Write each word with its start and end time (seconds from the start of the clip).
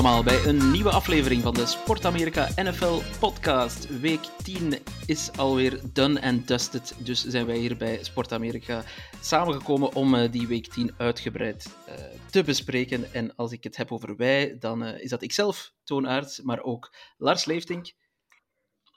allemaal 0.00 0.24
bij 0.24 0.44
een 0.44 0.70
nieuwe 0.70 0.90
aflevering 0.90 1.42
van 1.42 1.54
de 1.54 1.66
Sport 1.66 2.04
Amerika 2.04 2.48
NFL 2.56 3.00
podcast. 3.18 4.00
Week 4.00 4.20
10 4.42 4.74
is 5.06 5.30
alweer 5.36 5.80
done 5.92 6.22
and 6.22 6.48
dusted, 6.48 6.94
dus 6.98 7.24
zijn 7.24 7.46
wij 7.46 7.56
hier 7.56 7.76
bij 7.76 8.04
Sport 8.04 8.32
Amerika 8.32 8.84
samengekomen 9.20 9.94
om 9.94 10.14
eh, 10.14 10.30
die 10.30 10.46
week 10.46 10.66
10 10.66 10.94
uitgebreid 10.96 11.76
eh, 11.86 11.94
te 12.30 12.42
bespreken. 12.42 13.12
En 13.12 13.36
als 13.36 13.52
ik 13.52 13.64
het 13.64 13.76
heb 13.76 13.92
over 13.92 14.16
wij, 14.16 14.58
dan 14.58 14.84
eh, 14.84 15.02
is 15.02 15.10
dat 15.10 15.22
ikzelf, 15.22 15.72
Toon 15.84 16.08
Aerts, 16.08 16.40
maar 16.40 16.62
ook 16.62 16.94
Lars 17.16 17.44
Leeftink 17.44 17.92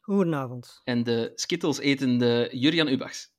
Goedenavond. 0.01 0.81
en 0.84 1.04
de 1.04 1.31
Skittles 1.35 1.79
etende 1.79 2.49
Jurian 2.51 2.88
Ubachs. 2.88 3.31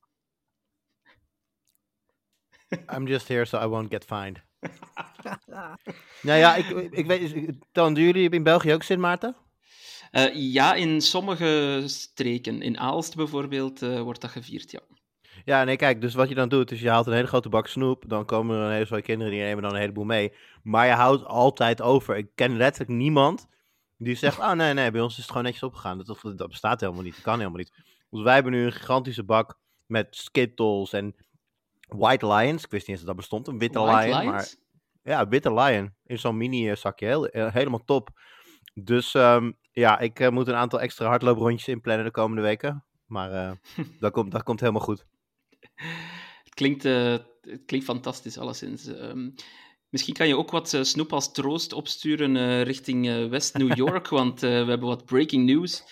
I'm 2.96 3.06
just 3.06 3.28
here 3.28 3.44
so 3.44 3.58
I 3.58 3.66
won't 3.66 3.90
get 3.90 4.04
fined. 4.04 4.42
Nou 6.22 6.38
ja, 6.38 6.54
ik, 6.54 6.68
ik 6.90 7.06
weet, 7.06 7.52
Toon, 7.72 7.94
doen 7.94 8.04
jullie 8.04 8.30
in 8.30 8.42
België 8.42 8.72
ook 8.72 8.82
Sint 8.82 9.00
Maarten? 9.00 9.36
Eh, 10.10 10.34
ja, 10.34 10.74
in 10.74 11.00
sommige 11.00 11.82
streken, 11.86 12.62
in 12.62 12.78
Aalst 12.78 13.16
bijvoorbeeld, 13.16 13.82
eh, 13.82 14.00
wordt 14.00 14.20
dat 14.20 14.30
gevierd, 14.30 14.70
ja. 14.70 14.80
Ja, 15.44 15.64
nee, 15.64 15.76
kijk, 15.76 16.00
dus 16.00 16.14
wat 16.14 16.28
je 16.28 16.34
dan 16.34 16.48
doet, 16.48 16.70
is 16.70 16.80
je 16.80 16.88
haalt 16.88 17.06
een 17.06 17.12
hele 17.12 17.26
grote 17.26 17.48
bak 17.48 17.66
snoep, 17.66 18.04
dan 18.06 18.24
komen 18.24 18.56
er 18.56 18.64
een 18.64 18.72
hele 18.72 18.86
soort 18.86 19.02
kinderen, 19.02 19.32
die 19.32 19.42
nemen 19.42 19.62
dan 19.62 19.72
een 19.74 19.80
heleboel 19.80 20.04
mee. 20.04 20.32
Maar 20.62 20.86
je 20.86 20.92
houdt 20.92 21.24
altijd 21.24 21.82
over. 21.82 22.16
Ik 22.16 22.28
ken 22.34 22.56
letterlijk 22.56 22.90
niemand 22.90 23.48
die 23.96 24.14
zegt, 24.14 24.38
oh 24.38 24.52
nee, 24.52 24.72
nee, 24.72 24.90
bij 24.90 25.00
ons 25.00 25.12
is 25.12 25.18
het 25.18 25.28
gewoon 25.28 25.42
netjes 25.42 25.62
opgegaan. 25.62 25.98
Dat, 25.98 26.06
dat, 26.06 26.38
dat 26.38 26.48
bestaat 26.48 26.80
helemaal 26.80 27.02
niet, 27.02 27.14
dat 27.14 27.22
kan 27.22 27.38
helemaal 27.38 27.58
niet. 27.58 27.72
Dus 28.10 28.22
wij 28.22 28.34
hebben 28.34 28.52
nu 28.52 28.64
een 28.64 28.72
gigantische 28.72 29.24
bak 29.24 29.58
met 29.86 30.06
Skittles 30.10 30.92
en 30.92 31.14
White 31.96 32.26
Lions. 32.26 32.64
Ik 32.64 32.70
wist 32.70 32.86
niet 32.86 32.96
eens 32.96 32.98
dat 32.98 33.06
dat 33.06 33.16
bestond, 33.16 33.48
een 33.48 33.58
witte 33.58 33.78
White 33.78 34.06
lion, 34.06 34.18
Lions? 34.18 34.32
maar... 34.32 34.62
Ja, 35.02 35.28
witte 35.28 35.54
lion. 35.54 35.94
In 36.04 36.18
zo'n 36.18 36.36
mini 36.36 36.70
eh, 36.70 36.76
zakje. 36.76 37.06
Heel, 37.06 37.28
eh, 37.28 37.52
helemaal 37.52 37.84
top. 37.84 38.08
Dus 38.74 39.14
ehm, 39.14 39.52
ja, 39.72 39.98
ik 39.98 40.20
eh, 40.20 40.28
moet 40.28 40.48
een 40.48 40.54
aantal 40.54 40.80
extra 40.80 41.06
hardlooprondjes 41.06 41.68
inplannen 41.68 42.04
de 42.04 42.10
komende 42.10 42.42
weken. 42.42 42.84
Maar 43.06 43.58
dat, 44.00 44.12
komt, 44.12 44.32
dat 44.32 44.42
komt 44.42 44.60
helemaal 44.60 44.82
goed. 44.82 45.04
Het 46.44 46.54
klinkt, 46.54 46.82
het 46.82 47.62
klinkt 47.66 47.86
fantastisch, 47.86 48.38
alleszins. 48.38 48.86
Ehm, 48.86 49.30
misschien 49.88 50.14
kan 50.14 50.28
je 50.28 50.36
ook 50.36 50.50
wat 50.50 50.78
snoep 50.80 51.12
als 51.12 51.32
troost 51.32 51.72
opsturen 51.72 52.62
richting 52.62 53.08
eh, 53.08 53.28
West-New 53.28 53.76
York, 53.84 54.08
want 54.08 54.40
we 54.40 54.46
hebben 54.46 54.88
wat 54.88 55.04
breaking 55.04 55.46
news. 55.46 55.82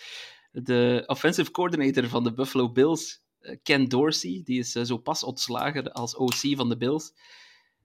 De 0.51 1.03
offensive 1.07 1.51
coordinator 1.51 2.09
van 2.09 2.25
de 2.25 2.35
Buffalo 2.35 2.73
Bills, 2.73 3.23
Ken 3.63 3.89
Dorsey, 3.89 4.41
die 4.45 4.59
is 4.59 4.75
eh, 4.75 4.85
zo 4.85 4.97
pas 4.97 5.25
ontslagen 5.25 5.93
als 5.93 6.17
OC 6.17 6.57
van 6.57 6.69
de 6.69 6.77
Bills. 6.77 7.13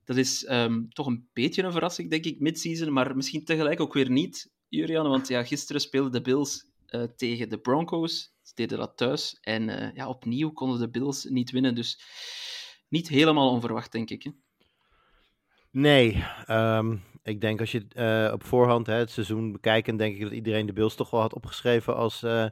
Dat 0.05 0.17
is 0.17 0.45
ehm, 0.45 0.83
toch 0.89 1.05
een 1.05 1.27
beetje 1.33 1.63
een 1.63 1.71
verrassing, 1.71 2.09
denk 2.09 2.25
ik, 2.25 2.39
mid-season, 2.39 2.93
maar 2.93 3.15
misschien 3.15 3.45
tegelijk 3.45 3.79
ook 3.79 3.93
weer 3.93 4.09
niet, 4.09 4.51
Jurian, 4.67 5.09
want 5.09 5.27
ja, 5.27 5.43
gisteren 5.43 5.81
speelden 5.81 6.11
de 6.11 6.21
Bills 6.21 6.65
eh, 6.85 7.03
tegen 7.03 7.49
de 7.49 7.59
Broncos. 7.59 8.35
Ze 8.41 8.51
deden 8.55 8.77
dat 8.77 8.97
thuis. 8.97 9.37
En 9.41 9.69
eh, 9.69 9.95
ja, 9.95 10.09
opnieuw 10.09 10.51
konden 10.51 10.79
de 10.79 10.89
Bills 10.89 11.23
niet 11.23 11.51
winnen. 11.51 11.75
Dus 11.75 12.01
niet 12.89 13.07
helemaal 13.07 13.49
onverwacht, 13.49 13.91
denk 13.91 14.09
ik. 14.09 14.23
Hè? 14.23 14.31
Nee, 15.71 16.23
ehm, 16.45 16.97
ik 17.23 17.41
denk 17.41 17.59
als 17.59 17.71
je 17.71 17.85
eh, 17.89 18.33
op 18.33 18.43
voorhand 18.43 18.87
hè, 18.87 18.93
het 18.93 19.11
seizoen 19.11 19.51
bekijkt, 19.51 19.97
denk 19.97 20.15
ik 20.15 20.21
dat 20.21 20.31
iedereen 20.31 20.65
de 20.65 20.73
Bills 20.73 20.95
toch 20.95 21.09
wel 21.09 21.21
had 21.21 21.33
opgeschreven 21.33 21.95
als 21.95 22.23
eh, 22.23 22.45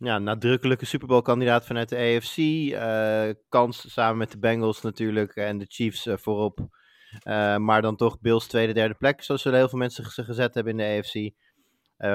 ja, 0.00 0.18
nadrukkelijke 0.18 0.84
Super 0.84 1.08
Bowl 1.08 1.22
kandidaat 1.22 1.66
vanuit 1.66 1.88
de 1.88 1.96
AFC. 1.96 2.36
Eh, 2.36 3.34
kans 3.48 3.92
samen 3.92 4.18
met 4.18 4.32
de 4.32 4.38
Bengals 4.38 4.80
natuurlijk 4.80 5.36
en 5.36 5.58
de 5.58 5.66
Chiefs 5.68 6.06
eh, 6.06 6.16
voorop. 6.16 6.68
Eh, 7.22 7.56
maar 7.56 7.82
dan 7.82 7.96
toch 7.96 8.20
Bills 8.20 8.46
tweede, 8.46 8.72
derde 8.72 8.94
plek, 8.94 9.22
zo 9.22 9.36
zullen 9.36 9.58
heel 9.58 9.68
veel 9.68 9.78
mensen 9.78 10.10
ze 10.10 10.24
gezet 10.24 10.54
hebben 10.54 10.78
in 10.78 10.78
de 10.78 10.98
AFC. 10.98 11.34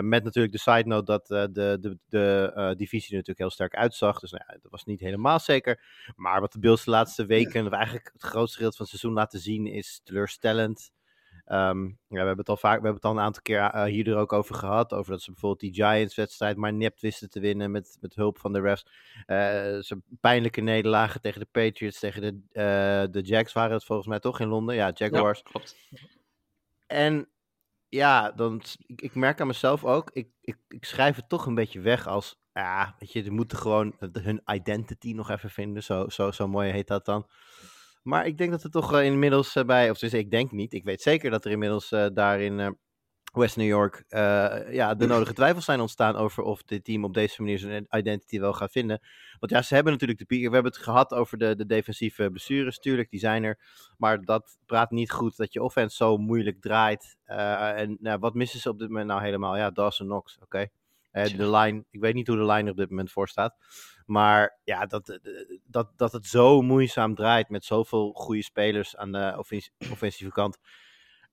Met 0.01 0.23
natuurlijk 0.23 0.53
de 0.53 0.59
side 0.59 0.87
note 0.87 1.05
dat 1.05 1.27
de, 1.27 1.77
de, 1.79 1.97
de 2.09 2.73
divisie 2.77 3.09
er 3.09 3.15
natuurlijk 3.15 3.39
heel 3.39 3.49
sterk 3.49 3.75
uitzag. 3.75 4.19
Dus 4.19 4.31
nou 4.31 4.43
ja, 4.47 4.57
dat 4.61 4.71
was 4.71 4.85
niet 4.85 4.99
helemaal 4.99 5.39
zeker. 5.39 5.83
Maar 6.15 6.41
wat 6.41 6.51
de 6.51 6.59
Bills 6.59 6.83
de 6.83 6.91
laatste 6.91 7.25
weken, 7.25 7.65
of 7.65 7.71
eigenlijk 7.71 8.09
het 8.13 8.23
grootste 8.23 8.55
gedeelte 8.55 8.77
van 8.77 8.85
het 8.85 8.99
seizoen 8.99 9.19
laten 9.19 9.39
zien, 9.39 9.67
is 9.67 10.01
teleurstellend. 10.03 10.91
Ehm, 11.45 11.83
ja, 11.85 11.93
we 12.07 12.17
hebben 12.17 12.37
het 12.37 12.49
al 12.49 12.57
vaak, 12.57 12.79
we 12.79 12.83
hebben 12.83 13.01
het 13.01 13.05
al 13.05 13.11
een 13.11 13.25
aantal 13.25 13.41
keer 13.41 13.59
eh, 13.59 13.83
hier 13.83 14.07
er 14.07 14.17
ook 14.17 14.33
over 14.33 14.55
gehad. 14.55 14.93
Over 14.93 15.11
dat 15.11 15.21
ze 15.21 15.31
bijvoorbeeld 15.31 15.61
die 15.61 15.73
Giants-wedstrijd 15.73 16.57
maar 16.57 16.73
nipt 16.73 17.01
wisten 17.01 17.29
te 17.29 17.39
winnen 17.39 17.71
met, 17.71 17.97
met 18.01 18.15
hulp 18.15 18.37
van 18.39 18.53
de 18.53 18.61
refs. 18.61 18.85
Eh, 19.25 19.37
ze 19.79 20.01
pijnlijke 20.19 20.61
nederlagen 20.61 21.21
tegen 21.21 21.39
de 21.39 21.47
Patriots, 21.51 21.99
tegen 21.99 22.21
de, 22.21 22.41
eh, 22.51 23.11
de 23.11 23.21
Jags 23.21 23.53
waren 23.53 23.73
het 23.73 23.85
volgens 23.85 24.07
mij 24.07 24.19
toch 24.19 24.39
in 24.39 24.47
Londen. 24.47 24.75
Ja, 24.75 24.91
Jaguars. 24.93 25.41
Ja, 25.43 25.49
klopt. 25.49 25.77
En 26.87 27.29
ja, 27.89 28.31
dan, 28.31 28.61
ik, 28.85 29.01
ik 29.01 29.15
merk 29.15 29.41
aan 29.41 29.47
mezelf 29.47 29.85
ook, 29.85 30.09
ik, 30.13 30.29
ik, 30.41 30.57
ik 30.67 30.85
schrijf 30.85 31.15
het 31.15 31.29
toch 31.29 31.45
een 31.45 31.55
beetje 31.55 31.79
weg 31.79 32.07
als, 32.07 32.39
ja, 32.53 32.95
weet 32.99 33.11
je, 33.11 33.23
ze 33.23 33.31
moeten 33.31 33.57
gewoon 33.57 33.95
hun 34.11 34.41
identity 34.45 35.13
nog 35.13 35.29
even 35.29 35.49
vinden. 35.49 35.83
Zo, 35.83 36.09
zo, 36.09 36.31
zo 36.31 36.47
mooi 36.47 36.71
heet 36.71 36.87
dat 36.87 37.05
dan. 37.05 37.27
Maar 38.05 38.25
ik 38.25 38.37
denk 38.37 38.51
dat 38.51 38.63
er 38.63 38.69
toch 38.69 38.93
eh, 38.93 39.05
inmiddels 39.05 39.55
eh, 39.55 39.63
bij, 39.63 39.89
of 39.89 39.97
dus 39.97 40.13
ik 40.13 40.31
denk 40.31 40.51
niet, 40.51 40.73
ik 40.73 40.83
weet 40.83 41.01
zeker 41.01 41.31
dat 41.31 41.45
er 41.45 41.51
inmiddels 41.51 41.91
eh, 41.91 42.05
daar 42.13 42.39
in 42.39 42.77
West 43.33 43.57
New 43.57 43.67
York 43.67 44.03
ja, 44.71 44.95
de 44.95 45.05
nodige 45.07 45.33
twijfels 45.43 45.65
zijn 45.65 45.79
ontstaan 45.79 46.15
over 46.15 46.43
of 46.43 46.63
dit 46.63 46.83
team 46.83 47.03
op 47.03 47.13
deze 47.13 47.41
manier 47.41 47.59
zijn 47.59 47.87
identity 47.89 48.39
wel 48.39 48.53
gaat 48.53 48.71
vinden. 48.71 48.99
Want 49.39 49.51
ja, 49.51 49.61
ze 49.61 49.73
hebben 49.73 49.93
natuurlijk 49.93 50.19
de 50.19 50.25
piek. 50.25 50.47
We 50.47 50.53
hebben 50.53 50.71
het 50.71 50.81
gehad 50.81 51.13
over 51.13 51.37
de, 51.37 51.55
de 51.55 51.65
defensieve 51.65 52.29
blessures, 52.29 52.79
tuurlijk, 52.79 53.09
die 53.09 53.19
zijn 53.19 53.43
er. 53.43 53.59
Maar 53.97 54.21
dat 54.21 54.57
praat 54.65 54.91
niet 54.91 55.11
goed 55.11 55.37
dat 55.37 55.53
je 55.53 55.63
offense 55.63 55.95
zo 55.95 56.17
moeilijk 56.17 56.61
draait. 56.61 57.17
En 57.25 57.97
nou, 57.99 58.19
wat 58.19 58.33
missen 58.33 58.59
ze 58.59 58.69
op 58.69 58.79
dit 58.79 58.87
moment 58.87 59.07
nou 59.07 59.21
helemaal? 59.21 59.57
Ja, 59.57 59.71
Dawson 59.71 60.07
Knox, 60.07 60.37
oké. 60.41 60.67
De 61.23 61.49
line, 61.49 61.85
ik 61.91 61.99
weet 61.99 62.13
niet 62.13 62.27
hoe 62.27 62.37
de 62.37 62.45
line 62.45 62.63
er 62.63 62.71
op 62.71 62.77
dit 62.77 62.89
moment 62.89 63.11
voor 63.11 63.27
staat. 63.27 63.55
Maar 64.05 64.59
ja, 64.63 64.85
dat, 64.85 65.09
eh, 65.09 65.17
dat, 65.63 65.91
dat 65.95 66.11
het 66.11 66.25
zo 66.25 66.61
moeizaam 66.61 67.15
draait 67.15 67.49
met 67.49 67.65
zoveel 67.65 68.11
goede 68.13 68.43
spelers 68.43 68.95
aan 68.95 69.11
de 69.11 69.33
offens- 69.37 69.71
offensieve 69.91 70.31
kant. 70.31 70.57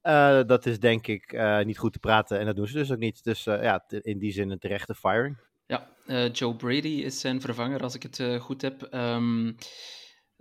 eh, 0.03 0.41
dat 0.47 0.66
is 0.66 0.78
denk 0.81 1.06
ik 1.06 1.32
eh, 1.32 1.60
niet 1.60 1.78
goed 1.78 1.93
te 1.93 1.98
praten. 1.98 2.38
En 2.38 2.47
dat 2.47 2.56
doen 2.56 2.66
ze 2.66 2.72
dus 2.75 2.93
ook 2.93 2.98
niet. 2.98 3.25
Dus 3.25 3.47
eh, 3.47 3.62
ja, 3.62 3.84
in 3.88 4.19
die 4.19 4.32
zin 4.32 4.50
een 4.50 4.59
terechte 4.59 4.94
firing. 4.94 5.37
Ja, 5.66 5.91
eh, 6.06 6.32
Joe 6.32 6.56
Brady 6.56 6.88
is 6.88 7.20
zijn 7.20 7.41
vervanger, 7.41 7.82
als 7.82 7.94
ik 7.94 8.03
het 8.03 8.19
eh, 8.20 8.41
goed 8.41 8.62
heb. 8.62 8.82
Ehm, 8.82 9.53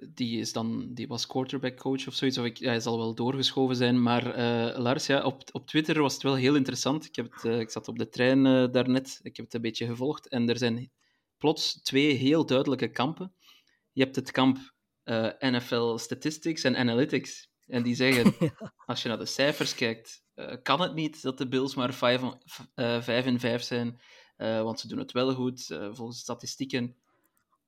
die, 0.09 0.39
is 0.39 0.53
dan, 0.53 0.93
die 0.93 1.07
was 1.07 1.27
quarterback 1.27 1.77
coach 1.77 2.07
of 2.07 2.13
zoiets. 2.13 2.37
Of 2.37 2.45
ik, 2.45 2.57
hij 2.57 2.79
zal 2.79 2.97
wel 2.97 3.15
doorgeschoven 3.15 3.75
zijn. 3.75 4.01
Maar 4.01 4.33
eh, 4.33 4.79
Lars, 4.79 5.05
ja, 5.05 5.23
op, 5.23 5.43
op 5.51 5.67
Twitter 5.67 6.01
was 6.01 6.13
het 6.13 6.23
wel 6.23 6.35
heel 6.35 6.55
interessant. 6.55 7.05
Ik, 7.05 7.15
heb 7.15 7.31
het, 7.33 7.45
eh, 7.45 7.59
ik 7.59 7.69
zat 7.69 7.87
op 7.87 7.97
de 7.97 8.09
trein 8.09 8.45
eh, 8.45 8.71
daarnet. 8.71 9.19
Ik 9.21 9.35
heb 9.35 9.45
het 9.45 9.53
een 9.53 9.61
beetje 9.61 9.85
gevolgd. 9.85 10.27
En 10.27 10.49
er 10.49 10.57
zijn 10.57 10.91
plots 11.37 11.81
twee 11.81 12.13
heel 12.13 12.45
duidelijke 12.45 12.91
kampen. 12.91 13.33
Je 13.91 14.03
hebt 14.03 14.15
het 14.15 14.31
kamp 14.31 14.57
NFL 15.39 15.97
Statistics 15.97 16.63
en 16.63 16.75
Analytics. 16.75 17.49
En 17.67 17.83
die 17.83 17.95
zeggen, 17.95 18.35
als 18.85 19.01
je 19.01 19.07
naar 19.07 19.17
de 19.17 19.25
cijfers 19.25 19.75
kijkt, 19.75 20.23
kan 20.63 20.81
het 20.81 20.93
niet 20.93 21.21
dat 21.21 21.37
de 21.37 21.47
Bills 21.47 21.75
maar 21.75 21.93
5 21.93 22.21
en 23.05 23.39
5 23.39 23.61
zijn. 23.61 24.01
Want 24.37 24.79
ze 24.79 24.87
doen 24.87 24.99
het 24.99 25.11
wel 25.11 25.33
goed. 25.33 25.65
Volgens 25.91 26.19
statistieken 26.19 26.95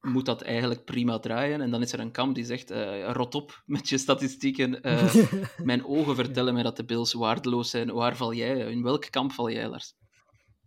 moet 0.04 0.26
dat 0.26 0.42
eigenlijk 0.42 0.86
prima 0.86 1.20
draaien. 1.20 1.62
En 1.62 1.72
dan 1.72 1.82
is 1.82 1.94
er 1.94 2.00
een 2.00 2.12
kamp 2.12 2.36
die 2.36 2.46
zegt, 2.46 2.72
eh, 2.72 3.12
rot 3.12 3.36
op 3.36 3.64
met 3.66 3.90
je 3.90 3.98
statistieken. 3.98 4.82
Eh, 4.84 5.14
mijn 5.58 5.86
ogen 5.86 6.16
vertellen 6.16 6.54
mij 6.54 6.64
dat 6.64 6.78
de 6.78 6.86
Bills 6.86 7.14
waardeloos 7.14 7.70
zijn. 7.70 7.92
Waar 7.92 8.16
val 8.16 8.34
jij? 8.34 8.72
In 8.72 8.84
welk 8.84 9.08
kamp 9.10 9.32
val 9.32 9.50
jij, 9.50 9.68
Lars? 9.68 9.94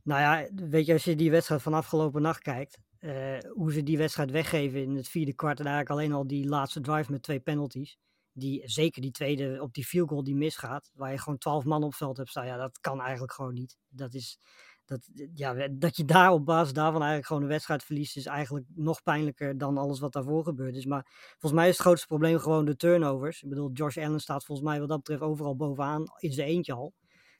Nou 0.02 0.20
ja, 0.20 0.48
weet 0.68 0.86
je, 0.86 0.92
als 0.92 1.04
je 1.04 1.16
die 1.16 1.30
wedstrijd 1.30 1.62
van 1.62 1.74
afgelopen 1.74 2.22
nacht 2.22 2.42
kijkt, 2.42 2.78
eh, 2.98 3.38
hoe 3.52 3.72
ze 3.72 3.82
die 3.82 3.98
wedstrijd 3.98 4.30
weggeven 4.30 4.82
in 4.82 4.96
het 4.96 5.08
vierde 5.08 5.34
kwart 5.34 5.60
en 5.60 5.66
eigenlijk 5.66 6.00
alleen 6.00 6.12
al 6.12 6.26
die 6.26 6.48
laatste 6.48 6.80
drive 6.80 7.12
met 7.12 7.22
twee 7.22 7.40
penalties, 7.40 7.98
die, 8.32 8.62
zeker 8.64 9.02
die 9.02 9.10
tweede 9.10 9.58
op 9.62 9.74
die 9.74 9.84
field 9.84 10.08
goal 10.08 10.24
die 10.24 10.34
misgaat, 10.34 10.90
waar 10.94 11.10
je 11.10 11.18
gewoon 11.18 11.38
twaalf 11.38 11.64
man 11.64 11.82
op 11.82 11.94
veld 11.94 12.16
hebt 12.16 12.28
staan, 12.28 12.46
ja, 12.46 12.56
dat 12.56 12.80
kan 12.80 13.00
eigenlijk 13.00 13.32
gewoon 13.32 13.54
niet. 13.54 13.78
Dat 13.88 14.14
is, 14.14 14.38
Dat, 14.86 15.10
ja, 15.34 15.68
dat 15.70 15.96
je 15.96 16.04
daar 16.04 16.30
op 16.30 16.44
basis 16.44 16.72
daarvan 16.72 17.00
eigenlijk 17.00 17.26
gewoon 17.26 17.42
een 17.42 17.48
wedstrijd 17.48 17.84
verliest, 17.84 18.16
is 18.16 18.26
eigenlijk 18.26 18.66
nog 18.74 19.02
pijnlijker 19.02 19.58
dan 19.58 19.78
alles 19.78 20.00
wat 20.00 20.12
daarvoor 20.12 20.44
gebeurd 20.44 20.76
is. 20.76 20.86
Maar 20.86 21.06
volgens 21.30 21.52
mij 21.52 21.68
is 21.68 21.76
het 21.76 21.86
grootste 21.86 22.06
probleem 22.06 22.38
gewoon 22.38 22.64
de 22.64 22.76
turnovers. 22.76 23.42
Ik 23.42 23.48
bedoel, 23.48 23.70
Josh 23.72 23.96
Allen 23.96 24.20
staat 24.20 24.44
volgens 24.44 24.68
mij 24.68 24.78
wat 24.78 24.88
dat 24.88 24.98
betreft 24.98 25.22
overal 25.22 25.56
bovenaan, 25.56 26.04
in 26.18 26.32
zijn 26.32 26.48
eentje 26.48 26.72
al. 26.72 26.94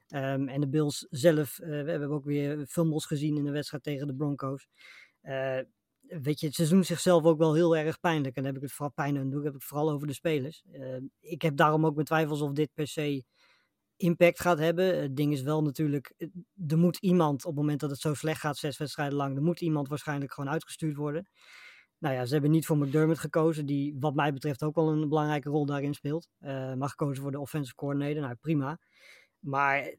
Ehm, 0.09 0.49
en 0.49 0.61
de 0.61 0.69
Bills 0.69 1.07
zelf, 1.11 1.59
uh, 1.59 1.67
we 1.67 1.91
hebben 1.91 2.11
ook 2.11 2.25
weer 2.25 2.67
fumbles 2.67 3.07
gezien 3.07 3.37
in 3.37 3.45
de 3.45 3.51
wedstrijd 3.51 3.83
tegen 3.83 4.07
de 4.07 4.15
Broncos. 4.15 4.69
Uh, 5.23 5.59
weet 6.01 6.41
je, 6.41 6.51
ze 6.53 6.69
doen 6.69 6.85
zichzelf 6.85 7.25
ook 7.25 7.39
wel 7.39 7.55
heel 7.55 7.77
erg 7.77 8.01
pijnlijk. 8.01 8.37
En 8.37 8.43
dan 8.43 8.53
heb 8.53 8.57
ik 8.57 8.63
het 8.63 8.73
vooral 8.73 8.95
pijn 8.95 9.17
en 9.17 9.31
doe, 9.31 9.39
heb 9.39 9.49
ik 9.55 9.61
het 9.61 9.69
vooral 9.69 9.91
over 9.91 10.07
de 10.07 10.13
spelers. 10.13 10.65
Uh, 10.73 10.97
ik 11.21 11.43
heb 11.43 11.57
daarom 11.57 11.87
ook 11.87 11.95
mijn 11.95 12.07
twijfels 12.07 12.41
of 12.41 12.53
dit 12.53 12.71
per 12.75 12.87
se 12.87 13.25
impact 13.97 14.41
gaat 14.41 14.59
hebben. 14.59 15.01
Het 15.01 15.17
ding 15.17 15.33
is 15.33 15.43
wel 15.43 15.63
natuurlijk, 15.63 16.15
er 16.69 16.79
moet 16.79 16.97
iemand 16.97 17.45
op 17.45 17.51
het 17.51 17.61
moment 17.61 17.81
dat 17.81 17.91
het 17.91 18.01
zo 18.01 18.15
slecht 18.15 18.41
gaat, 18.41 18.57
zes 18.57 18.79
wedstrijden 18.79 19.17
lang, 19.17 19.37
er 19.37 19.43
moet 19.43 19.61
iemand 19.61 19.89
waarschijnlijk 19.89 20.33
gewoon 20.33 20.51
uitgestuurd 20.51 20.97
worden. 20.97 21.29
Nou 21.99 22.15
ja, 22.15 22.25
ze 22.27 22.33
hebben 22.33 22.51
niet 22.51 22.67
voor 22.67 22.79
McDermott 22.79 23.19
gekozen, 23.19 23.67
die 23.67 23.97
wat 23.99 24.15
mij 24.15 24.33
betreft 24.33 24.63
ook 24.63 24.75
wel 24.75 24.89
een 24.89 25.09
belangrijke 25.09 25.49
rol 25.49 25.67
daarin 25.67 25.95
speelt. 25.95 26.29
Uh, 26.41 26.75
maar 26.75 26.89
gekozen 26.89 27.23
voor 27.23 27.33
de 27.33 27.41
offensive 27.41 27.75
coordinator, 27.75 28.21
nou 28.21 28.35
prima. 28.35 28.79
Maar 29.39 29.95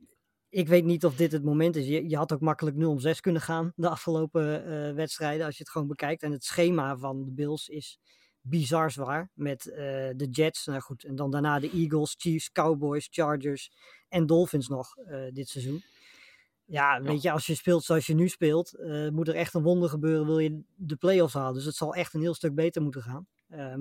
ik 0.50 0.68
weet 0.68 0.86
niet 0.86 1.06
of 1.06 1.16
dit 1.16 1.32
het 1.32 1.44
moment 1.44 1.76
is. 1.76 1.88
Je, 1.88 2.10
je 2.10 2.18
had 2.18 2.34
ook 2.34 2.42
makkelijk 2.42 2.76
0 2.76 2.92
om 2.92 3.00
6 3.00 3.20
kunnen 3.20 3.42
gaan 3.42 3.74
de 3.76 3.90
afgelopen 3.90 4.68
uh, 4.68 4.94
wedstrijden, 4.94 5.46
als 5.46 5.58
je 5.58 5.64
het 5.64 5.72
gewoon 5.72 5.88
bekijkt. 5.88 6.24
En 6.24 6.32
het 6.32 6.44
schema 6.44 6.98
van 6.98 7.24
de 7.26 7.32
Bills 7.32 7.68
is 7.68 8.00
bizar 8.50 8.92
zwaar. 8.92 9.32
Met 9.34 9.66
uh, 9.66 9.76
de 10.16 10.28
Jets, 10.32 10.66
nou 10.66 10.82
goed, 10.82 11.04
en 11.04 11.16
dan 11.16 11.32
daarna 11.32 11.60
de 11.60 11.72
Eagles, 11.72 12.16
Chiefs, 12.18 12.52
Cowboys, 12.52 13.08
Chargers 13.12 13.72
en 14.10 14.26
Dolphins 14.26 14.68
nog 14.68 14.98
uh, 14.98 15.32
dit 15.34 15.50
seizoen. 15.50 15.84
Ja, 16.66 17.02
weet 17.02 17.22
je, 17.22 17.32
als 17.32 17.46
je 17.46 17.56
speelt 17.56 17.84
zoals 17.84 18.06
je 18.06 18.14
nu 18.14 18.28
speelt, 18.28 18.76
uh, 18.80 19.10
moet 19.10 19.28
er 19.28 19.36
echt 19.36 19.54
een 19.54 19.64
wonder 19.64 19.90
gebeuren, 19.90 20.26
wil 20.26 20.40
je 20.40 20.62
de 20.76 20.96
playoffs 20.96 21.34
halen. 21.34 21.54
Dus 21.54 21.66
het 21.66 21.76
zal 21.76 21.94
echt 21.94 22.14
een 22.14 22.22
heel 22.22 22.34
stuk 22.34 22.56
beter 22.56 22.82
moeten 22.82 23.02
gaan. 23.02 23.28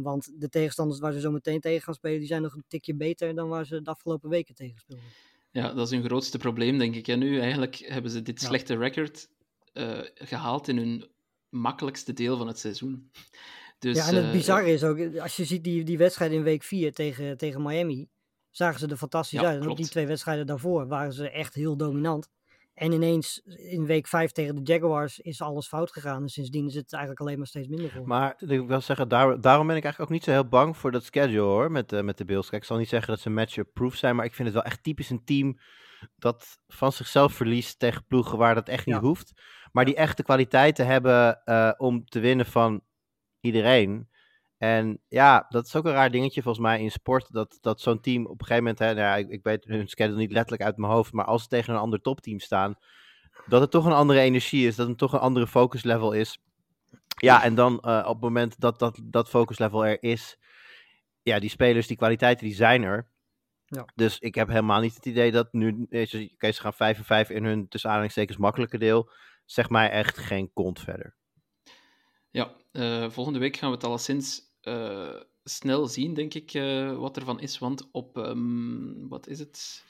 want 0.03 0.41
de 0.41 0.49
tegenstanders 0.49 1.01
waar 1.01 1.13
ze 1.13 1.21
zo 1.21 1.31
meteen 1.31 1.61
tegen 1.61 1.83
gaan 1.83 1.95
spelen, 1.95 2.19
die 2.19 2.29
zijn 2.29 2.43
nog 2.43 2.55
een 2.55 2.65
tikje 2.69 2.95
beter 2.95 3.35
dan 3.35 3.49
waar 3.49 3.67
ze 3.67 3.83
de 3.83 3.91
afgelopen 3.91 4.31
weken 4.31 4.55
tegen 4.55 4.79
speelden. 4.79 5.05
Ja, 5.51 5.73
dat 5.73 5.87
is 5.87 5.91
hun 5.91 6.05
grootste 6.05 6.39
probleem, 6.39 6.79
denk 6.79 6.95
ik. 6.95 7.09
En 7.09 7.19
nu 7.19 7.41
eigenlijk 7.41 7.77
hebben 7.77 8.11
ze 8.11 8.23
dit 8.23 8.41
slechte 8.41 8.77
record 8.77 9.29
uh, 9.73 9.99
gehaald 10.15 10.69
in 10.69 10.77
hun 10.77 11.11
makkelijkste 11.49 12.13
deel 12.13 12.37
van 12.37 12.47
het 12.47 12.59
seizoen. 12.59 13.11
Dus, 13.79 13.97
ja, 13.97 14.07
en 14.07 14.15
het 14.15 14.33
bizarre 14.33 14.67
uh, 14.67 14.73
is 14.73 14.85
ook, 14.85 15.17
als 15.19 15.37
je 15.37 15.45
ziet 15.45 15.65
die, 15.65 15.85
die 15.85 15.99
wedstrijd 15.99 16.33
in 16.33 16.43
week 16.43 16.63
4 16.63 16.93
tegen, 16.93 17.37
tegen 17.37 17.63
Miami, 17.63 18.09
zagen 18.51 18.79
ze 18.79 18.87
er 18.87 18.97
fantastisch 18.97 19.41
ja, 19.41 19.47
uit. 19.47 19.63
En 19.63 19.69
ook 19.69 19.77
die 19.77 19.89
twee 19.89 20.07
wedstrijden 20.07 20.47
daarvoor 20.47 20.87
waren 20.87 21.13
ze 21.13 21.31
echt 21.31 21.55
heel 21.55 21.77
dominant. 21.77 22.29
En 22.75 22.93
ineens 22.93 23.43
in 23.45 23.87
week 23.87 24.07
5 24.07 24.33
tegen 24.33 24.55
de 24.55 24.73
Jaguars 24.73 25.19
is 25.19 25.41
alles 25.41 25.67
fout 25.67 25.93
gegaan. 25.93 26.23
En 26.23 26.29
sindsdien 26.29 26.67
is 26.67 26.75
het 26.75 26.93
eigenlijk 26.93 27.23
alleen 27.23 27.39
maar 27.39 27.47
steeds 27.47 27.69
minder 27.69 27.89
geworden. 27.91 28.19
Maar 28.19 28.35
ik 28.39 28.67
wil 28.67 28.81
zeggen, 28.81 29.09
daar, 29.09 29.41
daarom 29.41 29.67
ben 29.67 29.77
ik 29.77 29.83
eigenlijk 29.83 30.13
ook 30.13 30.17
niet 30.17 30.25
zo 30.25 30.31
heel 30.31 30.49
bang 30.49 30.77
voor 30.77 30.91
dat 30.91 31.05
schedule 31.05 31.41
hoor, 31.41 31.71
met, 31.71 31.93
uh, 31.93 32.01
met 32.01 32.19
de 32.19 32.25
Bills. 32.25 32.49
Kijk, 32.49 32.63
ik 32.63 32.69
zal 32.69 32.79
niet 32.79 32.89
zeggen 32.89 33.13
dat 33.13 33.21
ze 33.21 33.31
match-proof 33.31 33.95
zijn, 33.95 34.17
maar 34.17 34.25
ik 34.25 34.35
vind 34.35 34.49
het 34.49 34.57
wel 34.57 34.67
echt 34.67 34.83
typisch 34.83 35.11
een 35.11 35.25
team 35.25 35.59
dat 36.17 36.59
van 36.69 36.93
zichzelf 36.93 37.33
verliest 37.33 37.79
tegen 37.79 38.05
ploegen 38.07 38.39
waar 38.39 38.55
dat 38.55 38.69
echt 38.69 38.87
niet 38.87 38.95
ja. 38.95 39.01
hoeft. 39.01 39.33
Maar 39.73 39.85
die 39.85 39.95
echte 39.95 40.23
kwaliteiten 40.23 40.87
hebben 40.87 41.43
uh, 41.45 41.73
om 41.77 42.05
te 42.05 42.21
winnen 42.21 42.47
van 42.47 42.83
iedereen. 43.47 44.09
En 44.59 45.01
ja, 45.09 45.47
dat 45.49 45.67
is 45.67 45.77
ook 45.77 45.85
een 45.85 45.93
raar 45.93 46.11
dingetje 46.11 46.43
volgens 46.43 46.65
mij 46.65 46.81
in 46.81 46.91
sport. 46.91 47.33
Dat, 47.33 47.59
dat 47.61 47.81
zo'n 47.81 48.01
team 48.01 48.27
op 48.27 48.41
een 48.41 48.47
gegeven 48.47 48.63
moment, 48.63 48.79
hè, 48.79 48.87
nou 48.87 48.99
ja, 48.99 49.17
ik, 49.17 49.29
ik 49.29 49.43
weet 49.43 49.65
hun 49.65 49.89
schedule 49.89 50.19
niet 50.19 50.33
letterlijk 50.33 50.63
uit 50.63 50.77
mijn 50.77 50.93
hoofd. 50.93 51.13
Maar 51.13 51.25
als 51.25 51.43
ze 51.43 51.49
tegen 51.49 51.75
een 51.75 51.81
ander 51.81 52.01
topteam 52.01 52.39
staan, 52.39 52.79
dat 53.47 53.61
het 53.61 53.71
toch 53.71 53.85
een 53.85 53.93
andere 53.93 54.21
energie 54.21 54.67
is. 54.67 54.77
Dat 54.77 54.89
het 54.89 54.99
toch 54.99 55.13
een 55.13 55.19
andere 55.19 55.47
focus 55.47 55.83
level 55.83 56.13
is. 56.13 56.39
Ja, 57.21 57.43
en 57.43 57.55
dan 57.55 57.83
uh, 57.87 58.03
op 58.07 58.13
het 58.13 58.23
moment 58.23 58.61
dat 58.61 58.79
dat, 58.79 59.01
dat 59.05 59.29
focus 59.29 59.59
level 59.59 59.87
er 59.87 60.03
is. 60.03 60.39
Ja, 61.23 61.39
die 61.39 61.51
spelers, 61.51 61.87
die 61.87 61.97
kwaliteiten, 61.97 62.47
die 62.47 62.55
zijn 62.55 62.83
er. 62.83 63.09
Ja. 63.65 63.85
Dus 63.95 64.19
ik 64.19 64.35
heb 64.35 64.49
helemaal 64.49 64.81
niet 64.81 64.95
het 64.95 65.07
idee 65.07 65.33
dat 65.33 65.53
nu. 65.53 65.69
Oké, 65.69 66.29
okay, 66.35 66.53
ze 66.53 66.61
gaan 66.61 66.73
5 66.73 66.99
en 66.99 67.05
5 67.05 67.31
in 67.31 67.45
hun 67.45 67.69
tussen 67.69 67.89
aanhalingstekens 67.89 68.39
makkelijke 68.39 68.79
deel. 68.79 69.11
Zeg 69.45 69.69
mij 69.71 69.91
echt 69.91 70.19
geen 70.19 70.51
kont 70.53 70.81
verder. 70.81 71.17
Ja, 72.37 72.57
uh, 72.73 73.11
volgende 73.11 73.39
week 73.39 73.57
gaan 73.57 73.69
we 73.71 73.75
het 73.75 73.85
alleszins 73.85 74.43
uh, 74.63 75.21
snel 75.45 75.87
zien, 75.87 76.15
denk 76.15 76.35
ik, 76.35 76.55
uh, 76.55 76.99
wat 76.99 77.17
ervan 77.17 77.41
is. 77.41 77.59
Want 77.59 77.89
op, 77.91 78.17
um, 78.17 79.09
wat 79.09 79.29
is 79.29 79.39
het? 79.39 79.85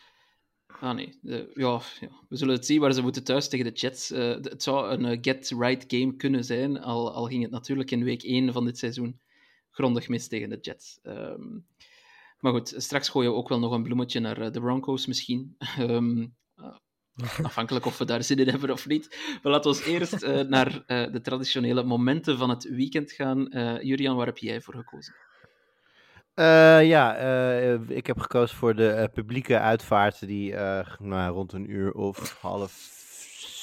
Ah 0.67 0.95
nee, 0.95 1.19
ja, 1.55 1.81
ja, 2.01 2.09
we 2.29 2.37
zullen 2.37 2.55
het 2.55 2.67
zien 2.67 2.81
waar 2.81 2.93
ze 2.93 3.03
moeten 3.03 3.25
thuis 3.25 3.49
tegen 3.49 3.67
de 3.67 3.81
Jets. 3.81 4.09
Het 4.09 4.63
zou 4.63 4.91
een 4.91 5.19
get-right 5.25 5.85
game 5.87 6.17
kunnen 6.17 6.45
zijn, 6.45 6.81
al, 6.81 7.13
al 7.13 7.27
ging 7.27 7.43
het 7.43 7.51
natuurlijk 7.51 7.91
in 7.91 8.05
week 8.05 8.23
1 8.23 8.53
van 8.53 8.65
dit 8.65 8.79
seizoen 8.79 9.21
grondig 9.71 10.09
mis 10.09 10.29
tegen 10.29 10.49
de 10.49 10.59
Jets. 10.61 10.99
Um, 11.03 11.67
maar 12.41 12.53
goed, 12.53 12.75
straks 12.77 13.09
gooien 13.09 13.31
we 13.31 13.37
ook 13.37 13.49
wel 13.49 13.59
nog 13.59 13.73
een 13.73 13.83
bloemetje 13.83 14.21
naar 14.21 14.53
de 14.53 14.61
Broncos 14.61 15.07
misschien. 15.07 15.57
Um, 15.79 16.35
Afhankelijk 17.43 17.87
of 17.87 17.99
we 17.99 18.05
daar 18.05 18.23
zin 18.23 18.39
in 18.39 18.49
hebben 18.49 18.71
of 18.71 18.87
niet. 18.87 19.39
Maar 19.43 19.53
laten 19.53 19.73
we 19.73 19.85
eerst 19.85 20.23
uh, 20.23 20.41
naar 20.41 20.73
uh, 20.73 21.13
de 21.13 21.21
traditionele 21.21 21.83
momenten 21.83 22.39
van 22.39 22.51
het 22.51 22.65
weekend 22.65 23.13
gaan. 23.13 23.47
Uh, 23.51 23.83
Jurian, 23.83 24.17
waar 24.17 24.27
heb 24.27 24.39
jij 24.39 24.61
voor 24.61 24.75
gekozen? 24.75 25.15
ja, 26.85 27.17
ik 27.89 28.07
heb 28.07 28.19
gekozen 28.19 28.57
voor 28.57 28.75
de 28.75 29.11
publieke 29.13 29.59
uitvaart 29.59 30.27
die 30.27 30.55
nou, 30.99 31.35
rond 31.35 31.53
een 31.53 31.71
uur 31.71 31.93
of 31.93 32.39
half 32.41 32.73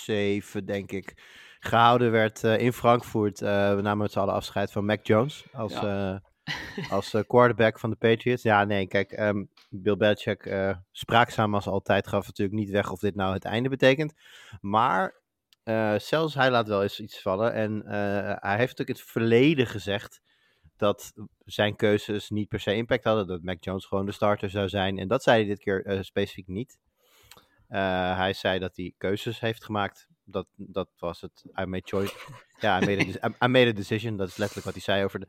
zeven, 0.04 0.66
denk 0.66 0.92
ik, 0.92 1.14
gehouden 1.60 2.12
werd 2.12 2.44
in 2.44 2.74
Frankfurt. 2.74 3.40
we 3.40 3.80
namen 3.82 3.98
met 3.98 4.12
z'n 4.12 4.20
allen 4.20 4.34
afscheid 4.34 4.72
van 4.72 4.86
Mac 4.86 5.06
Jones 5.08 5.44
als... 5.52 5.74
Ja 5.74 6.22
als 6.90 7.14
uh, 7.14 7.22
quarterback 7.28 7.80
van 7.80 7.90
de 7.90 7.96
Patriots. 7.96 8.44
Ja, 8.44 8.64
nee, 8.64 8.88
kijk, 8.88 9.20
um, 9.20 9.50
Bill 9.70 9.98
Belichick, 9.98 10.46
uh, 10.46 10.78
spraakzaam 10.92 11.56
als 11.56 11.68
altijd, 11.68 12.08
gaf 12.08 12.26
natuurlijk 12.26 12.58
niet 12.58 12.70
weg 12.70 12.92
of 12.92 13.00
dit 13.00 13.16
nou 13.16 13.34
het 13.34 13.46
einde 13.46 13.70
betekent. 13.70 14.14
Maar 14.62 15.22
uh, 15.64 16.00
zelfs 16.00 16.34
hij 16.34 16.52
laat 16.52 16.68
wel 16.68 16.84
eens 16.84 17.00
iets 17.00 17.22
vallen. 17.22 17.54
En 17.54 17.84
hij 18.40 18.58
heeft 18.58 18.82
ook 18.82 18.88
in 18.88 18.94
het 18.94 19.04
verleden 19.04 19.68
gezegd 19.68 20.22
dat 20.78 21.14
zijn 21.46 21.76
keuzes 21.76 22.30
niet 22.30 22.48
per 22.48 22.60
se 22.60 22.76
impact 22.76 23.04
hadden. 23.04 23.28
Dat 23.28 23.42
Mac 23.42 23.64
Jones 23.64 23.86
gewoon 23.86 24.06
de 24.06 24.12
starter 24.12 24.50
zou 24.50 24.70
zijn. 24.70 24.98
En 24.98 25.08
dat 25.08 25.24
zei 25.24 25.38
hij 25.38 25.48
dit 25.48 25.60
keer 25.60 25.98
specifiek 26.02 26.48
niet. 26.48 26.78
hij 27.68 28.34
zei 28.34 28.60
dat 28.60 28.76
hij 28.76 28.94
keuzes 28.98 29.40
heeft 29.40 29.64
gemaakt. 29.64 30.08
Dat, 30.26 30.48
dat 30.56 30.90
was 30.98 31.22
het. 31.22 31.46
I 31.60 31.66
made 31.66 31.84
choice. 31.86 32.16
Ja, 32.60 32.82
I 32.82 32.86
made, 32.86 33.24
a, 33.24 33.28
I 33.46 33.48
made 33.48 33.70
a 33.70 33.74
decision. 33.74 34.18
Dat 34.18 34.28
is 34.28 34.38
letterlijk 34.38 34.66
wat 34.66 34.74
hij 34.74 34.84
zei 34.84 35.04
over 35.04 35.20
de. 35.20 35.28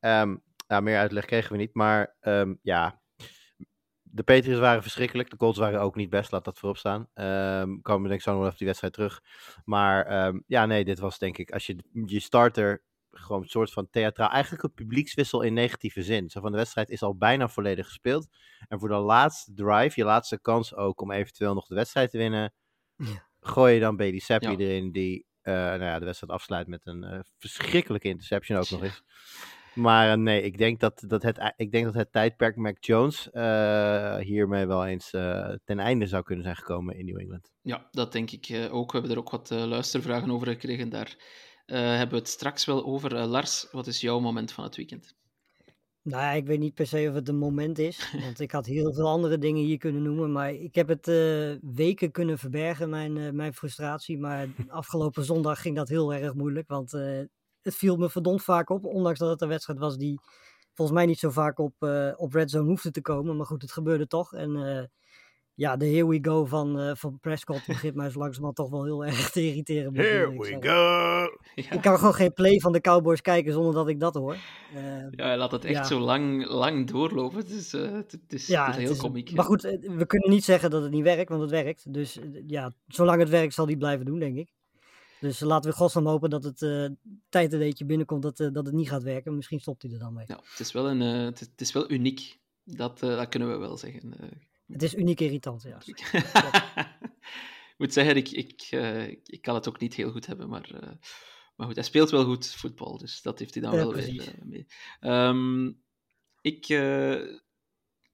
Um, 0.00 0.42
nou, 0.70 0.82
meer 0.82 0.98
uitleg 0.98 1.24
kregen 1.24 1.52
we 1.52 1.58
niet. 1.58 1.74
Maar 1.74 2.16
um, 2.20 2.58
ja, 2.62 3.00
de 4.02 4.22
Patriots 4.22 4.60
waren 4.60 4.82
verschrikkelijk. 4.82 5.30
De 5.30 5.36
Colts 5.36 5.58
waren 5.58 5.80
ook 5.80 5.96
niet 5.96 6.10
best, 6.10 6.32
laat 6.32 6.44
dat 6.44 6.58
voorop 6.58 6.78
staan. 6.78 7.00
Um, 7.14 7.82
komen 7.82 8.02
we 8.02 8.08
denk 8.08 8.20
ik 8.20 8.26
zo 8.26 8.34
nog 8.34 8.44
even 8.44 8.56
die 8.56 8.66
wedstrijd 8.66 8.92
terug. 8.92 9.22
Maar 9.64 10.26
um, 10.26 10.44
ja, 10.46 10.66
nee, 10.66 10.84
dit 10.84 10.98
was 10.98 11.18
denk 11.18 11.38
ik, 11.38 11.50
als 11.50 11.66
je 11.66 11.76
je 12.04 12.20
starter 12.20 12.82
gewoon 13.10 13.42
een 13.42 13.48
soort 13.48 13.72
van 13.72 13.90
theatraal, 13.90 14.30
eigenlijk 14.30 14.62
een 14.62 14.74
publiekswissel 14.74 15.42
in 15.42 15.52
negatieve 15.52 16.02
zin. 16.02 16.30
Zo 16.30 16.40
van 16.40 16.50
de 16.50 16.56
wedstrijd 16.56 16.90
is 16.90 17.02
al 17.02 17.16
bijna 17.16 17.48
volledig 17.48 17.86
gespeeld. 17.86 18.28
En 18.68 18.78
voor 18.78 18.88
de 18.88 18.94
laatste 18.94 19.54
drive, 19.54 20.00
je 20.00 20.04
laatste 20.04 20.40
kans 20.40 20.74
ook 20.74 21.00
om 21.00 21.12
eventueel 21.12 21.54
nog 21.54 21.66
de 21.66 21.74
wedstrijd 21.74 22.10
te 22.10 22.18
winnen, 22.18 22.54
ja. 22.96 23.28
gooi 23.40 23.74
je 23.74 23.80
dan 23.80 23.96
Bailey 23.96 24.18
Seppi 24.18 24.50
ja. 24.50 24.56
erin, 24.56 24.92
die 24.92 25.26
uh, 25.42 25.54
nou 25.54 25.82
ja, 25.82 25.98
de 25.98 26.04
wedstrijd 26.04 26.32
afsluit 26.32 26.66
met 26.66 26.86
een 26.86 27.04
uh, 27.04 27.18
verschrikkelijke 27.38 28.08
interception 28.08 28.58
ook 28.58 28.70
nog 28.70 28.82
eens. 28.82 29.02
Maar 29.74 30.10
uh, 30.10 30.22
nee, 30.22 30.42
ik 30.42 30.58
denk 30.58 30.80
dat, 30.80 31.04
dat 31.06 31.22
het, 31.22 31.52
ik 31.56 31.72
denk 31.72 31.84
dat 31.84 31.94
het 31.94 32.12
tijdperk 32.12 32.56
Mac 32.56 32.84
Jones 32.84 33.28
uh, 33.32 34.16
hiermee 34.16 34.66
wel 34.66 34.86
eens 34.86 35.12
uh, 35.12 35.54
ten 35.64 35.78
einde 35.78 36.06
zou 36.06 36.22
kunnen 36.22 36.44
zijn 36.44 36.56
gekomen 36.56 36.98
in 36.98 37.04
New 37.04 37.18
England. 37.18 37.52
Ja, 37.62 37.88
dat 37.90 38.12
denk 38.12 38.30
ik 38.30 38.68
ook. 38.70 38.92
We 38.92 38.98
hebben 38.98 39.16
er 39.16 39.22
ook 39.22 39.30
wat 39.30 39.50
luistervragen 39.50 40.30
over 40.30 40.46
gekregen. 40.46 40.88
Daar 40.88 41.16
hebben 41.66 42.10
we 42.10 42.16
het 42.16 42.28
straks 42.28 42.64
wel 42.64 42.84
over. 42.84 43.26
Lars, 43.26 43.68
wat 43.70 43.86
is 43.86 44.00
jouw 44.00 44.20
moment 44.20 44.52
van 44.52 44.64
het 44.64 44.76
weekend? 44.76 45.14
Nou, 46.02 46.36
ik 46.36 46.46
weet 46.46 46.58
niet 46.58 46.74
per 46.74 46.86
se 46.86 47.06
of 47.08 47.14
het 47.14 47.28
een 47.28 47.38
moment 47.38 47.78
is, 47.78 48.12
want 48.24 48.40
ik 48.40 48.50
had 48.50 48.66
heel 48.66 48.92
veel 48.92 49.08
andere 49.08 49.38
dingen 49.38 49.64
hier 49.64 49.78
kunnen 49.78 50.02
noemen, 50.02 50.32
maar 50.32 50.52
ik 50.52 50.74
heb 50.74 50.88
het 50.88 51.06
weken 51.74 52.10
kunnen 52.10 52.38
verbergen, 52.38 52.90
mijn, 52.90 53.36
mijn 53.36 53.54
frustratie. 53.54 54.18
Maar 54.18 54.48
afgelopen 54.68 55.24
zondag 55.24 55.60
ging 55.60 55.76
dat 55.76 55.88
heel 55.88 56.14
erg 56.14 56.34
moeilijk, 56.34 56.68
want 56.68 56.92
het 57.62 57.74
viel 57.74 57.96
me 57.96 58.10
verdomd 58.10 58.42
vaak 58.42 58.70
op, 58.70 58.84
ondanks 58.84 59.18
dat 59.18 59.30
het 59.30 59.40
een 59.40 59.48
wedstrijd 59.48 59.78
was 59.78 59.96
die 59.96 60.20
volgens 60.74 60.98
mij 60.98 61.06
niet 61.06 61.18
zo 61.18 61.30
vaak 61.30 61.58
op, 61.58 61.74
uh, 61.80 62.12
op 62.16 62.32
Red 62.32 62.50
Zone 62.50 62.68
hoefde 62.68 62.90
te 62.90 63.00
komen. 63.00 63.36
Maar 63.36 63.46
goed, 63.46 63.62
het 63.62 63.72
gebeurde 63.72 64.06
toch. 64.06 64.34
En 64.34 64.56
uh, 64.56 64.82
ja, 65.54 65.76
de 65.76 65.86
here 65.86 66.06
we 66.08 66.18
go 66.22 66.44
van, 66.44 66.80
uh, 66.80 66.94
van 66.94 67.18
Prescott 67.20 67.66
begint 67.66 67.94
mij 67.94 68.10
zo 68.10 68.18
langzamerhand 68.18 68.56
toch 68.56 68.70
wel 68.70 68.84
heel 68.84 69.04
erg 69.04 69.30
te 69.30 69.46
irriteren. 69.46 69.94
Here 69.94 70.38
we 70.38 70.56
go! 70.60 70.70
Ja. 71.54 71.72
Ik 71.74 71.80
kan 71.80 71.98
gewoon 71.98 72.14
geen 72.14 72.32
play 72.32 72.58
van 72.58 72.72
de 72.72 72.80
Cowboys 72.80 73.20
kijken 73.20 73.52
zonder 73.52 73.74
dat 73.74 73.88
ik 73.88 74.00
dat 74.00 74.14
hoor. 74.14 74.36
Uh, 74.74 75.06
ja, 75.10 75.36
laat 75.36 75.52
het 75.52 75.64
echt 75.64 75.76
ja. 75.76 75.84
zo 75.84 75.98
lang, 75.98 76.46
lang 76.46 76.86
doorlopen. 76.86 77.38
Het 77.38 77.50
is, 77.50 77.74
uh, 77.74 77.92
het, 77.92 78.12
het 78.12 78.32
is, 78.32 78.46
ja, 78.46 78.66
het 78.66 78.76
is 78.76 78.82
heel 78.82 78.96
komiek. 78.96 79.32
Maar 79.32 79.44
goed, 79.44 79.62
we 79.80 80.06
kunnen 80.06 80.30
niet 80.30 80.44
zeggen 80.44 80.70
dat 80.70 80.82
het 80.82 80.92
niet 80.92 81.02
werkt, 81.02 81.28
want 81.28 81.40
het 81.40 81.50
werkt. 81.50 81.92
Dus 81.92 82.18
ja, 82.46 82.72
zolang 82.86 83.20
het 83.20 83.28
werkt 83.28 83.54
zal 83.54 83.66
hij 83.66 83.76
blijven 83.76 84.06
doen, 84.06 84.18
denk 84.18 84.36
ik. 84.36 84.52
Dus 85.20 85.40
laten 85.40 85.70
we 85.70 85.76
godsnaam 85.76 86.06
hopen 86.06 86.30
dat 86.30 86.44
het 86.44 86.60
uh, 86.60 86.88
tijd 87.28 87.52
een 87.52 87.58
beetje 87.58 87.84
binnenkomt 87.84 88.22
dat, 88.22 88.40
uh, 88.40 88.52
dat 88.52 88.66
het 88.66 88.74
niet 88.74 88.88
gaat 88.88 89.02
werken. 89.02 89.36
Misschien 89.36 89.60
stopt 89.60 89.82
hij 89.82 89.92
er 89.92 89.98
dan 89.98 90.12
mee. 90.12 90.24
Ja, 90.28 90.40
het 90.50 90.60
is 90.60 90.72
wel, 90.72 90.88
een, 90.88 91.00
uh, 91.00 91.24
het, 91.24 91.40
is, 91.40 91.46
het, 91.46 91.60
is, 91.60 91.72
wel 91.72 91.90
uniek. 91.90 92.38
Dat, 92.64 92.98
dat 92.98 93.28
kunnen 93.28 93.50
we 93.50 93.56
wel 93.56 93.76
zeggen. 93.76 94.14
Het 94.66 94.82
is 94.82 94.94
uniek 94.94 95.20
irritant, 95.20 95.62
ja. 95.62 95.82
ik 97.72 97.74
moet 97.76 97.92
zeggen, 97.92 98.16
ik, 98.16 98.30
ik, 98.30 98.68
ik 99.24 99.42
kan 99.42 99.54
het 99.54 99.68
ook 99.68 99.80
niet 99.80 99.94
heel 99.94 100.10
goed 100.10 100.26
hebben, 100.26 100.48
maar, 100.48 100.68
maar 101.56 101.66
goed, 101.66 101.74
hij 101.74 101.84
speelt 101.84 102.10
wel 102.10 102.24
goed 102.24 102.46
voetbal, 102.46 102.98
dus 102.98 103.22
dat 103.22 103.38
heeft 103.38 103.54
hij 103.54 103.62
dan 103.62 103.72
wel 103.72 103.90
precies. 103.90 104.24
weer 104.24 104.38
mee. 104.44 104.66
Um, 105.00 105.82
ik 106.40 106.66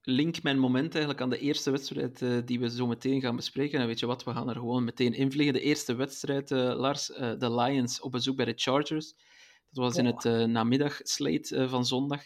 link 0.09 0.43
mijn 0.43 0.59
moment 0.59 0.91
eigenlijk 0.91 1.21
aan 1.21 1.31
de 1.31 1.39
eerste 1.39 1.71
wedstrijd 1.71 2.21
uh, 2.21 2.39
die 2.45 2.61
we 2.61 2.71
zo 2.71 2.87
meteen 2.87 3.21
gaan 3.21 3.37
bespreken. 3.37 3.81
En 3.81 3.87
weet 3.87 3.99
je 3.99 4.07
wat, 4.07 4.25
we 4.25 4.33
gaan 4.33 4.49
er 4.49 4.55
gewoon 4.55 4.85
meteen 4.85 5.15
invliegen. 5.15 5.55
De 5.55 5.61
eerste 5.61 5.95
wedstrijd, 5.95 6.51
uh, 6.51 6.75
Lars, 6.77 7.11
uh, 7.11 7.33
de 7.39 7.55
Lions 7.55 8.01
op 8.01 8.13
bezoek 8.13 8.37
bij 8.37 8.45
de 8.45 8.53
Chargers. 8.57 9.15
Dat 9.71 9.85
was 9.85 9.97
in 9.97 10.07
het 10.07 10.25
namiddagslate 10.49 11.69
van 11.69 11.87
zondag. 11.87 12.23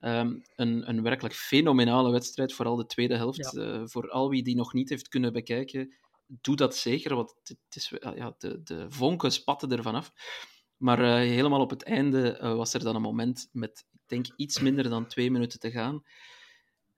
Um, 0.00 0.42
een, 0.56 0.88
een 0.88 1.02
werkelijk 1.02 1.34
fenomenale 1.34 2.10
wedstrijd, 2.10 2.52
vooral 2.52 2.76
de 2.76 2.86
tweede 2.86 3.16
helft. 3.16 3.52
Ja. 3.52 3.86
voor 3.86 4.10
al 4.10 4.28
wie 4.28 4.42
die 4.42 4.56
nog 4.56 4.72
niet 4.72 4.88
heeft 4.88 5.08
kunnen 5.08 5.32
bekijken, 5.32 5.94
doe 6.26 6.56
dat 6.56 6.76
zeker, 6.76 7.14
want 7.14 7.34
het 7.42 7.58
is, 7.70 7.92
ja, 8.14 8.34
de, 8.38 8.62
de 8.62 8.86
vonken 8.88 9.32
spatten 9.32 9.70
ervan 9.72 9.94
af. 9.94 10.12
Maar 10.76 11.18
helemaal 11.18 11.60
op 11.60 11.70
het 11.70 11.82
einde 11.82 12.38
was 12.56 12.74
er 12.74 12.80
dan 12.80 12.94
een 12.94 13.02
moment 13.02 13.48
met, 13.52 13.84
ik 13.92 14.00
denk, 14.06 14.26
iets 14.36 14.60
minder 14.60 14.88
dan 14.88 15.06
twee 15.06 15.30
minuten 15.30 15.60
te 15.60 15.70
gaan 15.70 16.02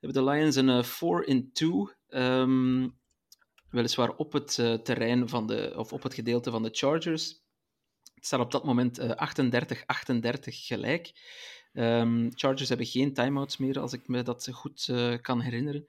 hebben 0.02 0.24
de 0.24 0.30
Lions 0.30 0.56
een 0.56 0.84
4-in-2. 0.84 1.96
Um, 2.08 3.00
weliswaar 3.70 4.16
op 4.16 4.32
het 4.32 4.58
uh, 4.58 4.74
terrein 4.74 5.28
van 5.28 5.46
de, 5.46 5.72
of 5.76 5.92
op 5.92 6.02
het 6.02 6.14
gedeelte 6.14 6.50
van 6.50 6.62
de 6.62 6.68
Chargers. 6.72 7.40
Het 8.14 8.26
staat 8.26 8.40
op 8.40 8.50
dat 8.50 8.64
moment 8.64 8.98
uh, 8.98 9.10
38-38 9.10 9.14
gelijk. 10.42 11.12
Um, 11.72 12.30
Chargers 12.34 12.68
hebben 12.68 12.86
geen 12.86 13.14
timeouts 13.14 13.56
meer, 13.56 13.80
als 13.80 13.92
ik 13.92 14.08
me 14.08 14.22
dat 14.22 14.48
goed 14.52 14.92
kan 15.20 15.40
herinneren. 15.40 15.86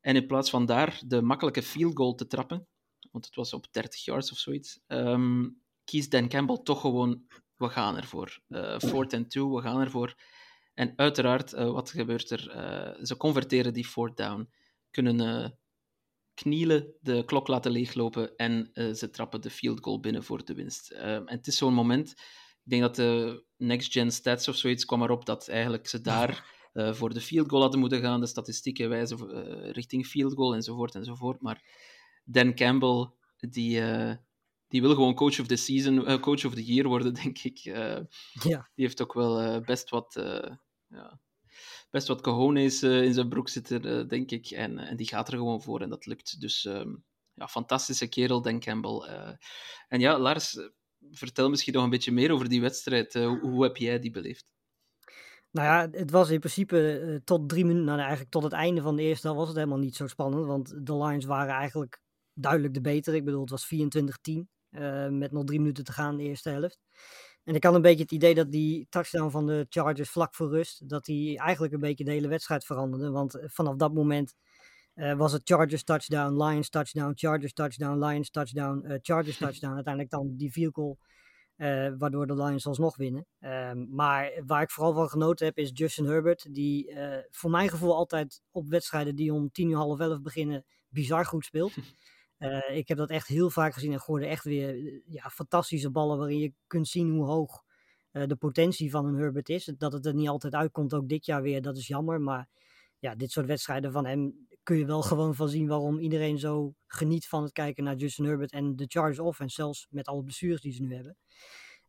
En 0.00 0.16
in 0.16 0.26
plaats 0.26 0.50
van 0.50 0.66
daar 0.66 1.00
de 1.06 1.22
makkelijke 1.22 1.62
field 1.62 1.96
goal 1.96 2.14
te 2.14 2.26
trappen, 2.26 2.66
want 3.10 3.24
het 3.24 3.34
was 3.34 3.52
op 3.52 3.66
30 3.70 4.04
yards 4.04 4.32
of 4.32 4.38
zoiets, 4.38 4.80
um, 4.86 5.60
kiest 5.84 6.10
Dan 6.10 6.28
Campbell 6.28 6.60
toch 6.62 6.80
gewoon, 6.80 7.26
we 7.56 7.68
gaan 7.68 7.96
ervoor. 7.96 8.40
Uh, 8.48 8.76
4th 8.78 9.26
2, 9.28 9.44
we 9.44 9.60
gaan 9.60 9.80
ervoor. 9.80 10.14
En 10.74 10.92
uiteraard, 10.96 11.52
uh, 11.52 11.70
wat 11.70 11.90
gebeurt 11.90 12.30
er? 12.30 12.54
Uh, 12.56 13.04
ze 13.04 13.16
converteren 13.16 13.72
die 13.72 13.86
fourth 13.86 14.16
down, 14.16 14.48
kunnen 14.90 15.20
uh, 15.20 15.48
knielen, 16.34 16.94
de 17.00 17.24
klok 17.24 17.48
laten 17.48 17.72
leeglopen 17.72 18.36
en 18.36 18.70
ze 18.96 19.10
trappen 19.10 19.40
de 19.40 19.50
field 19.50 19.80
goal 19.80 20.00
binnen 20.00 20.24
voor 20.24 20.44
de 20.44 20.54
winst. 20.54 20.90
en 20.90 21.28
het 21.28 21.46
is 21.46 21.56
zo'n 21.56 21.74
moment, 21.74 22.10
ik 22.64 22.70
denk 22.70 22.82
dat 22.82 22.96
de 22.96 23.44
Next 23.56 23.92
Gen 23.92 24.12
Stats 24.12 24.48
of 24.48 24.56
zoiets 24.56 24.84
kwam 24.84 25.02
erop 25.02 25.26
dat 25.26 25.48
eigenlijk 25.48 25.88
ze 25.88 26.00
daar 26.00 26.60
voor 26.72 27.14
de 27.14 27.20
field 27.20 27.48
goal 27.48 27.62
hadden 27.62 27.80
moeten 27.80 28.00
gaan. 28.00 28.20
De 28.20 28.26
statistieken 28.26 28.88
wijzen 28.88 29.18
richting 29.72 30.06
field 30.06 30.34
goal 30.34 30.54
enzovoort 30.54 30.94
enzovoort. 30.94 31.40
Maar 31.40 31.62
Dan 32.24 32.54
Campbell, 32.54 33.10
die, 33.36 33.82
die 34.72 34.80
wil 34.80 34.94
gewoon 34.94 35.14
coach 35.14 35.40
of 35.40 35.46
the 35.46 35.56
season, 35.56 36.10
uh, 36.10 36.20
coach 36.20 36.44
of 36.44 36.54
the 36.54 36.64
year 36.64 36.88
worden, 36.88 37.14
denk 37.22 37.38
ik. 37.38 37.64
Uh, 37.64 37.98
ja. 38.32 38.70
Die 38.74 38.84
heeft 38.84 39.02
ook 39.02 39.12
wel 39.12 39.42
uh, 39.42 39.64
best 39.64 39.90
wat, 39.90 40.12
ja, 40.86 41.20
best 41.90 42.08
wat 42.08 42.20
cojones 42.20 42.82
in 42.82 43.14
zijn 43.14 43.28
broek 43.28 43.48
zitten, 43.48 44.08
denk 44.08 44.30
ik. 44.30 44.50
En, 44.50 44.78
en 44.78 44.96
die 44.96 45.08
gaat 45.08 45.28
er 45.28 45.36
gewoon 45.36 45.62
voor 45.62 45.80
en 45.80 45.88
dat 45.88 46.06
lukt. 46.06 46.40
Dus 46.40 46.64
um, 46.64 47.04
ja, 47.34 47.48
fantastische 47.48 48.08
kerel, 48.08 48.42
Dan 48.42 48.60
Campbell. 48.60 49.36
en 49.88 50.00
ja, 50.00 50.18
Lars, 50.18 50.58
vertel 51.10 51.50
misschien 51.50 51.72
nog 51.72 51.84
een 51.84 51.90
beetje 51.90 52.12
meer 52.12 52.32
over 52.32 52.48
die 52.48 52.60
wedstrijd. 52.60 53.14
Hoe, 53.14 53.40
hoe, 53.40 53.62
heb 53.62 53.76
jij 53.76 53.98
die 53.98 54.10
beleefd? 54.10 54.44
Nou 55.50 55.66
ja, 55.66 55.98
het 55.98 56.10
was 56.10 56.30
in 56.30 56.38
principe 56.38 57.20
tot 57.24 57.48
drie 57.48 57.64
minuten, 57.64 57.86
nou 57.86 57.98
eigenlijk 57.98 58.30
tot 58.30 58.42
het 58.42 58.52
einde 58.52 58.82
van 58.82 58.96
de 58.96 59.02
eerste 59.02 59.34
was 59.34 59.48
het 59.48 59.56
helemaal 59.56 59.78
niet 59.78 59.96
zo 59.96 60.06
spannend. 60.06 60.46
Want 60.46 60.86
de 60.86 60.96
Lions 60.96 61.24
waren 61.24 61.54
eigenlijk 61.54 62.00
duidelijk 62.34 62.74
de 62.74 62.80
betere. 62.80 63.16
Ik 63.16 63.24
bedoel, 63.24 63.40
het 63.40 63.50
was 63.50 63.74
24-10. 63.74 64.60
Uh, 64.72 65.08
met 65.08 65.32
nog 65.32 65.44
drie 65.44 65.58
minuten 65.58 65.84
te 65.84 65.92
gaan 65.92 66.10
in 66.10 66.16
de 66.16 66.22
eerste 66.22 66.50
helft. 66.50 66.80
En 67.44 67.54
ik 67.54 67.64
had 67.64 67.74
een 67.74 67.82
beetje 67.82 68.02
het 68.02 68.12
idee 68.12 68.34
dat 68.34 68.50
die 68.50 68.86
touchdown 68.90 69.30
van 69.30 69.46
de 69.46 69.66
Chargers 69.68 70.10
vlak 70.10 70.34
voor 70.34 70.50
rust, 70.50 70.88
dat 70.88 71.04
die 71.04 71.38
eigenlijk 71.38 71.72
een 71.72 71.80
beetje 71.80 72.04
de 72.04 72.10
hele 72.10 72.28
wedstrijd 72.28 72.64
veranderde. 72.64 73.10
Want 73.10 73.38
vanaf 73.44 73.76
dat 73.76 73.94
moment 73.94 74.34
uh, 74.94 75.14
was 75.14 75.32
het 75.32 75.42
Chargers 75.44 75.84
touchdown, 75.84 76.42
Lions 76.42 76.68
touchdown, 76.68 77.12
Chargers 77.14 77.52
touchdown, 77.52 78.04
Lions 78.04 78.30
touchdown, 78.30 78.84
uh, 78.86 78.98
Chargers 79.02 79.38
touchdown. 79.44 79.74
Uiteindelijk 79.74 80.12
dan 80.12 80.36
die 80.36 80.50
field 80.50 80.74
goal, 80.74 80.98
waardoor 81.98 82.26
de 82.26 82.34
Lions 82.34 82.66
alsnog 82.66 82.96
winnen. 82.96 83.26
maar 83.90 84.42
waar 84.46 84.62
ik 84.62 84.70
vooral 84.70 84.94
van 84.94 85.08
genoten 85.08 85.46
heb 85.46 85.58
is 85.58 85.70
Justin 85.72 86.04
Herbert, 86.04 86.54
die 86.54 86.96
voor 87.30 87.50
mijn 87.50 87.68
gevoel 87.68 87.96
altijd 87.96 88.42
op 88.50 88.68
wedstrijden 88.68 89.16
die 89.16 89.32
om 89.32 89.50
tien 89.50 89.70
uur 89.70 89.76
half 89.76 90.00
elf 90.00 90.20
beginnen 90.20 90.64
bizar 90.88 91.24
goed 91.26 91.44
speelt. 91.44 91.74
Uh, 92.42 92.76
ik 92.76 92.88
heb 92.88 92.98
dat 92.98 93.10
echt 93.10 93.26
heel 93.26 93.50
vaak 93.50 93.72
gezien 93.72 93.92
en 93.92 94.00
gooide 94.00 94.26
echt 94.26 94.44
weer 94.44 95.02
ja, 95.06 95.30
fantastische 95.30 95.90
ballen 95.90 96.18
waarin 96.18 96.38
je 96.38 96.52
kunt 96.66 96.88
zien 96.88 97.10
hoe 97.10 97.24
hoog 97.24 97.62
uh, 98.12 98.26
de 98.26 98.36
potentie 98.36 98.90
van 98.90 99.06
een 99.06 99.14
Herbert 99.14 99.48
is. 99.48 99.64
Dat 99.78 99.92
het 99.92 100.06
er 100.06 100.14
niet 100.14 100.28
altijd 100.28 100.54
uitkomt, 100.54 100.94
ook 100.94 101.08
dit 101.08 101.26
jaar 101.26 101.42
weer, 101.42 101.62
dat 101.62 101.76
is 101.76 101.86
jammer. 101.86 102.20
Maar 102.20 102.48
ja, 102.98 103.14
dit 103.14 103.30
soort 103.30 103.46
wedstrijden 103.46 103.92
van 103.92 104.06
hem 104.06 104.46
kun 104.62 104.76
je 104.76 104.86
wel 104.86 105.02
gewoon 105.02 105.34
van 105.34 105.48
zien 105.48 105.66
waarom 105.66 105.98
iedereen 105.98 106.38
zo 106.38 106.74
geniet 106.86 107.28
van 107.28 107.42
het 107.42 107.52
kijken 107.52 107.84
naar 107.84 107.96
Justin 107.96 108.24
Herbert 108.24 108.52
en 108.52 108.76
de 108.76 108.84
Chargers 108.88 109.18
offense, 109.18 109.54
zelfs 109.54 109.86
met 109.90 110.06
alle 110.06 110.22
blessures 110.22 110.60
die 110.60 110.72
ze 110.72 110.82
nu 110.82 110.94
hebben. 110.94 111.16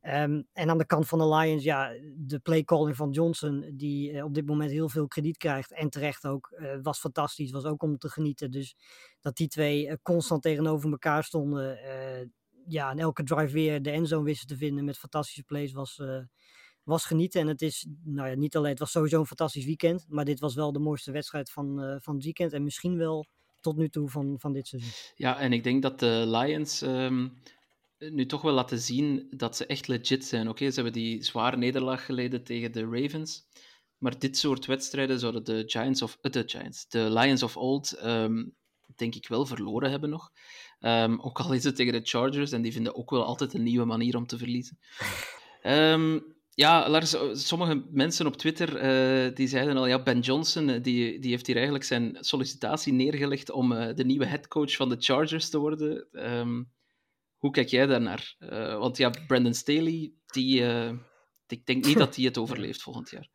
Um, 0.05 0.47
en 0.53 0.69
aan 0.69 0.77
de 0.77 0.85
kant 0.85 1.07
van 1.07 1.19
de 1.19 1.35
Lions, 1.35 1.63
ja, 1.63 1.91
de 2.15 2.39
playcalling 2.39 2.95
van 2.95 3.11
Johnson, 3.11 3.71
die 3.73 4.11
uh, 4.11 4.23
op 4.23 4.33
dit 4.33 4.45
moment 4.45 4.71
heel 4.71 4.89
veel 4.89 5.07
krediet 5.07 5.37
krijgt 5.37 5.71
en 5.71 5.89
terecht 5.89 6.27
ook, 6.27 6.53
uh, 6.59 6.75
was 6.81 6.99
fantastisch, 6.99 7.51
was 7.51 7.63
ook 7.63 7.83
om 7.83 7.97
te 7.97 8.09
genieten. 8.09 8.51
Dus 8.51 8.75
dat 9.19 9.37
die 9.37 9.47
twee 9.47 9.85
uh, 9.85 9.93
constant 10.01 10.41
tegenover 10.41 10.91
elkaar 10.91 11.23
stonden, 11.23 11.79
ja, 12.67 12.91
en 12.91 12.99
elke 12.99 13.23
drive 13.23 13.53
weer 13.53 13.81
de 13.81 13.91
endzone 13.91 14.23
wisten 14.23 14.47
te 14.47 14.57
vinden 14.57 14.85
met 14.85 14.97
fantastische 14.97 15.43
plays, 15.43 15.71
was, 15.71 16.01
was 16.83 17.05
genieten. 17.05 17.41
En 17.41 17.47
het 17.47 17.61
is, 17.61 17.87
nou 18.03 18.29
ja, 18.29 18.35
niet 18.35 18.55
alleen, 18.55 18.71
het 18.71 18.79
was 18.79 18.91
sowieso 18.91 19.19
een 19.19 19.25
fantastisch 19.25 19.65
weekend, 19.65 20.05
maar 20.07 20.25
dit 20.25 20.39
was 20.39 20.55
wel 20.55 20.71
de 20.71 20.79
mooiste 20.79 21.11
wedstrijd 21.11 21.51
van, 21.51 21.99
van 22.01 22.15
het 22.15 22.23
weekend 22.23 22.53
en 22.53 22.63
misschien 22.63 22.97
wel 22.97 23.25
tot 23.59 23.77
nu 23.77 23.89
toe 23.89 24.09
van, 24.09 24.35
van 24.39 24.53
dit 24.53 24.67
seizoen. 24.67 24.91
Ja, 25.15 25.39
en 25.39 25.53
ik 25.53 25.63
denk 25.63 25.81
dat 25.81 25.99
de 25.99 26.23
Lions... 26.27 26.81
Um 26.81 27.33
nu 28.11 28.25
toch 28.25 28.41
wel 28.41 28.53
laten 28.53 28.79
zien 28.79 29.27
dat 29.29 29.57
ze 29.57 29.65
echt 29.65 29.87
legit 29.87 30.25
zijn. 30.25 30.41
Oké, 30.41 30.49
okay, 30.49 30.69
ze 30.69 30.75
hebben 30.75 30.93
die 30.93 31.23
zware 31.23 31.57
nederlaag 31.57 32.05
geleden 32.05 32.43
tegen 32.43 32.71
de 32.71 32.87
Ravens. 32.91 33.45
Maar 33.97 34.19
dit 34.19 34.37
soort 34.37 34.65
wedstrijden 34.65 35.19
zouden 35.19 35.43
de 35.43 35.63
Giants 35.65 36.01
of 36.01 36.17
uh, 36.21 36.31
de 36.31 36.43
Giants, 36.45 36.87
de 36.87 37.11
Lions 37.11 37.43
of 37.43 37.57
Old, 37.57 37.99
um, 38.05 38.55
denk 38.95 39.15
ik 39.15 39.27
wel 39.27 39.45
verloren 39.45 39.91
hebben 39.91 40.09
nog. 40.09 40.31
Um, 40.79 41.21
ook 41.21 41.39
al 41.39 41.53
is 41.53 41.63
het 41.63 41.75
tegen 41.75 41.93
de 41.93 42.01
Chargers 42.03 42.51
en 42.51 42.61
die 42.61 42.71
vinden 42.71 42.95
ook 42.95 43.09
wel 43.09 43.25
altijd 43.25 43.53
een 43.53 43.63
nieuwe 43.63 43.85
manier 43.85 44.15
om 44.15 44.27
te 44.27 44.37
verliezen. 44.37 44.79
Um, 45.63 46.23
ja, 46.63 46.89
Lars, 46.89 47.15
sommige 47.33 47.83
mensen 47.91 48.27
op 48.27 48.37
Twitter 48.37 48.75
uh, 48.75 49.35
die 49.35 49.47
zeiden 49.47 49.77
al, 49.77 49.87
ja, 49.87 50.03
Ben 50.03 50.19
Johnson 50.19 50.65
die, 50.81 51.19
die 51.19 51.31
heeft 51.31 51.47
hier 51.47 51.55
eigenlijk 51.55 51.85
zijn 51.85 52.17
sollicitatie 52.19 52.93
neergelegd 52.93 53.51
om 53.51 53.71
uh, 53.71 53.95
de 53.95 54.05
nieuwe 54.05 54.25
headcoach 54.25 54.75
van 54.75 54.89
de 54.89 54.95
Chargers 54.99 55.49
te 55.49 55.57
worden. 55.57 56.07
Hoe 57.43 57.51
kijk 57.51 57.67
jij 57.67 57.85
daarnaar? 57.85 58.35
Uh, 58.39 58.77
want 58.77 58.97
ja, 58.97 59.11
Brandon 59.27 59.53
Staley, 59.53 60.13
die, 60.25 60.61
uh, 60.61 60.91
ik 61.47 61.65
denk 61.65 61.85
niet 61.85 61.97
dat 61.97 62.15
hij 62.15 62.25
het 62.25 62.37
overleeft 62.37 62.81
volgend 62.81 63.09
jaar. 63.09 63.29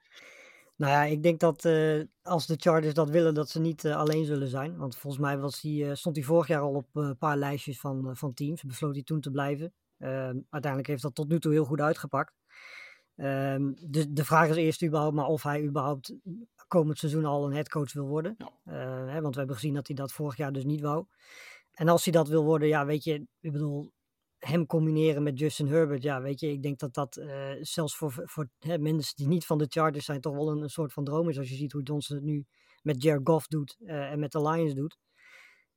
Nou 0.77 0.93
ja, 0.93 1.03
ik 1.03 1.23
denk 1.23 1.41
dat 1.41 1.65
uh, 1.65 2.03
als 2.23 2.47
de 2.47 2.57
Chargers 2.59 2.95
dat 2.95 3.11
willen, 3.11 3.35
dat 3.35 3.51
ze 3.51 3.61
niet 3.61 3.87
alleen 3.87 4.25
zullen 4.25 4.49
zijn. 4.49 4.77
Want 4.77 4.97
volgens 4.97 5.23
mij 5.23 5.39
was 5.39 5.61
die, 5.61 5.95
stond 5.95 6.17
hij 6.17 6.25
vorig 6.25 6.47
jaar 6.47 6.61
al 6.61 6.75
op 6.75 6.87
een 6.93 7.19
paar 7.19 7.37
lijstjes 7.37 7.81
van, 7.81 8.17
van 8.17 8.35
teams. 8.35 8.63
Besloot 8.63 8.95
hij 8.95 9.03
toen 9.03 9.21
te 9.21 9.31
blijven. 9.31 9.73
Ehm, 9.99 10.39
uiteindelijk 10.51 10.87
heeft 10.87 11.03
dat 11.03 11.15
tot 11.15 11.29
nu 11.29 11.41
toe 11.41 11.53
heel 11.53 11.65
goed 11.65 11.81
uitgepakt. 11.81 12.35
Um, 13.17 13.75
de, 13.81 14.13
de 14.13 14.25
vraag 14.25 14.49
is 14.49 14.57
eerst 14.57 14.85
überhaupt 14.85 15.15
maar 15.15 15.27
of 15.27 15.43
hij 15.43 15.63
überhaupt 15.63 16.15
komend 16.69 16.99
seizoen 16.99 17.25
al 17.25 17.47
een 17.47 17.55
headcoach 17.55 17.93
wil 17.93 18.07
worden. 18.07 18.35
Ja. 18.39 18.73
Hè, 19.07 19.21
want 19.21 19.33
we 19.33 19.39
hebben 19.39 19.57
gezien 19.57 19.75
dat 19.75 19.87
hij 19.87 19.97
dat 19.97 20.13
vorig 20.13 20.37
jaar 20.37 20.53
dus 20.53 20.65
niet 20.65 20.81
wou. 20.81 21.07
En 21.73 21.89
als 21.89 22.05
hij 22.05 22.13
dat 22.13 22.29
wil 22.29 22.45
worden, 22.45 22.69
ja, 22.69 22.87
weet 22.87 23.05
je, 23.05 23.27
ik 23.41 23.53
bedoel, 23.53 23.93
hem 24.39 24.67
combineren 24.67 25.23
met 25.23 25.39
Justin 25.39 25.67
Herbert, 25.67 26.03
ja, 26.03 26.21
weet 26.21 26.41
je, 26.41 26.51
ik 26.51 26.63
denk 26.63 26.79
dat 26.79 26.95
dat 26.95 27.17
uh, 27.17 27.51
zelfs 27.61 27.97
voor, 27.97 28.13
voor 28.25 28.49
hè, 28.59 28.79
mensen 28.79 29.17
die 29.17 29.27
niet 29.27 29.47
van 29.47 29.59
de 29.59 29.67
Chargers 29.69 30.05
zijn, 30.05 30.21
toch 30.21 30.35
wel 30.35 30.51
een, 30.51 30.69
soort 30.69 30.93
van 30.93 31.05
droom 31.05 31.29
is. 31.29 31.39
Als 31.39 31.49
je 31.49 31.55
ziet 31.55 31.73
hoe 31.73 31.83
Johnson 31.83 32.17
het 32.17 32.25
nu 32.25 32.47
met 32.83 33.03
Jared 33.03 33.29
Goff 33.29 33.47
doet 33.47 33.77
uh, 33.81 34.11
en 34.11 34.19
met 34.19 34.33
de 34.33 34.49
Lions 34.49 34.75
doet. 34.75 34.99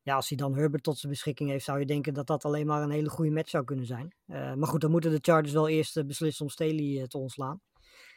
ja, 0.01 0.15
als 0.15 0.29
hij 0.29 0.37
dan 0.37 0.55
Herbert 0.55 0.83
tot 0.83 0.97
zijn 0.97 1.11
beschikking 1.11 1.49
heeft, 1.49 1.65
zou 1.65 1.79
je 1.79 1.85
denken 1.85 2.13
dat 2.13 2.27
dat 2.27 2.45
alleen 2.45 2.65
maar 2.65 2.81
een 2.81 2.91
hele 2.91 3.09
goede 3.09 3.31
match 3.31 3.49
zou 3.49 3.63
kunnen 3.63 3.85
zijn. 3.85 4.15
Uh, 4.27 4.53
maar 4.53 4.67
goed, 4.67 4.81
dan 4.81 4.91
moeten 4.91 5.11
de 5.11 5.19
Chargers 5.21 5.53
wel 5.53 5.67
eerst 5.67 6.07
beslissen 6.07 6.45
om 6.45 6.51
Staley 6.51 7.07
te 7.07 7.17
ontslaan. 7.17 7.61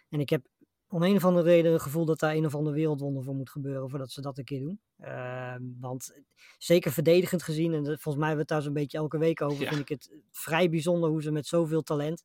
En 0.08 0.20
ik 0.20 0.30
heb 0.30 0.46
om 0.88 1.02
een 1.02 1.16
of 1.16 1.24
andere 1.24 1.48
reden 1.48 1.72
het 1.72 1.82
gevoel 1.82 2.04
dat 2.04 2.18
daar 2.18 2.34
een 2.34 2.46
of 2.46 2.54
ander 2.54 2.72
wereldwonder 2.72 3.22
voor 3.22 3.34
moet 3.34 3.50
gebeuren 3.50 3.90
voordat 3.90 4.10
ze 4.10 4.20
dat 4.20 4.38
een 4.38 4.44
keer 4.44 4.60
doen. 4.60 4.80
Ehm, 4.98 5.62
want 5.80 6.14
zeker 6.58 6.92
verdedigend 6.92 7.42
gezien, 7.42 7.74
en 7.74 7.84
volgens 7.84 8.16
mij 8.16 8.28
hebben 8.28 8.34
we 8.34 8.40
het 8.40 8.48
daar 8.48 8.62
zo'n 8.62 8.72
beetje 8.72 8.98
elke 8.98 9.18
week 9.18 9.42
over, 9.42 9.62
ja. 9.62 9.68
vind 9.68 9.80
ik 9.80 9.88
het 9.88 10.10
vrij 10.30 10.70
bijzonder 10.70 11.10
hoe 11.10 11.22
ze 11.22 11.30
met 11.30 11.46
zoveel 11.46 11.82
talent 11.82 12.24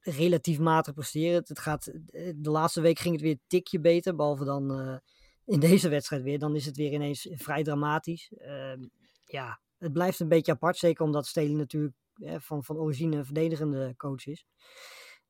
relatief 0.00 0.58
matig 0.58 0.94
presteren. 0.94 1.42
Het 1.46 1.58
gaat, 1.58 1.92
de 2.36 2.50
laatste 2.50 2.80
week 2.80 2.98
ging 2.98 3.14
het 3.14 3.22
weer 3.22 3.32
een 3.32 3.40
tikje 3.46 3.80
beter, 3.80 4.16
behalve 4.16 4.44
dan 4.44 5.00
in 5.46 5.60
deze 5.60 5.88
wedstrijd 5.88 6.22
weer, 6.22 6.38
dan 6.38 6.56
is 6.56 6.66
het 6.66 6.76
weer 6.76 6.92
ineens 6.92 7.28
vrij 7.30 7.62
dramatisch. 7.62 8.32
Uh, 8.38 8.72
ja, 9.24 9.60
het 9.78 9.92
blijft 9.92 10.20
een 10.20 10.28
beetje 10.28 10.52
apart, 10.52 10.76
zeker 10.76 11.04
omdat 11.04 11.26
Staley 11.26 11.54
natuurlijk 11.54 11.94
eh, 12.14 12.34
van, 12.38 12.64
van 12.64 12.76
origine 12.76 13.16
een 13.16 13.24
verdedigende 13.24 13.94
coach 13.96 14.26
is. 14.26 14.46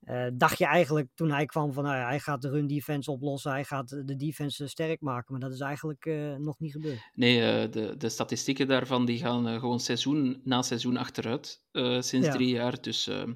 Uh, 0.04 0.26
dacht 0.32 0.58
je 0.58 0.66
eigenlijk 0.66 1.08
toen 1.14 1.30
hij 1.30 1.46
kwam 1.46 1.72
van 1.72 1.84
nou 1.84 1.96
ja, 1.96 2.06
hij 2.06 2.20
gaat 2.20 2.42
de 2.42 2.48
run 2.48 2.66
defense 2.66 3.10
oplossen, 3.10 3.50
hij 3.50 3.64
gaat 3.64 3.88
de 3.88 4.16
defense 4.16 4.68
sterk 4.68 5.00
maken, 5.00 5.32
maar 5.32 5.40
dat 5.40 5.52
is 5.52 5.60
eigenlijk 5.60 6.06
uh, 6.06 6.34
nog 6.34 6.58
niet 6.58 6.72
gebeurd. 6.72 7.10
Nee, 7.14 7.68
de, 7.68 7.96
de 7.96 8.08
statistieken 8.08 8.68
daarvan 8.68 9.04
die 9.04 9.18
gaan 9.18 9.60
gewoon 9.60 9.80
seizoen 9.80 10.40
na 10.44 10.62
seizoen 10.62 10.96
achteruit 10.96 11.62
sinds 11.98 12.26
ja. 12.26 12.32
drie 12.32 12.48
jaar. 12.48 12.80
Dus 12.80 13.06
ehm, 13.06 13.32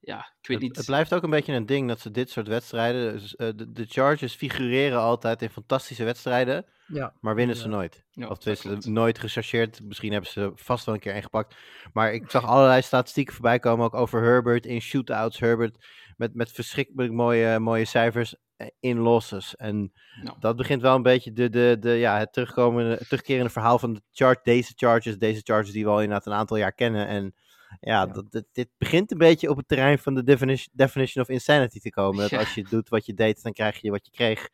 ja, 0.00 0.18
ik 0.18 0.48
weet 0.48 0.58
het, 0.58 0.66
niet. 0.66 0.76
Het 0.76 0.86
blijft 0.86 1.14
ook 1.14 1.22
een 1.22 1.30
beetje 1.30 1.52
een 1.52 1.66
ding 1.66 1.88
dat 1.88 2.00
ze 2.00 2.10
dit 2.10 2.30
soort 2.30 2.48
wedstrijden. 2.48 3.12
Dus, 3.12 3.34
uh, 3.36 3.48
de, 3.56 3.72
de, 3.72 3.84
Chargers 3.88 4.34
figureren 4.34 4.98
altijd 4.98 5.42
in 5.42 5.50
fantastische 5.50 6.04
wedstrijden. 6.04 6.64
Ja. 6.86 7.12
Maar 7.20 7.34
winnen 7.34 7.56
ze 7.56 7.62
Ja. 7.62 7.68
nooit. 7.68 8.04
Ja, 8.10 8.28
of 8.28 8.38
dat 8.38 8.60
tenminste, 8.60 8.90
nooit 8.90 9.18
gechargeerd. 9.18 9.82
Misschien 9.82 10.12
hebben 10.12 10.30
ze 10.30 10.52
vast 10.54 10.84
wel 10.84 10.94
een 10.94 11.00
keer 11.00 11.14
ingepakt. 11.14 11.54
Maar 11.92 12.12
ik 12.12 12.30
zag 12.30 12.44
allerlei 12.44 12.82
statistieken 12.82 13.32
voorbij 13.34 13.58
komen. 13.58 13.84
Ook 13.84 13.94
over 13.94 14.22
Herbert 14.22 14.66
in 14.66 14.80
shootouts. 14.80 15.38
Herbert 15.38 15.86
met, 16.16 16.34
met 16.34 16.52
verschrikkelijk 16.52 17.12
mooie, 17.12 17.58
mooie 17.58 17.84
cijfers 17.84 18.34
eh, 18.56 18.66
in 18.80 18.98
losses. 18.98 19.56
En 19.56 19.92
Ja. 20.22 20.36
dat 20.40 20.56
begint 20.56 20.82
wel 20.82 20.94
een 20.94 21.02
beetje 21.02 21.32
de, 21.32 21.48
de, 21.50 21.76
de, 21.80 21.90
ja, 21.90 22.18
het 22.18 22.32
terugkomende, 22.32 22.90
het 22.90 23.08
terugkerende 23.08 23.50
verhaal 23.50 23.78
van 23.78 23.94
de 23.94 24.02
chart, 24.12 24.44
deze 24.44 24.72
Chargers. 24.76 25.18
Deze 25.18 25.40
Chargers 25.44 25.72
die 25.72 25.84
we 25.84 25.90
al 25.90 26.00
inderdaad 26.02 26.26
een 26.26 26.32
aantal 26.32 26.56
jaar 26.56 26.72
kennen. 26.72 27.06
En 27.06 27.34
ja, 27.80 27.92
Ja. 27.92 28.06
Dat, 28.06 28.30
dit, 28.32 28.44
dit 28.52 28.68
begint 28.78 29.10
een 29.12 29.18
beetje 29.18 29.50
op 29.50 29.56
het 29.56 29.68
terrein 29.68 29.98
van 29.98 30.14
de 30.14 30.24
definition, 30.24 30.68
definition 30.72 31.24
of 31.24 31.30
insanity 31.30 31.78
te 31.78 31.90
komen. 31.90 32.20
Dat 32.20 32.30
Ja. 32.30 32.38
als 32.38 32.54
je 32.54 32.62
doet 32.62 32.88
wat 32.88 33.06
je 33.06 33.14
deed, 33.14 33.42
dan 33.42 33.52
krijg 33.52 33.80
je 33.80 33.90
wat 33.90 34.04
je 34.06 34.10
kreeg. 34.12 34.48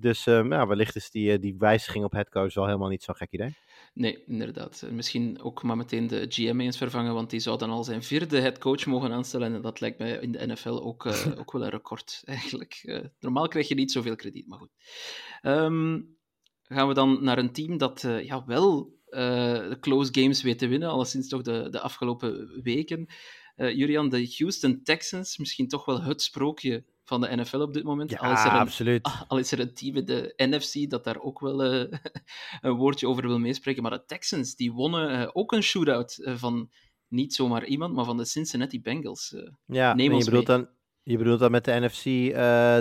Dus 0.00 0.26
ehm, 0.26 0.52
ja, 0.52 0.66
wellicht 0.66 0.96
is 0.96 1.10
die, 1.10 1.32
eh, 1.32 1.40
die 1.40 1.54
wijziging 1.58 2.04
op 2.04 2.12
headcoach 2.12 2.54
wel 2.54 2.66
helemaal 2.66 2.88
niet 2.88 3.02
zo'n 3.02 3.14
gek 3.16 3.30
idee. 3.30 3.56
Nee, 3.94 4.24
inderdaad. 4.24 4.82
En 4.82 4.94
Misschien 4.94 5.42
ook 5.42 5.62
maar 5.62 5.76
meteen 5.76 6.06
de 6.06 6.26
GM 6.28 6.60
eens 6.60 6.76
vervangen, 6.76 7.14
want 7.14 7.30
die 7.30 7.40
zou 7.40 7.58
dan 7.58 7.70
al 7.70 7.84
zijn 7.84 8.02
vierde 8.02 8.40
headcoach 8.40 8.86
mogen 8.86 9.12
aanstellen. 9.12 9.54
En 9.54 9.62
dat 9.62 9.80
lijkt 9.80 9.98
mij 9.98 10.10
in 10.12 10.32
de 10.32 10.46
NFL 10.46 10.68
ook, 10.68 11.06
eh, 11.06 11.26
ook 11.40 11.52
wel 11.52 11.62
een 11.62 11.70
record, 11.70 12.22
eigenlijk. 12.24 12.80
Eh, 12.82 13.04
normaal 13.20 13.48
krijg 13.48 13.68
je 13.68 13.74
niet 13.74 13.92
zoveel 13.92 14.16
krediet, 14.16 14.48
maar 14.48 14.58
goed. 14.58 14.70
Ehm, 15.40 16.00
gaan 16.62 16.88
we 16.88 16.94
dan 16.94 17.24
naar 17.24 17.38
een 17.38 17.52
team 17.52 17.78
dat 17.78 18.00
ja, 18.22 18.44
wel 18.44 18.97
de 19.10 19.76
close 19.80 20.08
games 20.20 20.42
weet 20.42 20.58
te 20.58 20.66
winnen, 20.66 20.88
alleszins 20.88 21.28
toch 21.28 21.42
de, 21.42 21.68
de 21.70 21.80
afgelopen 21.80 22.60
weken. 22.62 23.06
Eh 23.56 23.76
Julian, 23.76 24.08
de 24.08 24.34
Houston 24.38 24.80
Texans, 24.82 25.38
misschien 25.38 25.68
toch 25.68 25.84
wel 25.84 26.02
het 26.02 26.22
sprookje 26.22 26.84
van 27.04 27.20
de 27.20 27.36
NFL 27.36 27.56
op 27.60 27.74
dit 27.74 27.84
moment. 27.84 28.18
al, 28.18 28.32
is 28.32 28.44
er 28.44 28.52
een, 28.52 28.58
absoluut. 28.58 29.08
al 29.28 29.38
is 29.38 29.52
er 29.52 29.60
een 29.60 29.74
team 29.74 29.96
in 29.96 30.04
de 30.04 30.32
NFC 30.36 30.90
dat 30.90 31.04
daar 31.04 31.20
ook 31.20 31.40
wel 31.40 31.62
eh, 31.64 31.98
een 32.60 32.72
woordje 32.76 33.08
over 33.08 33.26
wil 33.26 33.38
meespreken. 33.38 33.82
Maar 33.82 33.90
de 33.90 34.04
Texans, 34.06 34.54
die 34.54 34.72
wonnen 34.72 35.10
eh, 35.20 35.28
ook 35.32 35.52
een 35.52 35.62
shootout 35.62 36.18
eh, 36.18 36.34
van 36.36 36.70
niet 37.08 37.34
zomaar 37.34 37.64
iemand, 37.64 37.94
maar 37.94 38.04
van 38.04 38.16
de 38.16 38.24
Cincinnati 38.24 38.80
Bengals. 38.82 39.32
eh, 39.34 39.42
Ja, 39.66 39.94
Neem 39.94 40.12
ons 40.12 40.24
je, 40.24 40.30
bedoelt 40.30 40.48
mee. 40.48 40.56
dan, 40.56 40.68
je 41.02 41.16
bedoelt 41.18 41.40
dan 41.40 41.50
met 41.50 41.64
de 41.64 41.72
NFC 41.80 42.04
eh, 42.04 42.32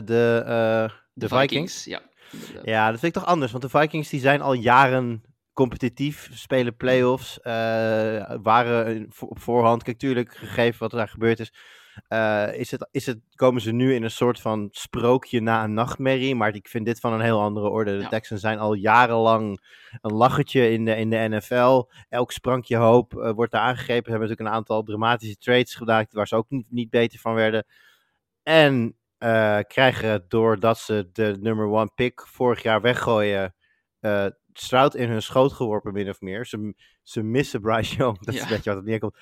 de, 0.06 0.44
eh, 0.46 0.90
de, 1.14 1.28
Vikings? 1.28 1.84
Ja, 1.86 2.02
inderdaad. 2.32 2.66
Ja, 2.66 2.92
dat 2.92 3.00
vind 3.00 3.16
ik 3.16 3.22
toch 3.22 3.30
anders. 3.32 3.52
Want 3.52 3.64
de 3.64 3.70
Vikings 3.80 4.10
die 4.10 4.20
zijn 4.20 4.42
al 4.42 4.54
jaren 4.54 5.24
competitief, 5.58 6.30
spelen 6.34 6.76
playoffs, 6.76 7.40
eh 7.42 8.36
waren 8.42 9.08
op 9.20 9.40
voorhand. 9.40 9.84
Kijk, 9.84 9.98
tuurlijk, 9.98 10.36
gegeven 10.36 10.80
wat 10.80 10.92
er 10.92 10.98
daar 10.98 11.08
gebeurd 11.08 11.40
is, 11.40 11.54
eh, 12.08 12.54
is 12.54 12.72
het, 12.72 12.88
is 12.92 13.06
het, 13.06 13.20
komen 13.36 13.62
ze 13.62 13.72
nu 13.72 13.94
in 13.94 14.04
een 14.04 14.12
soort 14.12 14.42
van 14.42 14.68
sprookje 14.72 15.42
na 15.42 15.64
een 15.64 15.74
nachtmerrie. 15.74 16.36
Maar 16.36 16.56
ik 16.56 16.68
vind 16.68 16.86
dit 16.86 17.00
van 17.00 17.14
een 17.14 17.22
heel 17.22 17.42
andere 17.42 17.70
orde. 17.70 17.92
De 17.92 18.04
Ja. 18.04 18.08
Texans 18.08 18.42
zijn 18.42 18.60
al 18.60 18.74
jarenlang 18.74 19.60
een 20.02 20.14
lachertje 20.14 20.72
in 20.72 20.86
de, 20.86 20.96
in 20.96 21.10
de 21.10 21.28
NFL. 21.30 21.84
Elk 22.10 22.32
sprankje 22.32 22.78
hoop 22.78 23.18
eh, 23.18 23.32
wordt 23.32 23.52
daar 23.52 23.62
aangegrepen. 23.62 24.04
Ze 24.06 24.10
hebben 24.10 24.30
natuurlijk 24.30 24.50
een 24.50 24.62
aantal 24.62 24.84
dramatische 24.84 25.38
trades 25.38 25.76
gedaan, 25.76 26.06
waar 26.12 26.28
ze 26.28 26.36
ook 26.36 26.50
niet, 26.50 26.66
niet 26.70 26.90
beter 26.90 27.20
van 27.20 27.34
werden. 27.34 27.66
En 28.44 28.96
eh, 29.18 29.60
krijgen 29.68 30.26
doordat 30.28 30.78
ze 30.78 31.10
de 31.12 31.38
number 31.40 31.66
one 31.66 31.92
pick 31.96 32.22
vorig 32.28 32.64
jaar 32.64 32.82
weggooien, 32.82 33.56
Stroud 34.60 34.96
in 34.96 35.10
hun 35.10 35.22
schoot 35.22 35.54
geworpen, 35.54 35.94
min 35.94 36.10
of 36.10 36.22
meer. 36.22 36.46
Ze, 36.46 36.74
ze 37.04 37.24
missen 37.24 37.62
Bryce 37.62 37.96
Young, 37.98 38.20
dat 38.20 38.34
is 38.34 38.42
een 38.42 38.48
beetje 38.48 38.70
wat 38.70 38.80
het 38.80 38.88
neerkomt. 38.88 39.18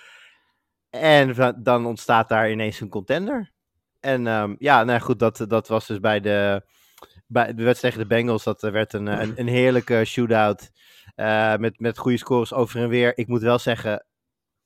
En 0.89 1.55
dan 1.63 1.85
ontstaat 1.85 2.29
daar 2.29 2.51
ineens 2.51 2.79
een 2.79 2.89
contender. 2.89 3.51
En 3.99 4.27
ehm, 4.27 4.55
ja, 4.57 4.83
nou 4.83 4.99
goed, 4.99 5.19
dat, 5.19 5.45
dat 5.47 5.67
was 5.67 5.87
dus 5.87 5.99
bij 5.99 6.19
de, 6.19 6.65
bij 7.27 7.53
de 7.53 7.63
wedstrijd 7.63 7.93
tegen 7.93 8.09
de 8.09 8.15
Bengals. 8.15 8.43
Dat 8.43 8.61
werd 8.61 8.93
een, 8.93 9.05
een, 9.05 9.33
een 9.35 9.47
heerlijke 9.47 10.05
shootout 10.05 10.71
eh, 11.15 11.55
met, 11.55 11.79
met 11.79 11.97
goede 11.97 12.17
scores 12.17 12.53
over 12.53 12.81
en 12.81 12.89
weer. 12.89 13.17
Ik 13.17 13.27
moet 13.27 13.41
wel 13.41 13.59
zeggen, 13.59 14.05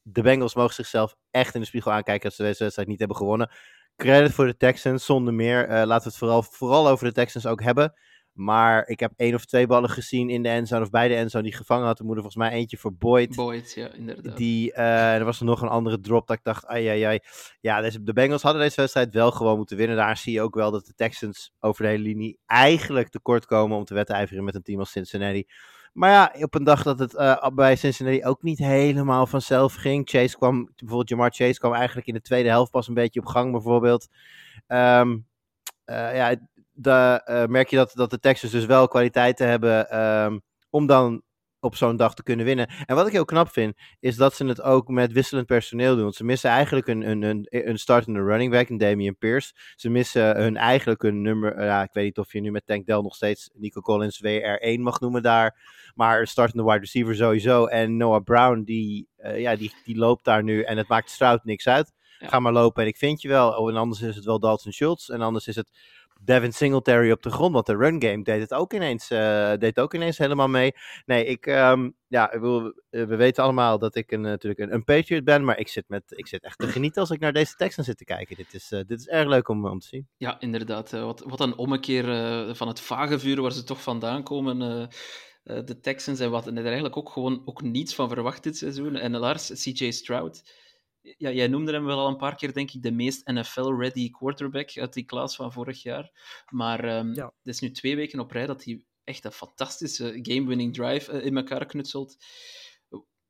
de 0.01 0.21
Bengals 0.21 0.55
mogen 0.55 0.73
zichzelf 0.73 1.15
echt 1.32 1.53
in 1.53 1.62
de 1.62 1.67
spiegel 1.67 1.91
aankijken 1.91 2.23
dat 2.23 2.34
ze 2.34 2.43
deze 2.43 2.63
wedstrijd 2.63 2.89
niet 2.89 2.99
hebben 2.99 3.17
gewonnen. 3.17 3.51
Credit 3.95 4.34
voor 4.34 4.45
de 4.45 4.58
Texans, 4.58 5.05
zonder 5.05 5.34
meer. 5.34 5.67
Eh, 5.67 5.86
laten 5.86 6.03
we 6.03 6.10
het 6.10 6.17
vooral, 6.17 6.43
vooral 6.43 6.88
over 6.88 7.05
de 7.05 7.13
Texans 7.13 7.45
ook 7.45 7.62
hebben. 7.62 7.93
Maar 8.39 8.88
ik 8.88 8.99
heb 8.99 9.12
één 9.15 9.34
of 9.34 9.45
twee 9.45 9.67
ballen 9.67 9.89
gezien 9.89 10.30
in 10.30 10.43
de 10.43 10.49
endzone 10.49 10.82
of 10.82 10.89
bij 10.89 11.08
de 11.08 11.15
endzone 11.15 11.43
die 11.43 11.56
gevangen 11.56 11.86
had. 11.86 11.99
Er 11.99 12.06
moet 12.06 12.15
er 12.15 12.21
volgens 12.21 12.43
mij 12.43 12.52
eentje 12.52 12.78
voor 12.78 12.93
Boyd. 12.93 13.36
Boyd, 13.36 13.73
ja, 13.73 13.93
inderdaad. 13.93 14.38
Die, 14.38 14.73
eh, 14.73 15.15
er 15.15 15.25
was 15.25 15.39
er 15.39 15.45
nog 15.45 15.62
een 15.62 15.67
andere 15.67 15.99
drop 15.99 16.28
dat 16.28 16.38
ik 16.38 16.43
dacht, 16.43 16.65
ai, 16.65 16.88
ai, 16.88 17.02
ai. 17.02 17.19
Ja, 17.62 17.82
de 17.82 18.13
Bengals 18.13 18.41
hadden 18.41 18.62
deze 18.62 18.82
wedstrijd 18.82 19.13
wel 19.13 19.32
gewoon 19.32 19.58
moeten 19.58 19.78
winnen. 19.78 19.97
Daar 19.97 20.17
zie 20.17 20.34
je 20.34 20.41
ook 20.41 20.56
wel 20.56 20.71
dat 20.71 20.86
de 20.86 20.93
Texans 20.93 21.52
over 21.60 21.84
de 21.84 21.89
hele 21.89 22.04
linie 22.04 22.39
eigenlijk 22.45 23.10
tekort 23.10 23.45
komen 23.45 23.78
om 23.78 23.86
te 23.86 23.93
wedijveren 23.93 24.43
met 24.43 24.56
een 24.56 24.63
team 24.63 24.80
als 24.80 24.91
Cincinnati. 24.91 25.45
Maar 25.93 26.12
ja, 26.12 26.43
op 26.43 26.56
een 26.56 26.63
dag 26.63 26.84
dat 26.84 26.99
het 26.99 27.15
eh, 27.15 27.47
bij 27.54 27.75
Cincinnati 27.75 28.25
ook 28.25 28.41
niet 28.41 28.60
helemaal 28.60 29.28
vanzelf 29.28 29.73
ging. 29.73 30.10
Chase 30.10 30.38
kwam, 30.38 30.71
bijvoorbeeld 30.75 31.10
Jamar 31.10 31.32
Chase 31.32 31.60
kwam 31.60 31.73
eigenlijk 31.73 32.08
in 32.08 32.13
de 32.13 32.21
tweede 32.21 32.49
helft 32.49 32.71
pas 32.71 32.88
een 32.88 32.93
beetje 32.93 33.19
op 33.19 33.25
gang 33.25 33.52
bijvoorbeeld. 33.52 34.08
Ehm, 34.67 35.17
eh, 35.86 36.15
ja, 36.15 36.36
de, 36.82 37.22
eh, 37.26 37.46
merk 37.46 37.70
je 37.70 37.76
dat, 37.76 37.92
dat 37.94 38.10
de 38.10 38.20
Texans 38.20 38.52
dus 38.52 38.65
wel 38.65 38.88
kwaliteiten 38.88 39.48
hebben 39.48 39.89
ehm, 39.89 40.39
om 40.70 40.86
dan 40.86 41.22
op 41.60 41.76
zo'n 41.76 41.96
dag 41.96 42.13
te 42.13 42.24
kunnen 42.24 42.46
winnen. 42.46 42.70
En 42.86 42.96
wat 42.96 43.08
ik 43.08 43.13
heel 43.13 43.26
knap 43.26 43.50
vind, 43.50 43.78
is 44.00 44.15
dat 44.15 44.36
ze 44.36 44.46
het 44.46 44.62
ook 44.62 44.88
met 44.88 45.12
wisselend 45.12 45.46
personeel 45.48 45.94
doen. 45.94 46.04
Want 46.04 46.15
ze 46.15 46.24
missen 46.24 46.50
eigenlijk 46.50 46.88
een, 46.88 47.10
een, 47.10 47.22
een, 47.22 47.48
een 47.50 47.80
startende 47.80 48.24
running 48.24 48.52
back, 48.52 48.70
een 48.70 48.78
Damian 48.78 49.18
Pierce. 49.18 49.54
Ze 49.76 49.89
missen 49.89 50.36
hun 50.42 50.58
eigenlijk 50.58 51.04
een 51.04 51.22
nummer, 51.22 51.56
eh, 51.56 51.65
ja, 51.65 51.84
ik 51.84 51.94
weet 51.94 52.06
niet 52.06 52.18
of 52.18 52.34
je 52.34 52.42
nu 52.42 52.52
met 52.52 52.65
Tank 52.65 52.86
Dell 52.86 53.02
nog 53.02 53.15
steeds 53.15 53.50
Nico 53.54 53.82
Collins 53.82 54.22
WR1 54.24 54.80
mag 54.80 55.00
noemen 55.00 55.22
daar. 55.22 55.62
Maar 55.96 56.20
een 56.20 56.28
startende 56.28 56.63
wide 56.63 56.80
receiver 56.80 57.15
sowieso. 57.15 57.65
En 57.65 57.98
Noah 57.98 58.24
Brown, 58.24 58.62
die, 58.63 59.08
eh, 59.15 59.39
ja, 59.39 59.56
die, 59.56 59.74
die 59.84 59.98
loopt 59.98 60.24
daar 60.24 60.44
nu 60.44 60.62
en 60.62 60.78
het 60.78 60.88
maakt 60.88 61.10
Stroud 61.10 61.44
niks 61.44 61.68
uit. 61.68 61.92
Ja. 62.20 62.28
Ga 62.28 62.39
maar 62.39 62.54
lopen 62.54 62.84
en 62.84 62.88
ik 62.89 62.98
vind 62.98 63.22
je 63.22 63.28
wel. 63.28 63.52
Oh, 63.52 63.70
en 63.70 63.76
anders 63.76 64.02
is 64.02 64.15
het 64.15 64.26
wel 64.26 64.39
Dalton 64.39 64.72
Schultz. 64.72 65.10
En 65.10 65.22
anders 65.22 65.48
is 65.48 65.56
het 65.56 65.70
Devin 66.23 66.53
Singletary 66.53 67.12
op 67.12 67.23
de 67.23 67.29
grond. 67.29 67.53
Want 67.53 67.65
de 67.65 67.75
run 67.75 68.01
game 68.01 68.23
deed 68.23 68.41
het 68.41 68.53
ook 68.53 68.73
ineens, 68.73 69.10
eh, 69.10 69.53
deed 69.58 69.79
ook 69.79 69.93
ineens 69.93 70.17
helemaal 70.17 70.47
mee. 70.47 70.71
Nee, 71.05 71.25
ik, 71.25 71.45
ehm, 71.45 71.89
ja, 72.08 72.32
eh, 72.32 72.41
we 72.89 73.15
weten 73.15 73.43
allemaal 73.43 73.79
dat 73.79 73.95
ik 73.95 74.12
een, 74.12 74.21
natuurlijk 74.21 74.60
een, 74.62 74.73
een 74.73 74.84
Patriot 74.84 75.23
ben. 75.23 75.43
Maar 75.45 75.60
ik 75.60 75.67
zit, 75.67 75.84
met, 75.88 76.03
ik 76.08 76.27
zit 76.27 76.43
echt 76.43 76.58
te 76.60 76.67
genieten 76.67 77.01
als 77.01 77.12
ik 77.12 77.19
naar 77.19 77.34
deze 77.34 77.55
Texans 77.55 77.88
zit 77.88 77.97
te 77.97 78.05
kijken. 78.05 78.36
Dit 78.36 78.53
is, 78.53 78.71
eh, 78.71 78.79
dit 78.88 78.99
is 78.99 79.08
erg 79.08 79.27
leuk 79.27 79.47
om, 79.47 79.65
om 79.67 79.79
te 79.79 79.88
zien. 79.88 80.08
Ja, 80.17 80.39
inderdaad. 80.39 80.93
eh, 80.93 81.03
wat, 81.03 81.23
wat 81.27 81.39
een 81.39 81.58
ommekeer 81.58 82.10
eh, 82.10 82.53
van 82.53 82.67
het 82.67 82.79
vage 82.79 83.19
vuur 83.19 83.41
waar 83.41 83.51
ze 83.51 83.63
toch 83.63 83.82
vandaan 83.82 84.23
komen. 84.23 84.62
eh, 84.62 84.82
eh, 85.43 85.65
de 85.65 85.79
Texans 85.79 86.19
en 86.19 86.32
wat 86.32 86.47
en 86.47 86.58
er 86.58 86.65
eigenlijk 86.65 86.97
ook 86.97 87.10
gewoon 87.10 87.41
ook 87.45 87.62
niets 87.62 87.95
van 87.95 88.10
verwacht 88.10 88.43
dit 88.43 88.58
seizoen. 88.58 88.95
En 88.95 89.17
Lars, 89.17 89.51
CJ 89.63 89.91
Stroud. 89.91 90.41
Ja, 91.17 91.32
jij 91.32 91.48
noemde 91.48 91.72
hem 91.72 91.86
wel 91.86 92.00
al 92.00 92.08
een 92.08 92.17
paar 92.17 92.36
keer, 92.36 92.54
denk 92.54 92.72
ik, 92.72 92.82
de 92.82 92.91
meest 92.91 93.28
NFL-ready 93.28 94.10
quarterback 94.10 94.78
uit 94.78 94.93
die 94.93 95.04
klas 95.06 95.36
van 95.36 95.52
vorig 95.54 95.82
jaar. 95.84 96.12
Maar 96.50 96.84
ehm 96.84 97.13
Ja. 97.13 97.26
het 97.26 97.54
is 97.54 97.60
nu 97.60 97.72
twee 97.72 97.95
weken 97.95 98.19
op 98.19 98.32
rij 98.32 98.45
dat 98.45 98.63
hij 98.63 98.84
echt 99.04 99.26
een 99.26 99.32
fantastische 99.32 100.19
game-winning 100.22 100.74
drive 100.74 101.12
eh, 101.12 101.26
in 101.26 101.38
elkaar 101.38 101.65
knutselt. 101.65 102.17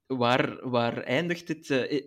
Waar, 0.05 0.69
waar 0.69 0.97
eindigt 1.03 1.47
dit? 1.47 1.69
eh, 1.69 2.03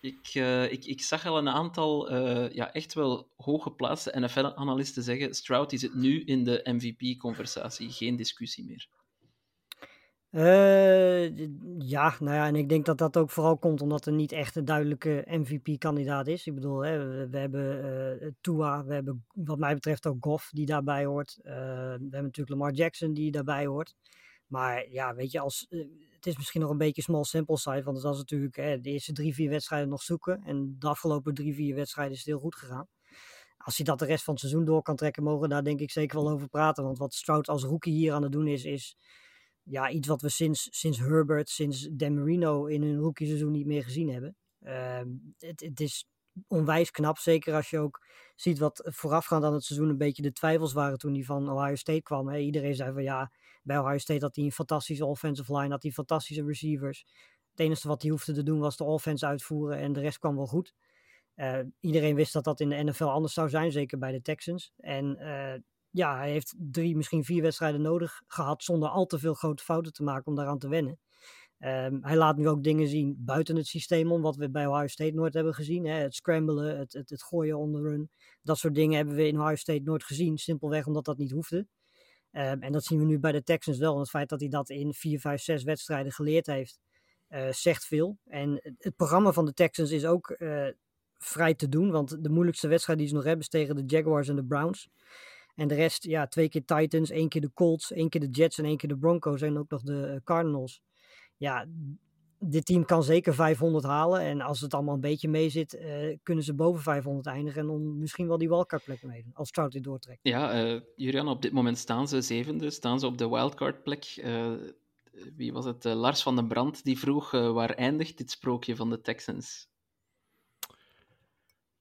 ik, 0.00 0.28
eh, 0.32 0.72
ik, 0.72 0.84
ik 0.84 1.02
zag 1.02 1.26
al 1.26 1.38
een 1.38 1.48
aantal 1.48 2.14
ja, 2.52 2.72
echt 2.72 2.94
wel 2.94 3.30
hooggeplaatste 3.36 4.18
NFL-analisten 4.20 5.02
zeggen: 5.02 5.34
Stroud 5.34 5.72
is 5.72 5.82
het 5.82 5.94
nu 5.94 6.24
in 6.24 6.44
de 6.44 6.60
MVP-conversatie, 6.64 7.90
geen 7.90 8.16
discussie 8.16 8.64
meer. 8.64 8.88
Uh, 10.30 11.36
ja, 11.78 12.14
nou 12.20 12.34
ja, 12.34 12.46
en 12.46 12.56
ik 12.56 12.68
denk 12.68 12.84
dat 12.86 12.98
dat 12.98 13.16
ook 13.16 13.30
vooral 13.30 13.58
komt 13.58 13.80
omdat 13.80 14.06
er 14.06 14.12
niet 14.12 14.32
echt 14.32 14.56
een 14.56 14.64
duidelijke 14.64 15.24
MVP-kandidaat 15.26 16.26
is. 16.26 16.46
Ik 16.46 16.54
bedoel, 16.54 16.84
hè, 16.84 17.26
we, 17.28 17.38
hebben 17.38 17.84
uh, 18.22 18.30
Tua, 18.40 18.84
we 18.84 18.94
hebben 18.94 19.24
wat 19.34 19.58
mij 19.58 19.74
betreft 19.74 20.06
ook 20.06 20.16
Goff 20.20 20.50
die 20.50 20.66
daarbij 20.66 21.04
hoort. 21.04 21.38
Uh, 21.42 21.52
we 21.52 21.52
hebben 21.90 22.22
natuurlijk 22.22 22.48
Lamar 22.48 22.72
Jackson 22.72 23.12
die 23.12 23.30
daarbij 23.30 23.66
hoort. 23.66 23.94
Maar 24.46 24.90
ja, 24.90 25.14
weet 25.14 25.30
je, 25.30 25.40
als, 25.40 25.66
het 26.10 26.26
is 26.26 26.36
misschien 26.36 26.60
nog 26.60 26.70
een 26.70 26.78
beetje 26.78 27.02
small 27.02 27.24
sample 27.24 27.58
size, 27.58 27.82
want 27.82 27.96
het 27.96 28.06
was 28.06 28.18
natuurlijk 28.18 28.56
hè, 28.56 28.80
de 28.80 28.90
eerste 28.90 29.12
drie, 29.12 29.34
vier 29.34 29.50
wedstrijden 29.50 29.88
nog 29.88 30.02
zoeken. 30.02 30.42
En 30.44 30.76
de 30.78 30.88
afgelopen 30.88 31.34
drie, 31.34 31.54
vier 31.54 31.74
wedstrijden 31.74 32.12
is 32.12 32.18
het 32.18 32.28
heel 32.28 32.38
goed 32.38 32.54
gegaan. 32.54 32.88
Als 33.58 33.76
hij 33.76 33.84
dat 33.86 33.98
de 33.98 34.04
rest 34.04 34.24
van 34.24 34.34
het 34.34 34.42
seizoen 34.42 34.64
door 34.64 34.82
kan 34.82 34.96
trekken, 34.96 35.22
mogen 35.22 35.40
we 35.40 35.48
daar 35.48 35.64
denk 35.64 35.80
ik 35.80 35.90
zeker 35.90 36.18
wel 36.22 36.30
over 36.30 36.48
praten. 36.48 36.84
Want 36.84 36.98
wat 36.98 37.14
Stroud 37.14 37.48
als 37.48 37.64
rookie 37.64 37.92
hier 37.92 38.12
aan 38.12 38.22
het 38.22 38.32
doen 38.32 38.46
is, 38.46 38.64
is 38.64 38.96
ja, 39.70 39.90
iets 39.90 40.08
wat 40.08 40.22
we 40.22 40.28
sinds, 40.28 40.68
sinds 40.70 40.98
Herbert, 40.98 41.48
sinds 41.48 41.88
Dan 41.92 42.14
Marino 42.14 42.66
in 42.66 42.82
hun 42.82 42.98
rookie 42.98 43.26
seizoen 43.26 43.52
niet 43.52 43.66
meer 43.66 43.84
gezien 43.84 44.08
hebben. 44.12 44.36
Uh, 44.60 45.00
het, 45.38 45.60
het 45.60 45.80
is 45.80 46.08
onwijs 46.46 46.90
knap, 46.90 47.18
zeker 47.18 47.54
als 47.54 47.70
je 47.70 47.78
ook 47.78 48.06
ziet 48.36 48.58
wat 48.58 48.82
voorafgaand 48.84 49.44
aan 49.44 49.52
het 49.52 49.64
seizoen 49.64 49.88
een 49.88 49.98
beetje 49.98 50.22
de 50.22 50.32
twijfels 50.32 50.72
waren 50.72 50.98
toen 50.98 51.14
hij 51.14 51.22
van 51.22 51.50
Ohio 51.50 51.74
State 51.74 52.02
kwam. 52.02 52.30
Iedereen 52.30 52.74
zei 52.74 52.92
van 52.92 53.02
ja, 53.02 53.32
bij 53.62 53.78
Ohio 53.78 53.98
State 53.98 54.24
had 54.24 54.36
hij 54.36 54.44
een 54.44 54.52
fantastische 54.52 55.04
offensive 55.04 55.56
line, 55.56 55.70
had 55.70 55.82
hij 55.82 55.92
fantastische 55.92 56.44
receivers. 56.44 57.06
Het 57.50 57.60
enige 57.60 57.88
wat 57.88 58.02
hij 58.02 58.10
hoefde 58.10 58.32
te 58.32 58.42
doen 58.42 58.58
was 58.58 58.76
de 58.76 58.84
offense 58.84 59.26
uitvoeren 59.26 59.78
en 59.78 59.92
de 59.92 60.00
rest 60.00 60.18
kwam 60.18 60.36
wel 60.36 60.46
goed. 60.46 60.74
Uh, 61.36 61.58
iedereen 61.80 62.14
wist 62.14 62.32
dat 62.32 62.44
dat 62.44 62.60
in 62.60 62.68
de 62.68 62.82
NFL 62.82 63.04
anders 63.04 63.34
zou 63.34 63.48
zijn, 63.48 63.72
zeker 63.72 63.98
bij 63.98 64.12
de 64.12 64.22
Texans. 64.22 64.72
En 64.76 65.16
uh, 65.20 65.54
ja, 65.90 66.16
hij 66.16 66.30
heeft 66.30 66.54
drie, 66.56 66.96
misschien 66.96 67.24
vier 67.24 67.42
wedstrijden 67.42 67.82
nodig 67.82 68.22
gehad 68.26 68.62
zonder 68.62 68.88
al 68.88 69.06
te 69.06 69.18
veel 69.18 69.34
grote 69.34 69.64
fouten 69.64 69.92
te 69.92 70.02
maken 70.02 70.26
om 70.26 70.34
daaraan 70.34 70.58
te 70.58 70.68
wennen. 70.68 70.98
Um, 71.60 72.04
hij 72.04 72.16
laat 72.16 72.36
nu 72.36 72.48
ook 72.48 72.62
dingen 72.62 72.88
zien 72.88 73.16
buiten 73.18 73.56
het 73.56 73.66
systeem 73.66 74.12
om, 74.12 74.22
wat 74.22 74.36
we 74.36 74.50
bij 74.50 74.66
Ohio 74.66 74.86
State 74.86 75.14
nooit 75.14 75.34
hebben 75.34 75.54
gezien. 75.54 75.86
Hè? 75.86 75.94
Het 75.94 76.14
scramblen, 76.14 76.78
het, 76.78 76.92
het, 76.92 77.10
het 77.10 77.22
gooien 77.22 77.58
on 77.58 77.72
the 77.72 77.80
run. 77.80 78.10
Dat 78.42 78.58
soort 78.58 78.74
dingen 78.74 78.96
hebben 78.96 79.14
we 79.14 79.26
in 79.26 79.40
Ohio 79.40 79.54
State 79.54 79.82
nooit 79.82 80.04
gezien, 80.04 80.38
simpelweg 80.38 80.86
omdat 80.86 81.04
dat 81.04 81.18
niet 81.18 81.30
hoefde. 81.30 81.66
Um, 82.32 82.62
en 82.62 82.72
dat 82.72 82.84
zien 82.84 82.98
we 82.98 83.04
nu 83.04 83.18
bij 83.18 83.32
de 83.32 83.42
Texans 83.42 83.78
wel. 83.78 83.98
Het 83.98 84.10
feit 84.10 84.28
dat 84.28 84.40
hij 84.40 84.48
dat 84.48 84.70
in 84.70 84.94
vier, 84.94 85.20
vijf, 85.20 85.42
zes 85.42 85.62
wedstrijden 85.62 86.12
geleerd 86.12 86.46
heeft, 86.46 86.78
uh, 87.28 87.52
zegt 87.52 87.84
veel. 87.84 88.18
En 88.24 88.74
het 88.78 88.96
programma 88.96 89.32
van 89.32 89.44
de 89.44 89.52
Texans 89.52 89.90
is 89.90 90.06
ook 90.06 90.36
uh, 90.38 90.68
vrij 91.18 91.54
te 91.54 91.68
doen, 91.68 91.90
want 91.90 92.24
de 92.24 92.30
moeilijkste 92.30 92.68
wedstrijd 92.68 92.98
die 92.98 93.08
ze 93.08 93.14
nog 93.14 93.24
hebben 93.24 93.42
is 93.42 93.48
tegen 93.48 93.76
de 93.76 93.82
Jaguars 93.86 94.28
en 94.28 94.36
de 94.36 94.44
Browns. 94.44 94.88
En 95.58 95.68
de 95.68 95.74
rest, 95.74 96.04
ja, 96.04 96.26
twee 96.26 96.48
keer 96.48 96.64
Titans, 96.64 97.10
één 97.10 97.28
keer 97.28 97.40
de 97.40 97.52
Colts, 97.54 97.92
één 97.92 98.08
keer 98.08 98.20
de 98.20 98.28
Jets 98.30 98.58
en 98.58 98.64
één 98.64 98.76
keer 98.76 98.88
de 98.88 98.98
Broncos 98.98 99.42
en 99.42 99.58
ook 99.58 99.70
nog 99.70 99.82
de 99.82 100.06
eh, 100.06 100.16
Cardinals. 100.24 100.82
Ja, 101.36 101.66
dit 102.38 102.66
team 102.66 102.84
kan 102.84 103.02
zeker 103.02 103.34
500 103.34 103.84
halen. 103.84 104.20
En 104.20 104.40
als 104.40 104.60
het 104.60 104.74
allemaal 104.74 104.94
een 104.94 105.00
beetje 105.00 105.28
mee 105.28 105.48
zit, 105.48 105.74
uh, 105.74 106.16
kunnen 106.22 106.44
ze 106.44 106.54
boven 106.54 106.82
500 106.82 107.26
eindigen. 107.26 107.60
En 107.60 107.66
dan 107.66 107.98
misschien 107.98 108.28
wel 108.28 108.38
die 108.38 108.48
wildcard 108.48 108.84
plek 108.84 109.02
meedoen, 109.02 109.34
als 109.34 109.50
Trout 109.50 109.72
dit 109.72 109.84
doortrekt. 109.84 110.18
Ja, 110.22 110.64
uh, 110.64 110.80
Julian, 110.96 111.28
op 111.28 111.42
dit 111.42 111.52
moment 111.52 111.78
staan 111.78 112.08
ze 112.08 112.20
zevende, 112.20 112.70
staan 112.70 113.00
ze 113.00 113.06
op 113.06 113.18
de 113.18 113.28
wildcard 113.28 113.82
plek. 113.82 114.16
Uh, 114.16 114.52
wie 115.36 115.52
was 115.52 115.64
het? 115.64 115.84
Lars 115.84 116.22
van 116.22 116.36
den 116.36 116.48
Brand 116.48 116.84
die 116.84 116.98
vroeg, 116.98 117.30
waar 117.30 117.70
eindigt 117.70 118.18
dit 118.18 118.30
sprookje 118.30 118.76
van 118.76 118.90
de 118.90 119.00
Texans? 119.00 119.68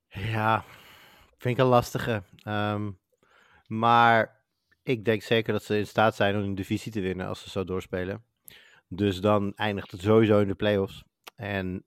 Ja, 0.07 0.65
vind 1.37 1.57
ik 1.57 1.63
een 1.63 1.69
lastige. 1.69 2.23
Um, 2.47 2.99
maar 3.67 4.41
ik 4.83 5.05
denk 5.05 5.21
zeker 5.21 5.53
dat 5.53 5.63
ze 5.63 5.77
in 5.77 5.87
staat 5.87 6.15
zijn 6.15 6.35
om 6.35 6.41
een 6.41 6.55
divisie 6.55 6.91
te 6.91 7.01
winnen 7.01 7.27
als 7.27 7.41
ze 7.41 7.49
zo 7.49 7.63
doorspelen. 7.63 8.23
Dus 8.87 9.21
dan 9.21 9.53
eindigt 9.55 9.91
het 9.91 10.01
sowieso 10.01 10.39
in 10.39 10.47
de 10.47 10.55
playoffs. 10.55 11.03
En 11.35 11.83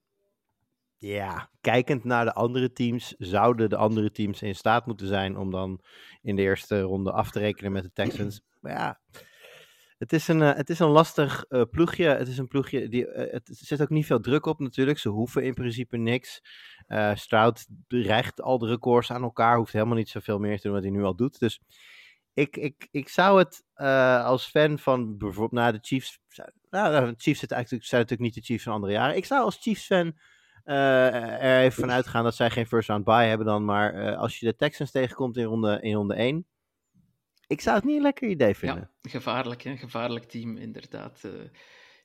ja, 0.99 1.51
kijkend 1.61 2.05
naar 2.05 2.25
de 2.25 2.35
andere 2.35 2.73
teams, 2.73 3.15
zouden 3.19 3.69
de 3.69 3.77
andere 3.77 4.11
teams 4.11 4.43
in 4.43 4.55
staat 4.55 4.87
moeten 4.87 5.07
zijn 5.07 5.37
om 5.37 5.51
dan 5.51 5.81
in 6.23 6.37
de 6.37 6.43
eerste 6.43 6.81
ronde 6.81 7.13
af 7.13 7.31
te 7.31 7.39
rekenen 7.39 7.73
met 7.73 7.83
de 7.83 7.93
Texans. 7.93 8.43
Maar 8.61 8.73
ja, 8.73 9.01
het 10.01 10.13
is 10.13 10.29
een, 10.29 10.41
uh, 10.41 10.55
het 10.55 10.71
is 10.71 10.79
een 10.79 10.89
lastig 10.89 11.45
uh, 11.49 11.63
ploegje. 11.71 12.05
Het 12.05 12.29
is 12.29 12.39
een 12.39 12.49
ploegje, 12.49 12.89
die, 12.89 13.07
uh, 13.07 13.33
het 13.33 13.51
zit 13.53 13.83
ook 13.83 13.89
niet 13.89 14.07
veel 14.07 14.21
druk 14.21 14.47
op 14.47 14.61
natuurlijk. 14.61 14.99
Ze 14.99 15.09
hoeven 15.09 15.45
in 15.45 15.55
principe 15.55 15.97
niks. 15.97 16.41
Stroud 17.15 17.67
recht 17.89 18.43
al 18.43 18.59
de 18.59 18.67
records 18.67 19.13
aan 19.13 19.23
elkaar, 19.23 19.57
hoeft 19.57 19.73
helemaal 19.73 19.97
niet 19.97 20.09
zoveel 20.09 20.39
meer 20.39 20.57
te 20.57 20.63
doen 20.63 20.73
wat 20.73 20.83
hij 20.83 20.93
nu 20.93 21.03
al 21.03 21.15
doet. 21.15 21.39
Dus 21.39 21.61
ik, 22.35 22.57
ik, 22.57 22.89
ik 22.91 23.09
zou 23.09 23.39
het 23.39 23.65
als 24.25 24.47
fan 24.47 24.79
van 24.79 25.19
bijvoorbeeld 25.19 25.53
nou, 25.53 25.73
de 25.73 25.79
Chiefs. 25.83 26.19
Nou, 26.71 27.07
de 27.07 27.15
Chiefs 27.17 27.39
zijn 27.39 27.51
eigenlijk, 27.51 27.85
zijn 27.85 28.01
natuurlijk 28.01 28.35
niet 28.35 28.45
de 28.45 28.53
Chiefs 28.53 28.65
van 28.65 28.73
andere 28.73 28.93
jaren. 28.93 29.17
Ik 29.17 29.25
zou 29.25 29.45
als 29.45 29.59
Chiefs-fan 29.61 30.19
uh, 30.65 31.43
er 31.43 31.61
even 31.65 31.81
vanuit 31.81 32.07
gaan 32.07 32.25
dat 32.25 32.35
zij 32.35 32.51
geen 32.51 32.67
first 32.67 32.89
round 32.89 33.05
bye 33.05 33.15
hebben 33.15 33.47
dan. 33.47 33.65
Maar 33.65 34.17
als 34.17 34.39
je 34.39 34.47
de 34.47 34.57
Texans 34.57 34.91
tegenkomt 34.91 35.37
in 35.37 35.45
ronde, 35.45 35.79
in 35.81 35.95
ronde 35.95 36.15
1. 36.15 36.47
Ik 37.51 37.61
zou 37.61 37.77
het 37.77 37.85
niet 37.85 37.97
een 37.97 38.03
lekker 38.03 38.29
idee 38.29 38.55
vinden. 38.55 38.91
Ja, 39.03 39.11
gevaarlijk, 39.11 39.63
hè? 39.63 39.77
gevaarlijk 39.77 40.25
team, 40.25 40.57
inderdaad. 40.57 41.29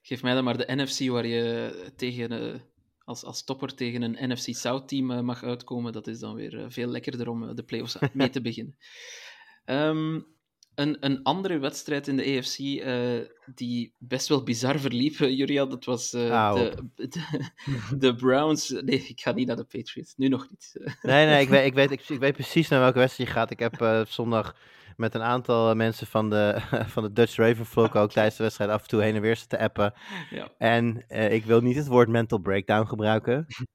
geef 0.01 0.21
mij 0.21 0.33
dan 0.33 0.43
maar 0.43 0.57
de 0.57 0.75
NFC 0.75 1.07
waar 1.07 1.25
je 1.27 1.91
tegen 1.95 2.61
als, 3.05 3.23
als 3.23 3.43
topper 3.43 3.75
tegen 3.75 4.01
een 4.01 4.29
NFC 4.29 4.55
South-team 4.55 5.11
uh, 5.11 5.19
mag 5.19 5.43
uitkomen, 5.43 5.93
dat 5.93 6.07
is 6.07 6.19
dan 6.19 6.35
weer 6.35 6.53
uh, 6.53 6.65
veel 6.67 6.87
lekkerder 6.87 7.29
om 7.29 7.43
uh, 7.43 7.49
de 7.53 7.63
playoffs 7.63 7.97
mee 8.13 8.29
te 8.29 8.41
beginnen. 8.41 8.77
Um, 9.65 10.33
een, 10.75 10.97
een 10.99 11.23
andere 11.23 11.57
wedstrijd 11.57 12.07
in 12.07 12.17
de 12.17 12.37
AFC 12.37 12.57
die 13.55 13.93
best 13.97 14.27
wel 14.27 14.43
bizar 14.43 14.79
verliep, 14.79 15.15
Juria, 15.15 15.65
dat 15.65 15.85
was 15.85 16.09
de, 16.09 16.73
de, 16.95 17.07
de, 17.97 18.15
Browns. 18.15 18.69
Nee, 18.69 19.05
ik 19.07 19.19
ga 19.19 19.31
niet 19.31 19.47
naar 19.47 19.55
de 19.55 19.63
Patriots, 19.63 20.13
nu 20.15 20.27
nog 20.27 20.49
niet. 20.49 20.71
nee, 21.01 21.25
nee, 21.25 21.41
ik 21.41 21.49
weet, 21.49 21.65
ik, 21.65 21.73
weet, 21.73 21.91
ik, 21.91 22.09
ik 22.09 22.19
weet 22.19 22.33
precies 22.33 22.67
naar 22.67 22.79
welke 22.79 22.99
wedstrijd 22.99 23.29
je 23.29 23.35
gaat. 23.35 23.51
Ik 23.51 23.59
heb 23.59 24.05
zondag 24.09 24.55
met 24.97 25.15
een 25.15 25.21
aantal 25.21 25.75
mensen 25.75 26.07
van 26.07 26.29
de, 26.29 26.61
van 26.93 27.03
de 27.03 27.13
Dutch 27.13 27.35
Ravenflock 27.35 27.95
ook 27.95 28.11
tijdens 28.17 28.35
de 28.35 28.43
wedstrijd 28.43 28.69
af 28.69 28.81
en 28.81 28.87
toe 28.87 29.01
heen 29.01 29.15
en 29.15 29.21
weer 29.21 29.47
te 29.47 29.59
appen. 29.59 29.93
Ja. 30.29 30.51
En 30.57 31.05
uh, 31.09 31.33
ik 31.33 31.45
wil 31.45 31.61
niet 31.61 31.75
het 31.75 31.87
woord 31.87 32.09
mental 32.09 32.37
breakdown 32.37 32.87
gebruiken. 32.87 33.45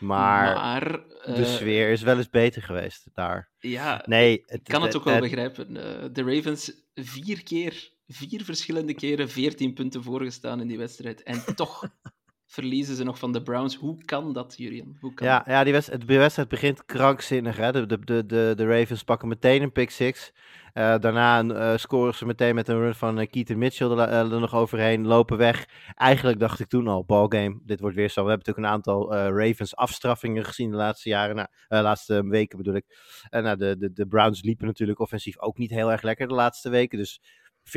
Maar, 0.00 0.54
maar 0.54 1.04
uh, 1.28 1.34
de 1.34 1.44
sfeer 1.44 1.90
is 1.90 2.02
wel 2.02 2.16
eens 2.16 2.30
beter 2.30 2.62
geweest 2.62 3.08
daar. 3.14 3.50
Ja, 3.58 4.02
nee, 4.06 4.42
het, 4.46 4.62
kan 4.62 4.82
het, 4.82 4.92
het 4.92 5.02
ook 5.02 5.08
wel 5.08 5.20
begrijpen. 5.20 5.74
De 6.12 6.22
Ravens 6.22 6.72
vier 6.94 7.42
keer, 7.42 7.90
vier 8.06 8.44
verschillende 8.44 8.94
keren 8.94 9.28
14 9.28 9.74
punten 9.74 10.02
voorgestaan 10.02 10.60
in 10.60 10.66
die 10.66 10.78
wedstrijd. 10.78 11.22
En 11.22 11.44
toch 11.54 11.88
verliezen 12.46 12.96
ze 12.96 13.04
nog 13.04 13.18
van 13.18 13.32
de 13.32 13.42
Browns. 13.42 13.76
Hoe 13.76 14.04
kan 14.04 14.32
dat, 14.32 14.54
Julian? 14.56 14.96
Hoe 15.00 15.14
kan 15.14 15.26
ja, 15.26 15.38
dat? 15.38 15.46
ja, 15.46 15.64
die 15.64 15.72
wedstrijd, 15.72 16.08
de 16.08 16.18
wedstrijd 16.18 16.48
begint 16.48 16.84
krankzinnig. 16.84 17.56
Hè? 17.56 17.72
De, 17.72 17.86
de, 17.86 18.26
de, 18.26 18.52
de, 18.56 18.66
Ravens 18.66 19.02
pakken 19.02 19.28
meteen 19.28 19.62
een 19.62 19.72
pick 19.72 19.90
six. 19.90 20.32
Uh, 20.74 20.98
daarna 20.98 21.42
uh, 21.42 21.76
scoren 21.76 22.14
ze 22.14 22.26
meteen 22.26 22.54
met 22.54 22.68
een 22.68 22.78
run 22.78 22.94
van 22.94 23.20
uh, 23.20 23.26
Keaton 23.26 23.58
Mitchell 23.58 23.90
er, 23.90 24.08
er, 24.08 24.40
nog 24.40 24.54
overheen. 24.54 25.06
Lopen 25.06 25.36
weg. 25.36 25.68
Eigenlijk 25.94 26.38
dacht 26.38 26.60
ik 26.60 26.68
toen 26.68 26.88
al, 26.88 27.04
ballgame, 27.04 27.60
dit 27.64 27.80
wordt 27.80 27.96
weer 27.96 28.10
zo. 28.10 28.24
We 28.24 28.28
hebben 28.30 28.46
natuurlijk 28.46 28.66
een 28.66 28.92
aantal 28.92 29.14
Ravens 29.14 29.76
afstraffingen 29.76 30.44
gezien 30.44 30.70
de 30.70 30.76
laatste 30.76 31.08
jaren. 31.08 31.34
Nou, 31.34 31.48
laatste 31.82 32.26
weken 32.26 32.58
bedoel 32.58 32.74
ik. 32.74 32.84
En 33.30 33.42
nou, 33.42 33.56
de, 33.56 33.76
de, 33.78 33.92
de 33.92 34.06
Browns 34.06 34.42
liepen 34.42 34.66
natuurlijk 34.66 35.00
offensief 35.00 35.38
ook 35.38 35.58
niet 35.58 35.70
heel 35.70 35.92
erg 35.92 36.02
lekker 36.02 36.28
de 36.28 36.34
laatste 36.34 36.68
weken. 36.68 36.98
Dus 36.98 37.20
14-0. 37.64 37.70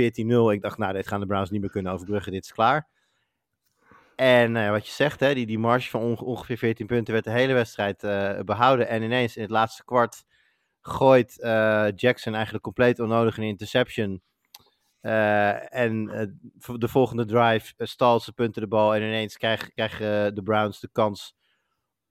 Ik 0.51 0.61
dacht, 0.61 0.77
nou, 0.77 0.93
dit 0.93 1.07
gaan 1.07 1.19
de 1.19 1.25
Browns 1.25 1.49
niet 1.49 1.61
meer 1.61 1.69
kunnen 1.69 1.91
overbruggen. 1.91 2.31
Dit 2.31 2.43
is 2.43 2.51
klaar. 2.51 2.87
En 4.19 4.55
uh, 4.55 4.69
wat 4.69 4.87
je 4.87 4.93
zegt, 4.93 5.19
hè, 5.19 5.33
die, 5.33 5.45
die 5.45 5.59
marge 5.59 5.89
van 5.89 6.01
onge 6.01 6.23
ongeveer 6.23 6.57
14 6.57 6.87
punten 6.87 7.13
werd 7.13 7.25
de 7.25 7.31
hele 7.31 7.53
wedstrijd 7.53 8.03
uh, 8.03 8.39
behouden. 8.39 8.87
En 8.87 9.03
ineens 9.03 9.35
in 9.35 9.41
het 9.41 9.51
laatste 9.51 9.85
kwart 9.85 10.23
gooit 10.81 11.37
uh, 11.37 11.87
Jackson 11.95 12.33
eigenlijk 12.33 12.63
compleet 12.63 12.99
onnodig 12.99 13.37
een 13.37 13.43
interception. 13.43 14.21
en 15.01 16.05
de 16.77 16.87
volgende 16.87 17.25
drive 17.25 17.73
stalt 17.77 18.23
ze 18.23 18.33
punten 18.33 18.61
de 18.61 18.67
bal. 18.67 18.95
En 18.95 19.01
ineens 19.01 19.37
krijgen 19.37 19.71
krijg, 19.73 19.97
de 20.33 20.41
Browns 20.43 20.79
de 20.79 20.89
kans 20.91 21.35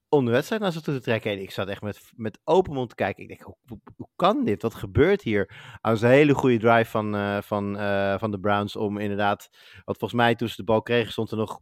om 0.07 0.25
de 0.25 0.31
wedstrijd 0.31 0.61
naar 0.61 0.71
zich 0.71 0.81
toe 0.81 0.93
te 0.93 1.01
trekken. 1.01 1.31
En 1.31 1.41
ik 1.41 1.51
zat 1.51 1.67
echt 1.67 1.81
met, 1.81 2.11
met 2.15 2.39
open 2.43 2.73
mond 2.73 2.89
te 2.89 2.95
kijken. 2.95 3.23
Ik 3.23 3.29
denk, 3.29 3.41
hoe, 3.41 3.79
hoe, 3.95 4.09
kan 4.15 4.45
dit? 4.45 4.61
Wat 4.61 4.75
gebeurt 4.75 5.21
hier? 5.21 5.77
Als 5.81 6.01
een 6.01 6.09
hele 6.09 6.33
goede 6.33 6.57
drive 6.57 6.89
van, 6.89 7.13
van, 7.43 7.75
van 8.19 8.31
de 8.31 8.39
Browns 8.39 8.75
om 8.75 8.97
inderdaad... 8.97 9.49
Want 9.85 9.97
volgens 9.97 10.21
mij 10.21 10.35
toen 10.35 10.49
ze 10.49 10.55
de 10.55 10.63
bal 10.63 10.81
kregen 10.81 11.11
stond 11.11 11.31
er 11.31 11.37
nog 11.37 11.61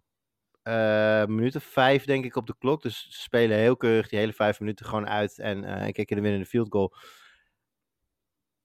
uh, 0.67 1.25
minuten 1.25 1.61
vijf, 1.61 2.05
denk 2.05 2.25
ik, 2.25 2.35
op 2.35 2.47
de 2.47 2.55
klok. 2.59 2.81
Dus 2.81 3.07
ze 3.09 3.21
spelen 3.21 3.57
heel 3.57 3.77
keurig 3.77 4.09
die 4.09 4.19
hele 4.19 4.33
vijf 4.33 4.59
minuten 4.59 4.85
gewoon 4.85 5.07
uit. 5.07 5.39
En 5.39 5.63
uh, 5.63 5.75
kijken 5.75 6.15
de 6.15 6.21
winnende 6.21 6.45
field 6.45 6.67
goal. 6.69 6.93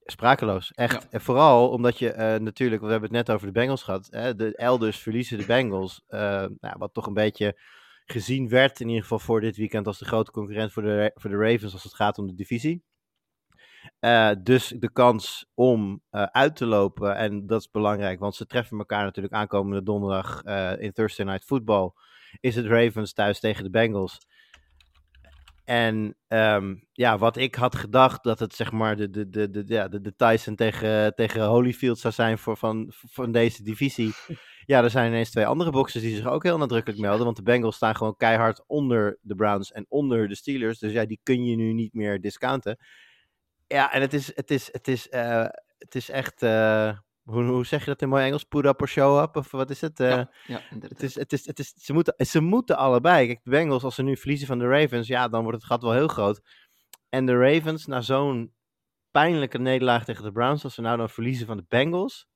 Sprakeloos, 0.05 0.73
echt. 0.73 1.03
Ja. 1.03 1.09
En 1.11 1.21
vooral 1.21 1.71
omdat 1.71 1.99
je 1.99 2.12
uh, 2.12 2.35
natuurlijk, 2.35 2.83
we 2.83 2.91
hebben 2.91 3.09
het 3.09 3.27
net 3.27 3.31
over 3.31 3.47
de 3.47 3.53
Bengals 3.53 3.83
gehad. 3.83 4.09
Hè, 4.11 4.35
de 4.35 4.57
elders 4.57 4.99
verliezen 4.99 5.38
de 5.38 5.47
Bengals. 5.47 6.05
nou, 6.09 6.75
wat 6.79 6.95
toch 6.95 7.07
een 7.07 7.15
beetje 7.15 7.61
gezien 8.05 8.49
werd, 8.49 8.81
in 8.81 8.87
ieder 8.87 9.03
geval 9.03 9.19
voor 9.19 9.41
dit 9.41 9.57
weekend, 9.57 9.87
als 9.87 9.99
de 9.99 10.05
grote 10.05 10.31
concurrent 10.31 10.73
voor 10.73 10.83
de, 10.83 11.11
voor 11.15 11.31
de 11.31 11.37
Ravens 11.37 11.73
als 11.73 11.83
het 11.83 11.95
gaat 11.95 12.19
om 12.19 12.27
de 12.27 12.35
divisie. 12.35 12.85
Eh, 13.99 14.31
dus 14.42 14.68
de 14.68 14.92
kans 14.92 15.47
om 15.55 16.03
eh, 16.11 16.23
uit 16.23 16.57
te 16.57 16.66
lopen, 16.66 17.16
en 17.16 17.47
dat 17.47 17.61
is 17.61 17.71
belangrijk, 17.71 18.21
want 18.21 18.35
ze 18.35 18.47
treffen 18.47 18.79
elkaar 18.79 19.05
natuurlijk 19.05 19.35
aankomende 19.35 19.83
donderdag 19.83 20.42
eh, 20.42 20.73
in 20.79 20.92
Thursday 20.92 21.27
Night 21.27 21.45
Football, 21.45 21.92
is 22.40 22.57
het 22.57 22.66
Ravens 22.66 23.12
thuis 23.12 23.40
tegen 23.40 23.64
de 23.64 23.71
Bengals. 23.71 24.18
En 25.64 26.16
ehm, 26.29 26.75
ja, 26.92 27.18
wat 27.18 27.37
ik 27.37 27.55
had 27.55 27.77
gedacht 27.77 28.23
dat 28.23 28.38
het 28.38 28.55
zeg 28.55 28.73
maar 28.73 28.97
de, 28.97 29.11
de, 29.11 29.29
de, 29.29 29.51
de, 29.51 29.64
ja, 29.66 29.88
de, 29.88 30.01
de 30.01 30.14
Tyson 30.16 30.55
tegen, 30.55 31.14
tegen 31.14 31.45
Holyfield 31.45 31.99
zou 31.99 32.14
zijn 32.14 32.38
voor, 32.38 32.57
van, 32.57 32.87
van 32.88 33.33
deze 33.33 33.62
divisie. 33.62 34.12
Ja, 34.66 34.83
er 34.83 34.90
zijn 34.90 35.09
ineens 35.09 35.31
twee 35.31 35.47
andere 35.47 35.71
boxers 35.71 36.03
die 36.03 36.16
zich 36.16 36.27
ook 36.27 36.42
heel 36.42 36.59
nadrukkelijk 36.59 37.01
melden. 37.01 37.25
Want 37.25 37.37
de 37.37 37.42
Bengals 37.42 37.77
staan 37.77 37.97
gewoon 37.97 38.16
keihard 38.16 38.64
onder 38.66 39.18
de 39.21 39.35
Browns 39.35 39.73
en 39.73 39.87
onder 39.88 40.29
de 40.29 40.35
Steelers. 40.35 40.79
Dus 40.79 40.92
ja, 40.92 41.05
die 41.05 41.21
kun 41.23 41.45
je 41.45 41.57
nu 41.57 41.73
niet 41.73 41.95
meer 41.95 42.21
discounten. 42.21 42.79
Ja, 43.72 43.92
en 43.92 44.00
het 44.00 44.12
is, 44.12 44.37
het 44.37 44.50
is, 44.50 44.72
het 44.72 44.88
is, 44.88 45.08
eh, 45.08 45.46
het 45.78 45.94
is 45.94 46.11
echt. 46.11 46.42
eh, 46.42 46.98
hoe, 47.22 47.42
hoe 47.44 47.66
zeg 47.66 47.80
je 47.80 47.87
dat 47.87 48.02
in 48.02 48.08
mooi 48.08 48.24
Engels? 48.24 48.44
Put 48.44 48.64
up 48.64 48.80
or 48.80 48.88
show 48.88 49.22
up? 49.22 49.37
Of 49.37 49.50
wat 49.50 49.70
is 49.70 49.80
het? 49.80 50.00
Eh, 50.00 50.08
ja, 50.08 50.30
ja, 50.46 50.61
inderdaad. 50.70 50.90
het 51.00 51.02
is, 51.02 51.14
het 51.14 51.32
is, 51.32 51.46
het 51.46 51.58
is, 51.58 51.72
ze, 51.76 51.92
moeten, 51.92 52.26
ze 52.26 52.40
moeten 52.40 52.76
allebei. 52.76 53.26
Kijk, 53.26 53.40
de 53.44 53.50
Bengals, 53.50 53.82
als 53.85 53.94
ze 53.94 54.02
nu 54.02 54.16
verliezen 54.16 54.46
van 54.46 54.58
de 54.58 54.68
Ravens, 54.68 55.06
ja, 55.06 55.28
dan 55.28 55.42
wordt 55.42 55.56
het 55.58 55.66
gat 55.66 55.82
wel 55.82 55.92
heel 55.92 56.08
groot. 56.08 56.40
En 57.08 57.26
de 57.26 57.37
Ravens, 57.38 57.87
na 57.87 58.00
zo'n 58.00 58.54
pijnlijke 59.11 59.58
nederlaag 59.58 60.04
tegen 60.04 60.24
de 60.24 60.32
Browns, 60.32 60.64
als 60.64 60.74
ze 60.74 60.80
nou 60.80 60.96
dan 60.96 61.08
verliezen 61.11 61.46
van 61.46 61.56
de 61.56 61.64
Bengals. 61.68 62.26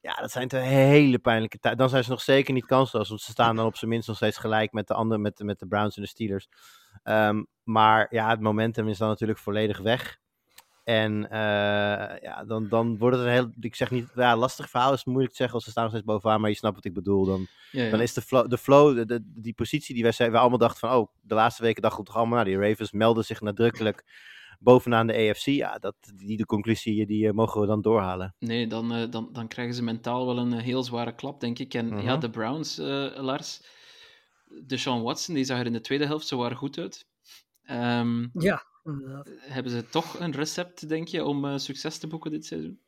Ja, 0.00 0.14
dat 0.14 0.30
zijn 0.30 0.48
twee 0.48 0.62
hele 0.62 1.18
pijnlijke 1.18 1.58
tijden. 1.58 1.80
Dan 1.80 1.88
zijn 1.88 2.04
ze 2.04 2.10
nog 2.10 2.20
zeker 2.20 2.54
niet 2.54 2.66
kansloos, 2.66 3.08
want 3.08 3.20
ze 3.20 3.30
staan 3.30 3.56
dan 3.56 3.66
op 3.66 3.76
zijn 3.76 3.90
minst 3.90 4.08
nog 4.08 4.16
steeds 4.16 4.38
gelijk 4.38 4.72
met 4.72 4.86
de, 4.86 4.94
andere, 4.94 5.20
met, 5.20 5.36
de- 5.36 5.44
met 5.44 5.58
de 5.58 5.66
Browns 5.66 5.96
en 5.96 6.02
de 6.02 6.08
Steelers. 6.08 6.48
Ehm, 7.02 7.42
maar 7.62 8.06
ja, 8.10 8.28
het 8.30 8.40
momentum 8.40 8.88
is 8.88 8.98
dan 8.98 9.08
natuurlijk 9.08 9.38
volledig 9.38 9.78
weg. 9.78 10.18
En 10.84 11.30
eh, 11.30 12.20
ja, 12.22 12.44
dan, 12.46 12.68
dan 12.68 12.98
wordt 12.98 13.16
het 13.16 13.26
een 13.26 13.32
heel, 13.32 13.50
ik 13.60 13.74
zeg 13.74 13.90
niet, 13.90 14.12
ja, 14.14 14.36
lastig 14.36 14.70
verhaal 14.70 14.92
is 14.92 15.04
moeilijk 15.04 15.30
te 15.30 15.36
zeggen, 15.36 15.52
want 15.54 15.64
ze 15.64 15.70
staan 15.70 15.82
nog 15.84 15.92
steeds 15.92 16.06
bovenaan, 16.06 16.40
maar 16.40 16.50
je 16.50 16.56
snapt 16.56 16.74
wat 16.74 16.84
ik 16.84 16.94
bedoel. 16.94 17.24
Dan, 17.24 17.46
ja, 17.70 17.82
ja. 17.82 17.90
dan 17.90 18.00
is 18.00 18.14
de 18.14 18.20
flow, 18.22 18.50
de 18.50 18.58
flow 18.58 18.96
de, 18.96 19.06
de- 19.06 19.22
die 19.34 19.54
positie 19.54 19.94
die 19.94 20.02
wij, 20.02 20.12
zei, 20.12 20.30
wij 20.30 20.40
allemaal 20.40 20.58
dachten 20.58 20.88
van, 20.88 20.98
oh, 20.98 21.08
de 21.20 21.34
laatste 21.34 21.62
weken 21.62 21.82
dachten 21.82 22.00
we 22.00 22.06
toch 22.06 22.16
allemaal, 22.16 22.44
nou, 22.44 22.50
die 22.58 22.68
Ravens 22.68 22.92
melden 22.92 23.24
zich 23.24 23.40
nadrukkelijk 23.40 24.04
bovenaan 24.58 25.06
de 25.06 25.28
AFC. 25.30 25.44
Ja, 25.44 25.78
dat, 25.78 25.94
die 26.14 26.36
de 26.36 26.46
conclusie, 26.46 27.06
die 27.06 27.26
eh, 27.28 27.32
mogen 27.32 27.60
we 27.60 27.66
dan 27.66 27.80
doorhalen. 27.82 28.34
Nee, 28.38 28.66
dan, 28.66 28.92
eh, 28.94 29.10
dan, 29.10 29.28
dan 29.32 29.48
krijgen 29.48 29.74
ze 29.74 29.82
mentaal 29.82 30.26
wel 30.26 30.38
een 30.38 30.52
heel 30.52 30.82
zware 30.82 31.14
klap, 31.14 31.40
denk 31.40 31.58
ik. 31.58 31.74
En 31.74 31.88
ja, 31.88 31.94
Mhm. 32.12 32.20
de 32.20 32.30
Browns, 32.30 32.78
eh, 32.78 33.10
Lars, 33.16 33.60
de 34.66 34.76
Sean 34.76 35.02
Watson, 35.02 35.34
die 35.34 35.44
zag 35.44 35.58
er 35.58 35.66
in 35.66 35.72
de 35.72 35.80
tweede 35.80 36.06
helft 36.06 36.26
zo 36.26 36.36
waar 36.38 36.56
goed 36.56 36.78
uit. 36.78 37.06
Ehm, 37.62 38.26
Ja, 38.32 38.62
inderdaad. 38.84 39.30
hebben 39.38 39.72
ze 39.72 39.88
toch 39.88 40.18
een 40.20 40.32
recept, 40.32 40.88
denk 40.88 41.08
je, 41.08 41.24
om 41.24 41.44
eh, 41.44 41.56
succes 41.56 41.98
te 41.98 42.06
boeken 42.06 42.30
dit 42.30 42.46
seizoen? 42.46 42.80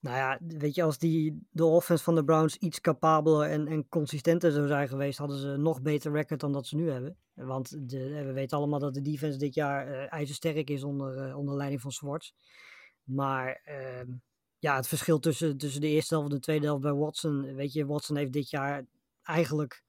Nou 0.00 0.16
ja, 0.16 0.38
weet 0.58 0.74
je, 0.74 0.82
als 0.82 0.98
die, 0.98 1.46
de 1.50 1.64
offense 1.64 2.04
van 2.04 2.14
de 2.14 2.24
Browns 2.24 2.56
iets 2.56 2.80
capabeler 2.80 3.50
en, 3.50 3.66
en 3.66 3.88
consistenter 3.88 4.52
zou 4.52 4.66
zijn 4.66 4.88
geweest, 4.88 5.18
hadden 5.18 5.38
ze 5.38 5.48
een 5.48 5.62
nog 5.62 5.82
beter 5.82 6.12
record 6.12 6.40
dan 6.40 6.52
dat 6.52 6.66
ze 6.66 6.76
nu 6.76 6.90
hebben. 6.90 7.16
Want 7.34 7.90
de, 7.90 8.14
eh, 8.14 8.24
we 8.24 8.32
weten 8.32 8.56
allemaal 8.56 8.78
dat 8.78 8.94
de 8.94 9.02
defense 9.02 9.38
dit 9.38 9.54
jaar 9.54 9.88
eh 9.88 10.12
ijzersterk 10.12 10.70
is 10.70 10.84
onder, 10.84 11.36
onder 11.36 11.56
leiding 11.56 11.80
van 11.80 11.92
Swartz. 11.92 12.32
Maar 13.02 13.60
ehm, 13.64 14.10
ja, 14.58 14.76
het 14.76 14.88
verschil 14.88 15.18
tussen, 15.18 15.56
tussen 15.56 15.80
de 15.80 15.88
eerste 15.88 16.14
helft 16.14 16.30
en 16.30 16.34
de 16.34 16.42
tweede 16.42 16.66
helft 16.66 16.82
bij 16.82 16.92
Watson, 16.92 17.54
weet 17.54 17.72
je, 17.72 17.86
Watson 17.86 18.16
heeft 18.16 18.32
dit 18.32 18.50
jaar 18.50 18.86
eigenlijk 19.22 19.84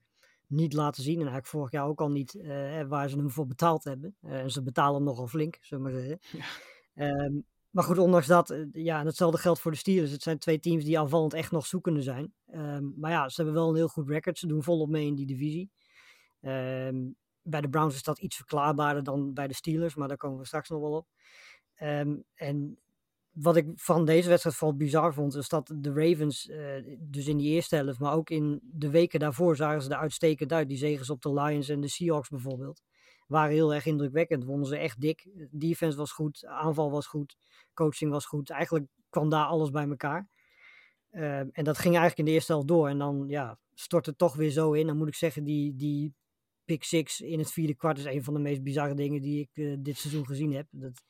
niet 0.48 0.74
laten 0.74 1.04
zien. 1.04 1.14
En 1.14 1.20
eigenlijk 1.20 1.48
vorig 1.48 1.72
jaar 1.72 1.86
ook 1.86 2.02
al 2.02 2.10
niet 2.10 2.36
eh, 2.36 2.84
waar 2.88 3.10
ze 3.10 3.18
hem 3.18 3.32
voor 3.32 3.48
betaald 3.48 3.84
hebben. 3.84 4.16
Eh, 4.22 4.40
en 4.40 4.52
ze 4.52 4.64
betalen 4.64 4.96
hem 4.96 5.04
nogal 5.04 5.28
flink, 5.28 5.58
zullen 5.62 5.84
we 5.86 5.92
maar 5.92 6.00
zeggen. 6.00 6.20
Ehm, 6.94 7.34
maar 7.70 7.84
goed, 7.84 7.98
ondanks 7.98 8.28
dat, 8.28 8.50
eh, 8.50 8.66
ja, 8.72 9.00
en 9.00 9.06
hetzelfde 9.06 9.38
geldt 9.38 9.60
voor 9.60 9.72
de 9.72 9.78
Steelers. 9.78 10.12
Het 10.12 10.24
zijn 10.24 10.38
twee 10.38 10.60
teams 10.60 10.84
die 10.84 11.00
aanvallend 11.00 11.34
echt 11.34 11.52
nog 11.52 11.66
zoekende 11.66 12.02
zijn. 12.02 12.34
Ehm, 12.48 13.00
maar 13.00 13.12
ja, 13.12 13.30
ze 13.30 13.36
hebben 13.36 13.54
wel 13.62 13.70
een 13.70 13.76
heel 13.76 13.88
goed 13.88 14.10
record. 14.10 14.38
Ze 14.38 14.48
doen 14.48 14.64
volop 14.64 14.90
mee 14.90 15.06
in 15.06 15.16
die 15.16 15.26
divisie. 15.26 15.72
Ehm, 16.42 17.10
bij 17.42 17.62
de 17.62 17.70
Browns 17.70 17.96
is 17.96 18.04
dat 18.04 18.20
iets 18.20 18.36
verklaarbaarder 18.36 19.04
dan 19.04 19.34
bij 19.34 19.48
de 19.48 19.54
Steelers, 19.54 19.96
maar 19.96 20.08
daar 20.08 20.18
komen 20.18 20.40
we 20.40 20.46
straks 20.46 20.70
nog 20.70 20.80
wel 20.80 20.92
op. 20.92 21.08
En 22.34 22.78
wat 23.40 23.56
ik 23.56 23.66
van 23.76 24.06
deze 24.06 24.30
wedstrijd 24.30 24.56
vooral 24.56 24.78
bizar 24.78 25.14
vond, 25.14 25.36
is 25.36 25.50
dat 25.50 25.74
de 25.76 25.94
Ravens, 25.94 26.48
eh, 26.48 26.98
dus 27.00 27.28
in 27.28 27.38
die 27.38 27.54
eerste 27.54 27.76
helft, 27.76 28.00
maar 28.00 28.14
ook 28.14 28.30
in 28.30 28.60
de 28.64 28.90
weken 28.90 29.20
daarvoor 29.20 29.56
zagen 29.56 29.82
ze 29.82 29.90
er 29.90 29.98
uitstekend 29.98 30.54
uit. 30.54 30.68
Die 30.68 30.78
zegens 30.78 31.10
op 31.10 31.22
de 31.22 31.34
Lions 31.34 31.70
en 31.70 31.82
de 31.82 31.88
Seahawks 31.88 32.30
bijvoorbeeld, 32.30 32.82
waren 33.28 33.54
heel 33.54 33.74
erg 33.74 33.86
indrukwekkend. 33.86 34.44
Wonnen 34.44 34.68
ze 34.68 34.78
echt 34.78 35.02
dik. 35.02 35.28
Defense 35.52 35.98
was 35.98 36.12
goed, 36.12 36.46
aanval 36.46 36.92
was 36.92 37.08
goed, 37.08 37.38
coaching 37.74 38.12
was 38.12 38.26
goed. 38.26 38.50
Eigenlijk 38.50 38.86
kwam 39.10 39.30
daar 39.30 39.46
alles 39.46 39.70
bij 39.70 39.88
elkaar. 39.88 40.28
Ehm, 41.12 41.48
en 41.52 41.64
dat 41.64 41.78
ging 41.78 41.96
eigenlijk 41.96 42.18
in 42.18 42.26
de 42.26 42.32
eerste 42.32 42.52
helft 42.52 42.68
door. 42.68 42.90
En 42.90 42.98
dan 42.98 43.26
ja, 43.28 43.60
stort 43.74 44.06
het 44.06 44.18
toch 44.18 44.36
weer 44.36 44.50
zo 44.52 44.72
in. 44.72 44.88
Dan 44.88 44.98
moet 44.98 45.08
ik 45.08 45.16
zeggen, 45.16 45.44
die, 45.44 45.76
die 45.76 46.14
pick 46.66 46.84
six 46.84 47.22
in 47.22 47.40
het 47.40 47.52
vierde 47.52 47.76
kwart 47.76 47.98
is 47.98 48.06
een 48.06 48.24
van 48.24 48.34
de 48.34 48.40
meest 48.40 48.64
bizarre 48.64 48.94
dingen 48.94 49.22
die 49.22 49.40
ik 49.40 49.50
eh, 49.54 49.76
dit 49.80 49.98
seizoen 49.98 50.26
gezien 50.26 50.54
heb. 50.54 50.68
Dat, 50.72 51.04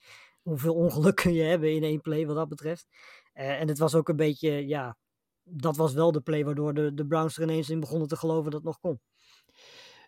hoeveel 0.49 0.73
ongeluk 0.83 1.15
kun 1.15 1.33
je 1.33 1.43
hebben 1.43 1.75
in 1.75 1.83
één 1.83 2.01
play 2.01 2.25
wat 2.25 2.35
dat 2.35 2.49
betreft. 2.49 2.87
Eh, 3.33 3.59
en 3.61 3.67
het 3.67 3.77
was 3.77 3.95
ook 3.95 4.09
een 4.09 4.15
beetje, 4.15 4.67
ja, 4.67 4.97
dat 5.43 5.77
was 5.77 5.93
wel 5.93 6.11
de 6.11 6.21
play 6.21 6.45
waardoor 6.45 6.73
de, 6.73 6.93
de 6.93 7.07
Browns 7.07 7.37
er 7.37 7.43
ineens 7.43 7.69
in 7.69 7.79
begonnen 7.79 8.07
te 8.07 8.17
geloven 8.17 8.51
dat 8.51 8.53
het 8.53 8.63
nog 8.63 8.79
kon. 8.79 8.99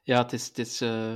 Ja, 0.03 0.21
het 0.21 0.33
is, 0.33 0.47
het 0.47 0.57
is 0.57 0.81
eh, 0.81 1.15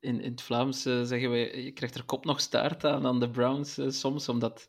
in, 0.00 0.20
in 0.20 0.30
het 0.30 0.42
Vlaams 0.42 0.84
eh, 0.84 1.02
zeggen 1.02 1.30
we, 1.30 1.62
je 1.62 1.72
krijgt 1.72 1.94
er 1.94 2.04
kop 2.04 2.24
nog 2.24 2.40
staart 2.40 2.84
aan 2.84 3.06
aan 3.06 3.20
de 3.20 3.30
Browns 3.30 3.98
soms, 4.00 4.28
omdat 4.28 4.66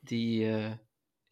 die, 0.00 0.46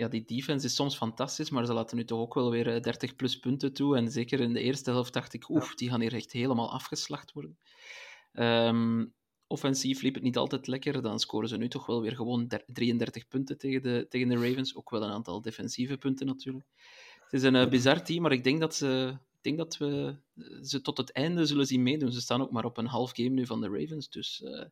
ja, 0.03 0.09
die 0.09 0.25
defense 0.25 0.67
is 0.67 0.75
soms 0.75 0.97
fantastisch, 0.97 1.51
maar 1.51 1.67
ze 1.67 1.73
laten 1.73 1.97
nu 1.97 2.05
toch 2.05 2.21
ook 2.21 2.35
wel 2.35 2.51
weer 2.51 2.75
eh, 2.75 2.83
30 2.83 3.17
plus 3.17 3.39
punten 3.39 3.73
toe. 3.73 3.97
En 3.97 4.11
zeker 4.11 4.41
in 4.41 4.53
de 4.53 4.61
eerste 4.61 4.91
helft 4.91 5.13
dacht 5.13 5.33
ik, 5.33 5.49
oef, 5.49 5.75
die 5.75 5.91
gaan 5.91 6.01
hier 6.01 6.15
echt 6.15 6.33
helemaal 6.33 6.73
afgeslacht 6.73 7.33
worden. 7.33 7.59
Ehm, 8.33 9.07
offensief 9.53 10.03
liep 10.03 10.15
het 10.15 10.23
niet 10.23 10.37
altijd 10.37 10.67
lekker, 10.67 11.03
dan 11.03 11.21
scoren 11.21 11.49
ze 11.49 11.57
nu 11.57 11.69
toch 11.69 11.87
wel 11.87 12.01
weer 12.01 12.17
gewoon 12.17 12.47
der- 12.47 12.65
33 12.67 13.29
punten 13.29 13.59
tegen 13.59 13.83
de, 13.83 14.07
tegen 14.09 14.29
de 14.29 14.49
Ravens. 14.49 14.77
Ook 14.77 14.91
wel 14.91 15.03
een 15.03 15.11
aantal 15.11 15.43
defensieve 15.43 15.97
punten 15.97 16.27
natuurlijk. 16.27 16.67
Het 17.25 17.33
is 17.33 17.43
een 17.43 17.55
eh, 17.57 17.69
bizar 17.69 18.03
team, 18.03 18.23
maar 18.23 18.33
ik 18.33 18.45
denk 18.45 18.61
dat 18.61 18.75
ze 18.75 19.17
ik 19.43 19.57
denk 19.57 19.59
dat 19.59 19.77
we 19.77 20.17
eh, 20.37 20.45
ze 20.63 20.81
tot 20.81 20.97
het 20.97 21.13
einde 21.13 21.47
zullen 21.47 21.67
zien 21.67 21.83
meedoen. 21.83 22.13
Ze 22.13 22.21
staan 22.21 22.43
ook 22.43 22.51
maar 22.51 22.65
op 22.65 22.77
een 22.77 22.87
half 22.87 23.11
game 23.15 23.29
nu 23.29 23.47
van 23.47 23.61
de 23.61 23.69
Ravens. 23.69 24.11
Dus 24.11 24.43
eh, 24.43 24.65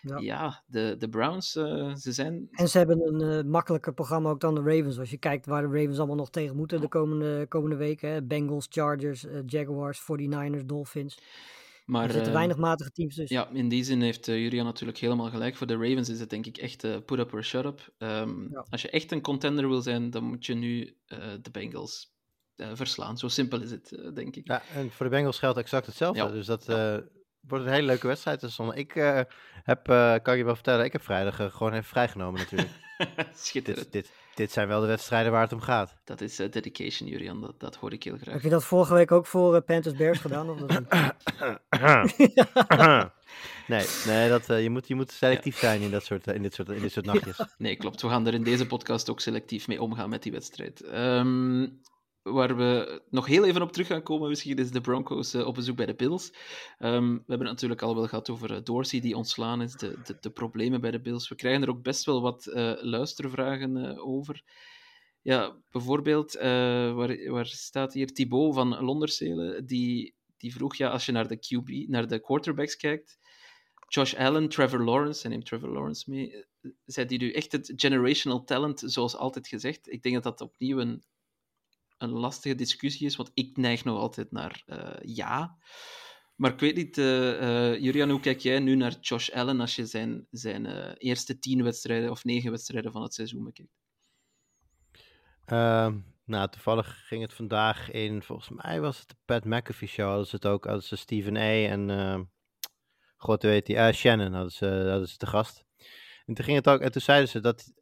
Ja. 0.00 0.18
ja. 0.18 0.62
de, 0.66 0.94
de 0.98 1.08
Browns, 1.08 1.50
ze 1.50 2.12
zijn... 2.12 2.48
En 2.50 2.68
ze 2.68 2.78
hebben 2.78 3.20
een 3.20 3.48
makkelijker 3.48 3.94
programma 3.94 4.30
ook 4.30 4.40
dan 4.40 4.54
de 4.54 4.60
Ravens. 4.60 4.98
Als 4.98 5.10
je 5.10 5.18
kijkt 5.18 5.46
waar 5.46 5.62
de 5.62 5.78
Ravens 5.78 5.98
allemaal 5.98 6.16
nog 6.16 6.30
tegen 6.30 6.56
moeten 6.56 6.80
de 6.80 6.88
komende, 6.88 7.46
komende 7.48 7.76
weken. 7.76 8.26
Bengals, 8.26 8.66
Chargers, 8.70 9.24
Jaguars, 9.46 10.02
49ers, 10.02 10.64
Dolphins. 10.66 11.18
Maar, 11.92 12.04
er 12.04 12.12
zitten 12.12 12.32
eh, 12.32 12.36
weinig 12.36 12.56
matige 12.56 12.90
teams 12.90 13.14
tussen. 13.14 13.36
Ja, 13.36 13.48
in 13.52 13.68
die 13.68 13.84
zin 13.84 14.00
heeft 14.00 14.28
uh, 14.28 14.38
Julian 14.38 14.64
natuurlijk 14.64 14.98
helemaal 14.98 15.30
gelijk. 15.30 15.56
Voor 15.56 15.66
de 15.66 15.76
Ravens 15.76 16.08
is 16.08 16.20
het 16.20 16.30
denk 16.30 16.46
ik 16.46 16.56
echt 16.56 16.84
uh, 16.84 16.96
put 17.06 17.18
up 17.18 17.32
or 17.32 17.44
shut 17.44 17.64
up. 17.64 17.92
Um, 17.98 18.48
Ja. 18.50 18.66
Als 18.70 18.82
je 18.82 18.90
echt 18.90 19.12
een 19.12 19.20
contender 19.20 19.68
wil 19.68 19.82
zijn, 19.82 20.10
dan 20.10 20.24
moet 20.24 20.46
je 20.46 20.54
nu 20.54 20.96
uh, 21.06 21.18
de 21.42 21.50
Bengals 21.50 22.14
uh, 22.56 22.70
verslaan. 22.74 23.18
Zo 23.18 23.28
simpel 23.28 23.62
is 23.62 23.70
het, 23.70 23.92
uh, 23.92 24.14
denk 24.14 24.36
ik. 24.36 24.46
Ja, 24.46 24.62
en 24.74 24.90
voor 24.90 25.06
de 25.06 25.12
Bengals 25.12 25.38
geldt 25.38 25.58
exact 25.58 25.86
hetzelfde. 25.86 26.22
Ja. 26.22 26.28
Dus 26.28 26.46
dat 26.46 26.68
uh, 26.68 26.96
wordt 27.40 27.64
een 27.64 27.72
hele 27.72 27.86
leuke 27.86 28.06
wedstrijd. 28.06 28.40
Dus 28.40 28.58
ik 28.58 28.94
uh, 28.94 29.20
heb, 29.62 29.88
uh, 29.88 30.14
kan 30.22 30.36
je 30.36 30.44
wel 30.44 30.54
vertellen, 30.54 30.84
ik 30.84 30.92
heb 30.92 31.02
vrijdag 31.02 31.40
uh, 31.40 31.46
gewoon 31.46 31.72
even 31.72 31.84
vrijgenomen 31.84 32.40
natuurlijk. 32.40 32.70
Schitterend. 33.34 33.92
Dit, 33.92 33.92
dit, 33.92 34.12
dit, 34.34 34.52
zijn 34.52 34.68
wel 34.68 34.80
de 34.80 34.86
wedstrijden 34.86 35.32
waar 35.32 35.42
het 35.42 35.52
om 35.52 35.60
gaat. 35.60 35.96
Dat 36.04 36.20
is 36.20 36.40
uh, 36.40 36.50
dedication, 36.50 37.08
Julian. 37.08 37.40
Dat, 37.40 37.60
dat 37.60 37.76
hoor 37.76 37.92
ik 37.92 38.02
heel 38.02 38.16
graag. 38.16 38.34
Heb 38.34 38.42
je 38.42 38.48
dat 38.48 38.64
vorige 38.64 38.94
week 38.94 39.12
ook 39.12 39.26
voor 39.26 39.54
uh, 39.54 39.60
Panthers 39.66 39.96
Bears 39.96 40.18
gedaan? 40.18 40.50
Of 40.50 40.58
dat 40.58 40.68
nee, 43.66 43.86
nee 44.06 44.28
dat, 44.28 44.50
uh, 44.50 44.62
je, 44.62 44.70
moet, 44.70 44.88
je 44.88 44.94
moet 44.94 45.10
selectief 45.10 45.54
ja. 45.54 45.60
zijn 45.60 45.80
in, 45.80 45.90
dat 45.90 46.04
soort, 46.04 46.26
in, 46.26 46.42
dit 46.42 46.54
soort, 46.54 46.68
in 46.68 46.80
dit 46.80 46.92
soort 46.92 47.06
nachtjes. 47.06 47.36
Ja. 47.36 47.48
Nee, 47.58 47.76
klopt. 47.76 48.02
We 48.02 48.08
gaan 48.08 48.26
er 48.26 48.34
in 48.34 48.42
deze 48.42 48.66
podcast 48.66 49.10
ook 49.10 49.20
selectief 49.20 49.68
mee 49.68 49.82
omgaan 49.82 50.08
met 50.08 50.22
die 50.22 50.32
wedstrijd. 50.32 50.84
Um, 50.94 51.80
waar 52.22 52.56
we 52.56 53.02
nog 53.10 53.26
heel 53.26 53.44
even 53.44 53.62
op 53.62 53.72
terug 53.72 53.86
gaan 53.86 54.02
komen, 54.02 54.28
misschien 54.28 54.56
is 54.56 54.70
de 54.70 54.80
Broncos 54.80 55.34
uh, 55.34 55.46
op 55.46 55.54
bezoek 55.54 55.76
bij 55.76 55.86
de 55.86 55.94
Bills. 55.94 56.32
Um, 56.78 57.12
we 57.12 57.22
hebben 57.26 57.38
het 57.38 57.40
natuurlijk 57.40 57.82
al 57.82 57.94
wel 57.94 58.06
gehad 58.06 58.30
over 58.30 58.50
uh, 58.50 58.58
Dorsey 58.62 59.00
die 59.00 59.16
ontslaan 59.16 59.62
is, 59.62 59.72
de, 59.72 59.98
de, 60.04 60.16
de, 60.20 60.30
problemen 60.30 60.80
bij 60.80 60.90
de 60.90 61.00
Bills. 61.00 61.28
We 61.28 61.34
krijgen 61.34 61.62
er 61.62 61.68
ook 61.68 61.82
best 61.82 62.04
wel 62.04 62.22
wat 62.22 62.46
uh, 62.46 62.72
luistervragen 62.80 63.98
over. 63.98 64.42
Ja, 65.22 65.56
bijvoorbeeld, 65.70 66.32
waar, 66.32 67.30
waar 67.30 67.46
staat 67.46 67.92
hier 67.92 68.12
Thibaut 68.12 68.54
van 68.54 68.84
Londerselen, 68.84 69.66
die, 69.66 70.14
die 70.36 70.52
vroeg, 70.52 70.76
ja, 70.76 70.88
als 70.88 71.06
je 71.06 71.12
naar 71.12 71.28
de 71.28 71.36
QB, 71.36 71.88
naar 71.88 72.08
de 72.08 72.20
quarterbacks 72.20 72.76
kijkt, 72.76 73.18
Josh 73.88 74.14
Allen, 74.14 74.48
Trevor 74.48 74.84
Lawrence, 74.84 75.20
hij 75.20 75.30
neemt 75.30 75.46
Trevor 75.46 75.68
Lawrence 75.68 76.10
mee, 76.10 76.44
zijn 76.84 77.06
die 77.06 77.18
nu 77.18 77.32
echt 77.32 77.52
het 77.52 77.72
generational 77.76 78.44
talent, 78.44 78.82
zoals 78.84 79.16
altijd 79.16 79.48
gezegd? 79.48 79.92
Ik 79.92 80.02
denk 80.02 80.14
dat 80.14 80.38
dat 80.38 80.40
opnieuw 80.40 80.78
een 80.78 81.02
een 82.02 82.10
lastige 82.10 82.54
discussie 82.54 83.06
is, 83.06 83.16
want 83.16 83.30
ik 83.34 83.56
neig 83.56 83.84
nog 83.84 83.98
altijd 83.98 84.32
naar 84.32 84.62
uh, 84.66 85.14
ja. 85.16 85.56
Maar 86.36 86.52
ik 86.52 86.60
weet 86.60 86.76
niet, 86.76 86.98
uh, 86.98 87.40
uh, 87.40 87.78
Julian, 87.78 88.10
hoe 88.10 88.20
kijk 88.20 88.40
jij 88.40 88.58
nu 88.58 88.74
naar 88.74 88.96
Josh 89.00 89.30
Allen 89.30 89.60
als 89.60 89.76
je 89.76 89.86
zijn, 89.86 90.26
zijn 90.30 90.64
uh, 90.64 90.90
eerste 90.98 91.38
tien 91.38 91.62
wedstrijden 91.62 92.10
of 92.10 92.24
negen 92.24 92.50
wedstrijden 92.50 92.92
van 92.92 93.02
het 93.02 93.14
seizoen 93.14 93.44
bekijkt? 93.44 93.80
Ehm, 95.44 95.98
nou, 96.24 96.48
toevallig 96.48 97.06
ging 97.06 97.22
het 97.22 97.32
vandaag 97.32 97.90
in, 97.90 98.22
volgens 98.22 98.48
mij 98.62 98.80
was 98.80 98.98
het 98.98 99.08
de 99.08 99.14
Pat 99.24 99.44
McAfee 99.44 99.88
show, 99.88 100.08
hadden 100.08 100.26
ze 100.26 100.36
het 100.36 100.46
ook, 100.46 100.64
hadden 100.64 100.82
ze 100.82 100.96
Stephen 100.96 101.36
A. 101.36 101.68
en, 101.68 101.90
ehm, 101.90 102.22
god 103.16 103.42
weet 103.42 103.66
die, 103.66 103.92
Shannon 103.92 104.32
hadden 104.32 104.52
ze, 104.52 104.66
hadden 104.66 105.28
gast. 105.28 105.64
En 106.26 106.34
toen 106.34 106.44
ging 106.44 106.56
het 106.56 106.68
ook, 106.68 106.80
en 106.80 106.92
toen 106.92 107.02
zeiden 107.02 107.28
ze 107.28 107.40
dat, 107.40 107.72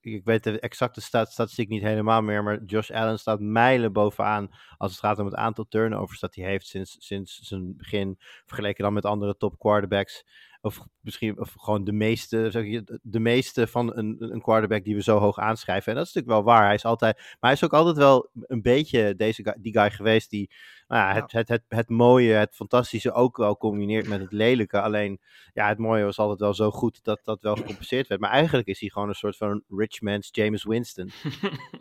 ik 0.00 0.24
weet 0.24 0.44
de 0.44 0.60
exacte 0.60 1.00
statistiek 1.00 1.68
niet 1.68 1.82
helemaal 1.82 2.22
meer, 2.22 2.42
maar 2.42 2.64
Josh 2.64 2.90
Allen 2.90 3.18
staat 3.18 3.40
mijlen 3.40 3.92
bovenaan 3.92 4.48
als 4.76 4.90
het 4.90 5.00
gaat 5.00 5.18
om 5.18 5.24
het 5.24 5.34
aantal 5.34 5.66
turnovers 5.68 6.20
dat 6.20 6.34
hij 6.34 6.44
heeft 6.44 6.66
sinds, 6.66 6.96
sinds 6.98 7.38
zijn 7.38 7.76
begin, 7.76 8.16
vergeleken 8.46 8.84
dan 8.84 8.92
met 8.92 9.04
andere 9.04 9.36
top 9.36 9.58
quarterbacks. 9.58 10.24
Of 10.60 10.80
misschien 11.00 11.40
of 11.40 11.54
gewoon 11.56 11.84
de 11.84 11.92
meeste, 11.92 12.50
zeg 12.50 12.64
je, 12.64 12.98
de 13.02 13.20
meeste 13.20 13.66
van 13.66 13.96
een, 13.96 14.16
een 14.18 14.40
quarterback 14.40 14.84
die 14.84 14.94
we 14.94 15.02
zo 15.02 15.18
hoog 15.18 15.38
aanschrijven. 15.38 15.92
En 15.92 15.98
dat 15.98 16.06
is 16.06 16.12
natuurlijk 16.12 16.44
wel 16.44 16.54
waar. 16.54 16.64
Hij 16.64 16.74
is 16.74 16.84
altijd, 16.84 17.16
maar 17.16 17.36
hij 17.40 17.52
is 17.52 17.64
ook 17.64 17.72
altijd 17.72 17.96
wel 17.96 18.30
een 18.32 18.62
beetje 18.62 19.14
deze 19.16 19.42
guy, 19.42 19.54
die 19.60 19.72
guy 19.72 19.90
geweest 19.90 20.30
die 20.30 20.50
nou 20.88 21.08
ja, 21.08 21.14
het, 21.14 21.32
het, 21.32 21.48
het, 21.48 21.62
het 21.68 21.88
mooie, 21.88 22.32
het 22.32 22.54
fantastische 22.54 23.12
ook 23.12 23.36
wel 23.36 23.56
combineert 23.56 24.08
met 24.08 24.20
het 24.20 24.32
lelijke. 24.32 24.80
Alleen 24.80 25.20
ja, 25.52 25.68
het 25.68 25.78
mooie 25.78 26.04
was 26.04 26.18
altijd 26.18 26.40
wel 26.40 26.54
zo 26.54 26.70
goed 26.70 27.04
dat 27.04 27.20
dat 27.24 27.42
wel 27.42 27.56
gecompenseerd 27.56 28.06
werd. 28.06 28.20
Maar 28.20 28.30
eigenlijk 28.30 28.68
is 28.68 28.80
hij 28.80 28.88
gewoon 28.88 29.08
een 29.08 29.14
soort 29.14 29.36
van 29.36 29.62
rich 29.68 30.00
man's 30.00 30.28
James 30.32 30.64
Winston. 30.64 31.10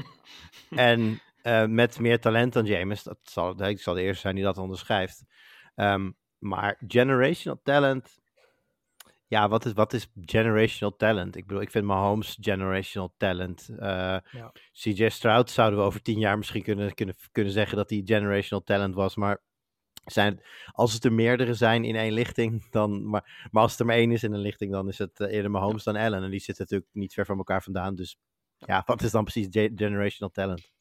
en 0.70 1.22
uh, 1.44 1.66
met 1.66 2.00
meer 2.00 2.20
talent 2.20 2.54
dan 2.54 2.66
James, 2.66 3.04
dat 3.04 3.18
zal, 3.24 3.64
ik 3.64 3.80
zal 3.80 3.94
de 3.94 4.02
eerste 4.02 4.22
zijn 4.22 4.36
die 4.36 4.44
dat 4.44 4.58
onderschrijft. 4.58 5.24
Um, 5.76 6.16
maar 6.38 6.82
generational 6.88 7.60
talent 7.64 8.20
ja, 9.28 9.50
wat 9.50 9.66
is, 9.66 9.74
wat 9.74 9.94
is 9.94 10.08
generational 10.26 10.96
talent? 10.96 11.36
Ik 11.36 11.48
bedoel, 11.48 11.62
ik 11.62 11.72
vind 11.72 11.86
Mahomes 11.86 12.38
generational 12.42 13.14
talent. 13.18 13.68
Uh, 13.72 13.78
ja. 14.32 14.52
CJ 14.74 15.10
Stroud 15.10 15.50
zouden 15.50 15.80
we 15.80 15.86
over 15.86 16.02
tien 16.02 16.20
jaar 16.20 16.38
misschien 16.38 16.64
kunnen, 16.64 16.94
kunnen, 16.94 17.16
kunnen 17.32 17.54
zeggen 17.54 17.78
dat 17.78 17.90
hij 17.90 18.02
generational 18.06 18.64
talent 18.64 18.96
was. 18.96 19.16
Maar 19.16 19.42
zijn, 20.06 20.42
als 20.72 20.94
het 20.94 21.06
er 21.06 21.14
meerdere 21.14 21.54
zijn 21.54 21.84
in 21.84 21.96
één 21.96 22.14
lichting, 22.14 22.72
dan. 22.72 23.10
Maar, 23.10 23.48
maar 23.52 23.62
als 23.62 23.72
het 23.72 23.80
er 23.80 23.86
maar 23.86 23.96
één 23.96 24.12
is 24.12 24.24
in 24.24 24.34
een 24.34 24.40
lichting, 24.40 24.72
dan 24.72 24.88
is 24.88 24.98
het 24.98 25.20
uh, 25.20 25.34
eerder 25.34 25.52
Mahomes 25.52 25.84
dan 25.84 25.96
Allen. 25.96 26.24
En 26.24 26.30
die 26.30 26.40
zitten 26.40 26.64
natuurlijk 26.64 26.90
niet 26.94 27.14
ver 27.14 27.26
van 27.26 27.38
elkaar 27.38 27.64
vandaan. 27.64 27.96
Dus 27.96 28.18
ja, 28.58 28.84
wat 28.86 29.02
is 29.02 29.12
dan 29.12 29.24
precies 29.24 29.48
generational 29.52 30.34
talent? 30.34 30.72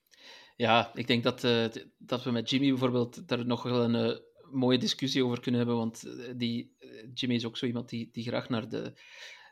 Ja, 0.57 0.91
ik 0.95 1.07
denk 1.07 1.23
dat, 1.23 1.45
uh, 1.45 1.65
dat 1.99 2.23
we 2.23 2.31
met 2.31 2.51
Jimmy 2.51 2.69
bijvoorbeeld 2.69 3.29
daar 3.29 3.47
nog 3.47 3.63
wel 3.63 3.85
een 3.85 4.21
mooie 4.51 4.79
discussie 4.79 5.25
over 5.25 5.41
kunnen 5.41 5.61
hebben, 5.61 5.79
want 5.79 6.05
eh, 6.05 6.33
die, 6.37 6.75
eh, 6.79 6.89
Jimmy 7.15 7.35
is 7.37 7.47
ook 7.47 7.57
zo 7.57 7.67
iemand 7.67 7.89
die, 7.89 8.09
die 8.13 8.25
graag 8.25 8.49
naar 8.49 8.69
de, 8.69 8.93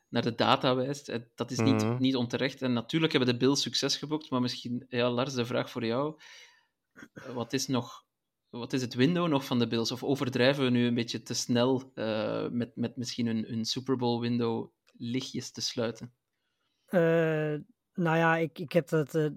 naar 0.09 0.23
de 0.23 0.35
data 0.35 0.75
wijst. 0.75 1.19
Dat 1.35 1.51
is 1.51 1.59
niet, 1.59 1.85
mm. 1.85 1.97
niet 2.01 2.17
onterecht. 2.17 2.63
En 2.63 2.73
natuurlijk 2.73 3.13
hebben 3.13 3.33
de 3.33 3.39
Bills 3.39 3.63
succes 3.63 3.97
geboekt, 3.97 4.31
maar 4.31 4.41
misschien, 4.41 4.87
ja, 4.89 5.11
Lars, 5.11 5.35
de 5.35 5.47
vraag 5.47 5.71
voor 5.71 5.85
jou. 5.85 6.21
Wat 7.35 7.53
is, 7.53 7.67
nog, 7.67 8.05
wat 8.49 8.73
is 8.73 8.83
het 8.83 8.95
window 8.95 9.29
nog 9.29 9.45
van 9.45 9.59
de 9.59 9.67
Bills? 9.67 9.93
Of 9.93 10.05
overdrijven 10.05 10.65
we 10.65 10.71
nu 10.71 10.87
een 10.87 10.95
beetje 10.95 11.23
te 11.23 11.35
snel 11.35 11.93
uh, 11.95 12.49
met, 12.49 12.77
met 12.77 12.97
misschien 12.97 13.27
een, 13.27 13.53
een 13.53 13.65
Super 13.65 13.97
Bowl 13.97 14.21
window 14.21 14.71
lichtjes 14.93 15.51
te 15.51 15.61
sluiten? 15.61 16.15
Uh, 16.91 17.55
nou 17.95 18.17
ja, 18.17 18.37
ik, 18.37 18.59
ik 18.59 18.73
heb 18.73 18.89
dat 18.89 19.15
uh, 19.15 19.29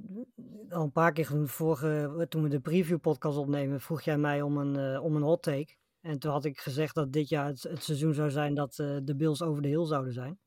al 0.70 0.84
een 0.84 0.92
paar 0.92 1.14
keer 1.14 1.26
genoemd. 1.26 1.52
Vorige, 1.52 2.26
toen 2.30 2.44
we 2.44 2.50
de 2.50 2.60
preview 2.60 3.00
podcast 3.00 3.38
opnemen, 3.38 3.82
vroeg 3.82 4.02
jij 4.02 4.18
mij 4.18 4.42
om 4.42 4.58
een, 4.58 4.94
uh, 4.94 5.04
om 5.04 5.16
een 5.16 5.22
hot 5.22 5.44
take. 5.44 5.76
En 6.02 6.20
toen 6.20 6.32
had 6.32 6.46
ik 6.46 6.60
gezegd 6.60 6.96
dat 6.96 7.14
dit 7.14 7.30
jaar 7.30 7.48
het, 7.48 7.84
seizoen 7.84 8.14
zou 8.14 8.32
zijn 8.32 8.54
dat 8.54 8.78
uh, 8.78 8.98
de 9.04 9.16
Bills 9.16 9.42
over 9.42 9.62
de 9.62 9.68
hill 9.68 9.86
zouden 9.86 10.14
zijn. 10.14 10.40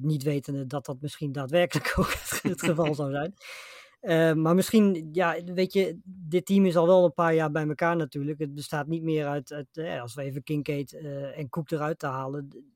niet 0.00 0.22
wetende 0.22 0.66
dat 0.66 0.84
dat 0.84 1.00
misschien 1.00 1.32
daadwerkelijk 1.32 1.94
ook 1.98 2.12
het, 2.12 2.42
het 2.42 2.62
geval 2.62 2.94
zou 2.94 3.10
zijn. 3.10 3.34
maar 4.40 4.54
misschien, 4.54 5.08
ja, 5.12 5.44
weet 5.44 5.72
je, 5.72 6.00
dit 6.04 6.46
team 6.46 6.66
is 6.66 6.76
al 6.76 6.86
wel 6.86 7.04
een 7.04 7.14
paar 7.14 7.34
jaar 7.34 7.50
bij 7.50 7.68
elkaar 7.68 7.96
natuurlijk. 7.96 8.38
Het 8.38 8.54
bestaat 8.54 8.86
niet 8.86 9.02
meer 9.02 9.26
uit, 9.26 9.52
uit 9.52 10.00
als 10.00 10.14
we 10.14 10.22
even 10.22 10.42
Kincaid 10.42 10.92
en 11.34 11.48
Koek 11.48 11.70
eruit 11.70 11.98
te 11.98 12.06
halen 12.06 12.74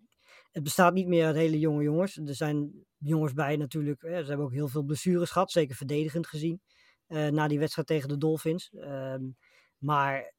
het 0.50 0.62
bestaat 0.62 0.94
niet 0.94 1.06
meer 1.06 1.26
uit 1.26 1.36
hele 1.36 1.58
jonge 1.58 1.82
jongens. 1.82 2.16
Er 2.16 2.34
zijn 2.34 2.84
jongens 2.98 3.32
bij 3.32 3.56
natuurlijk. 3.56 4.02
Hè, 4.02 4.22
ze 4.22 4.28
hebben 4.28 4.46
ook 4.46 4.52
heel 4.52 4.68
veel 4.68 4.82
blessures 4.82 5.30
gehad, 5.30 5.50
zeker 5.50 5.76
verdedigend 5.76 6.26
gezien. 6.26 6.60
Uh, 7.08 7.28
na 7.28 7.48
die 7.48 7.58
wedstrijd 7.58 7.88
tegen 7.88 8.08
de 8.08 8.18
Dolphins. 8.18 8.72
Um, 8.74 9.36
maar 9.78 10.34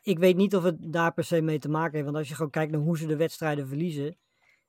ik 0.00 0.18
weet 0.18 0.36
niet 0.36 0.56
of 0.56 0.62
het 0.62 0.92
daar 0.92 1.12
per 1.12 1.24
se 1.24 1.40
mee 1.40 1.58
te 1.58 1.68
maken 1.68 1.92
heeft. 1.92 2.04
Want 2.04 2.16
als 2.16 2.28
je 2.28 2.34
gewoon 2.34 2.50
kijkt 2.50 2.72
naar 2.72 2.80
hoe 2.80 2.98
ze 2.98 3.06
de 3.06 3.16
wedstrijden 3.16 3.68
verliezen. 3.68 4.16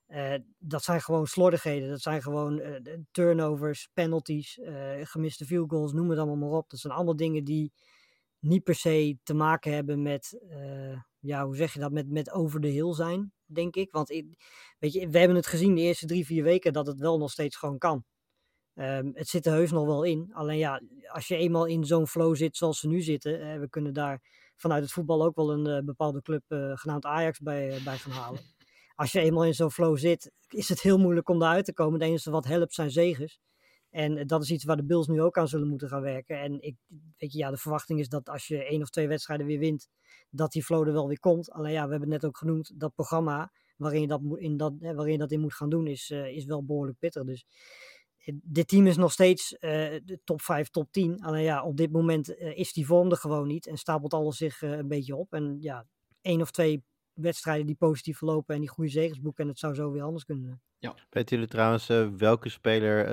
Uh, 0.08 0.34
dat 0.58 0.84
zijn 0.84 1.02
gewoon 1.02 1.28
slordigheden. 1.28 1.90
Dat 1.90 2.02
zijn 2.02 2.22
gewoon 2.22 2.60
uh, 2.60 2.98
turnovers, 3.12 3.90
penalties, 3.94 4.60
gemiste 5.04 5.46
field 5.46 5.70
goals, 5.70 5.94
noem 5.94 6.10
het 6.10 6.20
allemaal 6.20 6.50
maar 6.50 6.58
op. 6.58 6.70
Dat 6.70 6.80
zijn 6.80 6.94
allemaal 6.94 7.16
dingen 7.16 7.44
die 7.44 7.72
niet 8.40 8.64
per 8.64 8.76
se 8.76 9.18
te 9.24 9.34
maken 9.34 9.74
hebben 9.74 10.02
met, 10.02 10.42
ja, 11.20 11.46
hoe 11.46 11.56
zeg 11.56 11.74
je 11.74 11.80
dat, 11.80 11.92
met, 11.92 12.10
met 12.10 12.32
over 12.32 12.62
de 12.62 12.68
hill 12.68 12.94
zijn 12.94 13.32
denk 13.54 13.76
ik. 13.76 13.92
Want 13.92 14.08
weet 14.80 14.94
je, 14.94 15.10
we 15.10 15.18
hebben 15.18 15.38
het 15.38 15.48
gezien 15.48 15.76
de 15.76 15.82
eerste 15.82 16.06
drie, 16.06 16.26
vier 16.26 16.44
weken 16.44 16.74
dat 16.74 16.88
het 16.88 17.00
wel 17.00 17.18
nog 17.18 17.32
steeds 17.32 17.56
gewoon 17.56 17.78
kan. 17.78 18.04
Um, 18.76 19.12
het 19.14 19.28
zit 19.28 19.46
er 19.46 19.52
heus 19.52 19.72
nog 19.72 19.86
wel 19.86 20.04
in. 20.04 20.30
Alleen 20.34 20.58
ja, 20.58 20.82
als 21.08 21.28
je 21.28 21.36
eenmaal 21.36 21.66
in 21.66 21.84
zo'n 21.86 22.08
flow 22.08 22.36
zit 22.36 22.58
zoals 22.58 22.80
ze 22.80 22.88
nu 22.88 23.02
zitten, 23.02 23.60
we 23.60 23.70
kunnen 23.70 23.94
daar 23.94 24.22
vanuit 24.56 24.84
het 24.84 24.92
voetbal 24.92 25.24
ook 25.24 25.36
wel 25.36 25.52
een 25.52 25.68
uh, 25.68 25.86
bepaalde 25.86 26.22
club 26.22 26.44
uh, 26.48 26.72
genaamd 26.74 27.06
Ajax 27.06 27.40
bij, 27.40 27.82
bij 27.84 27.98
gaan 27.98 28.12
halen. 28.12 28.42
Als 28.96 29.12
je 29.12 29.20
eenmaal 29.20 29.46
in 29.46 29.54
zo'n 29.54 29.72
flow 29.72 29.98
zit, 29.98 30.32
is 30.48 30.70
het 30.70 30.82
heel 30.82 30.98
moeilijk 30.98 31.30
om 31.30 31.40
daaruit 31.40 31.66
te 31.66 31.74
komen. 31.74 32.00
Het 32.00 32.10
enige 32.10 32.32
wat 32.32 32.46
helpt 32.46 32.74
zijn 32.74 32.92
zegens. 32.92 33.40
En 33.94 34.28
dat 34.28 34.42
is 34.42 34.52
iets 34.52 34.64
waar 34.64 34.76
de 34.76 34.84
Bills 34.84 35.08
nu 35.08 35.22
ook 35.22 35.38
aan 35.38 35.48
zullen 35.48 35.68
moeten 35.68 35.88
gaan 35.88 36.02
werken. 36.02 36.40
En 36.40 36.62
ik, 36.62 36.76
weet 37.18 37.32
je, 37.32 37.38
ja, 37.38 37.50
de 37.50 37.58
verwachting 37.58 38.00
is 38.00 38.10
dat 38.10 38.30
als 38.30 38.48
je 38.48 38.64
één 38.64 38.82
of 38.82 38.90
twee 38.90 39.08
wedstrijden 39.08 39.46
weer 39.46 39.60
wint, 39.60 39.90
dat 40.30 40.52
die 40.52 40.64
flow 40.64 40.88
er 40.88 40.94
wel 40.94 41.08
weer 41.08 41.20
komt. 41.20 41.52
Alleen 41.52 41.72
ja, 41.72 41.84
we 41.84 41.92
hebben 41.92 42.12
het 42.12 42.22
net 42.22 42.26
ook 42.26 42.38
genoemd, 42.38 42.80
dat 42.80 42.96
programma 42.96 43.52
waarin 43.78 44.02
je 44.02 44.08
dat, 44.08 44.22
in, 44.36 44.58
dat, 44.58 44.74
waarin 44.80 45.12
je 45.12 45.18
dat 45.18 45.32
in 45.32 45.40
moet 45.40 45.54
gaan 45.54 45.70
doen, 45.70 45.88
is, 45.88 46.10
uh, 46.10 46.28
is 46.28 46.46
wel 46.46 46.66
behoorlijk 46.66 47.00
pittig. 47.00 47.24
Dus 47.24 47.46
eh, 48.18 48.36
dit 48.44 48.68
team 48.68 48.88
is 48.88 48.98
nog 48.98 49.12
steeds 49.12 49.50
de 49.60 50.20
top 50.24 50.42
5, 50.42 50.70
top 50.70 50.92
10. 50.92 51.22
Alleen 51.22 51.44
ja, 51.44 51.64
op 51.64 51.78
dit 51.78 51.92
moment 51.92 52.36
is 52.38 52.74
die 52.74 52.86
vorm 52.86 53.12
er 53.12 53.18
gewoon 53.18 53.48
niet 53.48 53.68
en 53.68 53.78
stapelt 53.78 54.14
alles 54.14 54.38
zich 54.38 54.62
een 54.62 54.88
beetje 54.88 55.16
op. 55.16 55.34
En 55.34 55.58
ja, 55.60 55.86
één 56.22 56.42
of 56.42 56.52
twee 56.52 56.84
wedstrijden 57.14 57.66
die 57.66 57.76
positief 57.76 58.18
verlopen 58.18 58.56
en 58.56 58.62
die 58.62 58.70
goede 58.70 58.90
zegers 58.90 59.22
boeken 59.22 59.44
en 59.44 59.50
het 59.50 59.60
zou 59.60 59.74
zo 59.74 59.92
weer 59.92 60.04
anders 60.04 60.26
kunnen. 60.26 60.62
Ja. 60.78 60.96
Weten 61.10 61.36
jullie 61.36 61.52
trouwens 61.52 61.88
welke 62.18 62.50
speler 62.50 63.06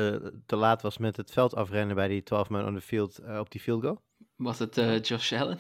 te 0.47 0.57
laat 0.57 0.83
was 0.83 0.99
met 0.99 1.17
het 1.17 1.31
veld 1.31 1.55
afrennen 1.55 1.97
bij 1.97 2.09
die 2.09 2.23
12 2.23 2.49
man 2.49 2.67
on 2.67 2.75
the 2.75 2.81
field 2.81 3.21
op 3.39 3.51
die 3.51 3.61
field 3.61 3.83
goal? 3.83 4.03
Was 4.37 4.59
het 4.59 5.07
Josh 5.07 5.33
Allen? 5.33 5.59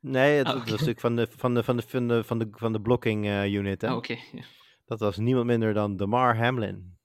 Nee, 0.00 0.36
het, 0.36 0.46
oh, 0.46 0.52
okay. 0.52 0.62
was 0.62 0.70
natuurlijk 0.70 1.00
van 1.00 1.16
de, 1.16 1.26
van 1.30 1.54
de, 1.54 1.62
van 1.62 1.76
de, 1.76 1.82
van 1.82 2.08
de, 2.08 2.24
van 2.24 2.38
de, 2.38 2.48
van 2.50 2.72
de 2.72 2.80
blocking 2.80 3.24
uh, 3.24 3.52
unit. 3.52 3.82
Oh, 3.82 3.96
Oké. 3.96 4.12
Okay. 4.12 4.44
Dat 4.84 5.00
was 5.00 5.16
niemand 5.16 5.46
minder 5.46 5.74
dan 5.74 5.96
Damar 5.96 6.36
Hamlin. 6.36 6.97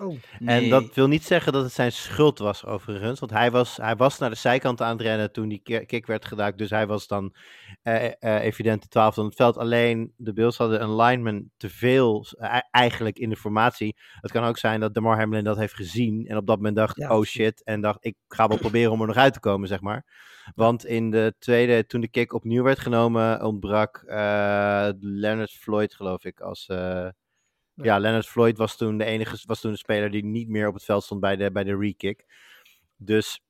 Oh, 0.00 0.14
nee. 0.38 0.62
En 0.62 0.68
dat 0.68 0.94
wil 0.94 1.08
niet 1.08 1.24
zeggen 1.24 1.52
dat 1.52 1.62
het 1.62 1.72
zijn 1.72 1.92
schuld 1.92 2.38
was, 2.38 2.64
overigens. 2.64 3.20
Want 3.20 3.32
hij 3.32 3.50
was, 3.50 3.76
hij 3.76 3.96
was 3.96 4.18
naar 4.18 4.30
de 4.30 4.36
zijkant 4.36 4.80
aan 4.80 4.96
het 4.96 5.00
rennen 5.00 5.32
toen 5.32 5.48
die 5.48 5.62
kick 5.86 6.06
werd 6.06 6.24
gedaan. 6.24 6.52
Dus 6.56 6.70
hij 6.70 6.86
was 6.86 7.06
dan 7.06 7.34
uh, 7.82 8.04
uh, 8.04 8.10
evident 8.20 8.82
de 8.82 8.88
twaalfde 8.88 9.24
het 9.24 9.34
veld. 9.34 9.56
Alleen 9.56 10.12
de 10.16 10.32
Bills 10.32 10.56
hadden 10.56 10.82
een 10.82 10.96
lineman 10.96 11.50
te 11.56 11.68
veel 11.68 12.26
eigenlijk 12.70 13.18
in 13.18 13.30
de 13.30 13.36
formatie. 13.36 13.96
Het 14.20 14.30
kan 14.30 14.44
ook 14.44 14.58
zijn 14.58 14.80
dat 14.80 14.94
Damar 14.94 15.18
Hamlin 15.18 15.44
dat 15.44 15.56
heeft 15.56 15.74
gezien. 15.74 16.26
En 16.26 16.36
op 16.36 16.46
dat 16.46 16.56
moment 16.56 16.76
dacht, 16.76 16.96
ja, 16.96 17.16
oh 17.16 17.24
shit. 17.24 17.64
En 17.64 17.80
dacht, 17.80 18.04
ik 18.04 18.16
ga 18.28 18.48
wel 18.48 18.58
proberen 18.58 18.92
om 18.92 19.00
er 19.00 19.06
nog 19.06 19.16
uit 19.16 19.32
te 19.32 19.40
komen, 19.40 19.68
zeg 19.68 19.80
maar. 19.80 20.06
Want 20.54 20.84
in 20.84 21.10
de 21.10 21.34
tweede, 21.38 21.86
toen 21.86 22.00
de 22.00 22.08
kick 22.08 22.32
opnieuw 22.32 22.62
werd 22.62 22.78
genomen, 22.78 23.44
ontbrak 23.44 24.02
uh, 24.06 24.88
Leonard 24.98 25.50
Floyd, 25.50 25.94
geloof 25.94 26.24
ik, 26.24 26.40
als... 26.40 26.68
Ja, 27.82 27.98
Leonard 27.98 28.26
Floyd 28.26 28.58
was 28.58 28.76
toen 28.76 28.98
de 28.98 29.04
enige, 29.04 29.38
was 29.46 29.60
toen 29.60 29.72
de 29.72 29.78
speler 29.78 30.10
die 30.10 30.24
niet 30.24 30.48
meer 30.48 30.68
op 30.68 30.74
het 30.74 30.84
veld 30.84 31.04
stond 31.04 31.20
bij 31.20 31.36
de, 31.36 31.52
bij 31.52 31.64
de 31.64 31.76
re-kick. 31.76 32.24
Dus 32.96 33.40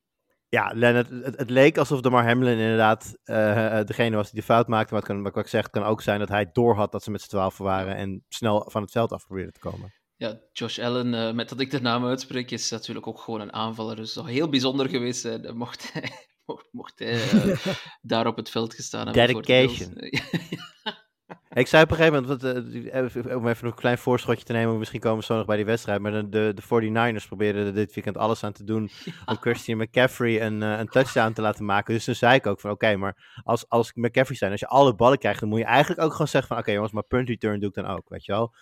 ja, 0.49 0.71
Leonard, 0.75 1.09
het, 1.09 1.37
het, 1.37 1.49
leek 1.49 1.77
alsof 1.77 2.01
de 2.01 2.09
Mar 2.09 2.25
Hamlin 2.27 2.57
inderdaad 2.57 3.17
uh, 3.25 3.79
degene 3.83 4.15
was 4.15 4.31
die 4.31 4.39
de 4.39 4.45
fout 4.45 4.67
maakte. 4.67 4.93
Maar 4.93 5.01
het 5.01 5.11
kan, 5.11 5.23
wat 5.23 5.37
ik 5.37 5.47
zeg, 5.47 5.63
het 5.63 5.71
kan 5.71 5.83
ook 5.83 6.01
zijn 6.01 6.19
dat 6.19 6.29
hij 6.29 6.49
doorhad 6.51 6.91
dat 6.91 7.03
ze 7.03 7.11
met 7.11 7.21
z'n 7.21 7.29
twaalf 7.29 7.57
waren 7.57 7.95
en 7.95 8.25
snel 8.29 8.69
van 8.69 8.81
het 8.81 8.91
veld 8.91 9.11
af 9.11 9.25
probeerden 9.25 9.53
te 9.53 9.59
komen. 9.59 9.93
Ja, 10.15 10.39
Josh 10.51 10.79
Allen, 10.79 11.13
uh, 11.13 11.31
met 11.31 11.49
dat 11.49 11.59
ik 11.59 11.71
de 11.71 11.81
naam 11.81 12.05
uitspreek, 12.05 12.51
is 12.51 12.69
natuurlijk 12.69 13.07
ook 13.07 13.19
gewoon 13.19 13.41
een 13.41 13.53
aanvaller. 13.53 13.95
Dus 13.95 14.05
het 14.05 14.23
zou 14.23 14.31
heel 14.31 14.49
bijzonder 14.49 14.89
geweest 14.89 15.21
zijn 15.21 15.57
mocht 15.57 15.93
hij 15.93 16.11
mocht, 16.45 16.67
mocht 16.71 16.99
hij 16.99 17.21
daar 18.01 18.27
op 18.27 18.35
het 18.35 18.49
veld 18.49 18.73
gestaan 18.73 19.07
hebben. 19.07 19.43
Dedication. 19.43 19.93
Ik 21.53 21.67
zei 21.67 21.83
op 21.83 21.91
een 21.91 21.95
gegeven 21.95 22.21
moment, 22.21 22.43
uh, 22.43 22.93
even, 22.93 23.35
om 23.35 23.47
even 23.47 23.67
een 23.67 23.73
klein 23.73 23.97
voorschotje 23.97 24.45
te 24.45 24.53
nemen, 24.53 24.77
misschien 24.77 24.99
komen 24.99 25.19
we 25.19 25.25
zo 25.25 25.35
nog 25.35 25.45
bij 25.45 25.55
die 25.55 25.65
wedstrijd, 25.65 26.01
maar 26.01 26.11
de, 26.11 26.29
de, 26.29 26.53
de 26.55 26.61
49ers 27.21 27.27
probeerden 27.27 27.73
dit 27.73 27.93
weekend 27.93 28.17
alles 28.17 28.43
aan 28.43 28.51
te 28.51 28.63
doen 28.63 28.89
om 29.25 29.35
Christian 29.35 29.77
McCaffrey 29.77 30.41
een, 30.41 30.61
uh, 30.61 30.79
een 30.79 30.87
touchdown 30.87 31.33
te 31.33 31.41
laten 31.41 31.65
maken. 31.65 31.93
Dus 31.93 32.03
toen 32.03 32.15
zei 32.15 32.35
ik 32.35 32.47
ook 32.47 32.59
van, 32.59 32.71
oké, 32.71 32.95
maar 32.95 33.41
als, 33.43 33.69
als 33.69 33.93
McCaffrey 33.93 34.37
zijn, 34.37 34.51
als 34.51 34.59
je 34.59 34.67
alle 34.67 34.95
ballen 34.95 35.17
krijgt, 35.17 35.39
dan 35.39 35.49
moet 35.49 35.59
je 35.59 35.65
eigenlijk 35.65 36.01
ook 36.01 36.11
gewoon 36.11 36.27
zeggen 36.27 36.49
van, 36.49 36.59
oké 36.59 36.71
jongens, 36.71 36.91
maar 36.91 37.03
punt 37.03 37.27
return 37.27 37.59
doe 37.59 37.69
ik 37.69 37.75
dan 37.75 37.85
ook, 37.85 38.09
weet 38.09 38.25
je 38.25 38.31
wel. 38.31 38.55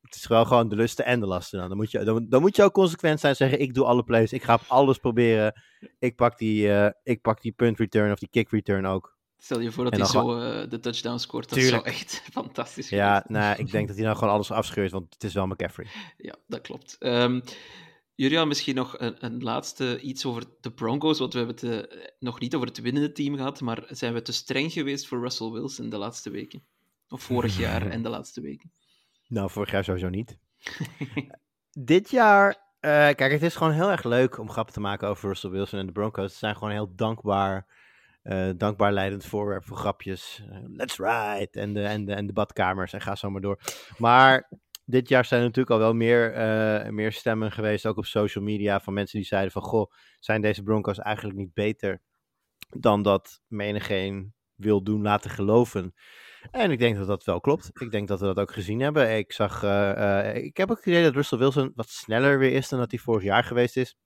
Het 0.00 0.14
is 0.14 0.26
wel 0.26 0.44
gewoon 0.44 0.68
de 0.68 0.76
lusten 0.76 1.04
en 1.04 1.20
de 1.20 1.26
lasten 1.26 1.58
dan. 1.58 1.68
Dan 1.68 1.76
moet 1.76 1.90
je, 1.90 2.04
dan, 2.04 2.26
dan 2.28 2.40
moet 2.40 2.56
je 2.56 2.62
ook 2.62 2.72
consequent 2.72 3.20
zijn 3.20 3.32
en 3.32 3.38
zeggen, 3.38 3.60
ik 3.60 3.74
doe 3.74 3.84
alle 3.84 4.04
plays, 4.04 4.32
ik 4.32 4.42
ga 4.42 4.54
op 4.54 4.64
alles 4.68 4.98
proberen. 4.98 5.62
Ik 5.98 6.16
pak 6.16 6.38
die, 6.38 6.66
uh, 6.66 6.88
ik 7.02 7.20
pak 7.20 7.42
die 7.42 7.52
punt 7.52 7.78
return 7.78 8.12
of 8.12 8.18
die 8.18 8.28
kick 8.30 8.50
return 8.50 8.86
ook. 8.86 9.17
Stel 9.40 9.60
je 9.60 9.70
voor 9.70 9.84
dat 9.84 9.96
hij 9.96 10.04
zo 10.04 10.40
uh, 10.40 10.68
de 10.68 10.80
touchdown 10.80 11.18
scoort. 11.18 11.48
Dat 11.48 11.58
Tuurlijk. 11.58 11.84
zou 11.84 11.96
echt 11.96 12.22
fantastisch 12.32 12.88
zijn. 12.88 13.00
Ja, 13.00 13.24
nou, 13.28 13.58
ik 13.58 13.70
denk 13.70 13.86
dat 13.86 13.96
hij 13.96 14.04
nou 14.04 14.18
gewoon 14.18 14.34
alles 14.34 14.50
afscheurt, 14.50 14.90
want 14.90 15.14
het 15.14 15.24
is 15.24 15.34
wel 15.34 15.46
McCaffrey. 15.46 15.86
Ja, 16.16 16.34
dat 16.46 16.60
klopt. 16.60 16.96
Um, 17.00 17.42
misschien 18.16 18.74
nog 18.74 18.98
een, 18.98 19.24
een, 19.24 19.42
laatste 19.42 20.00
iets 20.00 20.26
over 20.26 20.44
de 20.60 20.70
Broncos, 20.70 21.18
want 21.18 21.32
we 21.32 21.38
hebben 21.38 21.56
het 21.56 21.92
uh, 21.92 22.08
nog 22.18 22.40
niet 22.40 22.54
over 22.54 22.68
het 22.68 22.80
winnende 22.80 23.12
team 23.12 23.36
gehad, 23.36 23.60
maar 23.60 23.84
zijn 23.88 24.12
we 24.12 24.22
te 24.22 24.32
streng 24.32 24.72
geweest 24.72 25.06
voor 25.06 25.20
Russell 25.20 25.50
Wilson 25.50 25.88
de 25.88 25.98
laatste 25.98 26.30
weken? 26.30 26.62
Of 27.08 27.22
vorig 27.22 27.58
jaar 27.66 27.86
en 27.86 28.02
de 28.02 28.08
laatste 28.08 28.40
weken? 28.40 28.72
Nou, 29.26 29.50
vorig 29.50 29.70
jaar 29.70 29.84
sowieso 29.84 30.08
niet. 30.08 30.38
Dit 31.70 32.10
jaar, 32.10 32.48
uh, 32.80 32.90
kijk, 32.90 33.32
het 33.32 33.42
is 33.42 33.56
gewoon 33.56 33.72
heel 33.72 33.90
erg 33.90 34.04
leuk 34.04 34.38
om 34.38 34.50
grappen 34.50 34.74
te 34.74 34.80
maken 34.80 35.08
over 35.08 35.28
Russell 35.28 35.50
Wilson 35.50 35.78
en 35.78 35.86
de 35.86 35.92
Broncos. 35.92 36.32
Ze 36.32 36.38
zijn 36.38 36.56
gewoon 36.56 36.72
heel 36.72 36.94
dankbaar 36.94 37.66
uh, 38.28 38.50
dankbaar 38.56 38.92
leidend 38.92 39.24
voorwerp 39.24 39.64
voor 39.64 39.76
grapjes. 39.76 40.42
Uh, 40.50 40.58
let's 40.66 40.96
ride. 40.96 41.48
En 41.50 41.72
de, 41.72 41.82
en, 41.82 42.04
de, 42.04 42.14
en 42.14 42.26
de 42.26 42.32
badkamers. 42.32 42.92
En 42.92 43.00
ga 43.00 43.14
zo 43.14 43.30
maar 43.30 43.40
door. 43.40 43.60
Maar 43.98 44.50
dit 44.84 45.08
jaar 45.08 45.24
zijn 45.24 45.40
er 45.40 45.46
natuurlijk 45.46 45.74
al 45.74 45.82
wel 45.82 45.94
meer, 45.94 46.36
uh, 46.36 46.90
meer 46.90 47.12
stemmen 47.12 47.52
geweest. 47.52 47.86
Ook 47.86 47.96
op 47.96 48.04
social 48.04 48.44
media. 48.44 48.80
Van 48.80 48.94
mensen 48.94 49.18
die 49.18 49.28
zeiden 49.28 49.52
van. 49.52 49.62
Goh, 49.62 49.92
zijn 50.20 50.40
deze 50.40 50.62
Broncos 50.62 50.98
eigenlijk 50.98 51.38
niet 51.38 51.54
beter. 51.54 52.02
Dan 52.68 53.02
dat 53.02 53.40
menigeen 53.46 54.34
wil 54.54 54.82
doen 54.82 55.02
laten 55.02 55.30
geloven. 55.30 55.94
En 56.50 56.70
ik 56.70 56.78
denk 56.78 56.96
dat 56.96 57.06
dat 57.06 57.24
wel 57.24 57.40
klopt. 57.40 57.70
Ik 57.74 57.90
denk 57.90 58.08
dat 58.08 58.20
we 58.20 58.26
dat 58.26 58.38
ook 58.38 58.52
gezien 58.52 58.80
hebben. 58.80 59.16
Ik 59.16 59.32
zag. 59.32 59.54
ik 60.34 60.56
heb 60.56 60.70
ook 60.70 60.76
het 60.76 60.86
idee 60.86 61.02
dat 61.02 61.14
Russell 61.14 61.38
Wilson 61.38 61.72
wat 61.74 61.88
sneller 61.88 62.38
weer 62.38 62.52
is 62.52 62.68
dan 62.68 62.78
dat 62.78 62.90
hij 62.90 63.00
vorig 63.00 63.22
jaar 63.22 63.44
geweest 63.44 63.76
is. 63.76 63.96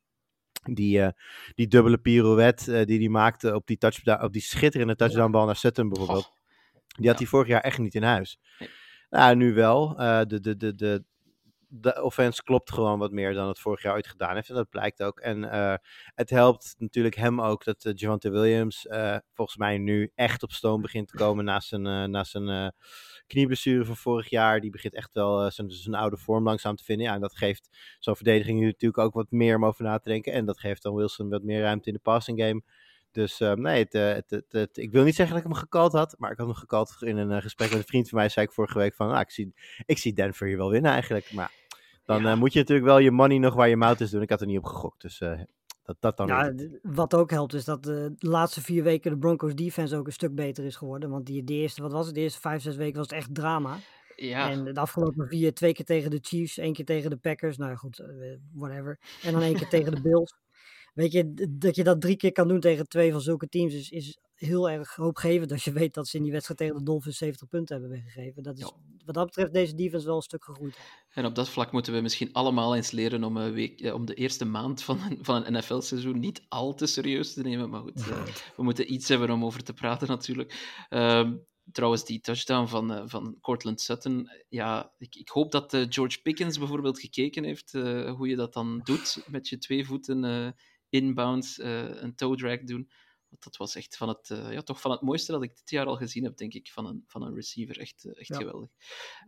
Die, 0.63 0.99
uh, 0.99 1.09
die 1.55 1.67
dubbele 1.67 1.99
pirouette 1.99 2.81
uh, 2.81 2.87
die 2.87 2.99
hij 2.99 3.09
maakte 3.09 3.55
op 3.55 3.67
die, 3.67 3.79
touch, 3.79 4.23
op 4.23 4.33
die 4.33 4.43
schitterende 4.43 4.97
touchdownbal 4.97 5.47
naar 5.47 5.57
Sutton 5.57 5.89
bijvoorbeeld. 5.89 6.33
Die 6.97 7.09
had 7.09 7.19
hij 7.19 7.27
vorig 7.27 7.49
jaar 7.49 7.61
echt 7.61 7.79
niet 7.79 7.95
in 7.95 8.03
huis. 8.03 8.39
Nee. 8.59 8.69
Nou, 9.11 9.37
nu 9.37 9.55
wel. 9.55 10.01
Uh, 10.01 10.21
de, 10.27 10.41
de, 10.41 10.57
de, 10.57 10.75
de, 10.75 11.05
de 11.75 12.03
offense 12.03 12.43
klopt 12.43 12.73
gewoon 12.73 12.99
wat 12.99 13.13
meer 13.13 13.35
dan 13.35 13.49
het 13.49 13.59
vorig 13.59 13.83
jaar 13.83 13.95
ooit 13.95 14.07
gedaan 14.07 14.35
heeft. 14.35 14.49
En 14.49 14.55
dat 14.55 14.71
blijkt 14.71 15.03
ook. 15.03 15.21
En 15.21 15.43
het 16.15 16.31
helpt 16.31 16.75
natuurlijk 16.79 17.15
hem 17.15 17.41
ook 17.41 17.65
dat 17.65 17.85
uh, 17.85 17.93
Javante 17.95 18.31
Williams 18.31 18.87
volgens 19.35 19.57
mij 19.57 19.79
nu 19.79 20.11
echt 20.15 20.43
op 20.43 20.53
stoom 20.53 20.81
begint 20.81 21.09
te 21.09 21.17
komen 21.17 21.45
na 21.45 21.61
zijn, 21.61 22.11
na 22.11 22.25
zijn 22.25 22.75
knieblessure 23.27 23.85
van 23.85 23.97
vorig 23.97 24.31
jaar. 24.31 24.61
Die 24.61 24.71
begint 24.71 24.95
echt 24.95 25.11
wel 25.13 25.51
zijn, 25.51 25.71
zijn 25.71 25.95
oude 25.95 26.17
vorm 26.17 26.45
langzaam 26.45 26.77
te 26.77 26.85
vinden. 26.85 27.07
Ja, 27.07 27.15
en 27.15 27.21
dat 27.21 27.37
geeft 27.37 27.69
zo'n 27.99 28.17
verdediging 28.17 28.61
natuurlijk 28.61 28.99
ook 28.99 29.15
wat 29.15 29.31
meer 29.31 29.57
om 29.57 29.65
over 29.65 29.85
na 29.85 29.99
te 29.99 30.09
denken. 30.09 30.33
En 30.33 30.45
dat 30.45 30.61
geeft 30.61 30.83
dan 30.83 30.95
Wilson 30.95 31.29
wat 31.29 31.43
meer 31.43 31.61
ruimte 31.61 31.89
in 31.89 31.95
de 31.95 32.01
passing 32.01 32.41
game. 32.41 32.63
Dus 33.13 33.39
nee, 33.39 33.89
het, 33.91 33.93
het, 34.29 34.45
het, 34.49 34.77
ik 34.77 34.91
wil 34.91 35.05
niet 35.05 35.15
zeggen 35.15 35.35
dat 35.37 35.45
ik 35.45 35.51
hem 35.51 35.61
gekald 35.61 35.93
had, 35.93 36.15
maar 36.19 36.31
ik 36.31 36.39
had 36.39 36.47
hem 36.47 36.57
gekald 36.57 36.97
in 37.01 37.17
een 37.17 37.43
gesprek 37.43 37.71
met 37.71 37.79
een 37.79 37.85
vriend 37.85 38.09
van 38.09 38.19
mij. 38.19 38.29
Zei 38.29 38.47
ik 38.47 38.53
vorige 38.53 38.79
week 38.79 38.95
van, 38.95 39.09
nou, 39.09 39.21
ik 39.21 39.31
zie, 39.31 39.55
ik 39.87 39.99
zie 39.99 40.13
Denver 40.13 40.47
hier 40.47 40.57
wel 40.57 40.71
winnen 40.71 40.91
eigenlijk. 40.91 41.33
Maar 41.33 41.51
dan 42.13 42.33
ja. 42.33 42.37
moet 42.37 42.53
je 42.53 42.59
natuurlijk 42.59 42.87
wel 42.87 42.99
je 42.99 43.11
money 43.11 43.39
nog 43.39 43.55
waar 43.55 43.69
je 43.69 43.77
mouth 43.77 44.01
is 44.01 44.11
doen. 44.11 44.23
Ik 44.23 44.31
had 44.31 44.41
er 44.41 44.47
niet 44.47 44.59
op 44.59 44.65
gegokt, 44.65 45.03
dus 45.03 45.23
dat, 45.83 45.97
dat 46.01 46.17
dan 46.17 46.27
ja, 46.27 46.53
wat 46.83 47.15
ook 47.15 47.31
helpt 47.31 47.55
is 47.55 47.65
dat 47.65 47.83
de 47.83 48.15
laatste 48.19 48.63
vier 48.63 48.83
weken 48.83 49.11
de 49.11 49.19
Broncos 49.19 49.55
defense 49.55 49.97
ook 49.97 50.07
een 50.07 50.13
stuk 50.13 50.35
beter 50.35 50.65
is 50.65 50.77
geworden. 50.77 51.11
Want 51.11 51.27
die, 51.27 51.45
de 51.45 51.53
eerste, 51.53 51.83
wat 51.83 51.93
was 51.93 52.07
het, 52.07 52.15
de 52.15 52.21
eerste 52.21 52.41
vijf, 52.41 52.63
zes 52.63 52.77
weken 52.77 52.97
was 52.97 53.09
het 53.09 53.17
echt 53.17 53.35
drama. 53.35 53.77
Ja. 54.17 54.51
En 54.51 54.65
de 54.65 54.81
afgelopen 54.81 55.29
vier, 55.29 55.55
twee 55.55 55.73
keer 55.73 55.85
tegen 55.85 56.11
de 56.11 56.19
Chiefs, 56.23 56.59
één 56.59 56.73
keer 56.73 56.85
tegen 56.85 57.11
de 57.11 57.17
Packers. 57.17 57.57
Nou 57.57 57.71
ja, 57.71 57.77
goed, 57.77 57.99
eh, 57.99 58.07
whatever. 58.53 58.99
En 59.23 59.33
dan 59.33 59.43
één 59.43 59.57
keer 59.57 59.69
tegen 59.69 59.95
de 59.95 60.01
Bills. 60.11 60.35
Weet 60.93 61.13
je, 61.13 61.49
dat 61.51 61.77
je 61.77 61.85
dat 61.85 62.01
drie 62.01 62.17
keer 62.17 62.33
kan 62.33 62.49
doen 62.49 62.61
tegen 62.61 62.89
twee 62.89 63.13
van 63.13 63.21
zulke 63.21 63.49
teams 63.49 63.75
is, 63.75 63.91
is 63.91 64.19
heel 64.35 64.71
erg 64.71 64.95
hoopgevend. 64.95 65.53
Als 65.53 65.65
je 65.65 65.73
weet 65.83 65.95
dat 65.95 66.09
ze 66.09 66.17
in 66.17 66.23
die 66.23 66.33
wedstrijd 66.33 66.61
tegen 66.61 66.77
de 66.77 66.83
Dolphins 66.85 67.17
70 67.17 67.49
punten 67.49 67.81
hebben 67.81 67.99
weggegeven. 67.99 68.43
Dat 68.43 68.59
is, 68.59 68.73
Wat 69.05 69.15
dat 69.15 69.27
betreft 69.27 69.53
deze 69.53 69.75
defense 69.75 70.07
wel 70.07 70.17
een 70.17 70.23
stuk 70.23 70.45
gegroeid. 70.45 70.79
En 71.15 71.25
op 71.25 71.35
dat 71.35 71.49
vlak 71.49 71.73
moeten 71.73 71.93
we 71.93 72.01
misschien 72.01 72.33
allemaal 72.33 72.77
eens 72.77 72.91
leren 72.91 73.25
om, 73.25 73.37
een 73.37 73.53
week, 73.53 73.81
eh, 73.81 73.95
om 73.95 74.07
de 74.07 74.15
eerste 74.15 74.45
maand 74.45 74.83
van 74.83 75.01
een, 75.03 75.19
van 75.21 75.45
een 75.47 75.53
NFL-seizoen 75.53 76.19
niet 76.19 76.43
al 76.49 76.75
te 76.75 76.87
serieus 76.87 77.33
te 77.33 77.43
nemen. 77.43 77.71
Maar 77.71 77.81
goed, 77.81 77.99
uh, 77.99 78.25
we 78.57 78.63
moeten 78.63 78.93
iets 78.93 79.09
hebben 79.09 79.31
om 79.31 79.45
over 79.45 79.63
te 79.63 79.73
praten 79.73 80.09
natuurlijk. 80.09 80.85
Uh, 80.91 81.31
trouwens, 81.73 82.05
die 82.05 82.21
touchdown 82.21 82.67
van, 82.67 82.93
uh, 82.93 83.03
van 83.05 83.37
Cortland 83.41 83.81
Sutton. 83.81 84.31
Ja, 84.49 84.93
ik, 84.99 85.15
ik 85.15 85.29
hoop 85.29 85.53
dat 85.53 85.87
George 85.89 86.23
Pickens 86.23 86.59
bijvoorbeeld 86.59 87.01
gekeken 87.01 87.45
heeft 87.45 87.73
hoe 88.17 88.29
je 88.29 88.37
dat 88.37 88.53
dan 88.53 88.81
doet 88.85 89.25
met 89.27 89.49
je 89.49 89.59
twee 89.59 89.87
voeten 89.87 90.55
inbounds 90.93 91.59
een 91.59 92.15
toe 92.15 92.37
drag 92.37 92.63
doen. 92.63 92.91
Want 93.33 93.45
dat 93.45 93.57
was 93.57 93.75
echt 93.75 93.97
van 93.97 94.09
het, 94.09 94.31
uh, 94.31 94.53
ja, 94.53 94.63
toch 94.63 94.81
van 94.81 94.91
het 94.91 95.01
mooiste 95.01 95.33
dat 95.33 95.43
ik 95.43 95.57
dit 95.57 95.71
jaar 95.71 95.87
al 95.87 95.97
gezien 95.97 96.25
heb, 96.25 96.37
denk 96.37 96.55
ik, 96.55 96.71
van 96.71 96.87
een, 96.87 97.05
van 97.07 97.23
een 97.23 97.35
receiver. 97.35 97.79
Echt, 97.79 98.05
uh, 98.05 98.13
echt 98.19 98.29
ja. 98.29 98.37
geweldig. 98.37 98.69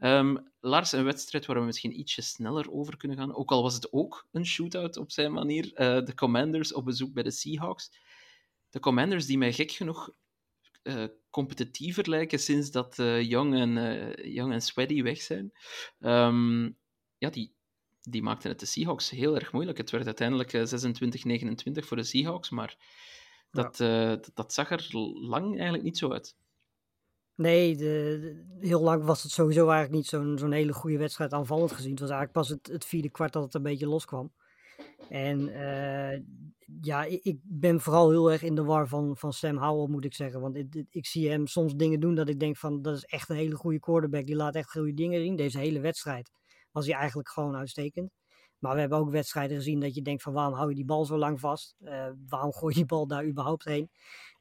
Um, 0.01 0.53
Lars, 0.61 0.93
een 0.93 1.05
wedstrijd 1.05 1.47
waar 1.47 1.59
we 1.59 1.65
misschien 1.65 1.99
ietsje 1.99 2.23
sneller 2.23 2.73
over 2.73 2.97
kunnen 2.97 3.17
gaan. 3.17 3.35
Ook 3.35 3.51
al 3.51 3.63
was 3.63 3.75
het 3.75 3.93
ook 3.93 4.29
een 4.33 4.47
shootout 4.47 4.97
op 4.97 5.11
zijn 5.11 5.33
manier. 5.33 5.63
De 6.05 6.13
Commanders 6.15 6.73
op 6.73 6.85
bezoek 6.85 7.13
bij 7.13 7.23
de 7.23 7.31
Seahawks. 7.31 7.91
De 8.71 8.81
Commanders 8.81 9.27
die 9.27 9.39
mij 9.39 9.53
gek 9.53 9.71
genoeg 9.71 10.11
competitiever 11.31 12.09
lijken 12.09 12.39
sinds 12.39 12.71
dat 12.71 12.97
Young, 12.97 13.55
en, 13.55 13.73
Young 14.33 14.53
en 14.53 14.63
Sweaty 14.63 15.03
weg 15.03 15.23
zijn. 15.23 15.53
Um, 15.99 16.79
ja, 17.19 17.31
die, 17.31 17.55
die 18.09 18.23
maakten 18.23 18.51
het 18.51 18.61
de 18.61 18.67
Seahawks 18.67 19.11
heel 19.11 19.35
erg 19.35 19.53
moeilijk. 19.53 19.79
Het 19.79 19.91
werd 19.91 20.07
uiteindelijk 20.07 20.53
26-29 20.53 21.87
voor 21.87 21.97
de 21.97 22.03
Seahawks, 22.03 22.51
maar 22.51 22.77
dat, 23.51 23.79
ja. 23.79 24.13
uh, 24.13 24.19
dat, 24.35 24.53
zag 24.53 24.71
er 24.71 24.89
lang 25.21 25.53
eigenlijk 25.53 25.83
niet 25.83 25.99
zo 25.99 26.13
uit. 26.13 26.37
Nee, 27.35 27.77
de, 27.77 28.19
de, 28.59 28.67
heel 28.67 28.81
lang 28.81 29.05
was 29.05 29.23
het 29.23 29.33
sowieso 29.33 29.69
eigenlijk 29.69 29.93
niet 29.93 30.07
zo'n 30.07 30.39
zo'n 30.39 30.53
hele 30.53 30.73
goede 30.73 30.99
wedstrijd 30.99 31.33
aanvallend 31.33 31.73
gezien. 31.73 31.91
Het 31.91 32.01
was 32.01 32.11
eigenlijk 32.11 32.39
pas 32.39 32.49
het, 32.49 32.67
het 32.67 32.85
vierde 32.85 33.11
kwart 33.11 33.33
dat 33.33 33.43
het 33.43 33.55
een 33.55 33.63
beetje 33.63 33.89
loskwam. 33.89 34.33
En 35.09 35.49
uh, 35.49 36.21
ja, 36.81 37.05
ik, 37.05 37.23
ik, 37.23 37.39
ben 37.43 37.81
vooral 37.81 38.11
heel 38.11 38.33
erg 38.33 38.43
in 38.43 38.55
de 38.55 38.65
war 38.65 38.89
van, 38.89 39.17
van 39.17 39.33
Sam 39.33 39.57
Howell, 39.57 39.89
moet 39.89 40.05
ik 40.05 40.15
zeggen. 40.15 40.41
Want 40.41 40.57
ik, 40.57 40.85
ik, 40.91 41.07
zie 41.07 41.31
hem 41.31 41.47
soms 41.47 41.75
dingen 41.75 42.01
doen 42.01 42.15
dat 42.15 42.29
ik 42.29 42.41
denk 42.41 42.57
van, 42.57 42.83
dat 42.83 42.97
is 42.97 43.05
echt 43.05 43.29
een 43.29 43.37
hele 43.37 43.55
goede 43.55 43.81
quarterback. 43.81 44.27
Die 44.27 44.37
laat 44.37 44.55
echt 44.55 44.71
goede 44.71 44.95
dingen 44.95 45.21
zien. 45.21 45.37
Deze 45.37 45.59
hele 45.59 45.81
wedstrijd 45.81 46.31
was 46.75 46.87
hij 46.87 46.95
eigenlijk 46.95 47.29
gewoon 47.29 47.57
uitstekend. 47.57 48.13
Maar 48.59 48.75
we 48.75 48.81
hebben 48.81 48.99
ook 48.99 49.11
wedstrijden 49.11 49.57
gezien 49.57 49.81
dat 49.81 49.95
je 49.95 50.03
denkt 50.03 50.23
van 50.23 50.33
waarom 50.33 50.55
hou 50.55 50.69
je 50.69 50.75
die 50.75 50.85
bal 50.85 51.05
zo 51.05 51.19
lang 51.19 51.41
vast? 51.41 51.77
Uh, 51.81 52.09
waarom 52.29 52.53
gooi 52.59 52.73
je 52.73 52.79
die 52.79 52.89
bal 52.89 53.07
daar 53.07 53.27
überhaupt 53.27 53.65
heen? 53.65 53.91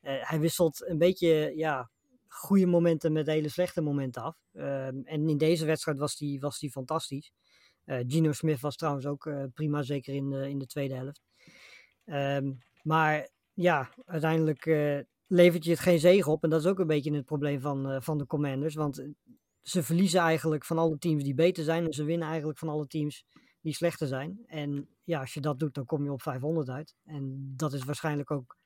Uh, 0.01 0.11
hij 0.29 0.39
wisselt 0.39 0.87
een 0.87 0.97
beetje 0.97 1.53
ja, 1.55 1.89
goede 2.27 2.65
momenten 2.65 3.11
met 3.11 3.27
hele 3.27 3.49
slechte 3.49 3.81
momenten 3.81 4.21
af. 4.21 4.37
Uh, 4.53 4.87
en 4.87 5.29
in 5.29 5.37
deze 5.37 5.65
wedstrijd 5.65 5.97
was 5.97 6.17
die, 6.17 6.39
was 6.39 6.59
die 6.59 6.71
fantastisch. 6.71 7.31
Uh, 7.85 7.99
Gino 8.07 8.31
Smith 8.31 8.59
was 8.59 8.75
trouwens 8.75 9.05
ook 9.05 9.31
prima, 9.53 9.81
zeker 9.81 10.13
in 10.13 10.29
de, 10.29 10.49
in 10.49 10.59
de 10.59 10.65
tweede 10.65 10.95
helft. 10.95 11.21
Um, 12.05 12.57
maar 12.81 13.29
ja, 13.53 13.89
uiteindelijk 14.05 14.65
levert 15.27 15.63
je 15.63 15.71
het 15.71 15.79
geen 15.79 15.99
zegen 15.99 16.31
op. 16.31 16.43
En 16.43 16.49
dat 16.49 16.59
is 16.59 16.67
ook 16.67 16.79
een 16.79 16.87
beetje 16.87 17.13
het 17.13 17.25
probleem 17.25 17.61
van, 17.61 18.03
van 18.03 18.17
de 18.17 18.25
Commanders. 18.25 18.75
Want 18.75 19.07
ze 19.63 19.83
verliezen 19.83 20.19
eigenlijk 20.19 20.65
van 20.65 20.77
alle 20.77 20.97
teams 20.97 21.23
die 21.23 21.33
beter 21.33 21.63
zijn. 21.63 21.85
En 21.85 21.93
ze 21.93 22.03
winnen 22.03 22.27
eigenlijk 22.27 22.57
van 22.57 22.69
alle 22.69 22.87
teams 22.87 23.25
die 23.61 23.73
slechter 23.73 24.07
zijn. 24.07 24.43
En 24.45 24.89
ja, 25.03 25.19
als 25.19 25.33
je 25.33 25.41
dat 25.41 25.59
doet, 25.59 25.73
dan 25.73 25.85
kom 25.85 26.03
je 26.03 26.11
op 26.11 26.21
500 26.21 26.69
uit. 26.69 26.95
En 27.03 27.53
dat 27.55 27.73
is 27.73 27.83
waarschijnlijk 27.83 28.31
ook 28.31 28.57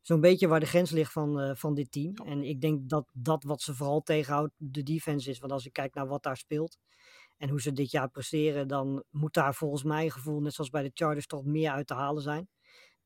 zo'n 0.00 0.20
beetje 0.20 0.48
waar 0.48 0.60
de 0.60 0.66
grens 0.66 0.90
ligt 0.90 1.12
van, 1.12 1.40
uh, 1.40 1.54
van 1.54 1.74
dit 1.74 1.92
team. 1.92 2.14
En 2.14 2.42
ik 2.42 2.60
denk 2.60 2.88
dat 2.88 3.10
dat 3.12 3.44
wat 3.44 3.62
ze 3.62 3.74
vooral 3.74 4.02
tegenhoudt, 4.02 4.52
de 4.56 4.82
defense 4.82 5.30
is. 5.30 5.38
Want 5.38 5.52
als 5.52 5.66
ik 5.66 5.72
kijk 5.72 5.94
naar 5.94 6.06
wat 6.06 6.22
daar 6.22 6.36
speelt 6.36 6.78
en 7.36 7.48
hoe 7.48 7.60
ze 7.60 7.72
dit 7.72 7.90
jaar 7.90 8.08
presteren, 8.08 8.68
dan 8.68 9.04
moet 9.10 9.34
daar 9.34 9.54
volgens 9.54 9.82
mijn 9.82 10.10
gevoel, 10.10 10.40
net 10.40 10.54
zoals 10.54 10.70
bij 10.70 10.82
de 10.82 10.90
Chargers, 10.94 11.26
toch 11.26 11.44
meer 11.44 11.70
uit 11.70 11.86
te 11.86 11.94
halen 11.94 12.22
zijn. 12.22 12.48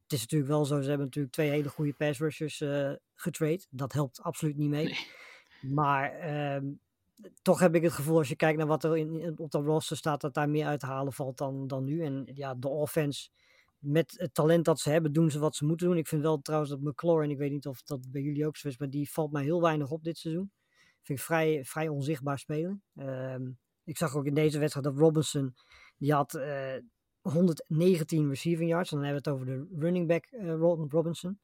Het 0.03 0.12
is 0.12 0.20
natuurlijk 0.20 0.51
wel 0.51 0.64
zo, 0.64 0.80
ze 0.80 0.88
hebben 0.88 1.07
natuurlijk 1.07 1.34
twee 1.34 1.51
hele 1.51 1.68
goede 1.68 1.95
pass 1.95 2.18
rushers 2.18 2.61
uh, 2.61 2.93
getrade. 3.14 3.66
Dat 3.70 3.93
helpt 3.93 4.22
absoluut 4.22 4.57
niet 4.57 4.68
mee. 4.68 4.84
Nee. 4.84 5.72
Maar 5.74 6.30
uh, 6.61 6.72
toch 7.42 7.60
heb 7.60 7.74
ik 7.74 7.82
het 7.82 7.92
gevoel, 7.92 8.18
als 8.18 8.28
je 8.28 8.36
kijkt 8.36 8.58
naar 8.58 8.66
wat 8.66 8.84
er 8.84 8.96
in, 8.96 9.38
op 9.38 9.50
dat 9.50 9.64
roster 9.64 9.96
staat, 9.96 10.20
dat 10.20 10.34
daar 10.34 10.50
meer 10.50 10.66
uit 10.66 10.82
halen 10.82 11.12
valt 11.12 11.38
dan, 11.38 11.66
dan 11.66 11.84
nu. 11.84 12.04
En 12.04 12.28
ja, 12.34 12.54
de 12.54 12.68
offense, 12.68 13.28
met 13.78 14.14
het 14.16 14.34
talent 14.34 14.64
dat 14.64 14.80
ze 14.80 14.90
hebben, 14.90 15.12
doen 15.12 15.30
ze 15.30 15.38
wat 15.38 15.56
ze 15.56 15.64
moeten 15.64 15.86
doen. 15.86 15.96
Ik 15.96 16.08
vind 16.08 16.22
wel 16.22 16.40
trouwens 16.40 16.70
dat 16.70 16.80
McLaurin, 16.80 17.30
ik 17.30 17.38
weet 17.38 17.50
niet 17.50 17.66
of 17.66 17.82
dat 17.82 18.10
bij 18.10 18.22
jullie 18.22 18.46
ook 18.46 18.56
zo 18.56 18.68
is, 18.68 18.78
maar 18.78 18.90
die 18.90 19.10
valt 19.10 19.32
mij 19.32 19.42
heel 19.42 19.60
weinig 19.62 19.90
op 19.90 20.04
dit 20.04 20.18
seizoen. 20.18 20.52
Vind 21.02 21.18
ik 21.18 21.24
vrij, 21.24 21.64
vrij 21.64 21.88
onzichtbaar 21.88 22.38
spelen. 22.38 22.82
Ehm, 22.96 23.50
ik 23.84 23.96
zag 23.96 24.16
ook 24.16 24.26
in 24.26 24.34
deze 24.34 24.58
wedstrijd 24.58 24.86
dat 24.86 24.98
Robinson, 24.98 25.54
die 25.98 26.12
had 26.12 26.34
eh, 26.34 26.76
119 27.20 28.28
receiving 28.28 28.70
yards. 28.70 28.92
En 28.92 28.96
dan 28.96 29.06
hebben 29.06 29.22
we 29.22 29.30
het 29.30 29.40
over 29.40 29.68
de 29.70 29.80
running 29.80 30.06
back 30.06 30.24
eh, 30.24 30.54
Ro- 30.54 30.86
Robinson. 30.88 31.40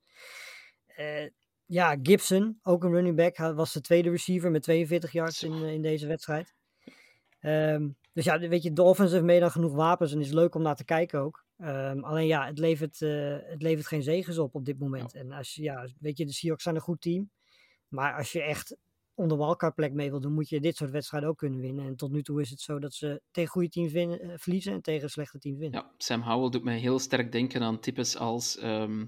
Eh, 0.87 1.31
ja, 1.69 1.99
Gibson, 2.03 2.59
ook 2.63 2.85
een 2.85 2.93
running 2.93 3.17
back, 3.17 3.37
was 3.37 3.73
de 3.73 3.81
tweede 3.81 4.11
receiver 4.11 4.51
met 4.51 4.63
42 4.63 5.13
yards 5.13 5.43
in, 5.43 5.53
eh, 5.53 5.73
in 5.73 5.83
deze 5.83 6.07
wedstrijd. 6.07 6.55
Ehm, 7.41 7.89
dus 8.13 8.25
ja, 8.25 8.39
weet 8.39 8.63
je, 8.63 8.73
de 8.73 8.83
offense 8.83 9.13
heeft 9.13 9.27
meer 9.27 9.41
dan 9.41 9.51
genoeg 9.51 9.75
wapens 9.75 10.13
en 10.13 10.21
is 10.21 10.33
leuk 10.33 10.55
om 10.55 10.63
naar 10.63 10.77
te 10.77 10.85
kijken 10.85 11.21
ook. 11.21 11.45
Ehm, 11.59 11.99
alleen 12.05 12.27
ja, 12.27 12.47
het 12.47 12.59
levert, 12.59 13.03
eh, 13.03 13.37
het 13.41 13.63
levert 13.63 13.87
geen 13.87 14.03
zegens 14.03 14.39
op 14.39 14.55
op 14.55 14.65
dit 14.65 14.79
moment. 14.79 15.15
En 15.15 15.33
als 15.33 15.55
je, 15.55 15.63
ja, 15.63 15.89
weet 16.01 16.19
je, 16.19 16.27
de 16.27 16.33
Seahawks 16.33 16.63
zijn 16.63 16.75
een 16.75 16.81
goed 16.81 17.01
team. 17.01 17.31
Maar 17.89 18.15
als 18.15 18.33
je 18.33 18.43
echt 18.43 18.77
om 19.15 19.29
de 19.29 19.37
wildcard-plek 19.37 19.93
mee 19.93 20.11
wil 20.11 20.21
doen, 20.21 20.33
moet 20.33 20.49
je 20.49 20.61
dit 20.61 20.77
soort 20.77 20.91
wedstrijden 20.91 21.29
ook 21.29 21.39
kunnen 21.39 21.61
winnen. 21.61 21.87
En 21.87 21.97
tot 21.97 22.11
nu 22.11 22.23
toe 22.23 22.41
is 22.41 22.51
het 22.51 22.61
zo 22.61 22.79
dat 22.79 22.95
ze 22.95 23.23
tegen 23.31 23.51
goede 23.51 23.69
teams 23.69 23.93
winnen, 23.93 24.21
eh, 24.21 24.33
verliezen 24.37 24.73
en 24.73 24.83
tegen 24.83 25.11
slechte 25.11 25.39
teams 25.39 25.59
winnen. 25.59 25.81
Ja, 25.81 25.91
Sam 25.97 26.23
Howell 26.23 26.51
doet 26.51 26.65
mij 26.65 26.79
heel 26.79 26.99
sterk 26.99 27.33
denken 27.33 27.63
aan 27.63 27.81
types 27.81 28.17
als 28.17 28.59
ehm, 28.59 28.65
eh, 28.65 29.01
eh, 29.01 29.07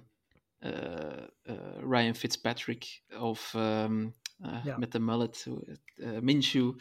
Ryan 1.88 2.14
Fitzpatrick 2.14 3.02
of 3.18 3.54
ehm, 3.54 4.08
eh, 4.38 4.64
Ja. 4.64 4.78
met 4.78 4.92
de 4.92 4.98
mullet, 5.00 5.46
eh, 5.94 6.18
Minshew. 6.18 6.78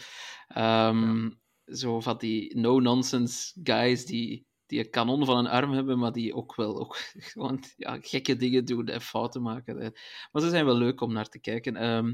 Ehm, 0.48 1.30
Zo 1.66 2.00
van 2.00 2.18
die 2.18 2.58
no-nonsense 2.58 3.60
guys 3.64 4.06
die, 4.06 4.46
die 4.66 4.80
een 4.80 4.90
kanon 4.90 5.26
van 5.26 5.38
een 5.38 5.48
arm 5.48 5.72
hebben, 5.72 6.00
maar 6.00 6.12
die 6.12 6.34
ook 6.36 6.56
wel 6.56 6.80
ook 6.80 6.96
gewoon 7.32 7.64
ja, 7.78 7.98
gekke 8.02 8.36
dingen 8.36 8.66
doen 8.66 8.88
en 8.88 9.02
fouten 9.02 9.42
maken. 9.42 9.78
hè. 9.78 9.90
Maar 10.32 10.42
ze 10.42 10.50
zijn 10.50 10.66
wel 10.66 10.76
leuk 10.78 11.02
om 11.02 11.14
naar 11.14 11.30
te 11.30 11.40
kijken. 11.40 11.76
Ehm, 11.76 12.14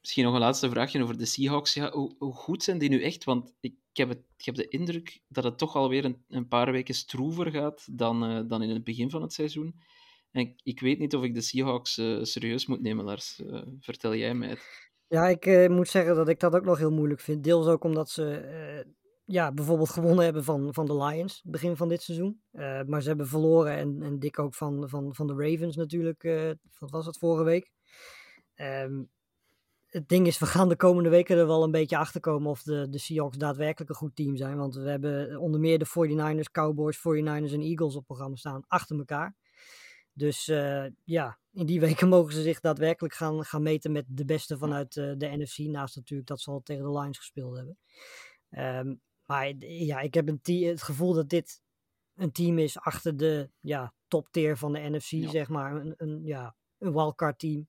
misschien 0.00 0.24
nog 0.24 0.34
een 0.34 0.40
laatste 0.40 0.70
vraagje 0.70 1.02
over 1.02 1.18
de 1.18 1.24
Seahawks. 1.24 1.74
Ja, 1.74 1.90
hoe, 1.90 2.14
hoe 2.18 2.32
goed 2.34 2.62
zijn 2.62 2.78
die 2.78 2.88
nu 2.88 3.02
echt? 3.02 3.24
Want 3.24 3.54
ik 3.60 3.74
heb, 3.92 4.08
het, 4.08 4.22
ik 4.36 4.44
heb 4.44 4.54
de 4.54 4.68
indruk 4.68 5.20
dat 5.28 5.44
het 5.44 5.58
toch 5.58 5.76
alweer 5.76 6.04
een, 6.04 6.24
een 6.28 6.48
paar 6.48 6.72
weken 6.72 6.94
stroever 6.94 7.50
gaat 7.50 7.86
dan, 7.98 8.24
eh, 8.24 8.40
dan 8.48 8.62
in 8.62 8.70
het 8.70 8.84
begin 8.84 9.10
van 9.10 9.22
het 9.22 9.32
seizoen. 9.32 9.80
En 10.34 10.54
ik, 10.62 10.80
weet 10.80 10.98
niet 10.98 11.14
of 11.14 11.22
ik 11.22 11.34
de 11.34 11.40
Seahawks 11.40 11.98
eh, 11.98 12.22
serieus 12.22 12.66
moet 12.66 12.80
nemen, 12.80 13.04
Lars. 13.04 13.42
Eh, 13.44 13.62
vertel 13.80 14.14
jij 14.14 14.34
mij 14.34 14.48
het. 14.48 14.90
Ja, 15.08 15.28
ik 15.28 15.46
eh, 15.46 15.68
moet 15.68 15.88
zeggen 15.88 16.14
dat 16.14 16.28
ik 16.28 16.40
dat 16.40 16.54
ook 16.54 16.64
nog 16.64 16.78
heel 16.78 16.92
moeilijk 16.92 17.20
vind. 17.20 17.44
Deels 17.44 17.66
ook 17.66 17.84
omdat 17.84 18.10
ze 18.10 18.84
ja, 19.24 19.52
bijvoorbeeld 19.52 19.90
gewonnen 19.90 20.24
hebben 20.24 20.44
van, 20.44 20.74
van 20.74 20.86
de 20.86 20.96
Lions 20.96 21.42
begin 21.44 21.76
van 21.76 21.88
dit 21.88 22.02
seizoen. 22.02 22.42
Maar 22.86 23.02
ze 23.02 23.08
hebben 23.08 23.26
verloren 23.26 23.76
en, 23.76 24.02
en 24.02 24.18
dik 24.18 24.38
ook 24.38 24.54
van, 24.54 24.88
van, 24.88 25.14
van 25.14 25.26
de 25.26 25.34
Ravens 25.34 25.76
natuurlijk. 25.76 26.22
wat 26.78 26.90
was 26.90 27.06
het 27.06 27.18
vorige 27.18 27.44
week? 27.44 27.72
Ehm, 28.54 29.02
het 29.86 30.08
ding 30.08 30.26
is, 30.26 30.38
we 30.38 30.46
gaan 30.46 30.68
de 30.68 30.76
komende 30.76 31.08
weken 31.08 31.38
er 31.38 31.46
wel 31.46 31.62
een 31.62 31.70
beetje 31.70 31.98
achter 31.98 32.20
komen 32.20 32.50
of 32.50 32.62
de, 32.62 32.88
de 32.90 32.98
Seahawks 32.98 33.36
daadwerkelijk 33.36 33.90
een 33.90 33.96
goed 33.96 34.16
team 34.16 34.36
zijn. 34.36 34.56
Want 34.56 34.74
we 34.74 34.90
hebben 34.90 35.38
onder 35.38 35.60
meer 35.60 35.78
de 35.78 35.86
49ers, 35.86 36.50
Cowboys, 36.50 36.98
49ers 36.98 37.52
en 37.52 37.60
Eagles 37.60 37.96
op 37.96 38.04
programma 38.04 38.36
staan 38.36 38.64
achter 38.66 38.98
elkaar. 38.98 39.34
Dus 40.14 40.48
eh, 40.48 40.86
ja, 41.04 41.38
in 41.52 41.66
die 41.66 41.80
weken 41.86 42.08
mogen 42.08 42.32
ze 42.32 42.42
zich 42.42 42.60
daadwerkelijk 42.60 43.14
gaan, 43.14 43.44
gaan 43.44 43.62
meten 43.62 43.92
met 43.92 44.04
de 44.08 44.24
beste 44.24 44.58
vanuit 44.58 44.96
eh, 44.96 45.12
de 45.16 45.26
NFC. 45.36 45.58
Naast 45.58 45.96
natuurlijk 45.96 46.28
dat 46.28 46.40
ze 46.40 46.50
al 46.50 46.60
tegen 46.62 46.82
de 46.84 46.98
Lions 46.98 47.18
gespeeld 47.18 47.56
hebben. 47.56 47.78
Ehm, 48.50 48.94
maar 49.26 49.52
ja, 49.58 50.00
ik 50.00 50.14
heb 50.14 50.28
een 50.28 50.66
het 50.66 50.82
gevoel 50.82 51.12
dat 51.12 51.28
dit 51.28 51.62
een 52.14 52.32
team 52.32 52.58
is 52.58 52.78
achter 52.78 53.16
de 53.16 53.50
ja, 53.60 53.94
top 54.08 54.28
tier 54.30 54.56
van 54.56 54.72
de 54.72 54.78
NFC, 54.90 55.10
Ja. 55.10 55.30
zeg 55.30 55.48
maar. 55.48 55.74
Een, 55.74 55.94
een, 55.96 56.20
ja, 56.24 56.56
een 56.78 56.92
wildcard 56.92 57.38
team. 57.38 57.68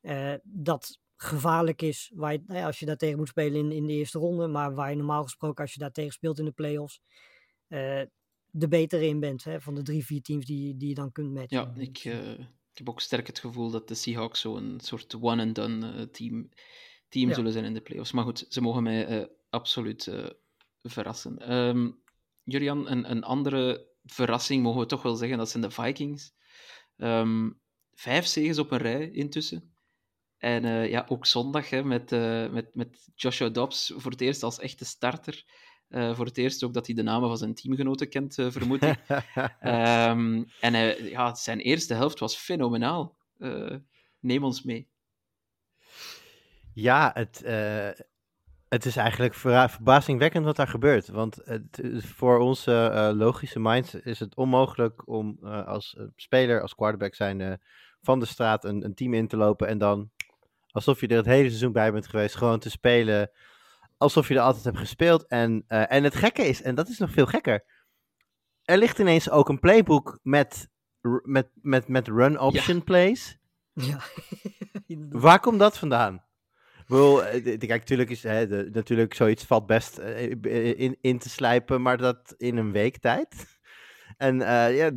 eh, 0.00 0.34
dat 0.42 0.98
gevaarlijk 1.16 1.82
is 1.82 2.12
waar 2.14 2.32
je, 2.32 2.42
nou 2.46 2.58
ja, 2.58 2.66
als 2.66 2.78
je 2.78 2.86
daar 2.86 2.96
tegen 2.96 3.18
moet 3.18 3.28
spelen 3.28 3.58
in, 3.58 3.72
in 3.72 3.86
de 3.86 3.92
eerste 3.92 4.18
ronde. 4.18 4.46
Maar 4.46 4.74
waar 4.74 4.90
je 4.90 4.96
normaal 4.96 5.22
gesproken 5.22 5.62
als 5.62 5.72
je 5.72 5.78
daar 5.78 5.90
tegen 5.92 6.12
speelt 6.12 6.38
in 6.38 6.44
de 6.44 6.50
playoffs. 6.52 7.00
eh 7.68 8.02
de 8.54 8.68
betere 8.68 9.06
in 9.06 9.20
bent 9.20 9.44
hè, 9.44 9.60
van 9.60 9.74
de 9.74 9.82
drie, 9.82 10.04
vier 10.04 10.22
teams 10.22 10.46
die, 10.46 10.76
die 10.76 10.88
je 10.88 10.94
dan 10.94 11.12
kunt 11.12 11.32
matchen. 11.32 11.58
Ja, 11.58 11.72
ik, 11.76 11.98
eh, 11.98 12.30
ik 12.40 12.78
heb 12.78 12.88
ook 12.88 13.00
sterk 13.00 13.26
het 13.26 13.38
gevoel 13.38 13.70
dat 13.70 13.88
de 13.88 13.94
Seahawks 13.94 14.40
zo'n 14.40 14.78
soort 14.82 15.14
one-and-done 15.20 15.92
eh, 15.92 16.02
team, 16.02 16.48
team 17.08 17.28
Ja. 17.28 17.34
zullen 17.34 17.52
zijn 17.52 17.64
in 17.64 17.74
de 17.74 17.80
playoffs. 17.80 18.12
Maar 18.12 18.24
goed, 18.24 18.46
ze 18.48 18.60
mogen 18.60 18.82
mij 18.82 19.06
eh, 19.06 19.26
absoluut 19.50 20.10
verrassen. 20.82 21.38
Ehm 21.38 21.90
Julian, 22.44 22.90
een, 22.90 23.10
een 23.10 23.22
andere 23.22 23.88
verrassing 24.04 24.62
mogen 24.62 24.80
we 24.80 24.86
toch 24.86 25.02
wel 25.02 25.14
zeggen, 25.14 25.38
dat 25.38 25.50
zijn 25.50 25.62
de 25.62 25.70
Vikings. 25.70 26.32
Ehm, 26.96 27.50
vijf 27.92 28.26
zegens 28.26 28.58
op 28.58 28.70
een 28.70 28.78
rij 28.78 29.10
intussen. 29.10 29.74
En 30.36 30.88
ja, 30.88 31.04
ook 31.08 31.26
zondag 31.26 31.70
hè, 31.70 31.84
met, 31.84 32.10
met, 32.50 32.74
met 32.74 33.08
Joshua 33.14 33.48
Dobbs 33.48 33.92
voor 33.96 34.10
het 34.10 34.20
eerst 34.20 34.42
als 34.42 34.58
echte 34.58 34.84
starter. 34.84 35.44
Eh, 35.92 36.14
voor 36.14 36.24
het 36.24 36.38
eerst 36.38 36.64
ook 36.64 36.74
dat 36.74 36.86
hij 36.86 36.94
de 36.94 37.02
namen 37.02 37.28
van 37.28 37.38
zijn 37.38 37.54
teamgenoten 37.54 38.08
kent, 38.08 38.38
eh, 38.38 38.50
vermoed 38.50 38.82
ik. 38.82 38.98
Ehm, 39.60 40.42
en 40.60 40.74
hij- 40.74 41.02
ja, 41.02 41.34
zijn 41.34 41.58
eerste 41.58 41.94
helft 41.94 42.18
was 42.18 42.36
fenomenaal. 42.36 43.16
Eh, 43.38 43.76
neem 44.20 44.44
ons 44.44 44.62
mee. 44.62 44.88
Ja, 46.74 47.10
het, 47.14 47.42
het 48.68 48.84
is 48.84 48.96
eigenlijk 48.96 49.34
verbazingwekkend 49.34 50.44
wat 50.44 50.56
daar 50.56 50.68
gebeurt. 50.68 51.08
Want 51.08 51.40
het, 51.44 51.80
voor 51.98 52.38
onze 52.38 53.12
logische 53.16 53.60
minds 53.60 53.94
is 53.94 54.18
het 54.20 54.34
onmogelijk 54.34 55.08
om 55.08 55.38
als 55.44 55.96
speler, 56.16 56.62
als 56.62 56.74
quarterback 56.74 57.14
zijn 57.14 57.60
van 58.00 58.20
de 58.20 58.26
straat 58.26 58.64
een, 58.64 58.84
een 58.84 58.94
team 58.94 59.14
in 59.14 59.28
te 59.28 59.36
lopen 59.36 59.68
en 59.68 59.78
dan, 59.78 60.10
alsof 60.70 61.00
je 61.00 61.06
er 61.06 61.16
het 61.16 61.26
hele 61.26 61.48
seizoen 61.48 61.72
bij 61.72 61.92
bent 61.92 62.06
geweest, 62.06 62.36
gewoon 62.36 62.58
te 62.58 62.70
spelen 62.70 63.30
alsof 64.02 64.28
je 64.28 64.34
er 64.34 64.40
altijd 64.40 64.64
hebt 64.64 64.78
gespeeld. 64.78 65.26
En, 65.26 65.64
eh, 65.66 65.92
en 65.92 66.04
het 66.04 66.14
gekke 66.14 66.42
is, 66.42 66.62
en 66.62 66.74
dat 66.74 66.88
is 66.88 66.98
nog 66.98 67.10
veel 67.10 67.26
gekker, 67.26 67.64
er 68.62 68.78
ligt 68.78 68.98
ineens 68.98 69.30
ook 69.30 69.48
een 69.48 69.60
playbook 69.60 70.18
met, 70.22 70.68
met, 71.22 71.48
met, 71.54 71.88
met 71.88 72.08
run 72.08 72.38
option 72.38 72.84
plays. 72.84 73.38
Ja. 73.72 73.98
Waar 75.26 75.40
komt 75.40 75.58
dat 75.58 75.78
vandaan? 75.78 76.24
Bedoel, 76.86 77.24
eh, 77.24 77.42
kijk, 77.42 77.68
natuurlijk 77.68 78.10
is 78.10 78.22
hè, 78.22 78.46
de, 78.46 78.68
natuurlijk 78.72 79.14
zoiets 79.14 79.44
valt 79.44 79.66
best 79.66 79.98
eh, 79.98 80.30
in, 80.80 80.98
in 81.00 81.18
te 81.18 81.28
slijpen, 81.28 81.82
maar 81.82 81.96
dat 81.96 82.34
in 82.36 82.56
een 82.56 82.72
week 82.72 82.98
tijd. 82.98 83.60
En 84.16 84.42
eh, 84.42 84.76
ja, 84.76 84.90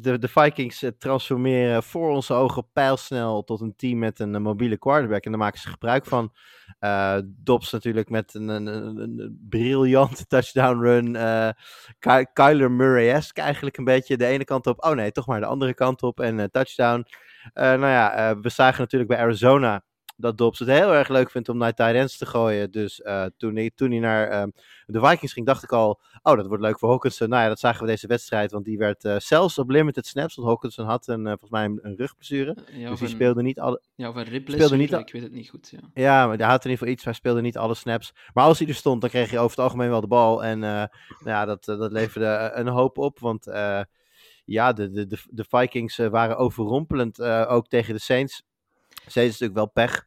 de, 0.00 0.18
de, 0.18 0.28
Vikings 0.28 0.82
eh, 0.82 0.90
transformeren 0.98 1.82
voor 1.82 2.10
onze 2.10 2.34
ogen 2.34 2.70
pijlsnel 2.72 3.44
tot 3.44 3.60
een 3.60 3.76
team 3.76 3.98
met 3.98 4.18
een, 4.18 4.34
eh, 4.34 4.40
mobiele 4.40 4.78
quarterback. 4.78 5.24
En 5.24 5.30
daar 5.30 5.40
maken 5.40 5.60
ze 5.60 5.68
gebruik 5.68 6.04
van. 6.04 6.32
Eh 6.78 7.18
Dobbs 7.24 7.72
natuurlijk 7.72 8.08
met 8.08 8.34
een, 8.34 8.48
een, 8.48 8.66
een, 8.66 9.38
briljante 9.48 10.26
touchdown 10.26 10.80
run. 10.80 11.12
Ky- 11.98 12.24
Kyler 12.32 12.70
Murray-esque 12.70 13.42
eigenlijk 13.42 13.76
een 13.76 13.84
beetje. 13.84 14.16
De 14.16 14.26
ene 14.26 14.44
kant 14.44 14.66
op, 14.66 14.84
oh 14.84 14.92
nee, 14.92 15.12
toch 15.12 15.26
maar 15.26 15.40
de 15.40 15.46
andere 15.46 15.74
kant 15.74 16.02
op 16.02 16.20
en 16.20 16.50
touchdown. 16.50 17.06
Nou 17.54 17.86
ja, 17.86 18.38
we 18.40 18.48
zagen 18.48 18.80
natuurlijk 18.80 19.10
bij 19.10 19.20
Arizona 19.20 19.84
dat 20.16 20.38
Dobbs 20.38 20.58
het 20.58 20.68
heel 20.68 20.94
erg 20.94 21.08
leuk 21.08 21.30
vindt 21.30 21.48
om 21.48 21.56
naar 21.56 21.74
tight 21.74 21.94
ends 21.94 22.16
te 22.18 22.26
gooien. 22.26 22.70
Dus 22.70 23.02
eh, 23.02 23.24
toen, 23.36 23.56
hij, 23.56 23.70
toen 23.74 23.90
hij 23.90 23.98
naar 24.00 24.28
ehm, 24.28 24.48
de 24.86 25.00
Vikings 25.00 25.32
ging, 25.32 25.46
dacht 25.46 25.62
ik 25.62 25.72
al, 25.72 26.00
oh, 26.22 26.36
dat 26.36 26.46
wordt 26.46 26.62
leuk 26.62 26.78
voor 26.78 26.88
Hawkinson. 26.90 27.28
Nou 27.28 27.42
ja, 27.42 27.48
dat 27.48 27.58
zagen 27.58 27.80
we 27.80 27.86
deze 27.90 28.06
wedstrijd, 28.06 28.50
want 28.52 28.64
die 28.64 28.78
werd 28.78 29.04
eh, 29.04 29.18
zelfs 29.18 29.58
op 29.58 29.70
limited 29.70 30.06
snaps. 30.06 30.34
Want 30.34 30.48
Hawkinson 30.48 30.86
had 30.86 31.06
een, 31.08 31.20
eh, 31.26 31.28
volgens 31.30 31.50
mij 31.50 31.64
een, 31.64 31.78
een 31.82 31.96
rugblessure. 31.96 32.56
Ja, 32.72 32.88
dus 32.88 32.98
die 32.98 33.08
een- 33.08 33.14
speelde 33.14 33.42
niet 33.42 33.60
alle... 33.60 33.82
Ja, 33.94 34.08
of 34.08 34.14
een 34.14 34.20
speelde 34.20 34.38
ribblessure, 34.38 34.76
niet 34.76 34.94
al- 34.94 35.00
ik 35.00 35.12
weet 35.12 35.22
het 35.22 35.32
niet 35.32 35.50
goed. 35.50 35.70
Ja. 35.70 35.78
Ja, 35.94 36.26
maar 36.26 36.36
hij 36.36 36.46
had 36.46 36.64
in 36.64 36.70
ieder 36.70 36.78
geval 36.78 36.88
iets. 36.92 37.04
Hij 37.04 37.12
speelde 37.12 37.40
niet 37.40 37.56
alle 37.56 37.74
snaps. 37.74 38.12
Maar 38.32 38.44
als 38.44 38.58
hij 38.58 38.68
er 38.68 38.74
stond, 38.74 39.00
dan 39.00 39.10
kreeg 39.10 39.30
hij 39.30 39.38
over 39.38 39.50
het 39.56 39.64
algemeen 39.64 39.88
wel 39.90 40.00
de 40.00 40.06
bal. 40.06 40.44
En 40.44 40.58
nou 40.58 40.88
ja, 41.24 41.44
dat, 41.44 41.64
dat 41.64 41.92
leverde 41.92 42.50
een 42.54 42.68
hoop 42.68 42.98
op. 42.98 43.18
Want 43.18 43.44
ja, 44.44 44.72
de, 44.72 44.90
de, 44.90 45.06
de, 45.06 45.18
de 45.30 45.44
Vikings 45.48 45.96
waren 45.96 46.36
overrompelend. 46.36 47.22
ook 47.22 47.66
tegen 47.68 47.94
de 47.94 48.00
Saints. 48.00 48.42
Is 49.06 49.14
natuurlijk 49.14 49.54
wel 49.54 49.70
pech. 49.70 50.06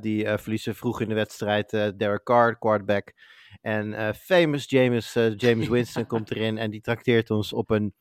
die 0.00 0.24
eh, 0.24 0.38
verliezen 0.38 0.74
vroeg 0.74 1.00
in 1.00 1.08
de 1.08 1.14
wedstrijd 1.14 1.72
eh 1.72 1.88
Derek 1.96 2.22
Carr, 2.24 2.58
quarterback. 2.58 3.12
En 3.60 3.94
eh, 3.94 4.12
famous 4.14 4.64
James, 4.70 5.12
James 5.36 5.68
Winston 5.74 6.06
komt 6.06 6.30
erin. 6.30 6.58
En 6.58 6.70
die 6.70 6.80
trakteert 6.80 7.30
ons 7.30 7.52
op 7.52 7.70
een, 7.70 7.94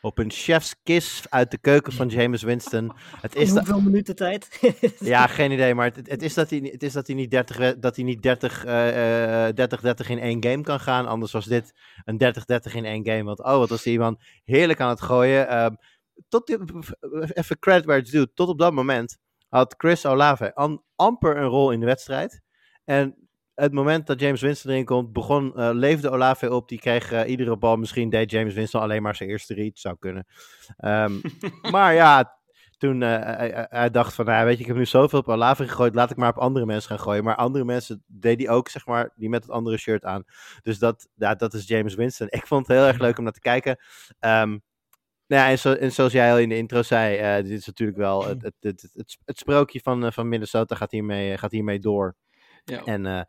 op 0.00 0.18
een 0.18 0.30
chef's 0.30 0.74
kiss 0.82 1.30
uit 1.30 1.50
de 1.50 1.58
keuken 1.58 1.92
van 1.92 2.08
James 2.08 2.42
Winston. 2.42 2.92
Het 3.20 3.34
is 3.36 3.48
In 3.48 3.56
hoeveel 3.56 3.80
minuten 3.80 4.16
tijd? 4.16 4.60
ja, 5.00 5.26
geen 5.26 5.50
idee, 5.52 5.74
maar 5.74 5.92
het, 5.94 6.08
het 6.10 6.22
is 6.22 6.34
dat 6.34 6.50
hij, 6.50 6.58
het 6.72 6.82
is 6.82 6.92
dat 6.92 7.06
hij 7.06 7.16
niet 7.16 7.30
30, 7.30 7.56
we- 7.56 7.78
dat 7.78 7.96
hij 7.96 8.04
niet 8.04 8.22
30, 8.22 8.64
eh, 8.64 9.48
eh, 9.48 9.54
30-30 9.54 10.10
in 10.10 10.18
één 10.18 10.44
game 10.44 10.62
kan 10.62 10.80
gaan. 10.80 11.06
Anders 11.06 11.32
was 11.32 11.44
dit 11.44 11.72
een 12.04 12.18
30-30 12.18 12.74
in 12.74 12.84
één 12.84 13.06
game. 13.06 13.22
Want 13.24 13.38
oh, 13.38 13.58
wat 13.58 13.68
was 13.68 13.82
die 13.82 13.98
man 13.98 14.20
heerlijk 14.44 14.80
aan 14.80 14.88
het 14.88 15.00
gooien. 15.02 15.48
Ehm, 15.48 15.74
tot 16.28 16.46
die- 16.46 16.58
even 17.34 17.58
credit 17.58 17.84
where 17.84 18.00
it's 18.00 18.10
due. 18.10 18.32
Tot 18.34 18.48
op 18.48 18.58
dat 18.58 18.72
moment 18.72 19.18
had 19.56 19.74
Chris 19.76 20.06
Olave 20.06 20.54
am- 20.54 20.82
amper 20.96 21.36
een 21.36 21.48
rol 21.48 21.70
in 21.70 21.80
de 21.80 21.86
wedstrijd. 21.86 22.42
En 22.84 23.28
het 23.54 23.72
moment 23.72 24.06
dat 24.06 24.20
James 24.20 24.40
Winston 24.40 24.70
erin 24.70 24.84
komt, 24.84 25.12
begon, 25.12 25.56
eh, 25.56 25.70
leefde 25.72 26.10
Olave 26.10 26.52
op. 26.52 26.68
Die 26.68 26.78
kreeg 26.78 27.12
eh, 27.12 27.30
iedere 27.30 27.56
bal. 27.56 27.76
Misschien 27.76 28.10
deed 28.10 28.30
James 28.30 28.54
Winston 28.54 28.80
alleen 28.80 29.02
maar 29.02 29.16
zijn 29.16 29.28
eerste 29.28 29.54
read. 29.54 29.78
Zou 29.78 29.96
kunnen. 29.98 30.26
Ehm, 30.76 31.12
maar 31.74 31.94
ja, 31.94 32.38
toen 32.78 33.02
eh, 33.02 33.66
hij, 33.70 33.90
dacht 33.90 34.14
van, 34.14 34.24
nou, 34.24 34.44
weet 34.44 34.54
je, 34.56 34.60
ik 34.60 34.66
heb 34.66 34.76
nu 34.76 34.86
zoveel 34.86 35.18
op 35.18 35.28
Olave 35.28 35.68
gegooid, 35.68 35.94
laat 35.94 36.10
ik 36.10 36.16
maar 36.16 36.28
op 36.28 36.38
andere 36.38 36.66
mensen 36.66 36.90
gaan 36.90 37.00
gooien. 37.00 37.24
Maar 37.24 37.36
andere 37.36 37.64
mensen 37.64 38.02
deed 38.06 38.38
hij 38.38 38.48
ook, 38.48 38.68
zeg 38.68 38.86
maar, 38.86 39.12
die 39.14 39.28
met 39.28 39.42
het 39.42 39.52
andere 39.52 39.76
shirt 39.76 40.04
aan. 40.04 40.24
Dus 40.62 40.78
dat, 40.78 41.08
ja, 41.14 41.34
dat 41.34 41.54
is 41.54 41.66
James 41.66 41.94
Winston. 41.94 42.26
Ik 42.30 42.46
vond 42.46 42.66
het 42.66 42.76
heel 42.76 42.86
erg 42.86 42.98
leuk 42.98 43.18
om 43.18 43.24
naar 43.24 43.32
te 43.32 43.40
kijken. 43.40 43.78
Ehm, 44.18 44.58
nou 45.26 45.42
ja, 45.42 45.50
en, 45.50 45.58
zo, 45.58 45.72
en 45.72 45.92
zoals 45.92 46.12
jij 46.12 46.32
al 46.32 46.38
in 46.38 46.48
de 46.48 46.56
intro 46.56 46.82
zei, 46.82 47.16
eh, 47.16 47.44
dit 47.44 47.58
is 47.58 47.66
natuurlijk 47.66 47.98
wel 47.98 48.26
het, 48.26 48.42
het, 48.46 48.54
het, 48.60 48.88
het, 48.92 49.18
het, 49.24 49.38
sprookje 49.38 49.80
van, 49.80 50.04
eh, 50.04 50.12
van 50.12 50.28
Minnesota 50.28 50.74
gaat 50.74 50.90
hiermee, 50.90 51.38
gaat 51.38 51.52
hiermee 51.52 51.78
door. 51.78 52.16
Ja. 52.64 52.84
En 52.84 53.06
eh, 53.06 53.20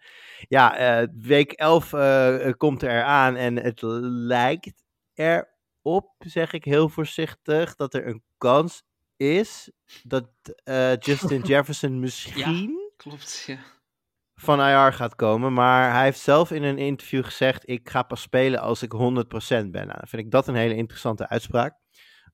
ja, 0.47 0.77
eh, 0.77 1.07
week 1.19 1.51
11 1.51 1.93
eh, 1.93 2.51
komt 2.57 2.81
er 2.81 3.03
aan 3.03 3.35
en 3.35 3.55
het 3.55 3.81
lijkt 3.81 4.83
erop, 5.13 6.13
zeg 6.17 6.53
ik 6.53 6.63
heel 6.65 6.89
voorzichtig, 6.89 7.75
dat 7.75 7.93
er 7.93 8.07
een 8.07 8.23
kans 8.37 8.83
is 9.17 9.71
dat 10.03 10.29
eh, 10.63 10.97
Justin 10.97 11.41
Jefferson 11.49 11.99
misschien 11.99 12.85
Klopt, 12.97 13.43
ja. 13.47 13.57
van 14.35 14.59
IR 14.59 14.93
gaat 14.93 15.15
komen. 15.15 15.53
Maar 15.53 15.93
hij 15.93 16.03
heeft 16.03 16.19
zelf 16.19 16.51
in 16.51 16.63
een 16.63 16.77
interview 16.77 17.23
gezegd, 17.23 17.69
ik 17.69 17.89
ga 17.89 18.03
pas 18.03 18.21
spelen 18.21 18.59
als 18.59 18.81
ik 18.83 18.93
100% 18.93 18.97
ben. 19.69 19.87
Nou, 19.87 19.99
vind 20.07 20.23
ik 20.23 20.31
dat 20.31 20.47
een 20.47 20.55
hele 20.55 20.75
interessante 20.75 21.29
uitspraak. 21.29 21.75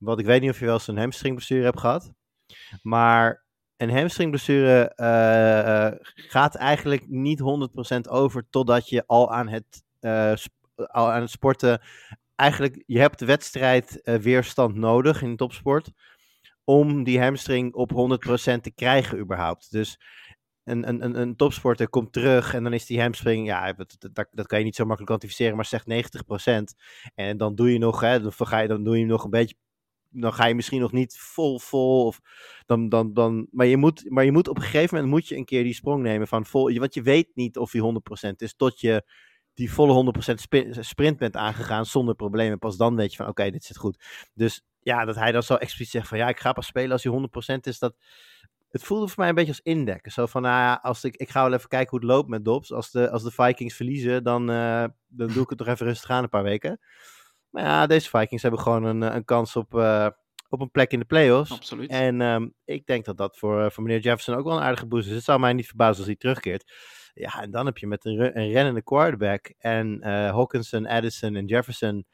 Want 0.04 0.20
ik 0.20 0.26
weet 0.26 0.42
niet 0.42 0.50
of 0.50 0.60
je 0.60 0.66
wel 0.66 0.74
eens 0.74 0.88
een 0.88 0.98
hamstringblessure 0.98 1.64
hebt 1.64 1.80
gehad. 1.80 2.14
Maar 2.82 3.44
een 3.78 3.90
hamstringblessure 3.98 4.90
eh, 4.96 5.86
eh, 5.88 5.94
gaat 6.16 6.56
eigenlijk 6.56 7.08
niet 7.08 7.40
100% 7.40 8.10
over 8.10 8.50
totdat 8.50 8.90
je 8.90 9.04
al 9.08 9.32
aan 9.34 9.48
het, 9.48 9.84
eh, 10.00 10.34
al 10.76 11.12
aan 11.12 11.22
het 11.22 11.30
sporten. 11.32 11.82
Eigenlijk, 12.36 12.84
je 12.86 13.00
hebt 13.00 13.22
wedstrijd 13.22 14.02
eh, 14.02 14.16
weerstand 14.16 14.76
nodig 14.76 15.22
in 15.22 15.36
topsport. 15.36 15.92
Om 16.64 17.04
die 17.04 17.22
hamstring 17.22 17.74
op 17.74 17.92
100% 17.92 18.64
te 18.64 18.72
krijgen, 18.76 19.18
überhaupt. 19.20 19.72
Dus 19.72 20.00
een, 20.64 20.88
een, 20.90 21.20
een, 21.20 21.36
topsporter 21.36 21.90
komt 21.90 22.14
terug 22.14 22.54
en 22.54 22.64
dan 22.64 22.74
is 22.74 22.86
die 22.86 23.02
hamstring, 23.02 23.46
ja, 23.48 23.74
dat- 23.74 24.28
dat 24.32 24.48
kan 24.48 24.60
je 24.60 24.66
niet 24.66 24.76
zo 24.76 24.84
makkelijk 24.84 25.08
kwantificeren, 25.08 25.56
maar 25.56 25.66
zeg 25.66 25.86
90%. 25.86 26.76
En 27.16 27.38
dan 27.38 27.56
doe 27.56 27.72
je 27.74 27.78
nog, 27.80 28.00
hè, 28.00 28.22
dan, 28.22 28.32
ga 28.34 28.60
je, 28.60 28.68
dan 28.68 28.84
doe 28.84 29.00
je 29.00 29.06
nog 29.06 29.24
een 29.24 29.30
beetje, 29.30 29.56
dan 30.14 30.34
ga 30.34 30.46
je 30.46 30.56
misschien 30.56 30.82
nog 30.82 30.92
niet 30.92 31.18
vol, 31.18 31.60
vol, 31.60 32.06
of 32.06 32.20
dan, 32.66 32.90
dan, 32.90 33.14
dan, 33.14 33.48
maar, 33.52 33.66
je 33.66 33.78
moet, 33.78 34.10
maar 34.10 34.26
je 34.26 34.32
moet 34.32 34.48
op 34.48 34.56
een 34.56 34.64
gegeven 34.64 34.96
moment 34.96 35.14
moet 35.14 35.28
je 35.28 35.36
een 35.36 35.46
keer 35.46 35.64
die 35.64 35.74
sprong 35.74 36.04
nemen 36.04 36.28
van 36.28 36.46
vol, 36.46 36.74
want 36.74 36.94
je 36.94 37.02
weet 37.02 37.28
niet 37.34 37.58
of 37.58 37.72
die 37.72 37.82
100% 37.82 38.36
is, 38.38 38.56
tot 38.56 38.80
je 38.80 39.04
die 39.54 39.72
volle 39.72 40.14
100% 40.30 40.34
spi- 40.34 40.74
sprint 40.80 41.18
bent 41.18 41.36
aangegaan 41.36 41.86
zonder 41.86 42.16
problemen. 42.16 42.60
Pas 42.60 42.78
dan 42.78 42.96
weet 42.96 43.12
je 43.12 43.18
van, 43.18 43.28
oké, 43.28 43.52
dit 43.52 43.64
zit 43.64 43.78
goed. 43.78 44.04
Dus 44.34 44.66
ja, 44.80 45.06
dat 45.06 45.16
hij 45.16 45.32
dan 45.32 45.44
zo 45.44 45.56
expliciet 45.56 45.94
zegt 45.94 46.08
van, 46.08 46.18
ja, 46.18 46.28
ik 46.28 46.40
ga 46.40 46.54
pas 46.54 46.66
spelen 46.66 46.92
als 46.92 47.04
hij 47.04 47.30
100% 47.58 47.60
is, 47.60 47.80
dat, 47.80 47.96
het 48.74 48.84
voelde 48.84 49.08
voor 49.08 49.20
mij 49.20 49.30
een 49.30 49.36
beetje 49.36 49.52
als 49.52 49.62
indekken. 49.62 50.12
Zo 50.12 50.26
van, 50.26 50.42
nou 50.42 50.56
ja, 50.56 50.80
als 50.82 51.04
ik, 51.04 51.16
ik 51.16 51.30
ga 51.30 51.44
wel 51.44 51.54
even 51.54 51.70
kijken 51.70 51.90
hoe 51.90 52.00
het 52.00 52.08
loopt 52.08 52.30
met 52.30 52.46
Dobbs. 52.46 52.72
Als 52.72 52.92
de, 52.92 53.10
als 53.10 53.24
de 53.24 53.32
Vikings 53.32 53.76
verliezen, 53.76 54.24
dan, 54.24 54.50
eh, 54.50 54.86
dan 55.08 55.28
doe 55.28 55.44
ik 55.44 55.50
het 55.50 55.58
toch 55.58 55.68
even 55.68 55.86
rustig 55.86 56.10
aan 56.10 56.24
een 56.24 56.30
paar 56.30 56.44
weken. 56.44 56.80
Maar 57.54 57.64
ja, 57.64 57.88
deze 57.88 58.10
Vikings 58.10 58.42
hebben 58.42 58.60
gewoon 58.60 58.84
een, 58.84 59.04
eh, 59.04 59.16
een 59.16 59.26
kans 59.26 59.56
op, 59.56 59.76
eh, 59.76 60.08
op 60.50 60.62
een 60.62 60.72
plek 60.72 60.92
in 60.92 61.00
de 61.00 61.06
playoffs. 61.06 61.52
Absoluut. 61.52 61.90
En 61.90 62.22
ehm, 62.22 62.48
ik 62.66 62.86
denk 62.86 63.06
dat 63.06 63.18
dat 63.18 63.38
voor, 63.38 63.64
eh, 63.64 63.70
voor 63.70 63.84
meneer 63.84 64.00
Jefferson 64.00 64.36
ook 64.36 64.46
wel 64.46 64.58
een 64.58 64.64
aardige 64.64 64.86
boost 64.86 65.08
is. 65.08 65.14
Het 65.14 65.24
zou 65.24 65.40
mij 65.40 65.54
niet 65.54 65.68
verbazen 65.68 65.98
als 65.98 66.06
hij 66.06 66.16
terugkeert. 66.16 66.72
Ja, 67.14 67.42
en 67.42 67.52
dan 67.52 67.66
heb 67.66 67.78
je 67.78 67.88
met 67.88 68.06
een, 68.06 68.40
een 68.40 68.52
rennende 68.52 68.82
quarterback 68.82 69.54
en 69.58 70.02
eh 70.02 70.32
Hawkinson, 70.32 70.86
Addison 70.88 71.36
en 71.36 71.46
Jefferson... 71.46 72.06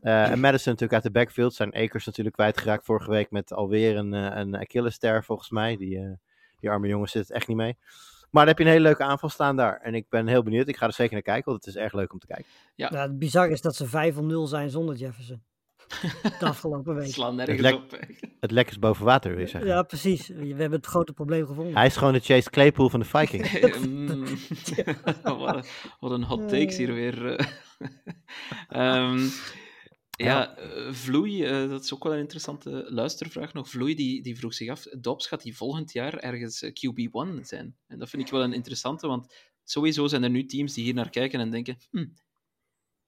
en 0.00 0.40
Madison 0.40 0.72
natuurlijk 0.72 0.92
uit 0.92 1.02
de 1.02 1.10
backfield. 1.10 1.54
Zijn 1.54 1.74
Akers 1.74 2.06
natuurlijk 2.06 2.36
kwijtgeraakt 2.36 2.84
vorige 2.84 3.10
week 3.10 3.30
met 3.30 3.52
alweer 3.52 3.96
een, 3.96 4.12
een 4.12 4.56
Achilles-ster 4.56 5.24
volgens 5.24 5.50
mij. 5.50 5.76
Die, 5.76 6.18
die 6.60 6.70
arme 6.70 6.88
jongen 6.88 7.08
zit 7.08 7.22
het 7.22 7.30
echt 7.30 7.48
niet 7.48 7.56
mee. 7.56 7.76
Maar 8.30 8.44
dan 8.46 8.54
heb 8.54 8.58
je 8.58 8.64
een 8.64 8.70
hele 8.70 8.82
leuke 8.82 9.02
aanval 9.02 9.28
staan 9.28 9.56
daar. 9.56 9.80
En 9.82 9.94
ik 9.94 10.06
ben 10.08 10.26
heel 10.26 10.42
benieuwd. 10.42 10.68
Ik 10.68 10.76
ga 10.76 10.86
er 10.86 10.92
zeker 10.92 11.12
naar 11.12 11.22
kijken, 11.22 11.50
want 11.50 11.64
het 11.64 11.74
is 11.74 11.80
erg 11.80 11.92
leuk 11.92 12.12
om 12.12 12.18
te 12.18 12.26
kijken. 12.26 12.46
Ja. 12.74 12.88
Het 12.88 13.18
bizar 13.18 13.48
is 13.48 13.60
dat 13.60 13.76
ze 13.76 13.86
5 13.86 14.14
van 14.14 14.26
0 14.26 14.46
zijn 14.46 14.70
zonder 14.70 14.94
Jefferson. 14.94 15.42
De 16.38 16.44
afgelopen 16.46 16.94
week. 16.94 17.12
Slaan 17.12 17.34
nergens 17.36 17.60
lek- 17.60 17.74
op. 17.74 17.98
Het 18.40 18.50
lekkers 18.50 18.78
boven 18.78 19.04
water, 19.04 19.30
wil 19.30 19.40
je 19.40 19.46
zeggen. 19.46 19.70
Ja, 19.70 19.82
precies. 19.82 20.28
We 20.28 20.46
hebben 20.46 20.70
het 20.78 20.86
grote 20.86 21.12
probleem 21.12 21.46
gevonden. 21.46 21.74
Hij 21.76 21.86
is 21.86 21.96
gewoon 21.96 22.12
de 22.12 22.20
Chase 22.20 22.50
Claypool 22.50 22.88
van 22.90 23.00
de 23.00 23.06
Vikings. 23.06 23.60
Mm. 23.88 24.24
wat, 25.22 25.54
een, 25.54 25.64
wat 26.00 26.10
een 26.10 26.22
hot 26.24 26.48
takes 26.48 26.76
hier 26.76 26.92
weer. 26.94 27.36
eh. 28.68 29.14
Ja, 30.24 30.56
eh, 30.56 30.92
Vloei, 30.92 31.44
eh, 31.44 31.68
dat 31.68 31.84
is 31.84 31.94
ook 31.94 32.04
wel 32.04 32.12
een 32.12 32.18
interessante 32.18 32.86
luistervraag 32.88 33.52
nog. 33.52 33.68
Vloei 33.68 33.94
die, 33.94 34.22
die 34.22 34.38
vroeg 34.38 34.54
zich 34.54 34.70
af, 34.70 34.82
Dobbs 34.82 35.26
gaat 35.26 35.42
die 35.42 35.56
volgend 35.56 35.92
jaar 35.92 36.14
ergens 36.14 36.62
eh, 36.62 36.70
QB1 36.72 37.40
zijn? 37.40 37.76
En 37.86 37.98
dat 37.98 38.08
vind 38.08 38.22
ik 38.22 38.30
wel 38.30 38.42
een 38.42 38.52
interessante, 38.52 39.06
want 39.06 39.34
sowieso 39.64 40.06
zijn 40.06 40.22
er 40.22 40.30
nu 40.30 40.44
teams 40.44 40.74
die 40.74 40.84
hier 40.84 40.94
naar 40.94 41.10
kijken 41.10 41.40
en 41.40 41.50
denken, 41.50 41.76
hm, 41.90 42.06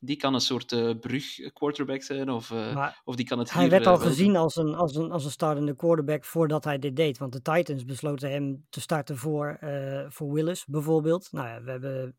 die 0.01 0.17
kan 0.17 0.35
een 0.35 0.41
soort 0.41 0.73
eh, 0.73 0.91
brug 1.01 1.53
quarterback 1.53 2.03
zijn, 2.03 2.31
of, 2.31 2.51
eh, 2.51 2.75
Maar 2.75 3.01
of 3.05 3.17
die 3.17 3.27
kan 3.27 3.39
het 3.39 3.53
hij 3.53 3.63
hier, 3.63 3.71
werd 3.71 3.87
al 3.87 3.99
gezien 3.99 4.37
als 4.37 4.57
een, 4.57 4.75
als, 4.75 4.95
een, 4.95 5.11
als 5.11 5.25
een 5.25 5.31
startende 5.31 5.77
quarterback 5.77 6.25
voordat 6.25 6.65
hij 6.65 6.79
dit 6.79 6.97
deed. 6.97 7.19
Want 7.19 7.33
de 7.33 7.43
Titans 7.43 7.85
besloten 7.85 8.31
hem 8.31 8.67
te 8.69 8.81
starten 8.81 9.17
voor, 9.17 9.57
eh, 9.61 10.05
voor 10.09 10.33
Willis 10.33 10.65
bijvoorbeeld. 10.67 11.29
Nou 11.33 11.49
ja, 11.49 11.63
we 11.63 11.71
hebben... 11.71 12.17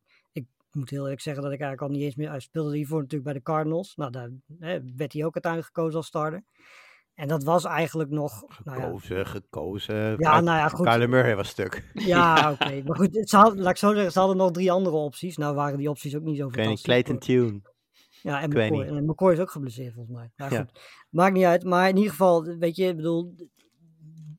Ik 0.71 0.77
moet 0.77 0.89
heel 0.89 1.03
eerlijk 1.03 1.21
zeggen 1.21 1.43
dat 1.43 1.51
ik 1.51 1.59
eigenlijk 1.59 1.91
al 1.91 1.97
niet 1.97 2.05
eens 2.05 2.15
meer... 2.15 2.29
Hij 2.29 2.39
speelde 2.39 2.75
hiervoor 2.75 2.97
natuurlijk 2.97 3.23
bij 3.23 3.33
de 3.33 3.41
Cardinals. 3.41 3.95
Nou, 3.95 4.11
daar 4.11 4.29
hè, 4.59 4.79
werd 4.95 5.13
hij 5.13 5.25
ook 5.25 5.33
uiteindelijk 5.33 5.73
gekozen 5.73 5.97
als 5.97 6.07
starter. 6.07 6.43
En 7.13 7.27
dat 7.27 7.43
was 7.43 7.63
eigenlijk 7.65 8.09
nog... 8.09 8.43
Nou 8.63 8.79
ja, 8.79 8.85
Gekozen, 8.85 9.25
gekozen. 9.27 9.95
Ja, 10.17 10.39
nou 10.41 10.57
ja, 10.57 10.69
goed. 10.69 10.85
Kyler 10.85 11.09
Murray 11.09 11.35
was 11.35 11.49
stuk. 11.49 11.91
Ja, 11.93 12.51
oké. 12.51 12.81
Maar 12.85 12.95
goed, 12.95 13.29
ze 13.29 13.37
laat 13.55 13.69
ik 13.69 13.77
zo 13.77 13.93
zeggen, 13.93 14.11
ze 14.11 14.19
hadden 14.19 14.37
nog 14.37 14.51
drie 14.51 14.71
andere 14.71 14.95
opties. 14.95 15.37
Nou 15.37 15.55
waren 15.55 15.77
die 15.77 15.89
opties 15.89 16.15
ook 16.15 16.23
niet 16.23 16.37
zo 16.37 16.49
fantastisch. 16.49 16.81
Clayton 16.81 17.17
Tune. 17.19 17.61
Ja, 18.21 18.47
McCoy. 18.47 18.81
En 18.81 19.05
McCoy 19.05 19.33
is 19.33 19.39
ook 19.39 19.51
geblesseerd 19.51 19.93
volgens 19.93 20.15
mij. 20.15 20.31
Maar 20.35 20.53
Ja. 20.53 20.59
goed, 20.59 20.79
maakt 21.09 21.33
niet 21.33 21.45
uit. 21.45 21.63
Maar 21.63 21.89
in 21.89 21.95
ieder 21.95 22.11
geval, 22.11 22.43
weet 22.43 22.75
je, 22.75 22.85
ik 22.85 22.95
bedoel... 22.95 23.35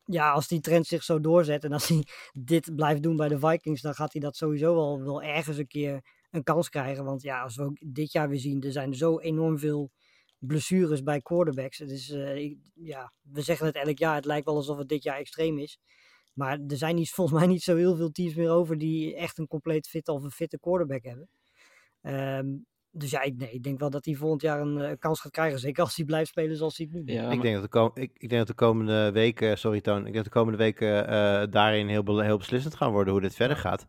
Ja, 0.05 0.31
als 0.31 0.49
die 0.49 0.61
trend 0.61 0.87
zich 0.87 1.03
zo 1.03 1.21
doorzet 1.21 1.65
en 1.65 1.73
als 1.73 1.89
hij 1.89 2.05
dit 2.33 2.75
blijft 2.77 3.03
doen 3.03 3.17
bij 3.17 3.29
de 3.29 3.39
Vikings, 3.39 3.81
dan 3.81 3.95
gaat 3.95 4.13
hij 4.13 4.21
dat 4.23 4.37
sowieso 4.37 4.75
wel, 4.75 5.03
wel 5.03 5.23
ergens 5.23 5.57
een 5.57 5.67
keer 5.67 6.01
een 6.33 6.43
kans 6.43 6.69
krijgen. 6.69 7.05
Want 7.05 7.23
ja, 7.23 7.43
als 7.43 7.57
we 7.57 7.63
ook 7.63 7.77
dit 7.87 8.13
jaar 8.13 8.29
weer 8.29 8.39
zien, 8.39 8.63
er 8.63 8.73
zijn 8.73 8.95
zo 8.95 9.19
enorm 9.19 9.59
veel 9.59 9.91
blessures 10.39 11.03
bij 11.03 11.21
quarterbacks. 11.21 11.79
Het 11.79 11.91
is, 11.91 12.11
eh, 12.11 12.37
ik- 12.37 12.59
ja, 12.75 13.13
we 13.23 13.41
zeggen 13.41 13.67
het 13.67 13.75
elk 13.77 13.99
jaar, 13.99 14.15
het 14.15 14.25
lijkt 14.25 14.45
wel 14.47 14.55
alsof 14.57 14.79
het 14.79 14.89
dit 14.89 15.03
jaar 15.03 15.19
extreem 15.19 15.59
is. 15.59 15.79
Maar 16.35 16.59
er 16.69 16.77
zijn 16.77 16.95
niet, 16.95 17.11
volgens 17.15 17.39
mij 17.39 17.47
niet 17.49 17.63
zo 17.63 17.77
heel 17.77 17.97
veel 17.97 18.11
teams 18.11 18.35
meer 18.35 18.51
over 18.51 18.79
die 18.79 19.17
echt 19.17 19.39
een 19.39 19.47
compleet 19.47 19.89
fitte 19.89 20.13
of 20.13 20.23
een 20.23 20.31
fitte 20.31 20.59
quarterback 20.59 21.03
hebben. 21.05 21.29
Ehm, 22.01 22.47
dus 22.91 23.11
ja, 23.11 23.23
ik, 23.23 23.37
nee, 23.37 23.51
ik 23.51 23.63
denk 23.63 23.79
wel 23.79 23.91
dat 23.91 24.05
hij 24.05 24.15
volgend 24.15 24.43
jaar 24.43 24.61
een 24.61 24.81
eh, 24.81 24.93
kans 24.99 25.21
gaat 25.21 25.33
krijgen. 25.33 25.59
Zeker 25.59 25.83
als 25.83 25.97
hij 25.97 26.05
blijft 26.05 26.29
spelen 26.31 26.57
zoals 26.57 26.77
hij 26.77 26.87
het 26.87 26.95
nu 26.95 27.05
doet. 27.05 27.15
Ja, 27.15 27.31
ik, 27.31 27.43
denk 27.43 27.55
dat 27.55 27.63
de 27.63 27.69
kom- 27.69 27.91
ik, 27.95 28.11
ik 28.15 28.29
denk 28.29 28.39
dat 28.47 28.47
de 28.47 28.65
komende 28.65 29.11
weken, 29.13 29.59
sorry 29.59 29.81
Toon, 29.81 29.97
ik 29.99 30.03
denk 30.03 30.15
dat 30.15 30.25
de 30.25 30.31
komende 30.31 30.59
weken 30.59 31.07
eh, 31.09 31.43
daarin 31.51 31.89
heel, 31.89 32.03
be- 32.03 32.25
heel 32.25 32.37
beslissend 32.39 32.75
gaan 32.75 32.93
worden 32.93 33.13
hoe 33.13 33.23
dit 33.23 33.35
verder 33.35 33.57
gaat. 33.57 33.87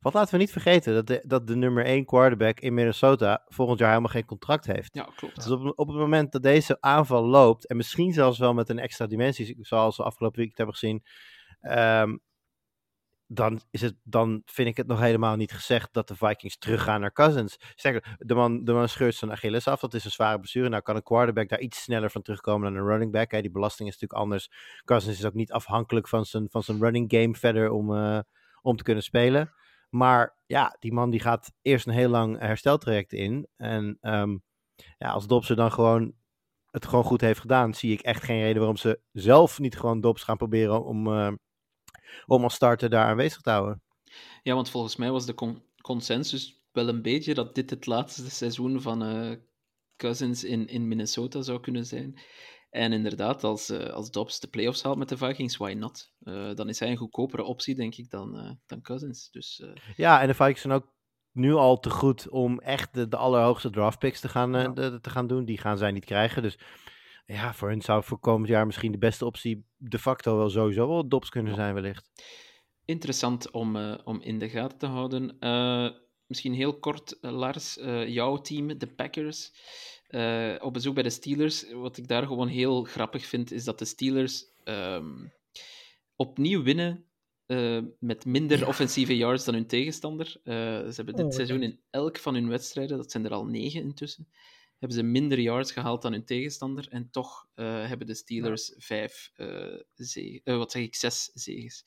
Want 0.00 0.14
laten 0.14 0.34
we 0.34 0.40
niet 0.40 0.52
vergeten 0.52 0.94
dat 0.94 1.06
de, 1.06 1.22
dat 1.26 1.46
de 1.46 1.56
nummer 1.56 1.84
1 1.84 2.04
quarterback 2.04 2.60
in 2.60 2.74
Minnesota 2.74 3.44
volgend 3.48 3.78
jaar 3.78 3.88
helemaal 3.88 4.10
geen 4.10 4.24
contract 4.24 4.66
heeft. 4.66 4.94
ja, 4.94 5.08
klopt. 5.16 5.34
Dus 5.34 5.50
op, 5.50 5.72
op 5.78 5.88
het 5.88 5.96
moment 5.96 6.32
dat 6.32 6.42
deze 6.42 6.76
aanval 6.80 7.24
loopt, 7.24 7.66
en 7.66 7.76
misschien 7.76 8.12
zelfs 8.12 8.38
wel 8.38 8.54
met 8.54 8.68
een 8.68 8.78
extra 8.78 9.06
dimensie, 9.06 9.56
zoals 9.60 9.96
we 9.96 10.02
afgelopen 10.02 10.38
weekend 10.38 10.58
hebben 10.58 10.76
gezien, 10.76 11.04
ehm, 11.60 12.16
dan, 13.28 13.60
is 13.70 13.80
het, 13.80 13.94
dan 14.02 14.42
vind 14.44 14.68
ik 14.68 14.76
het 14.76 14.86
nog 14.86 15.00
helemaal 15.00 15.36
niet 15.36 15.52
gezegd 15.52 15.92
dat 15.92 16.08
de 16.08 16.16
Vikings 16.16 16.58
teruggaan 16.58 17.00
naar 17.00 17.12
Cousins. 17.12 17.56
Sterker, 17.74 18.16
de 18.18 18.34
man, 18.34 18.64
de 18.64 18.72
man 18.72 18.88
scheurt 18.88 19.14
zijn 19.14 19.30
Achilles 19.30 19.68
af, 19.68 19.80
dat 19.80 19.94
is 19.94 20.04
een 20.04 20.10
zware 20.10 20.38
blessure. 20.38 20.68
Nou 20.68 20.82
kan 20.82 20.96
een 20.96 21.02
quarterback 21.02 21.48
daar 21.48 21.60
iets 21.60 21.82
sneller 21.82 22.10
van 22.10 22.22
terugkomen 22.22 22.72
dan 22.72 22.82
een 22.82 22.88
running 22.88 23.12
back. 23.12 23.30
Hè. 23.30 23.40
Die 23.40 23.50
belasting 23.50 23.88
is 23.88 23.94
natuurlijk 23.94 24.20
anders. 24.20 24.50
Cousins 24.84 25.18
is 25.18 25.24
ook 25.24 25.34
niet 25.34 25.52
afhankelijk 25.52 26.08
van 26.08 26.24
zijn, 26.24 26.46
van 26.50 26.62
zijn 26.62 26.78
running 26.80 27.12
game 27.12 27.34
verder 27.34 27.70
om, 27.70 27.94
eh, 27.94 28.18
om 28.62 28.76
te 28.76 28.82
kunnen 28.82 29.02
spelen. 29.02 29.52
Maar 29.96 30.36
ja, 30.46 30.76
die 30.78 30.92
man 30.92 31.10
die 31.10 31.20
gaat 31.20 31.52
eerst 31.62 31.86
een 31.86 31.92
heel 31.92 32.08
lang 32.08 32.38
hersteltraject 32.38 33.12
in. 33.12 33.48
En 33.56 33.98
ehm, 34.00 34.36
ja, 34.98 35.10
als 35.10 35.26
Dobbs 35.26 35.50
er 35.50 35.56
dan 35.56 35.72
gewoon 35.72 36.14
het 36.70 36.86
gewoon 36.86 37.04
goed 37.04 37.20
heeft 37.20 37.40
gedaan, 37.40 37.74
zie 37.74 37.92
ik 37.92 38.00
echt 38.00 38.22
geen 38.22 38.40
reden 38.40 38.56
waarom 38.56 38.76
ze 38.76 39.00
zelf 39.12 39.58
niet 39.58 39.78
gewoon 39.78 40.00
Dobbs 40.00 40.22
gaan 40.22 40.36
proberen 40.36 40.84
om, 40.84 41.06
eh, 41.06 41.32
om 42.26 42.42
als 42.42 42.54
starter 42.54 42.90
daar 42.90 43.06
aanwezig 43.06 43.40
te 43.40 43.50
houden. 43.50 43.82
Ja, 44.42 44.54
want 44.54 44.70
volgens 44.70 44.96
mij 44.96 45.10
was 45.10 45.26
de 45.26 45.34
con- 45.34 45.62
consensus 45.82 46.64
wel 46.72 46.88
een 46.88 47.02
beetje 47.02 47.34
dat 47.34 47.54
dit 47.54 47.70
het 47.70 47.86
laatste 47.86 48.30
seizoen 48.30 48.80
van 48.80 49.02
eh, 49.02 49.32
Cousins 49.96 50.44
in, 50.44 50.66
in 50.66 50.88
Minnesota 50.88 51.42
zou 51.42 51.60
kunnen 51.60 51.86
zijn. 51.86 52.18
En 52.70 52.92
inderdaad, 52.92 53.44
als, 53.44 53.70
eh, 53.70 53.92
als 53.92 54.10
Dobbs 54.10 54.40
de 54.40 54.46
playoffs 54.48 54.82
haalt 54.82 54.96
met 54.98 55.08
de 55.08 55.16
Vikings, 55.16 55.56
why 55.56 55.72
not? 55.72 56.12
Eh, 56.20 56.54
dan 56.54 56.68
is 56.68 56.78
hij 56.80 56.90
een 56.90 56.96
goedkopere 56.96 57.42
optie, 57.42 57.74
denk 57.74 57.94
ik, 57.94 58.10
dan, 58.10 58.38
eh, 58.38 58.50
dan 58.66 58.80
Cousins. 58.82 59.30
Dus 59.30 59.62
Ja, 59.96 60.20
en 60.20 60.26
de 60.26 60.34
Vikings 60.34 60.60
zijn 60.60 60.72
ook 60.72 60.94
nu 61.32 61.52
al 61.54 61.78
te 61.80 61.90
goed 61.90 62.28
om 62.28 62.60
echt 62.60 62.94
de, 62.94 63.08
de 63.08 63.16
allerhoogste 63.16 63.70
draft 63.70 63.98
picks 63.98 64.20
te 64.20 64.28
gaan, 64.28 64.52
Ja. 64.52 64.68
de- 64.68 64.98
te 65.00 65.10
gaan 65.10 65.26
doen. 65.26 65.44
Die 65.44 65.58
gaan 65.58 65.78
zij 65.78 65.90
niet 65.90 66.04
krijgen. 66.04 66.42
Dus 66.42 66.58
ja, 67.26 67.54
voor 67.54 67.68
hun 67.68 67.82
zou 67.82 68.04
voor 68.04 68.18
komend 68.18 68.48
jaar 68.48 68.66
misschien 68.66 68.92
de 68.92 68.98
beste 68.98 69.24
optie 69.24 69.66
de 69.76 69.98
facto 69.98 70.36
wel 70.36 70.50
sowieso 70.50 70.88
wel 70.88 71.08
Dobbs 71.08 71.28
kunnen 71.28 71.54
zijn 71.54 71.74
wellicht. 71.74 72.10
Interessant 72.84 73.50
om, 73.50 73.76
om 74.04 74.20
in 74.20 74.38
de 74.38 74.48
gaten 74.48 74.78
te 74.78 74.86
houden. 74.86 75.36
Misschien 76.26 76.54
heel 76.54 76.78
kort, 76.78 77.16
Lars, 77.20 77.74
jouw 78.06 78.36
team, 78.40 78.78
de 78.78 78.86
Packers, 78.94 79.52
eh, 80.08 80.54
op 80.60 80.72
bezoek 80.72 80.94
bij 80.94 81.02
de 81.02 81.10
Steelers. 81.10 81.72
Wat 81.72 81.96
ik 81.96 82.08
daar 82.08 82.26
gewoon 82.26 82.48
heel 82.48 82.84
grappig 82.84 83.26
vind, 83.26 83.52
is 83.52 83.64
dat 83.64 83.78
de 83.78 83.84
Steelers 83.84 84.44
ehm, 84.64 85.26
opnieuw 86.16 86.62
winnen 86.62 87.04
eh, 87.46 87.78
met 87.98 88.24
minder 88.24 88.66
offensieve 88.68 89.16
yards 89.16 89.44
dan 89.44 89.54
hun 89.54 89.66
tegenstander. 89.66 90.40
Eh, 90.44 90.54
ze 90.54 90.92
hebben 90.94 91.16
dit 91.16 91.24
Oh, 91.24 91.30
seizoen 91.30 91.62
in 91.62 91.80
elk 91.90 92.18
van 92.18 92.34
hun 92.34 92.48
wedstrijden, 92.48 92.96
dat 92.96 93.10
zijn 93.10 93.24
er 93.24 93.32
al 93.32 93.46
negen 93.46 93.80
intussen, 93.82 94.28
hebben 94.78 94.98
ze 94.98 95.02
minder 95.04 95.40
yards 95.40 95.72
gehaald 95.72 96.02
dan 96.02 96.12
hun 96.12 96.24
tegenstander. 96.24 96.86
En 96.90 97.10
toch 97.10 97.46
hebben 97.54 98.06
de 98.06 98.14
Steelers 98.14 98.74
vijf, 98.76 99.30
zege- 99.94 100.40
eh, 100.44 100.56
wat 100.56 100.70
zeg 100.72 100.82
ik, 100.82 100.94
zes 100.94 101.30
zegens. 101.34 101.84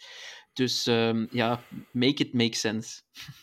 Dus 0.53 0.87
ehm, 0.87 1.25
ja, 1.31 1.63
make 1.91 2.23
it 2.23 2.33
make 2.33 2.55
sense. 2.55 3.01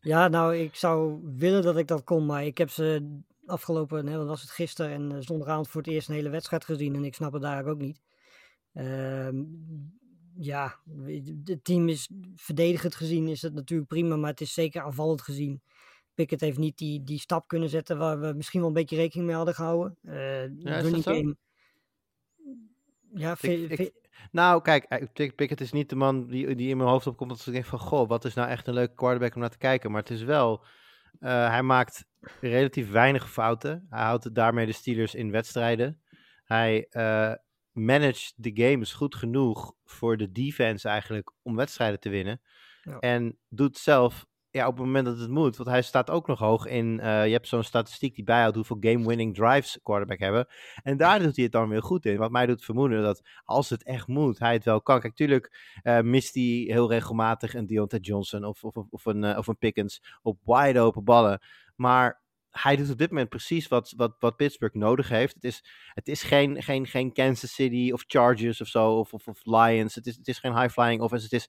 Ja, 0.00 0.28
nou, 0.28 0.56
ik 0.56 0.74
zou 0.74 1.20
willen 1.36 1.62
dat 1.62 1.76
ik 1.76 1.86
dat 1.88 2.04
kon, 2.04 2.26
maar 2.26 2.44
ik 2.44 2.58
heb 2.58 2.70
ze 2.70 3.18
afgelopen, 3.46 4.06
hè, 4.06 4.16
wat 4.18 4.26
was 4.26 4.40
het 4.40 4.50
gisteren 4.50 4.92
en 4.92 5.12
eh, 5.12 5.18
zondagavond 5.20 5.68
voor 5.68 5.80
het 5.82 5.90
eerst 5.90 6.08
een 6.08 6.14
hele 6.14 6.28
wedstrijd 6.28 6.64
gezien 6.64 6.94
en 6.94 7.04
ik 7.04 7.14
snap 7.14 7.32
het 7.32 7.42
daar 7.42 7.66
ook 7.66 7.78
niet. 7.78 8.00
Ehm, 8.72 9.42
ja, 10.36 10.78
het 11.44 11.64
team 11.64 11.88
is 11.88 12.10
verdedigend 12.34 12.94
gezien 12.94 13.28
is 13.28 13.42
het 13.42 13.54
natuurlijk 13.54 13.88
prima, 13.88 14.16
maar 14.16 14.30
het 14.30 14.40
is 14.40 14.52
zeker 14.52 14.82
aanvallend 14.82 15.22
gezien. 15.22 15.62
Pickett 16.14 16.40
heeft 16.40 16.58
niet 16.58 16.78
die, 16.78 17.02
die 17.04 17.18
stap 17.18 17.48
kunnen 17.48 17.68
zetten 17.68 17.98
waar 17.98 18.20
we 18.20 18.32
misschien 18.36 18.60
wel 18.60 18.68
een 18.68 18.74
beetje 18.74 18.96
rekening 18.96 19.26
mee 19.26 19.36
hadden 19.36 19.54
gehouden. 19.54 19.96
Eh 20.02 20.42
is 20.44 20.82
dat 20.90 21.02
zo? 21.02 21.12
game. 21.12 21.36
Ja, 23.14 23.34
ik- 23.80 23.92
Nou, 24.32 24.62
kijk, 24.62 24.84
eh, 24.84 25.06
Pick- 25.12 25.34
Pickett 25.34 25.60
is 25.60 25.72
niet 25.72 25.88
de 25.88 25.96
man 25.96 26.26
die, 26.26 26.54
die 26.54 26.68
in 26.68 26.76
mijn 26.76 26.88
hoofd 26.88 27.06
opkomt 27.06 27.30
dat 27.30 27.46
ik 27.46 27.52
denk 27.52 27.64
van, 27.64 27.78
goh, 27.78 28.08
wat 28.08 28.24
is 28.24 28.34
nou 28.34 28.48
echt 28.48 28.66
een 28.66 28.74
leuke 28.74 28.94
quarterback 28.94 29.34
om 29.34 29.40
naar 29.40 29.50
te 29.50 29.58
kijken. 29.58 29.90
Maar 29.90 30.00
het 30.00 30.10
is 30.10 30.22
wel, 30.22 30.64
hij 31.18 31.62
maakt 31.62 32.06
relatief 32.40 32.90
weinig 32.90 33.30
fouten. 33.30 33.86
Hij 33.88 34.02
houdt 34.04 34.34
daarmee 34.34 34.66
de 34.66 34.72
Steelers 34.72 35.14
in 35.14 35.30
wedstrijden. 35.30 36.02
Hij 36.44 36.86
eh 36.90 37.32
managt 37.74 38.32
de 38.36 38.50
games 38.54 38.92
goed 38.92 39.14
genoeg 39.14 39.74
voor 39.84 40.16
de 40.16 40.32
defense 40.32 40.88
eigenlijk 40.88 41.32
om 41.42 41.56
wedstrijden 41.56 42.00
te 42.00 42.08
winnen. 42.08 42.40
Ja. 42.82 42.98
En 42.98 43.38
doet 43.48 43.76
zelf, 43.78 44.26
ja, 44.54 44.66
op 44.66 44.76
het 44.76 44.84
moment 44.84 45.06
dat 45.06 45.18
het 45.18 45.30
moet, 45.30 45.56
want 45.56 45.68
hij 45.68 45.82
staat 45.82 46.10
ook 46.10 46.26
nog 46.26 46.38
hoog 46.38 46.66
in, 46.66 47.00
eh, 47.00 47.26
je 47.26 47.32
hebt 47.32 47.48
zo'n 47.48 47.62
statistiek 47.62 48.14
die 48.14 48.24
bijhoudt 48.24 48.56
hoeveel 48.56 48.76
game-winning 48.80 49.34
drives 49.34 49.78
quarterback 49.82 50.18
hebben. 50.18 50.46
En 50.82 50.96
daar 50.96 51.18
doet 51.18 51.34
hij 51.34 51.44
het 51.44 51.52
dan 51.52 51.68
weer 51.68 51.82
goed 51.82 52.06
in. 52.06 52.16
Wat 52.16 52.30
mij 52.30 52.46
doet 52.46 52.64
vermoeden 52.64 53.02
dat 53.02 53.22
als 53.44 53.70
het 53.70 53.82
echt 53.82 54.06
moet, 54.06 54.38
hij 54.38 54.52
het 54.52 54.64
wel 54.64 54.82
kan. 54.82 55.00
Kijk, 55.00 55.14
tuurlijk 55.14 55.76
eh, 55.82 56.00
mist 56.00 56.34
hij 56.34 56.64
heel 56.66 56.90
regelmatig 56.90 57.54
een 57.54 57.66
Deontay 57.66 57.98
Johnson 57.98 58.44
of, 58.44 58.64
of, 58.64 58.76
of, 58.90 59.04
een, 59.04 59.24
eh, 59.24 59.38
of 59.38 59.46
een 59.46 59.58
Pickens 59.58 60.02
op 60.22 60.38
wide 60.44 60.80
open 60.80 61.04
ballen. 61.04 61.40
Maar 61.76 62.22
hij 62.50 62.76
doet 62.76 62.90
op 62.90 62.98
dit 62.98 63.10
moment 63.10 63.28
precies 63.28 63.68
wat, 63.68 63.92
wat, 63.96 64.16
wat 64.18 64.36
Pittsburgh 64.36 64.74
nodig 64.74 65.08
heeft. 65.08 65.34
Het 65.34 65.44
is, 65.44 65.64
het 65.94 66.08
is 66.08 66.22
geen, 66.22 66.62
geen, 66.62 66.86
geen 66.86 67.12
Kansas 67.12 67.54
City 67.54 67.90
of 67.92 68.04
Chargers 68.06 68.60
of 68.60 68.66
zo, 68.66 68.98
of, 68.98 69.12
of, 69.12 69.28
of 69.28 69.40
Lions. 69.44 69.94
Het 69.94 70.06
is, 70.06 70.16
het 70.16 70.28
is 70.28 70.38
geen 70.38 70.60
high-flying 70.60 71.00
offense. 71.00 71.24
Het 71.24 71.32
is, 71.32 71.48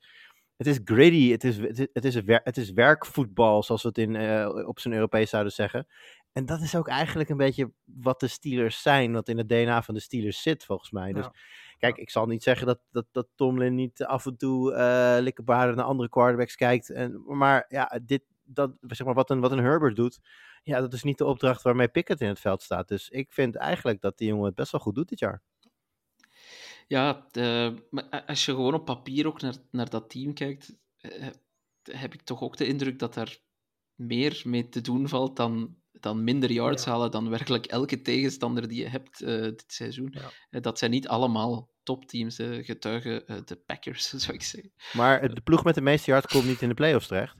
het 0.57 0.67
is 0.67 0.79
gritty. 0.83 1.31
Het 1.31 1.43
is, 1.43 1.57
het 1.57 1.79
is, 1.79 1.87
het 1.93 2.05
is, 2.05 2.15
wer- 2.23 2.41
het 2.43 2.57
is 2.57 2.71
werkvoetbal, 2.71 3.63
zoals 3.63 3.81
we 3.81 3.87
het 3.87 3.97
in, 3.97 4.15
eh, 4.15 4.67
op 4.67 4.79
zijn 4.79 4.93
Europees 4.93 5.29
zouden 5.29 5.51
zeggen. 5.53 5.87
En 6.31 6.45
dat 6.45 6.61
is 6.61 6.75
ook 6.75 6.87
eigenlijk 6.87 7.29
een 7.29 7.37
beetje 7.37 7.71
wat 7.83 8.19
de 8.19 8.27
Steelers 8.27 8.81
zijn, 8.81 9.13
wat 9.13 9.27
in 9.29 9.37
het 9.37 9.49
DNA 9.49 9.81
van 9.81 9.93
de 9.93 9.99
Steelers 9.99 10.41
zit, 10.41 10.65
volgens 10.65 10.91
mij. 10.91 11.13
Dus 11.13 11.23
Ja. 11.25 11.33
kijk, 11.77 11.97
ik 11.97 12.09
zal 12.09 12.25
niet 12.25 12.43
zeggen 12.43 12.67
dat, 12.67 12.79
dat, 12.91 13.05
dat 13.11 13.27
Tomlin 13.35 13.75
niet 13.75 14.03
af 14.03 14.25
en 14.25 14.37
toe 14.37 14.73
eh 14.73 15.17
likkebaarder 15.19 15.75
naar 15.75 15.85
andere 15.85 16.09
quarterbacks 16.09 16.55
kijkt. 16.55 16.89
En, 16.89 17.23
maar 17.25 17.65
ja, 17.67 17.99
dit, 18.03 18.23
dat, 18.43 18.71
zeg 18.81 19.05
maar, 19.05 19.15
wat, 19.15 19.29
een, 19.29 19.39
wat 19.39 19.51
een 19.51 19.57
Herbert 19.63 19.95
doet, 19.95 20.19
ja, 20.63 20.79
dat 20.79 20.93
is 20.93 21.03
niet 21.03 21.17
de 21.17 21.25
opdracht 21.25 21.61
waarmee 21.61 21.87
Pickett 21.87 22.21
in 22.21 22.27
het 22.27 22.39
veld 22.39 22.61
staat. 22.61 22.87
Dus 22.87 23.09
ik 23.09 23.33
vind 23.33 23.55
eigenlijk 23.55 24.01
dat 24.01 24.17
die 24.17 24.27
jongen 24.27 24.45
het 24.45 24.55
best 24.55 24.71
wel 24.71 24.81
goed 24.81 24.95
doet 24.95 25.09
dit 25.09 25.19
jaar. 25.19 25.41
Ja, 26.87 27.27
de- 27.31 27.87
maar 27.89 28.23
als 28.25 28.45
je 28.45 28.51
gewoon 28.51 28.73
op 28.73 28.85
papier 28.85 29.27
ook 29.27 29.41
naar, 29.41 29.55
naar 29.71 29.89
dat 29.89 30.09
team 30.09 30.33
kijkt, 30.33 30.77
eh, 30.97 31.27
heb 31.91 32.13
ik 32.13 32.21
toch 32.21 32.41
ook 32.41 32.57
de 32.57 32.67
indruk 32.67 32.99
dat 32.99 33.15
er 33.15 33.39
meer 33.95 34.41
mee 34.43 34.69
te 34.69 34.81
doen 34.81 35.07
valt 35.09 35.35
dan, 35.35 35.75
dan 35.91 36.23
minder 36.23 36.51
yards 36.51 36.83
Ja. 36.83 36.91
halen 36.91 37.11
dan 37.11 37.29
werkelijk 37.29 37.65
elke 37.65 38.01
tegenstander 38.01 38.67
die 38.67 38.81
je 38.81 38.87
hebt 38.89 39.21
eh, 39.21 39.41
dit 39.41 39.63
seizoen. 39.67 40.09
Ja. 40.11 40.31
Eh, 40.49 40.61
dat 40.61 40.79
zijn 40.79 40.91
niet 40.91 41.07
allemaal 41.07 41.73
topteams, 41.83 42.39
eh, 42.39 42.65
getuigen 42.65 43.27
eh, 43.27 43.37
de 43.45 43.55
Packers, 43.55 44.09
zou 44.23 44.33
ik 44.33 44.43
zeggen. 44.43 44.71
Maar 44.93 45.33
de 45.35 45.41
ploeg 45.41 45.63
met 45.63 45.75
de 45.75 45.81
meeste 45.81 46.11
yards 46.11 46.27
komt 46.33 46.45
niet 46.45 46.61
in 46.61 46.69
de 46.69 46.73
playoffs 46.75 47.07
terecht. 47.07 47.35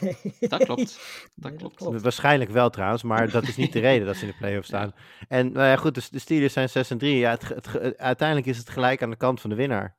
Nee. 0.00 0.16
Dat 0.40 0.64
klopt. 0.64 0.98
Dat 1.34 1.50
Nee, 1.50 1.70
klopt. 1.70 2.02
Waarschijnlijk 2.02 2.50
wel 2.50 2.70
trouwens, 2.70 3.02
maar 3.02 3.30
dat 3.30 3.42
is 3.48 3.56
niet 3.56 3.72
de 3.72 3.80
reden 3.80 4.06
dat 4.06 4.16
ze 4.16 4.22
in 4.24 4.30
de 4.30 4.36
playoffs 4.36 4.68
staan. 4.68 4.94
En 5.28 5.52
nou 5.52 5.66
ja, 5.66 5.76
goed, 5.76 5.94
dus 5.94 6.08
de 6.10 6.18
Steelers 6.18 6.52
zijn 6.52 6.68
6 6.68 6.90
en 6.90 6.98
3. 6.98 7.16
Ja, 7.16 7.30
het, 7.30 7.98
uiteindelijk 7.98 8.48
is 8.48 8.58
het 8.58 8.68
gelijk 8.70 9.02
aan 9.02 9.10
de 9.10 9.16
kant 9.16 9.40
van 9.40 9.50
de 9.50 9.56
winnaar. 9.56 9.96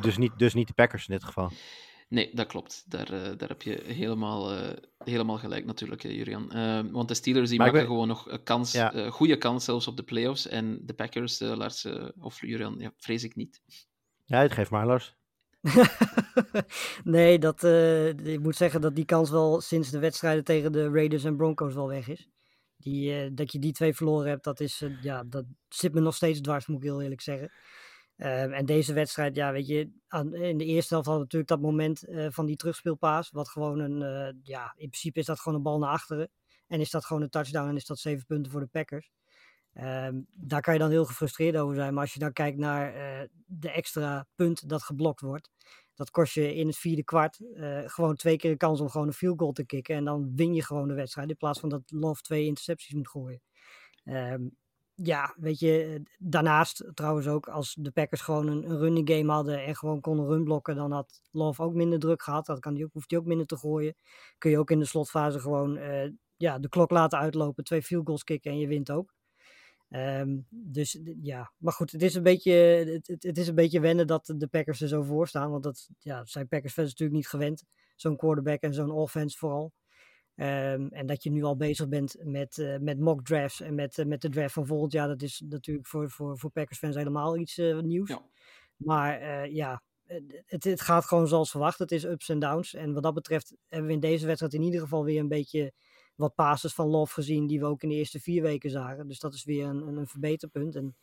Dus 0.00 0.16
niet, 0.16 0.38
dus 0.38 0.54
niet 0.54 0.66
de 0.66 0.72
Packers 0.72 1.08
in 1.08 1.14
dit 1.14 1.24
geval. 1.24 1.50
Nee, 2.08 2.30
dat 2.34 2.46
klopt. 2.46 2.84
Daar, 2.86 3.12
eh, 3.12 3.32
daar 3.36 3.48
heb 3.48 3.62
je 3.62 3.82
helemaal, 3.86 4.52
eh, 4.52 4.76
helemaal 5.04 5.38
gelijk 5.38 5.64
natuurlijk, 5.64 6.02
Jurian. 6.02 6.52
Eh, 6.52 6.80
want 6.90 7.08
de 7.08 7.14
Steelers 7.14 7.48
die 7.48 7.58
Maar 7.58 7.66
maken 7.66 7.82
ben- 7.82 7.90
gewoon 7.92 8.08
nog 8.08 8.30
een 8.30 8.42
kans, 8.42 8.72
Ja. 8.72 8.92
eh, 8.92 9.10
goede 9.10 9.36
kans 9.38 9.64
zelfs 9.64 9.86
op 9.86 9.96
de 9.96 10.02
playoffs. 10.02 10.46
En 10.48 10.80
de 10.82 10.94
Packers, 10.94 11.38
Lars 11.40 11.86
of 12.20 12.40
Jurian, 12.40 12.74
ja, 12.78 12.92
vrees 12.96 13.24
ik 13.24 13.36
niet. 13.36 13.60
Ja, 14.24 14.40
het 14.40 14.52
geeft 14.52 14.70
maar 14.70 14.86
Lars. 14.86 15.16
nee, 17.04 17.38
dat, 17.38 17.64
eh, 17.64 18.08
ik 18.08 18.40
moet 18.40 18.56
zeggen 18.56 18.80
dat 18.80 18.94
die 18.94 19.04
kans 19.04 19.30
wel 19.30 19.60
sinds 19.60 19.90
de 19.90 19.98
wedstrijden 19.98 20.44
tegen 20.44 20.72
de 20.72 20.90
Raiders 20.90 21.24
en 21.24 21.36
Broncos 21.36 21.74
wel 21.74 21.88
weg 21.88 22.08
is. 22.08 22.28
Die, 22.76 23.12
eh, 23.12 23.30
dat 23.32 23.52
je 23.52 23.58
die 23.58 23.72
twee 23.72 23.94
verloren 23.94 24.28
hebt, 24.28 24.44
dat, 24.44 24.60
is, 24.60 24.82
eh, 24.82 25.02
ja, 25.02 25.24
dat 25.24 25.44
zit 25.68 25.94
me 25.94 26.00
nog 26.00 26.14
steeds 26.14 26.40
dwars, 26.40 26.66
moet 26.66 26.76
ik 26.76 26.82
heel 26.82 27.02
eerlijk 27.02 27.20
zeggen. 27.20 27.52
Ehm, 28.16 28.52
en 28.52 28.66
deze 28.66 28.92
wedstrijd, 28.92 29.36
ja, 29.36 29.52
weet 29.52 29.66
je, 29.66 29.90
in 30.32 30.58
de 30.58 30.64
eerste 30.64 30.94
helft 30.94 31.08
hadden 31.08 31.14
we 31.14 31.18
natuurlijk 31.18 31.48
dat 31.50 31.60
moment 31.60 32.04
van 32.34 32.46
die 32.46 32.56
terugspeelpaas. 32.56 33.30
Wat 33.30 33.48
gewoon 33.48 33.78
een, 33.78 33.98
ja, 34.42 34.72
in 34.76 34.88
principe 34.88 35.18
is 35.18 35.26
dat 35.26 35.40
gewoon 35.40 35.58
een 35.58 35.64
bal 35.64 35.78
naar 35.78 35.90
achteren. 35.90 36.30
En 36.66 36.80
is 36.80 36.90
dat 36.90 37.04
gewoon 37.04 37.22
een 37.22 37.30
touchdown 37.30 37.68
en 37.68 37.76
is 37.76 37.86
dat 37.86 37.98
zeven 37.98 38.26
punten 38.26 38.52
voor 38.52 38.60
de 38.60 38.66
Packers. 38.66 39.10
Ehm, 39.78 40.20
daar 40.34 40.60
kan 40.60 40.72
je 40.72 40.78
dan 40.80 40.90
heel 40.90 41.04
gefrustreerd 41.04 41.56
over 41.56 41.74
zijn. 41.74 41.94
Maar 41.94 42.02
als 42.02 42.12
je 42.12 42.18
dan 42.18 42.32
kijkt 42.32 42.58
naar 42.58 42.94
eh, 42.94 43.28
de 43.46 43.70
extra 43.70 44.26
punt 44.34 44.68
dat 44.68 44.82
geblokt 44.82 45.20
wordt. 45.20 45.50
Dat 45.94 46.10
kost 46.10 46.34
je 46.34 46.54
in 46.54 46.66
het 46.66 46.76
vierde 46.76 47.04
kwart 47.04 47.40
eh, 47.54 47.80
gewoon 47.84 48.16
twee 48.16 48.36
keer 48.36 48.50
de 48.50 48.56
kans 48.56 48.80
om 48.80 48.88
gewoon 48.88 49.06
een 49.06 49.12
field 49.12 49.38
goal 49.38 49.52
te 49.52 49.66
kicken. 49.66 49.94
En 49.94 50.04
dan 50.04 50.32
win 50.36 50.54
je 50.54 50.62
gewoon 50.62 50.88
de 50.88 50.94
wedstrijd. 50.94 51.30
In 51.30 51.36
plaats 51.36 51.60
van 51.60 51.68
dat 51.68 51.82
Love 51.86 52.22
twee 52.22 52.44
intercepties 52.44 52.94
moet 52.94 53.08
gooien. 53.08 53.40
Ehm, 54.04 54.42
ja, 54.94 55.34
weet 55.36 55.58
je, 55.58 55.82
eh, 55.82 56.12
daarnaast 56.18 56.84
trouwens 56.94 57.26
ook, 57.28 57.48
als 57.48 57.74
de 57.74 57.90
Packers 57.90 58.20
gewoon 58.20 58.46
een, 58.46 58.78
running 58.78 59.10
game 59.10 59.32
hadden 59.32 59.64
en 59.64 59.76
gewoon 59.76 60.00
konden 60.00 60.26
runblokken, 60.26 60.76
dan 60.76 60.92
had 60.92 61.20
Love 61.30 61.62
ook 61.62 61.74
minder 61.74 61.98
druk 61.98 62.22
gehad. 62.22 62.46
Dat 62.46 62.60
kan 62.60 62.74
die 62.74 62.84
ook, 62.84 62.92
hoeft 62.92 63.10
hij 63.10 63.20
ook 63.20 63.26
minder 63.26 63.46
te 63.46 63.56
gooien. 63.56 63.94
Kun 64.38 64.50
je 64.50 64.58
ook 64.58 64.70
in 64.70 64.78
de 64.78 64.84
slotfase 64.84 65.40
gewoon 65.40 65.78
ja, 66.36 66.58
de 66.58 66.68
klok 66.68 66.90
laten 66.90 67.18
uitlopen, 67.18 67.64
twee 67.64 67.82
field 67.82 68.06
goals 68.06 68.24
kicken 68.24 68.50
en 68.50 68.58
je 68.58 68.66
wint 68.66 68.90
ook. 68.90 69.16
Ehm, 69.88 70.38
dus 70.48 70.98
ja, 71.20 71.52
maar 71.56 71.72
goed, 71.72 71.92
het 71.92 72.02
is 72.02 72.14
een 72.14 72.22
beetje, 72.22 72.52
het, 72.52 73.22
het, 73.22 73.38
is 73.38 73.48
een 73.48 73.54
beetje 73.54 73.80
wennen 73.80 74.06
dat 74.06 74.34
de 74.36 74.46
Packers 74.46 74.80
er 74.80 74.88
zo 74.88 75.02
voor 75.02 75.28
staan. 75.28 75.50
Want 75.50 75.62
dat 75.62 75.88
ja, 75.98 76.24
zijn 76.24 76.48
Packers 76.48 76.72
fans 76.72 76.88
natuurlijk 76.88 77.18
niet 77.18 77.28
gewend. 77.28 77.64
Zo'n 77.96 78.16
quarterback 78.16 78.60
en 78.60 78.74
zo'n 78.74 78.90
offense 78.90 79.38
vooral. 79.38 79.72
Ehm, 80.34 80.86
en 80.90 81.06
dat 81.06 81.22
je 81.22 81.30
nu 81.30 81.42
al 81.42 81.56
bezig 81.56 81.88
bent 81.88 82.16
met, 82.24 82.58
eh, 82.58 82.78
met 82.78 82.98
mock 82.98 83.24
drafts 83.24 83.60
en 83.60 83.74
met, 83.74 83.98
eh, 83.98 84.06
met 84.06 84.20
de 84.20 84.28
draft 84.28 84.52
van 84.52 84.66
volgend 84.66 84.92
jaar. 84.92 85.08
Dat 85.08 85.22
is 85.22 85.42
natuurlijk 85.48 85.86
voor, 85.86 86.10
voor, 86.10 86.38
voor 86.38 86.50
Packers 86.50 86.78
fans 86.78 86.94
helemaal 86.94 87.36
iets 87.36 87.58
eh, 87.58 87.78
nieuws. 87.78 88.08
Ja. 88.08 88.22
Maar 88.76 89.48
ja, 89.50 89.82
het, 90.46 90.64
het 90.64 90.80
gaat 90.80 91.04
gewoon 91.04 91.28
zoals 91.28 91.50
verwacht. 91.50 91.78
Het 91.78 91.92
is 91.92 92.04
ups 92.04 92.28
en 92.28 92.38
downs. 92.38 92.74
En 92.74 92.92
wat 92.92 93.02
dat 93.02 93.14
betreft 93.14 93.54
hebben 93.68 93.88
we 93.88 93.94
in 93.94 94.00
deze 94.00 94.26
wedstrijd 94.26 94.54
in 94.54 94.62
ieder 94.62 94.80
geval 94.80 95.04
weer 95.04 95.20
een 95.20 95.28
beetje 95.28 95.72
wat 96.18 96.34
passes 96.34 96.74
van 96.74 96.88
Love 96.88 97.12
gezien. 97.12 97.46
Die 97.46 97.60
we 97.60 97.66
ook 97.66 97.82
in 97.82 97.88
de 97.88 97.94
eerste 97.94 98.20
vier 98.20 98.42
weken 98.42 98.70
zagen. 98.70 99.08
Dus 99.08 99.18
dat 99.18 99.34
is 99.34 99.44
weer 99.44 99.66
een, 99.66 99.96
een, 99.96 100.06
verbeterpunt. 100.06 100.74
En 100.76 100.96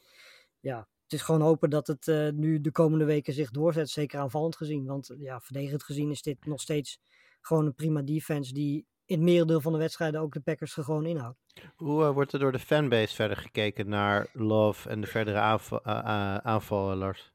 ja, 0.60 0.88
het 1.04 1.14
is 1.14 1.22
gewoon 1.22 1.42
hopen 1.42 1.70
dat 1.70 1.88
het 1.88 2.08
eh, 2.08 2.30
nu 2.30 2.62
de 2.62 2.72
komende 2.72 3.06
weken 3.06 3.34
zich 3.34 3.52
doorzet. 3.52 3.90
Zeker 3.90 4.20
aanvallend 4.20 4.56
gezien. 4.56 4.86
Want 4.86 5.16
ja, 5.18 5.40
verdedigend 5.40 5.84
gezien 5.84 6.12
is 6.12 6.22
dit 6.22 6.46
nog 6.46 6.62
steeds 6.62 7.00
gewoon 7.42 7.66
een 7.66 7.76
prima 7.76 8.02
defense. 8.02 8.54
Die 8.54 8.86
in 9.06 9.16
het 9.16 9.26
merendeel 9.26 9.62
van 9.62 9.72
de 9.72 9.78
wedstrijden 9.78 10.22
ook 10.22 10.34
de 10.34 10.40
Packers 10.40 10.78
er 10.78 10.84
gewoon 10.84 11.06
inhoudt. 11.06 11.40
Hoe 11.76 12.04
eh, 12.04 12.12
wordt 12.12 12.34
er 12.34 12.40
door 12.40 12.52
de 12.52 12.60
fanbase 12.60 13.16
verder 13.16 13.38
gekeken 13.38 13.90
naar 13.90 14.28
Love 14.34 14.90
en 14.90 15.02
de 15.02 15.08
verdere 15.08 15.38
eh, 15.38 16.38
aanval 16.38 16.96
Lars? 16.96 17.35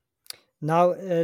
Nou, 0.61 0.97
eh, 0.97 1.21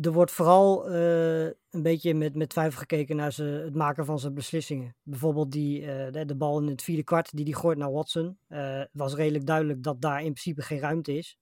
er 0.00 0.12
wordt 0.12 0.30
vooral 0.30 0.88
eh, 0.90 1.44
een 1.44 1.82
beetje 1.82 2.14
met, 2.14 2.34
met 2.34 2.48
twijfel 2.48 2.78
gekeken 2.78 3.16
naar 3.16 3.32
ze, 3.32 3.42
het 3.42 3.74
maken 3.74 4.04
van 4.04 4.18
zijn 4.18 4.34
beslissingen. 4.34 4.96
Bijvoorbeeld 5.02 5.52
die, 5.52 5.86
eh, 5.86 6.12
de, 6.12 6.24
de 6.24 6.36
bal 6.36 6.60
in 6.60 6.66
het 6.66 6.82
vierde 6.82 7.04
kwart 7.04 7.36
die 7.36 7.44
hij 7.44 7.54
gooit 7.54 7.78
naar 7.78 7.92
Watson. 7.92 8.38
was 8.92 9.14
redelijk 9.14 9.46
duidelijk 9.46 9.82
dat 9.82 10.00
daar 10.00 10.18
in 10.18 10.32
principe 10.32 10.62
geen 10.62 10.78
ruimte 10.78 11.16
is. 11.16 11.38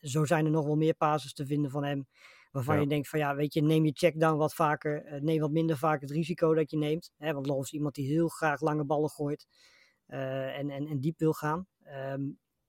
Zo 0.00 0.24
zijn 0.24 0.44
er 0.44 0.50
nog 0.50 0.64
wel 0.66 0.76
meer 0.76 0.94
passes 0.94 1.32
te 1.32 1.46
vinden 1.46 1.70
van 1.70 1.84
hem. 1.84 2.06
Waarvan 2.50 2.74
Ja. 2.74 2.80
je 2.80 2.86
denkt 2.86 3.08
van 3.08 3.18
ja, 3.18 3.34
weet 3.34 3.54
je, 3.54 3.62
neem 3.62 3.84
je 3.84 3.92
checkdown 3.94 4.36
wat 4.36 4.54
vaker. 4.54 5.22
neem 5.22 5.40
wat 5.40 5.50
minder 5.50 5.78
vaak 5.78 6.00
het 6.00 6.10
risico 6.10 6.54
dat 6.54 6.70
je 6.70 6.76
neemt. 6.76 7.10
Hè, 7.16 7.32
want 7.32 7.46
Love 7.46 7.60
is 7.60 7.72
iemand 7.72 7.94
die 7.94 8.06
heel 8.06 8.28
graag 8.28 8.60
lange 8.60 8.84
ballen 8.84 9.10
gooit. 9.10 9.46
en, 10.06 10.70
en, 10.70 10.86
en 10.86 11.00
diep 11.00 11.18
wil 11.18 11.32
gaan. 11.32 11.66
Ehm, 11.82 12.20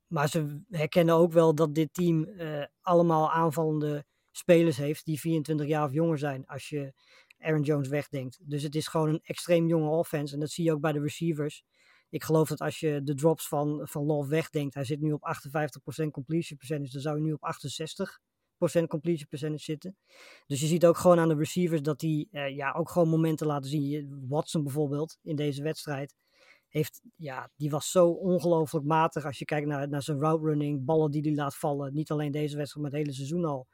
maar 0.10 0.30
ze 0.30 0.62
herkennen 0.70 1.16
ook 1.16 1.32
wel 1.32 1.56
dat 1.56 1.76
dit 1.76 1.94
team 1.94 2.24
eh, 2.24 2.64
allemaal 2.82 3.32
aanvallende 3.32 4.06
spelers 4.32 4.78
heeft 4.78 5.06
die 5.06 5.20
24 5.20 5.68
jaar 5.68 5.86
of 5.86 5.94
jonger 5.94 6.18
zijn 6.18 6.46
als 6.46 6.70
je 6.70 6.94
Aaron 7.40 7.62
Jones 7.62 7.88
wegdenkt. 7.88 8.40
Dus 8.42 8.64
het 8.64 8.76
is 8.76 8.88
gewoon 8.88 9.10
een 9.10 9.22
extreem 9.24 9.68
jonge 9.68 9.90
offense 9.90 10.34
en 10.34 10.40
dat 10.40 10.50
zie 10.50 10.64
je 10.64 10.72
ook 10.72 10.82
bij 10.82 10.92
de 10.92 11.02
receivers. 11.02 11.64
Ik 12.10 12.24
geloof 12.24 12.48
dat 12.50 12.60
als 12.60 12.80
je 12.80 13.04
de 13.04 13.14
drops 13.14 13.48
van, 13.48 13.82
van 13.84 14.06
Love 14.06 14.30
wegdenkt, 14.30 14.74
hij 14.74 14.84
zit 14.84 15.02
nu 15.02 15.12
op 15.12 15.36
58% 16.04 16.06
completion 16.12 16.58
percentage, 16.58 16.92
dan 16.92 17.02
zou 17.02 17.16
hij 17.16 17.26
nu 17.26 17.34
op 17.34 17.54
68% 18.82 18.88
completion 18.88 19.28
percentage 19.28 19.64
zitten. 19.64 19.98
Dus 20.48 20.60
je 20.60 20.68
ziet 20.68 20.86
ook 20.86 20.98
gewoon 20.98 21.20
aan 21.20 21.28
de 21.28 21.36
receivers 21.36 21.82
dat 21.82 22.00
die 22.00 22.28
eh, 22.32 22.56
ja, 22.56 22.72
ook 22.72 22.90
gewoon 22.90 23.10
momenten 23.10 23.48
laten 23.48 23.70
zien. 23.70 24.26
Watson 24.28 24.64
bijvoorbeeld 24.64 25.18
in 25.22 25.36
deze 25.36 25.64
wedstrijd 25.64 26.16
heeft, 26.70 27.02
ja, 27.16 27.50
die 27.56 27.70
was 27.70 27.92
zo 27.92 28.10
ongelooflijk 28.10 28.86
matig 28.86 29.26
als 29.26 29.40
je 29.40 29.46
kijkt 29.46 29.68
naar, 29.68 29.90
naar 29.90 30.04
zijn 30.04 30.20
route 30.20 30.46
running, 30.46 30.86
ballen 30.86 31.12
die 31.12 31.22
hij 31.22 31.34
laat 31.34 31.56
vallen. 31.56 31.94
Niet 31.94 32.12
alleen 32.12 32.32
deze 32.32 32.58
wedstrijd, 32.58 32.86
maar 32.86 32.96
het 32.96 33.06
hele 33.06 33.16
seizoen 33.16 33.46
al. 33.46 33.68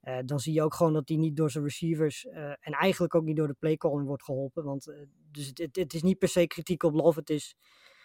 Eh, 0.00 0.18
dan 0.24 0.40
zie 0.40 0.52
je 0.52 0.62
ook 0.62 0.74
gewoon 0.74 0.92
dat 0.92 1.08
hij 1.08 1.16
niet 1.16 1.36
door 1.36 1.50
zijn 1.50 1.64
receivers 1.64 2.26
eh, 2.26 2.50
en 2.50 2.72
eigenlijk 2.72 3.14
ook 3.14 3.24
niet 3.24 3.36
door 3.36 3.46
de 3.46 3.56
playcalling 3.58 4.06
wordt 4.06 4.24
geholpen. 4.24 4.64
Want 4.64 4.88
eh, 4.88 4.96
dus 5.30 5.46
het, 5.46 5.76
het, 5.76 5.94
is 5.94 6.02
niet 6.02 6.18
per 6.18 6.28
se 6.28 6.46
kritiek 6.46 6.82
op 6.82 6.94
Love, 6.94 7.18
het 7.18 7.30
is 7.30 7.56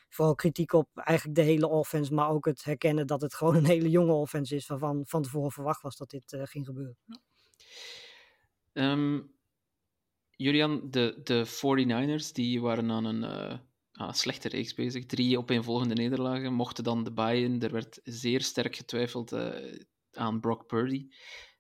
vooral 0.09 0.35
kritiek 0.35 0.73
op 0.73 0.89
eigenlijk 0.93 1.37
de 1.37 1.43
hele 1.43 1.67
offense, 1.67 2.13
maar 2.13 2.29
ook 2.29 2.45
het 2.45 2.63
herkennen 2.63 3.07
dat 3.07 3.21
het 3.21 3.35
gewoon 3.35 3.55
een 3.55 3.65
hele 3.65 3.89
jonge 3.89 4.13
offense 4.13 4.55
is 4.55 4.67
waarvan 4.67 5.03
van 5.05 5.21
tevoren 5.21 5.51
verwacht 5.51 5.81
was 5.81 5.97
dat 5.97 6.09
dit 6.09 6.37
ging 6.43 6.65
gebeuren. 6.65 6.97
Ehm, 8.73 9.21
Julian, 10.35 10.89
de, 10.89 11.19
de 11.23 11.45
49ers 11.45 12.31
die 12.31 12.61
waren 12.61 12.91
aan 12.91 13.05
een 13.05 13.61
ah, 14.07 14.13
slechte 14.13 14.49
reeks 14.49 14.73
bezig. 14.73 15.05
Drie 15.05 15.37
opeenvolgende 15.37 15.93
nederlagen, 15.93 16.53
mochten 16.53 16.83
dan 16.83 17.03
de 17.03 17.11
buy-in. 17.11 17.61
Er 17.61 17.71
werd 17.71 17.99
zeer 18.03 18.41
sterk 18.41 18.75
getwijfeld 18.75 19.31
eh, 19.31 19.49
aan 20.13 20.39
Brock 20.39 20.67
Purdy. 20.67 21.07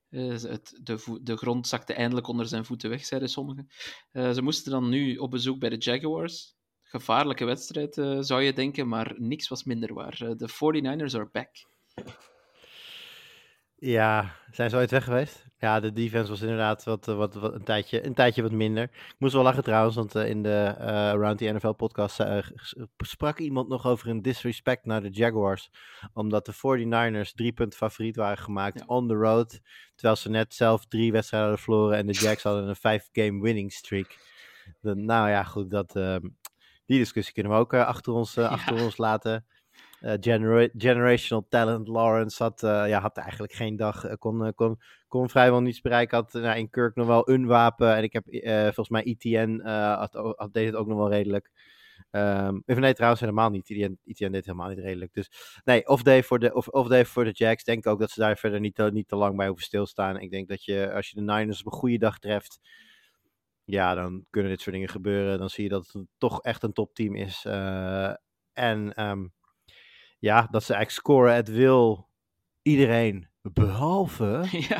Eh, 0.09 0.29
het, 0.29 0.79
de, 0.81 1.19
de 1.21 1.37
grond 1.37 1.67
zakte 1.67 1.93
eindelijk 1.93 2.27
onder 2.27 2.47
zijn 2.47 2.65
voeten 2.65 2.89
weg, 2.89 3.05
zeiden 3.05 3.29
sommigen. 3.29 3.69
Eh, 4.11 4.31
ze 4.31 4.41
moesten 4.41 4.71
dan 4.71 4.89
nu 4.89 5.17
op 5.17 5.31
bezoek 5.31 5.59
bij 5.59 5.69
de 5.69 5.77
Jaguars. 5.77 6.55
Gevaarlijke 6.81 7.45
wedstrijd, 7.45 7.93
zou 8.19 8.41
je 8.41 8.53
denken, 8.53 8.87
maar 8.87 9.13
niks 9.17 9.47
was 9.47 9.63
minder 9.63 9.93
waar. 9.93 10.17
De 10.37 10.49
49ers 10.49 11.15
are 11.15 11.29
back. 11.31 11.49
Ja, 13.85 14.35
zijn 14.51 14.69
ze 14.69 14.75
ooit 14.75 14.91
weg 14.91 15.03
geweest? 15.03 15.45
Ja, 15.57 15.79
de 15.79 15.91
defense 15.93 16.29
was 16.29 16.41
inderdaad 16.41 16.83
wat, 16.83 17.07
eh, 17.07 17.15
wat, 17.15 17.33
wat, 17.33 17.53
een, 17.53 17.63
tijdje, 17.63 18.05
een 18.05 18.13
tijdje 18.13 18.41
wat 18.41 18.51
minder. 18.51 18.83
Ik 18.83 19.15
moest 19.17 19.33
wel 19.33 19.43
lachen 19.43 19.63
trouwens, 19.63 19.95
want 19.95 20.15
eh, 20.15 20.29
in 20.29 20.43
de 20.43 20.73
eh 20.77 20.87
Around 20.87 21.37
the 21.37 21.45
NFL 21.45 21.71
podcast 21.71 22.19
sprak 22.97 23.39
iemand 23.39 23.67
nog 23.69 23.85
over 23.85 24.07
een 24.09 24.21
disrespect 24.21 24.85
naar 24.85 25.01
de 25.01 25.09
Jaguars. 25.09 25.69
Omdat 26.13 26.45
de 26.45 26.53
49ers 26.53 27.31
drie 27.33 27.51
punten 27.53 27.77
favoriet 27.77 28.15
waren 28.15 28.37
gemaakt 28.37 28.79
Ja. 28.79 28.85
on 28.87 29.07
the 29.07 29.13
road. 29.13 29.59
Terwijl 29.95 30.15
ze 30.15 30.29
net 30.29 30.53
zelf 30.53 30.85
drie 30.85 31.11
wedstrijden 31.11 31.49
hadden 31.49 31.65
verloren 31.65 31.97
en 31.97 32.05
de 32.05 32.13
Jags 32.13 32.43
hadden 32.49 32.67
een 32.67 32.75
vijf 32.75 33.09
game 33.11 33.41
winning 33.41 33.71
streak. 33.73 34.17
De- 34.81 34.95
nou 34.95 35.29
ja, 35.29 35.43
goed, 35.43 35.69
dat, 35.71 35.95
ehm, 35.95 36.21
die 36.85 36.97
discussie 36.99 37.33
kunnen 37.33 37.51
we 37.51 37.57
ook 37.57 37.73
achter, 37.73 38.13
ons, 38.13 38.33
Ja. 38.33 38.47
achter 38.47 38.83
ons 38.83 38.97
laten. 38.97 39.45
Eh, 40.03 40.13
genera- 40.19 40.69
generational 40.77 41.45
talent. 41.49 41.87
Lawrence 41.87 42.43
had, 42.43 42.63
eh, 42.63 42.87
ja, 42.87 42.99
had 42.99 43.17
eigenlijk 43.17 43.53
geen 43.53 43.75
dag. 43.75 44.03
eh, 44.05 44.13
kon, 44.19 44.53
kon, 44.55 44.79
kon 45.07 45.29
vrijwel 45.29 45.61
niets 45.61 45.81
bereiken. 45.81 46.17
Had 46.17 46.33
nou, 46.33 46.57
in 46.57 46.69
Kirk 46.69 46.95
nog 46.95 47.07
wel 47.07 47.29
een 47.29 47.45
wapen. 47.45 47.95
En 47.95 48.03
ik 48.03 48.13
heb 48.13 48.23
volgens 48.63 48.89
mij 48.89 49.03
ETN 49.03 49.61
deed 50.51 50.65
het 50.65 50.75
ook 50.75 50.87
nog 50.87 50.97
wel 50.97 51.09
redelijk. 51.09 51.51
Ehm 52.11 52.59
even 52.65 52.81
nee, 52.81 52.93
trouwens 52.93 53.21
helemaal 53.21 53.49
niet. 53.49 53.69
ETN, 53.69 53.97
ETN 54.05 54.31
deed 54.31 54.45
helemaal 54.45 54.69
niet 54.69 54.79
redelijk. 54.79 55.13
Dus 55.13 55.59
nee, 55.63 55.87
off 55.87 56.03
day 56.03 56.23
voor 56.23 56.39
de, 56.39 56.53
off, 56.53 56.67
off 56.67 56.89
day 56.89 57.05
voor 57.05 57.23
de 57.23 57.31
Jacks. 57.31 57.63
Denk 57.63 57.87
ook 57.87 57.99
dat 57.99 58.09
ze 58.11 58.19
daar 58.19 58.37
verder 58.37 58.59
niet, 58.59 58.75
te- 58.75 58.89
niet 58.93 59.07
te 59.07 59.15
lang 59.15 59.35
bij 59.37 59.47
hoeven 59.47 59.65
stilstaan. 59.65 60.19
Ik 60.19 60.31
denk 60.31 60.47
dat 60.47 60.63
je, 60.63 60.91
als 60.93 61.09
je 61.09 61.15
de 61.15 61.21
Niners 61.33 61.59
op 61.59 61.65
een 61.65 61.79
goede 61.79 61.97
dag 61.97 62.19
treft. 62.19 62.59
Ja, 63.63 63.93
dan 63.95 64.25
kunnen 64.29 64.51
dit 64.51 64.61
soort 64.61 64.75
dingen 64.75 64.89
gebeuren. 64.89 65.37
Dan 65.39 65.49
zie 65.49 65.63
je 65.63 65.69
dat 65.69 65.89
het 65.91 66.05
toch 66.17 66.41
echt 66.41 66.63
een 66.63 66.73
topteam 66.73 67.15
is. 67.15 67.45
En 68.53 68.93
ehm, 68.93 69.25
ja, 70.23 70.47
dat 70.51 70.63
ze 70.63 70.73
eigenlijk 70.73 71.05
scoren 71.05 71.37
at 71.37 71.47
wil 71.47 72.09
iedereen. 72.61 73.27
Behalve 73.41 74.45
ja. 74.69 74.77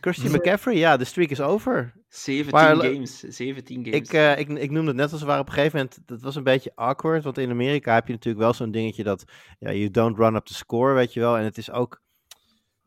Christian 0.00 0.32
McCaffrey. 0.32 0.76
Ja, 0.76 0.96
de 0.96 1.04
streak 1.04 1.28
is 1.30 1.40
over. 1.40 1.94
17 2.08 2.50
Maar- 2.54 2.76
games. 2.76 3.18
17 3.20 3.84
games. 3.84 3.96
Ik, 4.00 4.12
eh, 4.12 4.38
ik, 4.38 4.48
ik 4.48 4.70
noemde 4.70 4.88
het 4.88 4.96
net 4.96 5.12
als 5.12 5.20
we 5.20 5.26
waren 5.26 5.40
op 5.40 5.46
een 5.46 5.52
gegeven 5.52 5.78
moment. 5.78 5.98
Dat 6.08 6.20
was 6.20 6.34
een 6.36 6.42
beetje 6.42 6.72
awkward. 6.74 7.24
Want 7.24 7.38
in 7.38 7.50
Amerika 7.50 7.94
heb 7.94 8.06
je 8.06 8.12
natuurlijk 8.12 8.44
wel 8.44 8.52
zo'n 8.52 8.70
dingetje 8.70 9.04
dat. 9.04 9.24
Ja, 9.58 9.72
you 9.72 9.90
don't 9.90 10.18
run 10.18 10.34
up 10.34 10.44
the 10.44 10.54
score, 10.54 10.94
weet 10.94 11.12
je 11.12 11.20
wel. 11.20 11.36
En 11.38 11.44
het 11.44 11.58
is 11.58 11.70
ook. 11.70 12.02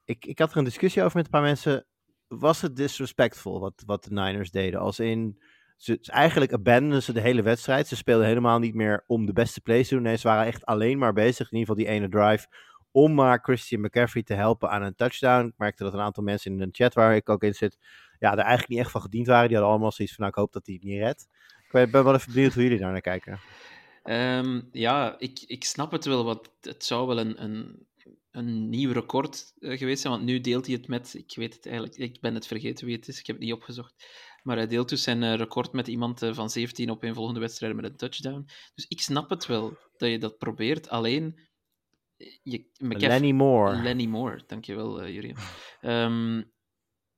Ik, 0.05 0.25
ik 0.25 0.39
had 0.39 0.51
er 0.51 0.57
een 0.57 0.63
discussie 0.63 1.03
over 1.03 1.15
met 1.17 1.25
een 1.25 1.31
paar 1.31 1.41
mensen. 1.41 1.85
Was 2.27 2.61
het 2.61 2.75
disrespectful 2.75 3.59
wat, 3.59 3.83
wat 3.85 4.03
de 4.03 4.11
Niners 4.13 4.51
deden? 4.51 4.79
Als 4.79 4.99
in. 4.99 5.41
Ze, 5.79 5.99
eigenlijk 6.01 6.53
abandonen 6.53 7.03
ze 7.03 7.13
de 7.13 7.21
hele 7.21 7.41
wedstrijd. 7.41 7.87
Ze 7.87 7.95
speelden 7.95 8.27
helemaal 8.27 8.59
niet 8.59 8.73
meer 8.73 9.03
om 9.07 9.25
de 9.25 9.33
beste 9.33 9.61
plays 9.61 9.87
te 9.87 9.93
doen. 9.93 10.03
Nee, 10.03 10.17
ze 10.17 10.27
waren 10.27 10.45
echt 10.45 10.65
alleen 10.65 10.97
maar 10.97 11.13
bezig. 11.13 11.51
In 11.51 11.57
ieder 11.57 11.75
geval 11.75 11.75
die 11.75 11.93
ene 11.93 12.09
drive. 12.09 12.47
Om 12.91 13.13
maar 13.13 13.39
Christian 13.41 13.81
McCaffrey 13.81 14.23
te 14.23 14.33
helpen 14.33 14.69
aan 14.69 14.81
een 14.81 14.95
touchdown. 14.95 15.47
Ik 15.47 15.53
merkte 15.57 15.83
dat 15.83 15.93
een 15.93 15.99
aantal 15.99 16.23
mensen 16.23 16.51
in 16.51 16.57
de 16.57 16.67
chat 16.71 16.93
waar 16.93 17.15
ik 17.15 17.29
ook 17.29 17.43
in 17.43 17.53
zit. 17.53 17.77
Ja, 18.19 18.31
er 18.31 18.37
eigenlijk 18.37 18.69
niet 18.69 18.79
echt 18.79 18.91
van 18.91 19.01
gediend 19.01 19.27
waren. 19.27 19.47
Die 19.47 19.55
hadden 19.55 19.73
allemaal 19.73 19.91
zoiets 19.91 20.15
van. 20.15 20.23
Nou, 20.23 20.35
ik 20.35 20.41
hoop 20.43 20.53
dat 20.53 20.65
hij 20.65 20.75
het 20.75 20.83
niet 20.83 21.01
redt. 21.01 21.27
Ik 21.65 21.71
ben 21.71 21.91
ben 21.91 22.03
wel 22.03 22.13
even 22.13 22.33
benieuwd 22.33 22.53
hoe 22.53 22.63
jullie 22.63 22.79
daar 22.79 22.91
naar 22.91 23.01
kijken. 23.01 23.39
Ehm, 24.03 24.61
ja, 24.71 25.15
ik, 25.19 25.39
ik 25.45 25.63
snap 25.63 25.91
het 25.91 26.05
wel, 26.05 26.23
want 26.23 26.49
het 26.61 26.85
zou 26.85 27.07
wel 27.07 27.19
een, 27.19 27.43
een, 27.43 27.87
een 28.31 28.69
nieuw 28.69 28.91
record 28.91 29.53
eh, 29.59 29.77
geweest 29.77 30.01
zijn, 30.01 30.13
want 30.13 30.25
nu 30.25 30.41
deelt 30.41 30.65
hij 30.65 30.75
het 30.75 30.87
met, 30.87 31.13
ik 31.13 31.33
weet 31.35 31.53
het 31.53 31.65
eigenlijk, 31.65 31.97
ik 31.97 32.21
ben 32.21 32.33
het 32.33 32.47
vergeten 32.47 32.85
wie 32.85 32.95
het 32.95 33.07
is, 33.07 33.19
ik 33.19 33.27
heb 33.27 33.35
het 33.35 33.45
niet 33.45 33.53
opgezocht, 33.53 33.93
maar 34.49 34.57
hij 34.57 34.67
deelt 34.67 34.89
dus 34.89 35.03
zijn 35.03 35.23
eh, 35.23 35.35
record 35.35 35.71
met 35.71 35.87
iemand 35.87 36.21
eh, 36.21 36.33
van 36.33 36.49
17 36.49 36.89
op 36.89 37.03
een 37.03 37.13
volgende 37.15 37.39
wedstrijd 37.39 37.75
met 37.75 37.85
een 37.85 37.95
touchdown. 37.95 38.47
Dus 38.75 38.85
ik 38.87 39.01
snap 39.01 39.29
het 39.29 39.45
wel 39.45 39.77
dat 39.97 40.09
je 40.09 40.17
dat 40.17 40.37
probeert, 40.37 40.89
alleen... 40.89 41.39
eh, 42.17 42.27
Je, 42.43 42.69
McCaff- 42.77 43.01
Lenny 43.07 43.31
Moore. 43.31 43.81
Lenny 43.81 44.05
Moore, 44.05 44.43
dankjewel, 44.47 45.03
uh, 45.03 45.13
Jurien. 45.13 45.35
Ehm, 45.81 46.43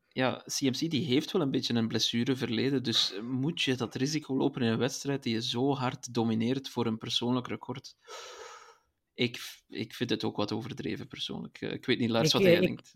ja, 0.08 0.44
CMC 0.46 0.90
die 0.90 1.06
heeft 1.06 1.32
wel 1.32 1.42
een 1.42 1.52
beetje 1.52 1.74
een 1.74 1.88
blessureverleden, 1.88 2.84
dus 2.84 3.14
moet 3.22 3.62
je 3.62 3.76
dat 3.76 3.96
risico 3.96 4.38
lopen 4.38 4.62
in 4.62 4.72
een 4.72 4.78
wedstrijd 4.78 5.24
die 5.24 5.34
je 5.34 5.42
zo 5.44 5.74
hard 5.76 6.14
domineert 6.14 6.70
voor 6.70 6.86
een 6.86 6.98
persoonlijk 6.98 7.48
record? 7.48 7.96
Ik, 9.14 9.40
ik 9.68 9.94
vind 9.94 10.10
het 10.10 10.24
ook 10.24 10.36
wat 10.36 10.52
overdreven, 10.52 11.08
persoonlijk. 11.08 11.62
Ik 11.62 11.86
weet 11.86 12.00
niet, 12.00 12.10
Lars, 12.10 12.28
Ik, 12.28 12.34
wat 12.34 12.42
jij 12.42 12.54
ik- 12.54 12.62
denkt. 12.62 12.94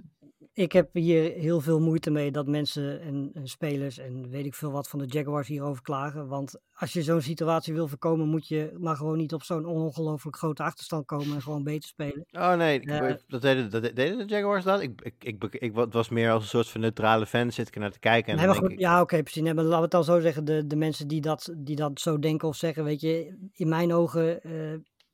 Ik 0.57 0.71
heb 0.71 0.89
hier 0.93 1.31
heel 1.31 1.61
veel 1.61 1.79
moeite 1.79 2.09
mee 2.11 2.31
dat 2.31 2.47
mensen 2.47 3.01
en, 3.01 3.29
en 3.33 3.47
spelers 3.47 3.97
en 3.97 4.29
weet 4.29 4.45
ik 4.45 4.53
veel 4.53 4.71
wat 4.71 4.87
van 4.87 4.99
de 4.99 5.05
Jaguars 5.05 5.47
hierover 5.47 5.81
klagen. 5.81 6.27
Want 6.27 6.59
als 6.73 6.93
je 6.93 7.03
zo'n 7.03 7.21
situatie 7.21 7.73
wil 7.73 7.87
voorkomen, 7.87 8.27
moet 8.27 8.47
je 8.47 8.73
maar 8.79 8.95
gewoon 8.95 9.17
niet 9.17 9.33
op 9.33 9.43
zo'n 9.43 9.65
ongelooflijk 9.65 10.37
grote 10.37 10.63
achterstand 10.63 11.05
komen 11.05 11.35
en 11.35 11.41
gewoon 11.41 11.63
beter 11.63 11.89
spelen. 11.89 12.25
Oh 12.31 12.53
nee, 12.55 12.79
Ja. 12.81 13.17
dat, 13.27 13.41
deden, 13.41 13.69
dat 13.71 13.81
deden 13.83 14.17
de 14.17 14.25
Jaguars 14.25 14.63
dat? 14.63 14.81
Ik, 14.81 15.01
ik, 15.01 15.13
ik, 15.19 15.43
ik, 15.43 15.55
ik- 15.55 15.75
het 15.75 15.93
was 15.93 16.09
meer 16.09 16.31
als 16.31 16.43
een 16.43 16.49
soort 16.49 16.67
van 16.69 16.81
neutrale 16.81 17.25
fan 17.25 17.51
zit 17.51 17.67
ik 17.67 17.75
naar 17.75 17.91
te 17.91 17.99
kijken. 17.99 18.31
En 18.31 18.37
Nee, 18.37 18.45
dan 18.45 18.55
maar 18.55 18.63
goed, 18.63 18.71
ik, 18.73 18.79
ja, 18.79 19.01
oké, 19.01 19.21
precies. 19.23 19.41
Nee, 19.41 19.53
maar 19.53 19.63
laten 19.63 19.77
we 19.77 19.83
het 19.83 19.91
dan 19.91 20.03
zo 20.03 20.19
zeggen. 20.19 20.45
De, 20.45 20.67
de 20.67 20.75
mensen 20.75 21.07
die 21.07 21.21
dat, 21.21 21.53
die 21.57 21.75
dat 21.75 21.99
zo 21.99 22.19
denken 22.19 22.47
of 22.47 22.55
zeggen, 22.55 22.83
weet 22.83 23.01
je, 23.01 23.47
in 23.53 23.69
mijn 23.69 23.93
ogen, 23.93 24.41
eh, 24.43 24.51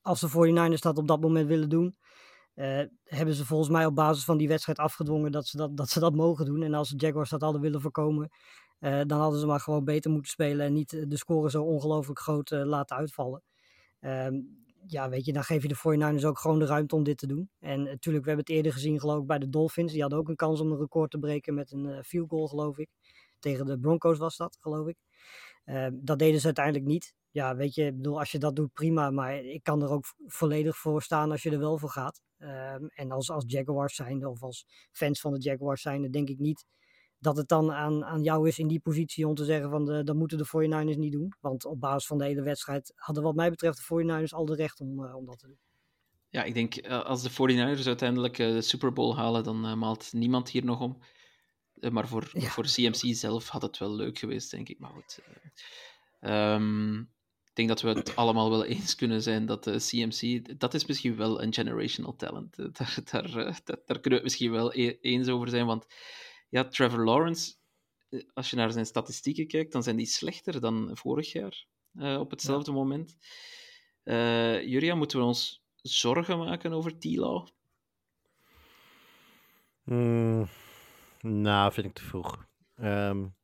als 0.02 0.20
de 0.20 0.30
49ers 0.30 0.82
dat 0.82 0.98
op 0.98 1.08
dat 1.08 1.22
moment 1.22 1.48
willen 1.48 1.70
doen, 1.70 1.96
eh, 2.54 2.82
hebben 3.04 3.36
ze 3.36 3.46
volgens 3.46 3.70
mij 3.70 3.86
op 3.86 3.96
basis 3.96 4.24
van 4.24 4.38
die 4.38 4.48
wedstrijd 4.48 4.78
afgedwongen 4.78 5.32
dat 5.32 5.48
ze 5.48 5.58
dat, 5.58 5.78
dat, 5.78 5.90
ze 5.90 6.00
dat 6.00 6.16
mogen 6.16 6.46
doen. 6.46 6.64
En 6.64 6.74
als 6.74 6.90
de 6.90 6.96
Jaguars 6.98 7.30
dat 7.30 7.42
hadden 7.42 7.62
willen 7.62 7.82
voorkomen, 7.82 8.30
eh, 8.80 9.02
dan 9.06 9.20
hadden 9.20 9.40
ze 9.40 9.46
maar 9.46 9.60
gewoon 9.60 9.84
beter 9.84 10.12
moeten 10.12 10.32
spelen 10.32 10.66
en 10.66 10.74
niet 10.74 10.94
eh, 10.94 11.04
de 11.08 11.18
score 11.18 11.50
zo 11.50 11.64
ongelooflijk 11.64 12.20
groot 12.20 12.50
laten 12.50 12.98
uitvallen. 12.98 13.44
Ehm, 14.00 14.36
ja, 14.88 15.10
weet 15.10 15.26
je, 15.26 15.34
dan 15.34 15.44
geef 15.44 15.62
je 15.62 15.68
de 15.68 15.76
49ers 15.76 16.26
ook 16.26 16.40
gewoon 16.40 16.60
de 16.60 16.66
ruimte 16.66 16.96
om 16.96 17.04
dit 17.04 17.18
te 17.18 17.28
doen. 17.28 17.50
En 17.60 17.84
natuurlijk, 17.84 18.24
we 18.26 18.32
hebben 18.32 18.46
het 18.46 18.50
eerder 18.50 18.74
gezien, 18.74 19.00
geloof 19.00 19.22
ik, 19.22 19.28
bij 19.28 19.40
de 19.40 19.50
Dolphins. 19.50 19.92
Die 19.92 20.02
hadden 20.02 20.20
ook 20.20 20.30
een 20.30 20.36
kans 20.36 20.60
om 20.60 20.72
een 20.72 20.80
record 20.80 21.12
te 21.12 21.20
breken 21.20 21.54
met 21.54 21.72
een 21.72 22.04
field 22.04 22.30
goal, 22.30 22.48
geloof 22.48 22.78
ik. 22.78 22.90
Tegen 23.40 23.66
de 23.66 23.80
Broncos 23.80 24.18
was 24.18 24.38
dat, 24.38 24.58
geloof 24.62 24.88
ik. 24.88 24.98
Ehm, 25.66 25.92
dat 26.02 26.20
deden 26.20 26.40
ze 26.40 26.46
uiteindelijk 26.46 26.86
niet. 26.86 27.14
Ja, 27.32 27.56
weet 27.56 27.76
je, 27.76 27.86
ik 27.86 27.96
bedoel, 27.96 28.20
als 28.20 28.32
je 28.32 28.38
dat 28.38 28.56
doet, 28.56 28.74
prima. 28.74 29.12
Maar 29.12 29.36
ik 29.36 29.64
kan 29.64 29.82
er 29.82 29.90
ook 29.90 30.06
volledig 30.28 30.78
voor 30.78 31.02
staan 31.02 31.32
als 31.32 31.44
je 31.44 31.52
er 31.52 31.60
wel 31.60 31.78
voor 31.78 31.90
gaat. 31.90 32.22
Ehm, 32.42 32.86
en 32.86 33.12
als, 33.12 33.30
als 33.30 33.44
Jaguars 33.48 33.96
zijnde 33.96 34.30
of 34.30 34.44
als 34.44 34.66
fans 34.92 35.20
van 35.20 35.34
de 35.34 35.40
Jaguars 35.40 35.82
zijnde, 35.82 36.10
denk 36.10 36.30
ik 36.30 36.40
niet 36.40 36.66
dat 37.20 37.38
het 37.38 37.48
dan 37.48 37.72
aan, 37.72 38.06
aan 38.06 38.24
jou 38.24 38.48
is 38.48 38.60
in 38.60 38.68
die 38.68 38.80
positie 38.80 39.28
om 39.28 39.36
te 39.36 39.46
zeggen 39.46 39.70
van 39.70 39.86
de, 39.86 40.04
dat 40.04 40.16
moeten 40.16 40.38
de 40.38 40.48
49ers 40.48 40.98
niet 40.98 41.12
doen. 41.12 41.34
Want 41.40 41.66
op 41.66 41.80
basis 41.80 42.08
van 42.08 42.18
de 42.18 42.26
hele 42.26 42.42
wedstrijd 42.42 42.94
hadden 42.96 43.24
wat 43.24 43.36
mij 43.36 43.50
betreft 43.50 43.78
de 43.78 44.04
49ers 44.04 44.34
al 44.34 44.46
de 44.46 44.56
recht 44.56 44.80
om, 44.80 45.04
uh, 45.04 45.16
om 45.16 45.26
dat 45.26 45.40
te 45.40 45.48
doen. 45.48 45.60
Ja, 46.30 46.44
ik 46.44 46.54
denk 46.54 46.88
uh, 46.88 47.04
als 47.04 47.22
de 47.22 47.30
49ers 47.30 47.88
uiteindelijk 47.88 48.38
uh, 48.38 48.52
de 48.52 48.62
Super 48.62 48.94
Bowl 48.94 49.16
halen, 49.16 49.44
dan 49.44 49.80
maalt 49.80 50.14
niemand 50.14 50.50
hier 50.50 50.66
nog 50.66 50.80
om. 50.80 50.98
maar 51.92 52.08
voor, 52.08 52.30
ja. 52.34 52.50
voor 52.50 52.64
CMC 52.64 53.16
zelf 53.16 53.48
had 53.48 53.62
het 53.62 53.78
wel 53.78 53.96
leuk 53.96 54.20
geweest, 54.20 54.52
denk 54.52 54.70
ik. 54.70 54.80
Maar 54.80 54.92
goed. 54.92 55.20
Um, 56.20 57.12
ik 57.52 57.58
denk 57.58 57.68
dat 57.70 57.82
we 57.82 57.90
het 57.90 58.16
allemaal 58.16 58.50
wel 58.50 58.66
eens 58.66 58.96
kunnen 58.96 59.22
zijn 59.22 59.46
dat 59.46 59.64
de 59.64 59.78
CMC, 59.78 60.60
dat 60.60 60.74
is 60.74 60.86
misschien 60.86 61.16
wel 61.16 61.42
een 61.42 61.54
generational 61.54 62.16
talent. 62.16 62.56
Daar, 62.56 62.98
daar, 63.12 63.32
daar, 63.32 63.62
daar 63.64 64.00
kunnen 64.00 64.02
we 64.04 64.14
het 64.14 64.24
misschien 64.24 64.52
wel 64.52 64.74
e 64.74 64.98
eens 65.02 65.28
over 65.28 65.50
zijn, 65.50 65.66
want 65.66 65.86
ja, 66.50 66.68
Trevor 66.68 67.06
Lawrence, 67.06 67.54
als 68.34 68.50
je 68.50 68.56
naar 68.56 68.72
zijn 68.72 68.86
statistieken 68.86 69.48
kijkt, 69.48 69.72
dan 69.72 69.84
zijn 69.84 69.96
die 69.96 70.06
slechter 70.06 70.62
dan 70.62 70.90
vorig 70.94 71.32
jaar 71.32 71.66
uh, 71.94 72.20
op 72.20 72.32
hetzelfde 72.32 72.72
ja. 72.72 72.78
moment. 72.78 73.18
Uh, 74.04 74.68
Juria, 74.68 74.96
moeten 74.96 75.20
we 75.20 75.26
ons 75.26 75.64
zorgen 75.76 76.38
maken 76.38 76.74
over 76.74 76.98
Tilo? 76.98 77.48
Mm, 79.84 80.48
nou, 81.22 81.74
vind 81.74 81.88
ik 81.88 81.94
te 81.94 82.04
vroeg. 82.04 82.46
Um, 82.82 83.36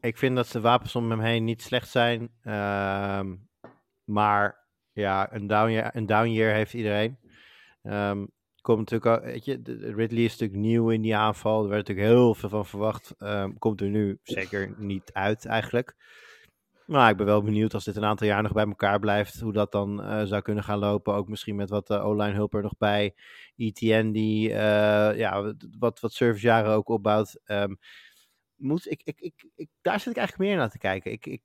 ik 0.00 0.18
vind 0.18 0.36
dat 0.36 0.48
de 0.48 0.60
wapens 0.60 0.96
om 0.96 1.10
hem 1.10 1.20
heen 1.20 1.44
niet 1.44 1.62
slecht 1.62 1.88
zijn. 1.88 2.20
Um, 2.44 3.48
maar 4.04 4.64
ja, 4.92 5.32
een 5.32 5.46
down, 5.46 5.70
year, 5.70 6.50
een 6.50 6.54
heeft 6.54 6.74
iedereen. 6.74 7.18
Um, 7.82 8.30
komt 8.60 8.90
natuurlijk, 8.90 9.24
weet 9.24 9.44
je, 9.44 9.60
Ridley 9.96 10.24
is 10.24 10.30
natuurlijk 10.30 10.60
nieuw 10.60 10.90
in 10.90 11.02
die 11.02 11.16
aanval. 11.16 11.62
Er 11.62 11.68
werd 11.68 11.86
natuurlijk 11.86 12.14
heel 12.14 12.34
veel 12.34 12.48
van 12.48 12.66
verwacht. 12.66 13.14
Um, 13.18 13.58
komt 13.58 13.80
er 13.80 13.88
nu 13.88 14.18
zeker 14.22 14.74
niet 14.78 15.12
uit 15.12 15.44
eigenlijk. 15.44 15.96
Maar 16.86 17.10
ik 17.10 17.16
ben 17.16 17.26
wel 17.26 17.42
benieuwd 17.42 17.74
als 17.74 17.84
dit 17.84 17.96
een 17.96 18.04
aantal 18.04 18.26
jaar 18.26 18.42
nog 18.42 18.52
bij 18.52 18.66
elkaar 18.66 18.98
blijft, 18.98 19.40
hoe 19.40 19.52
dat 19.52 19.72
dan 19.72 20.00
uh, 20.00 20.22
zou 20.22 20.42
kunnen 20.42 20.64
gaan 20.64 20.78
lopen. 20.78 21.14
Ook 21.14 21.28
misschien 21.28 21.56
met 21.56 21.70
wat 21.70 21.90
uh, 21.90 22.06
O-line 22.06 22.34
hulp 22.34 22.54
er 22.54 22.62
nog 22.62 22.76
bij. 22.78 23.14
ETN 23.56 24.10
die 24.10 24.48
uh, 24.48 24.56
ja, 25.16 25.54
wat, 25.78 26.00
wat 26.00 26.12
servicejaren 26.12 26.72
ook 26.72 26.88
opbouwt. 26.88 27.40
Um, 27.46 27.78
moet, 28.56 28.90
ik, 28.90 29.00
ik, 29.04 29.20
ik, 29.20 29.48
ik, 29.54 29.68
daar 29.80 30.00
zit 30.00 30.10
ik 30.10 30.18
eigenlijk 30.18 30.48
meer 30.48 30.58
naar 30.58 30.70
te 30.70 30.78
kijken. 30.78 31.12
Ik, 31.12 31.26
ik, 31.26 31.42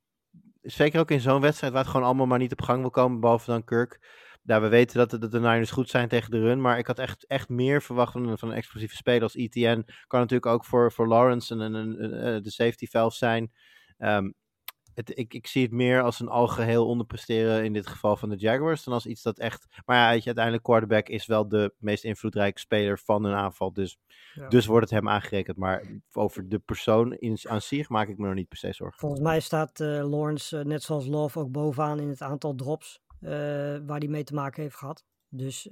zeker 0.62 0.99
ook 0.99 1.12
in 1.12 1.20
zo'n 1.20 1.41
wedstrijd 1.41 1.74
waar 1.74 1.82
het 1.82 1.91
gewoon 1.91 2.05
allemaal 2.05 2.26
maar 2.26 2.39
niet 2.39 2.51
op 2.51 2.62
gang 2.62 2.82
wil 2.82 2.89
komen, 2.89 3.20
behalve 3.20 3.51
dan 3.51 3.64
Kirk. 3.64 4.20
Daar 4.43 4.62
we 4.62 4.68
weten 4.68 4.97
dat 4.97 5.09
de, 5.09 5.18
dat 5.18 5.32
de 5.32 5.39
Niners 5.39 5.72
goed 5.72 5.89
zijn 5.89 6.07
tegen 6.07 6.32
de 6.32 6.39
run, 6.39 6.62
maar 6.62 6.78
ik 6.78 6.88
had 6.88 6.99
echt, 6.99 7.26
echt 7.26 7.49
meer 7.49 7.82
verwacht 7.82 8.12
van, 8.12 8.38
een 8.39 8.51
explosieve 8.51 8.95
speler 8.95 9.24
als 9.24 9.36
ETN. 9.36 9.86
Kan 10.07 10.20
natuurlijk 10.20 10.51
ook 10.51 10.66
voor, 10.66 10.91
voor 10.91 11.07
Lawrence 11.07 11.53
en, 11.53 11.62
en, 11.62 11.76
en 11.76 12.43
de 12.43 12.51
safety 12.51 12.88
valve 12.88 13.16
zijn. 13.16 13.51
Um, 13.97 14.34
het, 14.93 15.17
ik, 15.17 15.33
ik 15.33 15.47
zie 15.47 15.63
het 15.63 15.71
meer 15.71 16.01
als 16.01 16.19
een 16.19 16.27
algeheel 16.27 16.87
onderpresteren 16.87 17.63
in 17.63 17.73
dit 17.73 17.87
geval 17.87 18.15
van 18.15 18.29
de 18.29 18.35
Jaguars 18.35 18.83
dan 18.83 18.93
als 18.93 19.05
iets 19.05 19.21
dat 19.21 19.39
echt. 19.39 19.65
Maar 19.85 19.97
ja, 19.97 20.09
weet 20.09 20.19
je, 20.19 20.25
uiteindelijk 20.25 20.63
quarterback 20.63 21.09
is 21.09 21.25
wel 21.25 21.47
de 21.47 21.73
meest 21.77 22.03
invloedrijke 22.03 22.59
speler 22.59 22.99
van 22.99 23.23
een 23.23 23.33
aanval. 23.33 23.73
Dus, 23.73 23.97
ja. 24.33 24.47
dus 24.47 24.65
wordt 24.65 24.89
het 24.89 24.99
hem 24.99 25.09
aangerekend. 25.09 25.57
Maar 25.57 25.83
over 26.11 26.49
de 26.49 26.59
persoon 26.59 27.13
in, 27.13 27.37
aan 27.49 27.61
zich 27.61 27.89
maak 27.89 28.07
ik 28.07 28.17
me 28.17 28.25
nog 28.25 28.35
niet 28.35 28.47
per 28.47 28.57
se 28.57 28.73
zorgen. 28.73 28.99
Volgens 28.99 29.21
mij 29.21 29.39
staat 29.39 29.79
uh, 29.79 30.09
Lawrence, 30.09 30.59
uh, 30.59 30.65
net 30.65 30.83
zoals 30.83 31.07
Love, 31.07 31.39
ook 31.39 31.51
bovenaan 31.51 31.99
in 31.99 32.09
het 32.09 32.21
aantal 32.21 32.55
drops 32.55 33.01
uh, 33.21 33.29
waar 33.85 33.99
hij 33.99 34.07
mee 34.07 34.23
te 34.23 34.33
maken 34.33 34.61
heeft 34.61 34.75
gehad. 34.75 35.03
Dus 35.29 35.69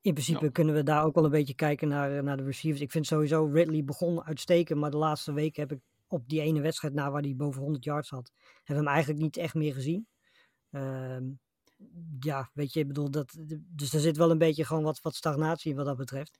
in 0.00 0.12
principe 0.12 0.44
ja. 0.44 0.50
kunnen 0.50 0.74
we 0.74 0.82
daar 0.82 1.04
ook 1.04 1.14
wel 1.14 1.24
een 1.24 1.30
beetje 1.30 1.54
kijken 1.54 1.88
naar, 1.88 2.22
naar 2.22 2.36
de 2.36 2.44
receivers. 2.44 2.82
Ik 2.82 2.90
vind 2.90 3.06
sowieso 3.06 3.44
Ridley 3.44 3.84
begon 3.84 4.24
uitstekend, 4.24 4.80
maar 4.80 4.90
de 4.90 4.96
laatste 4.96 5.32
weken 5.32 5.62
heb 5.62 5.72
ik 5.72 5.80
op 6.08 6.28
die 6.28 6.40
ene 6.40 6.60
wedstrijd 6.60 6.94
na 6.94 7.10
waar 7.10 7.22
hij 7.22 7.36
boven 7.36 7.62
100 7.62 7.84
yards 7.84 8.10
had, 8.10 8.32
hebben 8.64 8.84
we 8.84 8.90
hem 8.90 8.94
eigenlijk 8.94 9.22
niet 9.22 9.36
echt 9.36 9.54
meer 9.54 9.74
gezien. 9.74 10.06
Um, 10.70 11.40
ja, 12.20 12.50
weet 12.54 12.72
je, 12.72 12.80
ik 12.80 12.86
bedoel, 12.86 13.10
dat, 13.10 13.36
dus 13.66 13.92
er 13.92 14.00
zit 14.00 14.16
wel 14.16 14.30
een 14.30 14.38
beetje 14.38 14.64
gewoon 14.64 14.82
wat, 14.82 15.00
wat 15.00 15.14
stagnatie 15.14 15.74
wat 15.74 15.86
dat 15.86 15.96
betreft. 15.96 16.38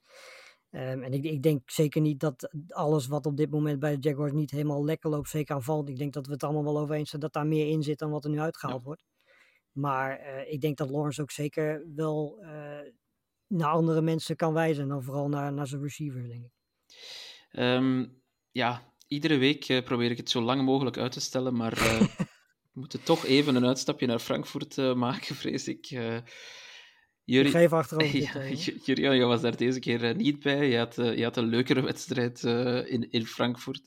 Um, 0.71 1.03
en 1.03 1.13
ik, 1.13 1.23
ik, 1.23 1.43
denk 1.43 1.69
zeker 1.69 2.01
niet 2.01 2.19
dat 2.19 2.49
alles 2.67 3.07
wat 3.07 3.25
op 3.25 3.37
dit 3.37 3.49
moment 3.51 3.79
bij 3.79 3.99
de 3.99 4.09
Jaguars 4.09 4.31
niet 4.31 4.51
helemaal 4.51 4.85
lekker 4.85 5.09
loopt, 5.09 5.29
zeker 5.29 5.55
aanvalt. 5.55 5.89
Ik 5.89 5.97
denk 5.97 6.13
dat 6.13 6.25
we 6.25 6.31
het 6.31 6.43
allemaal 6.43 6.63
wel 6.63 6.79
over 6.79 6.95
eens 6.95 7.09
zijn 7.09 7.21
dat 7.21 7.33
daar 7.33 7.47
meer 7.47 7.67
in 7.67 7.83
zit 7.83 7.99
dan 7.99 8.09
wat 8.11 8.23
er 8.23 8.29
nu 8.29 8.39
uitgehaald 8.39 8.79
ja. 8.79 8.85
wordt. 8.85 9.05
Maar 9.71 10.19
uh, 10.19 10.51
ik 10.51 10.61
denk 10.61 10.77
dat 10.77 10.89
Lawrence 10.89 11.21
ook 11.21 11.31
zeker 11.31 11.85
wel 11.95 12.37
uh, 12.41 12.79
naar 13.47 13.69
andere 13.69 14.01
mensen 14.01 14.35
kan 14.35 14.53
wijzen. 14.53 14.83
En 14.83 14.89
dan 14.89 15.03
vooral 15.03 15.29
naar, 15.29 15.53
naar 15.53 15.67
zijn 15.67 15.81
receivers, 15.81 16.27
denk 16.27 16.45
ik. 16.45 16.51
Um, 17.51 18.21
ja, 18.51 18.88
iedere 19.09 19.37
week 19.37 19.69
uh, 19.69 19.83
probeer 19.83 20.11
ik 20.11 20.17
het 20.17 20.29
zo 20.29 20.41
lang 20.41 20.61
mogelijk 20.61 20.97
uit 20.97 21.11
te 21.11 21.19
stellen, 21.19 21.55
maar 21.55 21.77
uh, 21.77 22.01
we 22.73 22.79
moeten 22.79 23.03
toch 23.03 23.25
even 23.25 23.55
een 23.55 23.65
uitstapje 23.65 24.05
naar 24.05 24.19
Frankfurt 24.19 24.77
uh, 24.77 24.93
maken, 24.93 25.35
vrees 25.35 25.67
ik. 25.67 25.85
Jullie... 27.23 27.51
Geef 27.51 27.73
achterover. 27.73 28.19
Ja, 28.33 28.71
Jurian, 28.83 29.15
je 29.15 29.25
was 29.25 29.41
daar 29.41 29.57
deze 29.57 29.79
keer 29.79 30.15
niet 30.15 30.39
bij. 30.39 30.69
Je 30.69 30.77
had, 30.77 30.95
je 30.95 31.23
had 31.23 31.37
een 31.37 31.49
leukere 31.49 31.81
wedstrijd 31.81 32.43
in, 32.87 33.11
in 33.11 33.25
Frankfurt. 33.25 33.83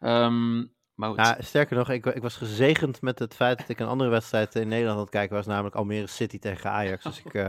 Um, 0.00 0.74
maar 1.10 1.26
ja, 1.26 1.36
sterker 1.40 1.76
nog, 1.76 1.90
ik, 1.90 2.06
ik, 2.06 2.22
was 2.22 2.36
gezegend 2.36 3.00
met 3.00 3.18
het 3.18 3.34
feit 3.34 3.58
dat 3.58 3.68
ik 3.68 3.80
een 3.80 3.86
andere 3.86 4.10
wedstrijd 4.10 4.54
in 4.54 4.68
Nederland 4.68 4.96
aan 4.96 5.02
het 5.02 5.10
kijken 5.10 5.36
was, 5.36 5.46
namelijk 5.46 5.74
Almere 5.74 6.06
City 6.06 6.38
tegen 6.38 6.70
Ajax. 6.70 7.04
Dus 7.04 7.22
ik 7.24 7.34
uh, 7.34 7.42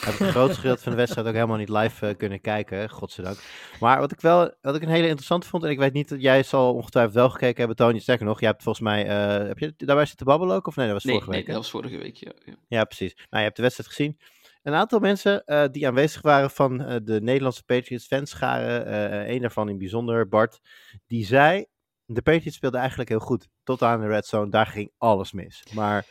heb 0.00 0.18
het 0.18 0.28
grootste 0.28 0.60
gedeelte 0.60 0.82
van 0.82 0.92
de 0.92 0.98
wedstrijd 0.98 1.26
ook 1.26 1.34
helemaal 1.34 1.56
niet 1.56 1.68
live 1.68 2.08
uh, 2.08 2.16
kunnen 2.16 2.40
kijken, 2.40 2.90
godzijdank. 2.90 3.38
Maar 3.80 4.00
wat 4.00 4.12
ik 4.12 4.20
wel, 4.20 4.54
wat 4.60 4.76
ik 4.76 4.82
een 4.82 4.88
hele 4.88 5.06
interessant 5.06 5.46
vond, 5.46 5.64
en 5.64 5.70
ik 5.70 5.78
weet 5.78 5.92
niet, 5.92 6.14
jij 6.18 6.42
zal 6.42 6.74
ongetwijfeld 6.74 7.14
wel 7.14 7.30
gekeken 7.30 7.58
hebben, 7.58 7.76
Tony. 7.76 7.98
Sterker 7.98 8.26
nog, 8.26 8.40
jij 8.40 8.48
hebt 8.48 8.62
volgens 8.62 8.84
mij, 8.84 9.04
uh, 9.06 9.46
heb 9.46 9.58
je 9.58 9.74
daarbij 9.76 10.06
zitten 10.06 10.26
babbelen 10.26 10.56
ook? 10.56 10.66
Of 10.66 10.76
nee, 10.76 10.86
dat 10.86 10.94
was 10.94 11.04
nee, 11.04 11.12
vorige 11.12 11.30
nee, 11.30 11.38
week. 11.38 11.48
Nee, 11.48 11.56
dat 11.56 11.64
was 11.64 11.80
vorige 11.80 11.98
week, 11.98 12.16
ja. 12.16 12.32
Ja, 12.44 12.54
ja 12.68 12.84
precies. 12.84 13.14
Nou, 13.14 13.26
je 13.30 13.38
hebt 13.38 13.56
de 13.56 13.62
wedstrijd 13.62 13.90
gezien. 13.90 14.18
Een 14.62 14.74
aantal 14.74 14.98
mensen 14.98 15.42
die 15.72 15.86
aanwezig 15.86 16.22
waren 16.22 16.50
van 16.50 16.78
de 17.04 17.20
Nederlandse 17.22 17.64
Patriots 17.64 18.06
fanscharen, 18.06 19.30
een 19.32 19.40
daarvan 19.40 19.68
in 19.68 19.78
bijzonder, 19.78 20.28
Bart, 20.28 20.60
die 21.06 21.24
zei 21.24 21.66
de 22.10 22.22
Patriots 22.22 22.56
speelden 22.56 22.80
eigenlijk 22.80 23.10
heel 23.10 23.18
goed. 23.18 23.48
Tot 23.62 23.82
aan 23.82 24.00
de 24.00 24.06
red 24.06 24.26
zone, 24.26 24.50
daar 24.50 24.66
ging 24.66 24.92
alles 24.98 25.32
mis. 25.32 25.62
Maar 25.74 26.06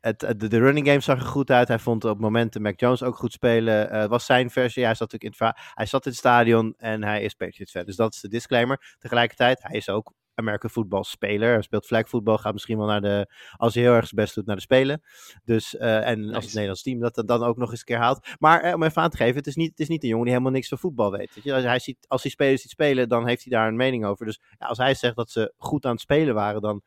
het, 0.00 0.20
de, 0.36 0.58
running 0.58 0.86
game 0.86 1.00
zag 1.00 1.18
er 1.18 1.26
goed 1.26 1.50
uit. 1.50 1.68
Hij 1.68 1.78
vond 1.78 2.04
op 2.04 2.20
momenten 2.20 2.62
Mac 2.62 2.80
Jones 2.80 3.02
ook 3.02 3.16
goed 3.16 3.32
spelen. 3.32 3.92
Uh, 3.92 4.00
het 4.00 4.10
was 4.10 4.24
zijn 4.24 4.50
versie. 4.50 4.84
Hij 4.84 4.94
zat, 4.94 5.12
natuurlijk 5.12 5.40
in 5.40 5.46
het, 5.46 5.58
hij 5.74 5.86
zat 5.86 6.04
in 6.04 6.10
het 6.10 6.20
stadion 6.20 6.74
en 6.76 7.04
hij 7.04 7.22
is 7.22 7.34
Patriots 7.34 7.72
fan. 7.72 7.84
Dus 7.84 7.96
dat 7.96 8.14
is 8.14 8.20
de 8.20 8.28
disclaimer. 8.28 8.96
Tegelijkertijd, 8.98 9.62
hij 9.62 9.76
is 9.76 9.88
ook 9.88 10.12
American 10.38 10.70
football 10.70 11.02
speler. 11.02 11.52
Hij 11.52 11.62
speelt 11.62 11.86
flag 11.86 12.08
voetbal, 12.08 12.38
gaat 12.38 12.52
misschien 12.52 12.78
wel 12.78 12.86
naar 12.86 13.00
de, 13.00 13.32
als 13.56 13.74
hij 13.74 13.82
heel 13.82 13.94
erg 13.94 14.06
zijn 14.06 14.20
best 14.20 14.34
doet, 14.34 14.46
naar 14.46 14.56
de 14.56 14.62
Spelen. 14.62 15.02
Dus, 15.44 15.74
uh, 15.74 16.08
en 16.08 16.20
nice. 16.20 16.34
als 16.34 16.44
het 16.44 16.52
Nederlands 16.52 16.82
team 16.82 17.00
dat 17.00 17.22
dan 17.26 17.42
ook 17.42 17.56
nog 17.56 17.70
eens 17.70 17.78
een 17.78 17.84
keer 17.84 17.98
haalt. 17.98 18.28
Maar 18.38 18.66
uh, 18.66 18.74
om 18.74 18.82
even 18.82 19.02
aan 19.02 19.10
te 19.10 19.16
geven, 19.16 19.36
het 19.36 19.46
is, 19.46 19.56
niet, 19.56 19.70
het 19.70 19.80
is 19.80 19.88
niet 19.88 20.02
een 20.02 20.08
jongen 20.08 20.24
die 20.24 20.32
helemaal 20.32 20.54
niks 20.54 20.68
van 20.68 20.78
voetbal 20.78 21.10
weet. 21.10 21.34
weet 21.34 21.44
je? 21.44 21.54
Als, 21.54 21.64
hij 21.64 21.78
ziet, 21.78 22.06
als 22.08 22.22
hij 22.22 22.30
spelers 22.30 22.62
ziet 22.62 22.70
spelen, 22.70 23.08
dan 23.08 23.26
heeft 23.26 23.44
hij 23.44 23.58
daar 23.58 23.68
een 23.68 23.76
mening 23.76 24.04
over. 24.04 24.26
Dus 24.26 24.40
ja, 24.58 24.66
als 24.66 24.78
hij 24.78 24.94
zegt 24.94 25.16
dat 25.16 25.30
ze 25.30 25.52
goed 25.56 25.84
aan 25.84 25.92
het 25.92 26.00
spelen 26.00 26.34
waren, 26.34 26.60
dan 26.60 26.82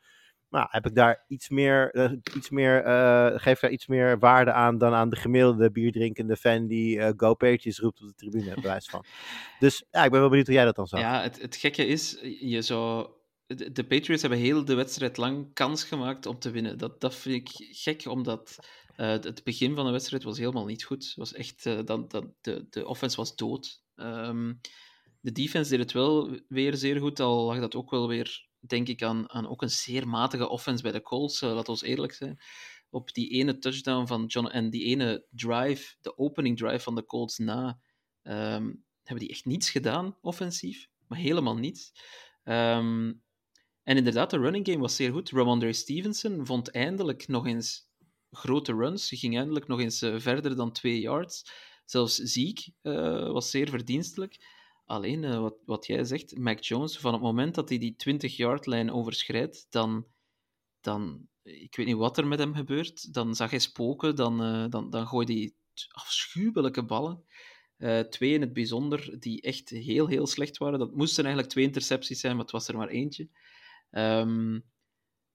nou, 0.52 0.66
heb 0.70 0.86
ik 0.86 0.94
daar 0.94 1.24
iets 1.28 1.48
meer, 1.48 1.94
uh, 1.94 2.12
iets 2.36 2.50
meer 2.50 2.86
uh, 2.86 3.30
geef 3.34 3.60
daar 3.60 3.70
iets 3.70 3.86
meer 3.86 4.18
waarde 4.18 4.52
aan 4.52 4.78
dan 4.78 4.92
aan 4.94 5.10
de 5.10 5.16
gemiddelde 5.16 5.70
bierdrinkende 5.70 6.36
fan 6.36 6.66
die 6.66 6.96
uh, 6.96 7.08
Go 7.16 7.34
Patriots 7.34 7.78
roept 7.78 8.00
op 8.00 8.08
de 8.08 8.14
tribune, 8.14 8.54
bewijs 8.54 8.88
van. 8.88 9.04
Dus 9.58 9.84
ja, 9.90 10.04
ik 10.04 10.10
ben 10.10 10.20
wel 10.20 10.28
benieuwd 10.28 10.46
hoe 10.46 10.56
jij 10.56 10.64
dat 10.64 10.76
dan 10.76 10.86
zag. 10.86 11.00
Ja, 11.00 11.22
het, 11.22 11.42
het 11.42 11.56
gekke 11.56 11.86
is, 11.86 12.18
je 12.40 12.62
zou 12.62 13.08
de, 13.56 13.84
Patriots 13.84 14.22
hebben 14.22 14.38
heel 14.38 14.64
de 14.64 14.74
wedstrijd 14.74 15.16
lang 15.16 15.54
kans 15.54 15.84
gemaakt 15.84 16.26
om 16.26 16.38
te 16.38 16.50
winnen. 16.50 16.78
Dat, 16.78 17.00
dat 17.00 17.14
vind 17.14 17.34
ik 17.34 17.76
gek, 17.76 18.06
omdat 18.06 18.58
uh, 18.96 19.06
het 19.06 19.44
begin 19.44 19.74
van 19.74 19.84
de 19.84 19.92
wedstrijd 19.92 20.22
was 20.22 20.38
helemaal 20.38 20.64
niet 20.64 20.84
goed. 20.84 21.12
Was 21.16 21.32
echt, 21.32 21.66
uh, 21.66 21.80
dan, 21.84 22.08
dan, 22.08 22.34
de, 22.40 22.66
de 22.70 22.86
offense 22.86 23.16
was 23.16 23.36
dood. 23.36 23.82
Um, 23.96 24.60
de 25.20 25.32
defense 25.32 25.70
deed 25.70 25.78
het 25.78 25.92
wel 25.92 26.38
weer 26.48 26.76
zeer 26.76 27.00
goed, 27.00 27.20
al 27.20 27.44
lag 27.44 27.60
dat 27.60 27.74
ook 27.74 27.90
wel 27.90 28.08
weer, 28.08 28.46
denk 28.60 28.88
ik, 28.88 29.02
aan, 29.02 29.30
aan 29.30 29.48
ook 29.48 29.62
een 29.62 29.70
zeer 29.70 30.08
matige 30.08 30.48
offense 30.48 30.82
bij 30.82 30.92
de 30.92 31.02
Colts, 31.02 31.42
uh, 31.42 31.54
laat 31.54 31.68
ons 31.68 31.82
eerlijk 31.82 32.12
zijn. 32.12 32.40
Op 32.90 33.12
die 33.12 33.28
ene 33.28 33.58
touchdown 33.58 34.06
van 34.06 34.26
John 34.26 34.46
en 34.46 34.70
die 34.70 34.84
ene 34.84 35.24
drive, 35.30 35.94
de 36.00 36.18
opening 36.18 36.58
drive 36.58 36.78
van 36.78 36.94
de 36.94 37.04
Colts 37.04 37.38
na, 37.38 37.80
um, 38.22 38.84
hebben 39.02 39.26
die 39.26 39.28
echt 39.28 39.44
niets 39.44 39.70
gedaan, 39.70 40.16
offensief. 40.20 40.88
Maar 41.06 41.18
helemaal 41.18 41.56
niets. 41.56 41.92
Um, 42.44 43.22
en 43.82 43.96
inderdaad, 43.96 44.30
de 44.30 44.38
running 44.38 44.66
game 44.66 44.78
was 44.78 44.96
zeer 44.96 45.12
goed. 45.12 45.30
Ramondre 45.30 45.72
Stevenson 45.72 46.46
vond 46.46 46.70
eindelijk 46.70 47.28
nog 47.28 47.46
eens 47.46 47.90
grote 48.30 48.72
runs. 48.74 49.10
Hij 49.10 49.18
ging 49.18 49.36
eindelijk 49.36 49.66
nog 49.66 49.80
eens 49.80 50.02
uh, 50.02 50.18
verder 50.18 50.56
dan 50.56 50.72
twee 50.72 51.00
yards. 51.00 51.52
Zelfs 51.84 52.14
Zeke 52.14 52.72
uh, 52.82 53.32
was 53.32 53.50
zeer 53.50 53.68
verdienstelijk. 53.68 54.46
Alleen, 54.84 55.22
uh, 55.22 55.40
wat, 55.40 55.54
wat 55.64 55.86
jij 55.86 56.04
zegt, 56.04 56.38
Mac 56.38 56.62
Jones, 56.62 56.98
van 56.98 57.12
het 57.12 57.22
moment 57.22 57.54
dat 57.54 57.68
hij 57.68 57.78
die 57.78 57.96
20-yard-lijn 58.08 58.92
overschrijdt, 58.92 59.66
dan, 59.70 60.06
dan... 60.80 61.30
Ik 61.42 61.76
weet 61.76 61.86
niet 61.86 61.96
wat 61.96 62.18
er 62.18 62.26
met 62.26 62.38
hem 62.38 62.54
gebeurt. 62.54 63.14
Dan 63.14 63.34
zag 63.34 63.50
hij 63.50 63.58
spoken, 63.58 64.16
dan, 64.16 64.70
dan, 64.70 64.90
dan 64.90 65.06
gooide 65.06 65.32
hij 65.32 65.52
afschuwelijke 65.88 66.84
ballen. 66.84 67.24
Eh, 67.82 68.00
twee 68.00 68.32
in 68.32 68.40
het 68.40 68.52
bijzonder, 68.52 69.20
die 69.20 69.40
echt 69.40 69.68
heel, 69.68 70.06
heel 70.06 70.26
slecht 70.26 70.58
waren. 70.58 70.78
Dat 70.78 70.94
moesten 70.94 71.24
eigenlijk 71.24 71.52
twee 71.52 71.64
intercepties 71.64 72.20
zijn, 72.20 72.32
maar 72.32 72.42
het 72.42 72.52
was 72.52 72.68
er 72.68 72.76
maar 72.76 72.88
eentje. 72.88 73.28
Ehm, 73.92 74.60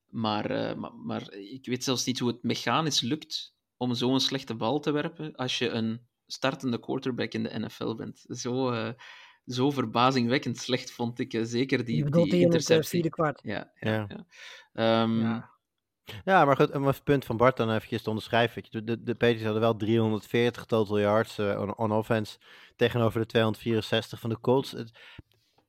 maar, 0.08 0.49
eh, 0.51 0.76
maar, 0.76 0.93
maar 0.95 1.32
ik 1.34 1.66
weet 1.66 1.84
zelfs 1.84 2.05
niet 2.05 2.20
hoe 2.20 2.30
het 2.30 2.43
mechanisch 2.43 3.01
lukt 3.01 3.55
om 3.78 3.93
zo'n 3.93 4.20
slechte 4.20 4.55
bal 4.55 4.80
te 4.80 4.91
werpen 4.91 5.36
als 5.36 5.58
je 5.58 5.70
een 5.70 6.08
startende 6.28 6.80
quarterback 6.80 7.34
in 7.34 7.43
de 7.43 7.60
NFL 7.60 7.95
bent. 7.95 8.26
Zo, 8.28 8.72
eh, 8.72 8.89
zo 9.45 9.72
verbazingwekkend 9.72 10.58
slecht 10.58 10.91
vond 10.91 11.20
ik 11.20 11.34
eh, 11.34 11.41
zeker 11.43 11.86
die, 11.86 12.10
die 12.10 12.38
interceptie. 12.39 12.89
vierde 12.89 13.10
kwart. 13.10 13.41
Ja, 13.43 13.72
ja, 13.80 13.91
Ja. 13.91 14.05
ja. 14.08 14.26
Ehm, 14.74 15.20
Ja. 15.20 15.55
Ja, 16.26 16.45
maar 16.45 16.55
goed, 16.55 16.72
om 16.76 16.86
het 16.88 17.03
punt 17.03 17.26
van 17.26 17.38
Bart 17.38 17.58
dan 17.58 17.72
eventjes 17.72 18.01
te 18.01 18.10
onderschrijven. 18.10 18.64
je, 18.70 18.84
De, 18.84 19.03
de 19.03 19.16
Patriots 19.16 19.43
hadden 19.43 19.62
wel 19.62 19.76
340 19.76 20.66
total 20.66 20.99
yards 20.99 21.38
eh, 21.38 21.60
on, 21.62 21.76
on 21.78 21.91
offense 21.91 22.38
tegenover 22.76 23.20
de 23.20 23.26
264 23.26 24.20
van 24.20 24.30
de 24.30 24.39
Colts. 24.39 24.72
Het- 24.72 24.91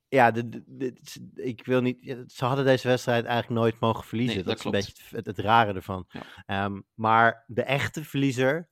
ja, 0.09 0.30
de, 0.30 0.48
de- 0.48 0.62
de- 0.66 0.92
ik 1.34 1.64
wil 1.64 1.80
niet. 1.80 2.16
Ze 2.26 2.44
hadden 2.44 2.64
deze 2.64 2.88
wedstrijd 2.88 3.24
eigenlijk 3.24 3.61
nooit 3.61 3.80
mogen 3.80 4.04
verliezen. 4.04 4.34
Nee, 4.34 4.44
dat, 4.44 4.62
dat 4.62 4.74
is 4.74 4.86
een 4.86 4.94
beetje 5.12 5.30
het, 5.30 5.38
rare 5.38 5.72
ervan. 5.72 6.06
Ja. 6.09 6.22
Ehm, 6.46 6.80
maar 6.94 7.44
de 7.46 7.62
echte 7.62 8.04
verliezer 8.04 8.68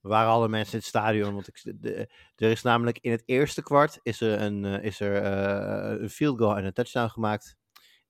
waren 0.00 0.30
alle 0.30 0.48
mensen 0.48 0.72
in 0.72 0.78
het 0.78 0.88
stadion. 0.88 1.34
Want 1.34 1.48
ik, 1.48 1.80
de, 1.80 2.08
er 2.36 2.50
is 2.50 2.62
namelijk 2.62 2.98
in 3.00 3.10
het 3.10 3.22
eerste 3.26 3.62
kwart 3.62 3.98
is 4.02 4.20
er 4.20 4.40
een, 4.40 4.64
eh, 4.64 4.84
is 4.84 5.00
er, 5.00 5.22
eh, 5.22 6.00
een 6.00 6.10
field 6.10 6.38
goal 6.38 6.56
en 6.56 6.64
een 6.64 6.72
touchdown 6.72 7.08
gemaakt. 7.10 7.56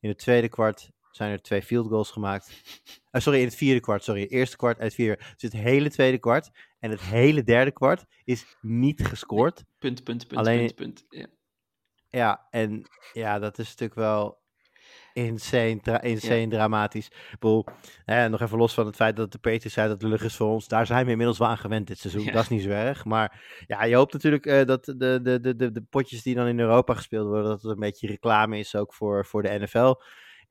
In 0.01 0.09
het 0.09 0.19
tweede 0.19 0.49
kwart 0.49 0.91
zijn 1.11 1.33
er 1.33 1.43
twee 1.43 1.63
field 1.63 1.89
goals 1.89 2.11
gemaakt. 2.11 2.63
Eh, 3.11 3.21
sorry, 3.21 3.39
in 3.39 3.45
het 3.45 3.55
vierde 3.55 3.81
kwart. 3.81 4.05
Sorry, 4.05 4.27
eerste 4.27 4.57
kwart 4.57 4.79
het 4.79 4.95
vierde. 4.95 5.17
Dus 5.23 5.43
het 5.43 5.53
hele 5.53 5.91
tweede 5.91 6.19
kwart 6.19 6.51
en 6.79 6.91
het 6.91 7.01
hele 7.01 7.43
derde 7.43 7.71
kwart 7.73 8.05
is 8.25 8.57
niet 8.61 9.07
gescoord. 9.07 9.65
Punt, 9.79 10.05
punt, 10.05 10.27
punt, 10.27 10.41
Alleen- 10.41 10.75
punt, 10.75 10.75
punt. 10.75 11.05
Ja. 11.09 11.27
Ja, 12.11 12.47
en 12.51 12.89
ja, 13.13 13.39
dat 13.39 13.59
is 13.59 13.67
natuurlijk 13.69 14.01
wel 14.01 14.39
insane, 15.13 15.81
dra- 15.81 16.03
insane 16.03 16.49
dramatisch. 16.49 17.11
Hè, 18.05 18.29
nog 18.29 18.41
even 18.41 18.59
los 18.59 18.75
van 18.75 18.87
het 18.87 18.97
feit 18.97 19.17
dat 19.17 19.33
de 19.33 19.39
Patriots 19.39 19.73
zei 19.73 19.89
dat 19.89 20.03
lucht 20.03 20.25
is 20.25 20.37
voor 20.37 20.49
ons. 20.49 20.69
Daar 20.69 20.87
zijn 20.87 21.05
we 21.05 21.11
inmiddels 21.11 21.39
wel 21.39 21.49
aan 21.49 21.59
gewend 21.59 21.87
dit 21.87 21.99
seizoen. 21.99 22.25
Ja. 22.25 22.33
Dat 22.33 22.43
is 22.43 22.49
niet 22.49 22.63
zo 22.63 22.69
erg. 22.69 23.05
Maar 23.05 23.63
ja, 23.67 23.85
je 23.85 23.95
hoopt 23.95 24.13
natuurlijk 24.13 24.47
eh, 24.47 24.65
dat 24.65 24.85
de, 24.85 25.21
de, 25.23 25.41
de, 25.41 25.57
de, 25.57 25.73
de 25.73 25.83
potjes 25.83 26.23
die 26.23 26.35
dan 26.35 26.47
in 26.47 26.61
Europa 26.61 26.95
gespeeld 26.95 27.27
worden, 27.27 27.49
dat 27.49 27.63
het 27.63 27.71
een 27.71 27.79
beetje 27.79 28.07
reclame 28.07 28.59
is 28.59 28.75
ook 28.75 28.95
voor, 28.95 29.27
voor 29.27 29.43
de 29.43 29.59
NFL. 29.59 29.95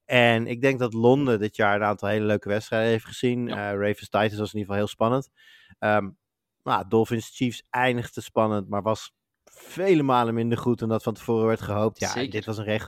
En 0.05 0.47
ik 0.47 0.62
denk 0.62 0.80
dat 0.80 0.93
Londen 0.93 1.39
dit 1.39 1.55
jaar 1.55 1.76
een 1.76 1.88
aantal 1.88 2.10
hele 2.10 2.26
leuke 2.26 2.49
wedstrijden 2.49 2.89
heeft 2.89 3.05
gezien. 3.05 3.47
Ja. 3.47 3.72
Eh, 3.72 3.80
Ravens 3.80 4.10
Titans 4.10 4.38
was 4.38 4.53
in 4.53 4.60
ieder 4.60 4.60
geval 4.60 4.76
heel 4.76 4.88
spannend. 4.88 5.30
Ehm 5.80 6.10
nou, 6.68 6.86
Dolphins 6.88 7.30
Chiefs 7.36 7.64
eindigde 7.70 8.22
spannend, 8.22 8.70
maar 8.70 8.82
was 8.82 9.16
vele 9.58 10.03
malen 10.03 10.34
minder 10.34 10.58
goed 10.58 10.80
dan 10.80 10.89
dat 10.89 11.03
van 11.03 11.14
tevoren 11.14 11.47
werd 11.47 11.62
gehoopt. 11.62 11.99
Ja, 11.99 12.14
dit 12.28 12.45
was 12.45 12.58
een 12.58 12.64
regel. 12.64 12.88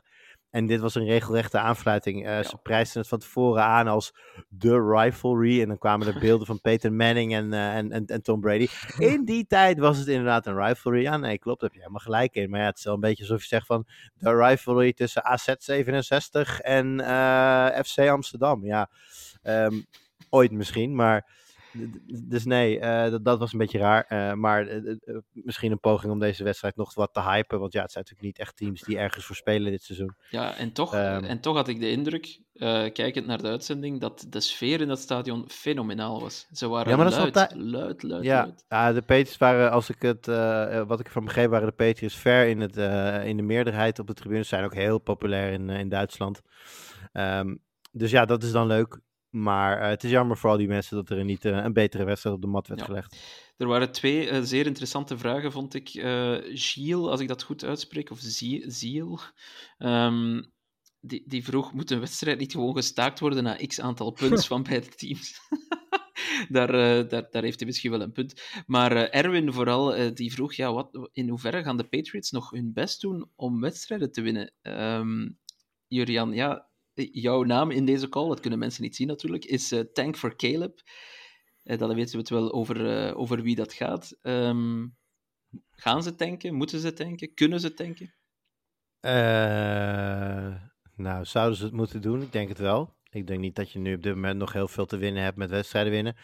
En 0.50 0.66
dit 0.66 0.80
was 0.80 0.96
een 0.96 1.06
regelrechte 1.06 1.60
aanfluiting. 1.60 2.26
Eh, 2.26 2.32
Ja. 2.32 2.44
Ze 2.44 2.58
prijsden 2.58 3.00
het 3.00 3.10
van 3.10 3.20
tevoren 3.20 3.64
aan 3.64 3.88
als 3.88 4.14
de 4.48 4.82
rivalry. 4.92 5.62
En 5.62 5.68
dan 5.68 5.78
kwamen 5.78 6.08
er 6.08 6.20
beelden 6.20 6.48
van 6.48 6.62
Peyton 6.62 6.96
Manning 6.96 7.34
en, 7.34 7.54
eh, 7.54 7.76
en, 7.76 7.92
en, 7.92 8.06
en 8.06 8.22
Tom 8.22 8.40
Brady. 8.42 8.68
In 8.98 9.26
die 9.26 9.46
tijd 9.48 9.80
was 9.80 9.98
het 9.98 10.08
inderdaad 10.08 10.46
een 10.46 10.66
rivalry. 10.66 11.02
Ja, 11.02 11.18
nee, 11.18 11.40
klopt. 11.40 11.60
Daar 11.60 11.70
heb 11.70 11.78
je 11.78 11.86
helemaal 11.86 12.06
gelijk 12.06 12.34
in. 12.36 12.50
Maar 12.50 12.60
ja, 12.60 12.66
het 12.66 12.78
is 12.78 12.84
wel 12.84 12.94
een 12.94 13.00
beetje 13.00 13.24
alsof 13.24 13.42
je 13.42 13.48
zegt 13.48 13.66
van 13.66 13.86
de 14.14 14.36
rivalry 14.36 14.94
tussen 14.94 15.24
AZ67 15.24 16.62
en 16.62 17.00
eh, 17.00 17.80
FC 17.84 17.98
Amsterdam. 18.00 18.66
Ja, 18.66 18.90
ehm, 19.42 19.82
ooit 20.30 20.52
misschien, 20.52 20.96
maar... 20.96 21.38
Dus 22.24 22.46
nee, 22.46 22.80
eh, 22.80 23.12
dat, 23.12 23.26
dat 23.26 23.40
was 23.40 23.54
een 23.54 23.60
beetje 23.60 23.78
raar. 23.78 24.04
eh, 24.08 24.34
maar 24.34 24.68
eh, 24.68 24.96
misschien 25.32 25.72
een 25.72 25.80
poging 25.80 26.12
om 26.12 26.20
deze 26.20 26.44
wedstrijd 26.44 26.76
nog 26.76 26.94
wat 26.94 27.14
te 27.14 27.22
hypen. 27.22 27.60
Want 27.60 27.74
ja, 27.74 27.82
het 27.82 27.92
zijn 27.92 28.04
natuurlijk 28.04 28.38
niet 28.38 28.48
echt 28.48 28.58
teams 28.58 28.82
die 28.82 28.98
ergens 28.98 29.26
voor 29.26 29.36
spelen 29.36 29.72
dit 29.72 29.84
seizoen. 29.84 30.16
Ja, 30.30 30.56
en 30.58 30.72
toch, 30.74 30.94
Ehm. 30.94 31.24
en 31.24 31.40
toch 31.40 31.56
had 31.56 31.68
ik 31.68 31.80
de 31.80 31.90
indruk, 31.92 32.42
kijkend 32.94 33.26
naar 33.26 33.42
de 33.42 33.48
uitzending, 33.48 34.00
dat 34.00 34.26
de 34.30 34.40
sfeer 34.40 34.82
in 34.82 34.88
dat 34.88 35.00
stadion 35.00 35.50
fenomenaal 35.50 36.22
was. 36.22 36.48
Ze 36.52 36.68
waren 36.68 36.90
Ja, 36.90 36.96
maar 36.96 37.06
dat 37.06 37.14
is 37.14 37.20
luid, 37.20 37.36
altijd- 37.38 37.62
luid, 37.62 38.04
luid, 38.04 38.24
Ja, 38.24 38.42
luid. 38.44 38.66
ja, 38.68 38.94
de 38.94 39.02
Patriots 39.02 39.38
waren, 39.38 39.72
als 39.72 39.90
ik 39.90 40.02
het, 40.02 40.26
wat 40.88 41.00
ik 41.00 41.06
ervan 41.06 41.26
begreep, 41.26 41.50
waren 41.50 41.68
de 41.68 41.74
Patriots 41.74 42.16
ver 42.18 42.48
in, 42.48 42.60
het, 42.62 42.78
in 43.26 43.38
de 43.38 43.44
meerderheid 43.44 44.00
op 44.00 44.08
de 44.08 44.14
tribunes. 44.14 44.48
Zijn 44.48 44.64
ook 44.64 44.74
heel 44.74 45.00
populair 45.00 45.52
in, 45.52 45.70
in 45.70 45.90
Duitsland. 45.90 46.42
Ehm, 47.12 47.56
dus 47.92 48.12
ja, 48.12 48.26
dat 48.26 48.44
is 48.44 48.52
dan 48.52 48.68
leuk. 48.68 49.00
Maar 49.30 49.82
eh, 49.82 49.90
het 49.90 50.04
is 50.04 50.12
jammer 50.12 50.38
voor 50.38 50.50
al 50.50 50.58
die 50.58 50.68
mensen 50.68 50.96
dat 50.96 51.10
er 51.10 51.24
niet 51.24 51.46
eh, 51.46 51.52
een 51.64 51.74
betere 51.74 52.04
wedstrijd 52.04 52.36
op 52.36 52.42
de 52.42 52.48
mat 52.48 52.68
werd 52.68 52.80
Ja. 52.80 52.86
gelegd. 52.86 53.16
Er 53.58 53.68
waren 53.68 53.92
twee 53.92 54.30
eh, 54.30 54.42
zeer 54.42 54.66
interessante 54.66 55.18
vragen, 55.18 55.52
vond 55.52 55.74
ik. 55.74 55.90
Gilles, 56.54 57.10
als 57.10 57.20
ik 57.20 57.28
dat 57.28 57.44
goed 57.44 57.64
uitspreek, 57.64 58.10
of 58.12 58.20
Zie- 58.20 58.64
Ziel, 58.72 59.20
ehm, 59.78 60.42
die, 61.00 61.24
die 61.28 61.44
vroeg, 61.44 61.74
moet 61.74 61.92
een 61.92 62.00
wedstrijd 62.00 62.40
niet 62.40 62.52
gewoon 62.52 62.76
gestaakt 62.76 63.20
worden 63.20 63.44
na 63.44 63.56
x 63.68 63.80
aantal 63.82 64.12
punts 64.12 64.48
van 64.52 64.64
beide 64.64 64.88
teams? 64.88 65.40
daar, 66.50 66.72
daar, 67.08 67.28
daar 67.32 67.44
heeft 67.44 67.58
hij 67.60 67.68
misschien 67.68 67.92
wel 67.92 68.02
een 68.02 68.12
punt. 68.12 68.42
Maar 68.66 68.92
Erwin 68.92 69.54
vooral, 69.54 70.14
die 70.14 70.32
vroeg, 70.34 70.54
ja, 70.54 70.74
wat, 70.74 71.10
in 71.14 71.30
hoeverre 71.30 71.64
gaan 71.64 71.78
de 71.78 71.88
Patriots 71.88 72.32
nog 72.32 72.50
hun 72.52 72.74
best 72.74 73.02
doen 73.02 73.30
om 73.36 73.62
wedstrijden 73.62 74.12
te 74.12 74.22
winnen? 74.22 74.54
Ehm 74.62 75.30
Jurian, 75.88 76.34
ja, 76.34 76.69
jouw 77.12 77.44
naam 77.44 77.72
in 77.72 77.86
deze 77.86 78.10
call, 78.10 78.28
dat 78.28 78.40
kunnen 78.40 78.60
mensen 78.60 78.84
niet 78.84 78.96
zien 78.96 79.08
natuurlijk, 79.08 79.46
is 79.46 79.72
eh, 79.72 79.80
Tank 79.80 80.18
for 80.18 80.36
Caleb. 80.36 80.82
Eh, 81.64 81.78
dan 81.78 81.96
weten 81.96 82.12
we 82.12 82.18
het 82.18 82.30
wel 82.30 82.54
over, 82.54 83.08
eh, 83.08 83.18
over 83.18 83.42
wie 83.42 83.56
dat 83.56 83.74
gaat. 83.74 84.18
Ehm, 84.22 84.88
gaan 85.72 86.04
ze 86.04 86.16
tanken? 86.16 86.54
Moeten 86.54 86.80
ze 86.80 86.94
tanken? 86.94 87.34
Kunnen 87.34 87.60
ze 87.60 87.74
tanken? 87.74 88.14
Nou, 90.96 91.26
zouden 91.26 91.58
ze 91.58 91.64
het 91.64 91.74
moeten 91.74 92.02
doen? 92.02 92.22
Ik 92.22 92.32
denk 92.32 92.50
het 92.50 92.58
wel. 92.58 92.98
Ik 93.10 93.28
denk 93.28 93.40
niet 93.40 93.56
dat 93.56 93.72
je 93.72 93.80
nu 93.80 93.96
op 93.96 94.04
dit 94.04 94.16
moment 94.16 94.38
nog 94.38 94.54
heel 94.54 94.68
veel 94.68 94.86
te 94.86 94.98
winnen 94.98 95.24
hebt 95.24 95.38
met 95.38 95.50
wedstrijden 95.50 95.92
winnen. 95.92 96.16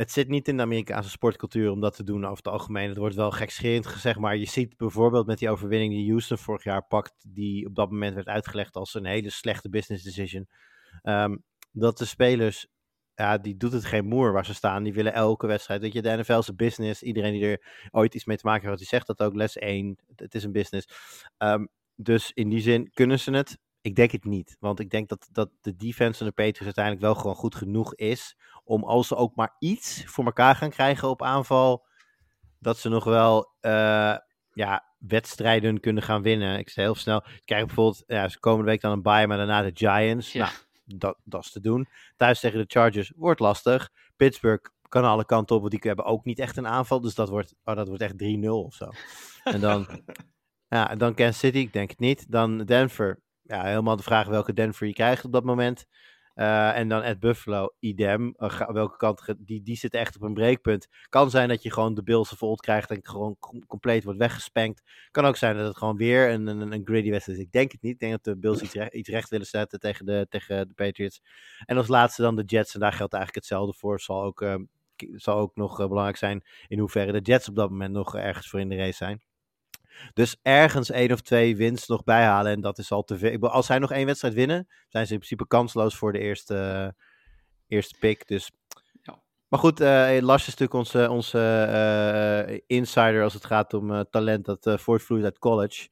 Het 0.00 0.10
zit 0.12 0.28
niet 0.28 0.48
in 0.48 0.56
de 0.56 0.62
Amerikaanse 0.62 1.10
sportcultuur 1.10 1.70
om 1.70 1.80
dat 1.80 1.96
te 1.96 2.04
doen 2.04 2.24
over 2.24 2.36
het 2.36 2.48
algemeen. 2.48 2.88
Het 2.88 2.98
wordt 2.98 3.14
wel 3.14 3.30
gekscherend 3.30 3.86
gezegd, 3.86 4.18
maar 4.18 4.36
je 4.36 4.46
ziet 4.46 4.76
bijvoorbeeld 4.76 5.26
met 5.26 5.38
die 5.38 5.50
overwinning 5.50 5.92
die 5.92 6.08
Houston 6.08 6.38
vorig 6.38 6.64
jaar 6.64 6.86
pakt, 6.86 7.14
die 7.28 7.66
op 7.66 7.74
dat 7.74 7.90
moment 7.90 8.14
werd 8.14 8.26
uitgelegd 8.26 8.76
als 8.76 8.94
een 8.94 9.04
hele 9.04 9.30
slechte 9.30 9.68
business 9.68 10.04
decision. 10.04 10.48
ehm, 11.02 11.36
dat 11.72 11.98
de 11.98 12.04
spelers, 12.04 12.66
ja, 13.14 13.38
die 13.38 13.56
doet 13.56 13.72
het 13.72 13.84
geen 13.84 14.06
moer 14.06 14.32
waar 14.32 14.44
ze 14.46 14.54
staan. 14.54 14.82
Die 14.82 14.92
willen 14.92 15.12
elke 15.12 15.46
wedstrijd. 15.46 15.80
Weet 15.80 15.92
je, 15.92 16.02
de 16.02 16.16
NFL 16.16 16.38
is 16.38 16.48
een 16.48 16.56
business. 16.56 17.02
Iedereen 17.02 17.32
die 17.32 17.46
er 17.46 17.88
ooit 17.90 18.14
iets 18.14 18.24
mee 18.24 18.36
te 18.36 18.46
maken 18.46 18.66
heeft, 18.66 18.78
die 18.78 18.88
zegt 18.88 19.06
dat 19.06 19.22
ook. 19.22 19.34
Les 19.34 19.56
1, 19.56 19.98
het, 20.06 20.20
het 20.20 20.34
is 20.34 20.44
een 20.44 20.52
business. 20.52 20.88
Ehm, 21.36 21.66
dus 21.94 22.30
in 22.34 22.48
die 22.48 22.60
zin 22.60 22.90
kunnen 22.90 23.18
ze 23.18 23.30
het. 23.30 23.58
Ik 23.80 23.94
denk 23.94 24.10
het 24.10 24.24
niet. 24.24 24.56
Want 24.60 24.80
ik 24.80 24.90
denk 24.90 25.08
dat, 25.08 25.28
dat 25.32 25.50
de 25.60 25.76
defense 25.76 26.18
van 26.18 26.26
de 26.26 26.32
Patriots 26.32 26.64
uiteindelijk 26.64 27.04
wel 27.04 27.14
gewoon 27.14 27.36
goed 27.36 27.54
genoeg 27.54 27.94
is. 27.94 28.36
Om 28.64 28.84
als 28.84 29.08
ze 29.08 29.16
ook 29.16 29.34
maar 29.34 29.56
iets 29.58 30.04
voor 30.06 30.24
elkaar 30.24 30.56
gaan 30.56 30.70
krijgen 30.70 31.08
op 31.08 31.22
aanval. 31.22 31.86
Dat 32.58 32.78
ze 32.78 32.88
nog 32.88 33.04
wel 33.04 33.52
eh, 33.60 34.16
ja, 34.52 34.84
wedstrijden 34.98 35.80
kunnen 35.80 36.02
gaan 36.02 36.22
winnen. 36.22 36.58
Ik 36.58 36.68
zei 36.68 36.86
heel 36.86 36.94
snel. 36.94 37.24
Kijk 37.44 37.66
bijvoorbeeld, 37.66 38.02
ja, 38.06 38.28
ze 38.28 38.38
komende 38.38 38.70
week 38.70 38.80
dan 38.80 38.92
een 38.92 39.02
bye, 39.02 39.26
maar 39.26 39.36
daarna 39.36 39.62
de 39.62 39.70
Giants. 39.74 40.32
Ja. 40.32 40.44
Nou, 40.44 40.56
dat, 40.84 41.18
dat 41.24 41.44
is 41.44 41.50
te 41.50 41.60
doen. 41.60 41.88
Thuis 42.16 42.40
tegen 42.40 42.58
de 42.58 42.64
Chargers 42.68 43.12
wordt 43.16 43.40
lastig. 43.40 43.90
Pittsburgh 44.16 44.70
kan 44.88 45.04
alle 45.04 45.24
kanten 45.24 45.54
op, 45.54 45.60
want 45.60 45.72
die 45.72 45.80
hebben 45.82 46.04
ook 46.04 46.24
niet 46.24 46.38
echt 46.38 46.56
een 46.56 46.66
aanval. 46.66 47.00
Dus 47.00 47.14
dat 47.14 47.28
wordt, 47.28 47.54
oh, 47.64 47.76
dat 47.76 47.88
wordt 47.88 48.02
echt 48.02 48.14
3-0 48.22 48.48
of 48.48 48.74
zo. 48.74 48.88
En 49.44 49.60
dan, 49.60 49.86
ja, 50.68 50.94
dan 50.94 51.14
Kansas 51.14 51.38
City, 51.38 51.58
ik 51.58 51.72
denk 51.72 51.90
het 51.90 51.98
niet. 51.98 52.30
Dan 52.30 52.58
Denver, 52.58 53.22
ja, 53.50 53.64
helemaal 53.64 53.96
de 53.96 54.02
vraag 54.02 54.26
welke 54.26 54.52
Denver 54.52 54.86
je 54.86 54.92
krijgt 54.92 55.24
op 55.24 55.32
dat 55.32 55.44
moment. 55.44 55.86
Eh, 56.34 56.76
en 56.76 56.88
dan 56.88 57.02
at 57.02 57.18
Buffalo, 57.20 57.74
idem. 57.78 58.34
Ga- 58.36 58.72
welke 58.72 58.96
kant, 58.96 59.34
die, 59.38 59.62
die 59.62 59.76
zit 59.76 59.94
echt 59.94 60.16
op 60.16 60.22
een 60.22 60.34
breekpunt. 60.34 60.88
Kan 61.08 61.30
zijn 61.30 61.48
dat 61.48 61.62
je 61.62 61.72
gewoon 61.72 61.94
de 61.94 62.02
Bills 62.02 62.28
volt 62.28 62.60
krijgt 62.60 62.90
en 62.90 62.98
gewoon 63.02 63.36
com- 63.38 63.66
compleet 63.66 64.04
wordt 64.04 64.18
weggespankt. 64.18 64.82
Kan 65.10 65.24
ook 65.24 65.36
zijn 65.36 65.56
dat 65.56 65.66
het 65.66 65.76
gewoon 65.76 65.96
weer 65.96 66.30
een, 66.30 66.46
een, 66.46 66.72
een 66.72 66.84
wedstrijd 66.84 67.38
is. 67.38 67.44
Ik 67.44 67.52
denk 67.52 67.72
het 67.72 67.82
niet. 67.82 67.92
Ik 67.92 67.98
denk 67.98 68.12
dat 68.12 68.24
de 68.24 68.36
Bills 68.36 68.60
iets, 68.92 69.08
recht, 69.08 69.30
willen 69.30 69.46
zetten 69.46 69.78
tegen 69.80 70.06
de, 70.06 70.26
tegen 70.28 70.68
de 70.68 70.74
Patriots. 70.74 71.22
En 71.66 71.76
als 71.76 71.88
laatste 71.88 72.22
dan 72.22 72.36
de 72.36 72.44
Jets. 72.44 72.74
En 72.74 72.80
daar 72.80 72.92
geldt 72.92 73.12
eigenlijk 73.14 73.44
hetzelfde 73.46 73.78
voor. 73.78 74.00
Zal 74.00 74.22
ook, 74.22 74.42
eh, 74.42 74.54
k- 74.96 75.08
zal 75.14 75.36
ook 75.38 75.56
nog 75.56 75.80
eh, 75.80 75.86
belangrijk 75.86 76.16
zijn 76.18 76.44
in 76.68 76.78
hoeverre 76.78 77.12
de 77.12 77.20
Jets 77.30 77.48
op 77.48 77.54
dat 77.54 77.70
moment 77.70 77.92
nog 77.92 78.16
ergens 78.16 78.48
voor 78.48 78.60
in 78.60 78.68
de 78.68 78.76
race 78.76 78.92
zijn. 78.96 79.22
Dus 80.12 80.36
ergens 80.42 80.90
één 80.90 81.12
of 81.12 81.20
twee 81.20 81.56
winst 81.56 81.88
nog 81.88 82.04
bijhalen. 82.04 82.52
En 82.52 82.60
dat 82.60 82.78
is 82.78 82.92
al 82.92 83.02
te 83.02 83.18
veel. 83.18 83.30
Ik 83.30 83.40
bedoel, 83.40 83.54
Als 83.54 83.66
zij 83.66 83.78
nog 83.78 83.92
één 83.92 84.06
wedstrijd 84.06 84.34
winnen, 84.34 84.68
zijn 84.88 85.06
ze 85.06 85.12
in 85.12 85.18
principe 85.18 85.46
kansloos 85.46 85.96
voor 85.96 86.12
de 86.12 86.18
eerste, 86.18 86.94
eerste 87.66 87.98
pick. 87.98 88.26
Dus. 88.26 88.50
Ja. 89.02 89.22
Maar 89.48 89.60
goed, 89.60 89.80
eh, 89.80 90.18
Lars 90.20 90.46
is 90.46 90.56
natuurlijk 90.56 90.74
onze, 90.74 91.10
onze 91.10 91.38
eh, 92.48 92.58
insider 92.66 93.22
als 93.22 93.34
het 93.34 93.44
gaat 93.44 93.74
om 93.74 93.92
eh, 93.92 94.00
talent 94.10 94.44
dat 94.44 94.80
voortvloeit 94.80 95.24
uit 95.24 95.38
college. 95.38 95.88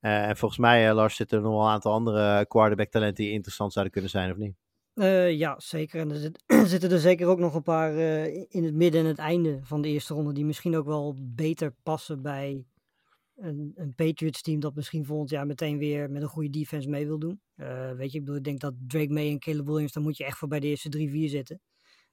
Eh, 0.00 0.28
en 0.28 0.36
volgens 0.36 0.60
mij, 0.60 0.94
Lars, 0.94 1.16
zitten 1.16 1.38
er 1.38 1.44
nog 1.44 1.52
wel 1.52 1.62
een 1.62 1.72
aantal 1.72 1.92
andere 1.92 2.46
quarterback 2.46 2.88
talenten 2.88 3.24
die 3.24 3.32
interessant 3.32 3.72
zouden 3.72 3.92
kunnen 3.92 4.10
zijn, 4.10 4.30
of 4.30 4.36
niet? 4.36 4.54
Uh, 4.94 5.32
ja, 5.32 5.54
zeker. 5.58 6.00
En 6.00 6.10
er, 6.10 6.16
zit, 6.16 6.42
zitten 6.72 6.90
er 6.90 6.98
zeker 6.98 7.26
ook 7.26 7.38
nog 7.38 7.54
een 7.54 7.62
paar 7.62 7.94
uh, 7.94 8.24
in 8.26 8.64
het 8.64 8.74
midden 8.74 9.00
en 9.00 9.06
het 9.06 9.18
einde 9.18 9.58
van 9.62 9.82
de 9.82 9.88
eerste 9.88 10.14
ronde 10.14 10.32
die 10.32 10.44
misschien 10.44 10.76
ook 10.76 10.86
wel 10.86 11.16
beter 11.18 11.74
passen 11.82 12.22
bij 12.22 12.64
een, 13.36 13.72
een 13.74 13.94
Patriots 13.94 14.42
team 14.42 14.60
dat 14.60 14.74
misschien 14.74 15.04
volgend 15.04 15.30
jaar 15.30 15.46
meteen 15.46 15.78
weer 15.78 16.10
met 16.10 16.22
een 16.22 16.28
goede 16.28 16.50
defense 16.50 16.88
mee 16.88 17.06
wil 17.06 17.18
doen. 17.18 17.40
Uh, 17.56 17.92
weet 17.92 18.12
je, 18.12 18.18
ik 18.18 18.24
bedoel, 18.24 18.38
ik 18.38 18.44
denk 18.44 18.60
dat 18.60 18.74
Drake 18.86 19.12
May 19.12 19.30
en 19.30 19.38
Caleb 19.38 19.66
Williams, 19.66 19.92
dan 19.92 20.02
moet 20.02 20.16
je 20.16 20.24
echt 20.24 20.38
voor 20.38 20.48
bij 20.48 20.60
de 20.60 20.66
eerste 20.66 20.88
drie, 20.88 21.10
vier 21.10 21.28
zitten. 21.28 21.60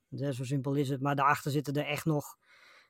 Dat, 0.10 0.36
zo 0.36 0.44
simpel 0.44 0.76
is 0.76 0.90
het. 0.90 1.02
Maar 1.02 1.16
daarachter 1.16 1.52
zitten 1.52 1.74
er 1.74 1.86
echt 1.86 2.06
nog 2.06 2.38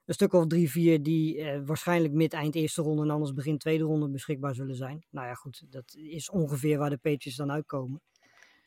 een 0.05 0.13
stuk 0.13 0.33
of 0.33 0.47
drie, 0.47 0.69
vier 0.69 1.03
die 1.03 1.45
waarschijnlijk 1.65 2.13
mid-eind 2.13 2.55
eerste 2.55 2.81
ronde 2.81 3.03
en 3.03 3.09
anders 3.09 3.33
begin 3.33 3.57
tweede 3.57 3.83
ronde 3.83 4.09
beschikbaar 4.09 4.55
zullen 4.55 4.75
zijn. 4.75 5.05
Nou 5.09 5.27
ja, 5.27 5.33
goed, 5.33 5.65
dat 5.69 5.95
is 5.95 6.29
ongeveer 6.29 6.77
waar 6.77 6.89
de 6.89 6.97
Patriots 6.97 7.37
dan 7.37 7.51
uitkomen. 7.51 8.01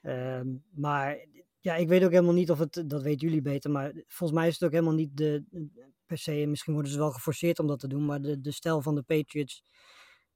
Um, 0.03 0.63
maar 0.71 1.27
ja, 1.61 1.77
ik 1.77 1.89
weet 1.89 2.05
ook 2.05 2.11
helemaal 2.11 2.35
niet 2.35 2.51
of 2.51 2.59
het, 2.59 2.85
dat 2.87 3.03
weten 3.03 3.29
jullie 3.29 3.43
beter, 3.43 3.71
maar 3.71 3.93
volgens 4.07 4.39
mij 4.39 4.49
is 4.49 4.55
het 4.55 4.65
ook 4.65 4.71
helemaal 4.71 4.95
niet 4.95 5.17
de, 5.17 5.45
per 6.13 6.21
se, 6.21 6.47
misschien 6.47 6.73
worden 6.73 6.93
ze 6.93 6.99
wel 6.99 7.11
geforceerd 7.11 7.59
om 7.59 7.67
dat 7.67 7.79
te 7.79 7.89
doen, 7.89 8.05
maar 8.05 8.21
de, 8.21 8.41
de 8.41 8.51
stijl 8.51 8.83
van 8.83 8.95
de 8.95 9.03
Patriots 9.03 9.63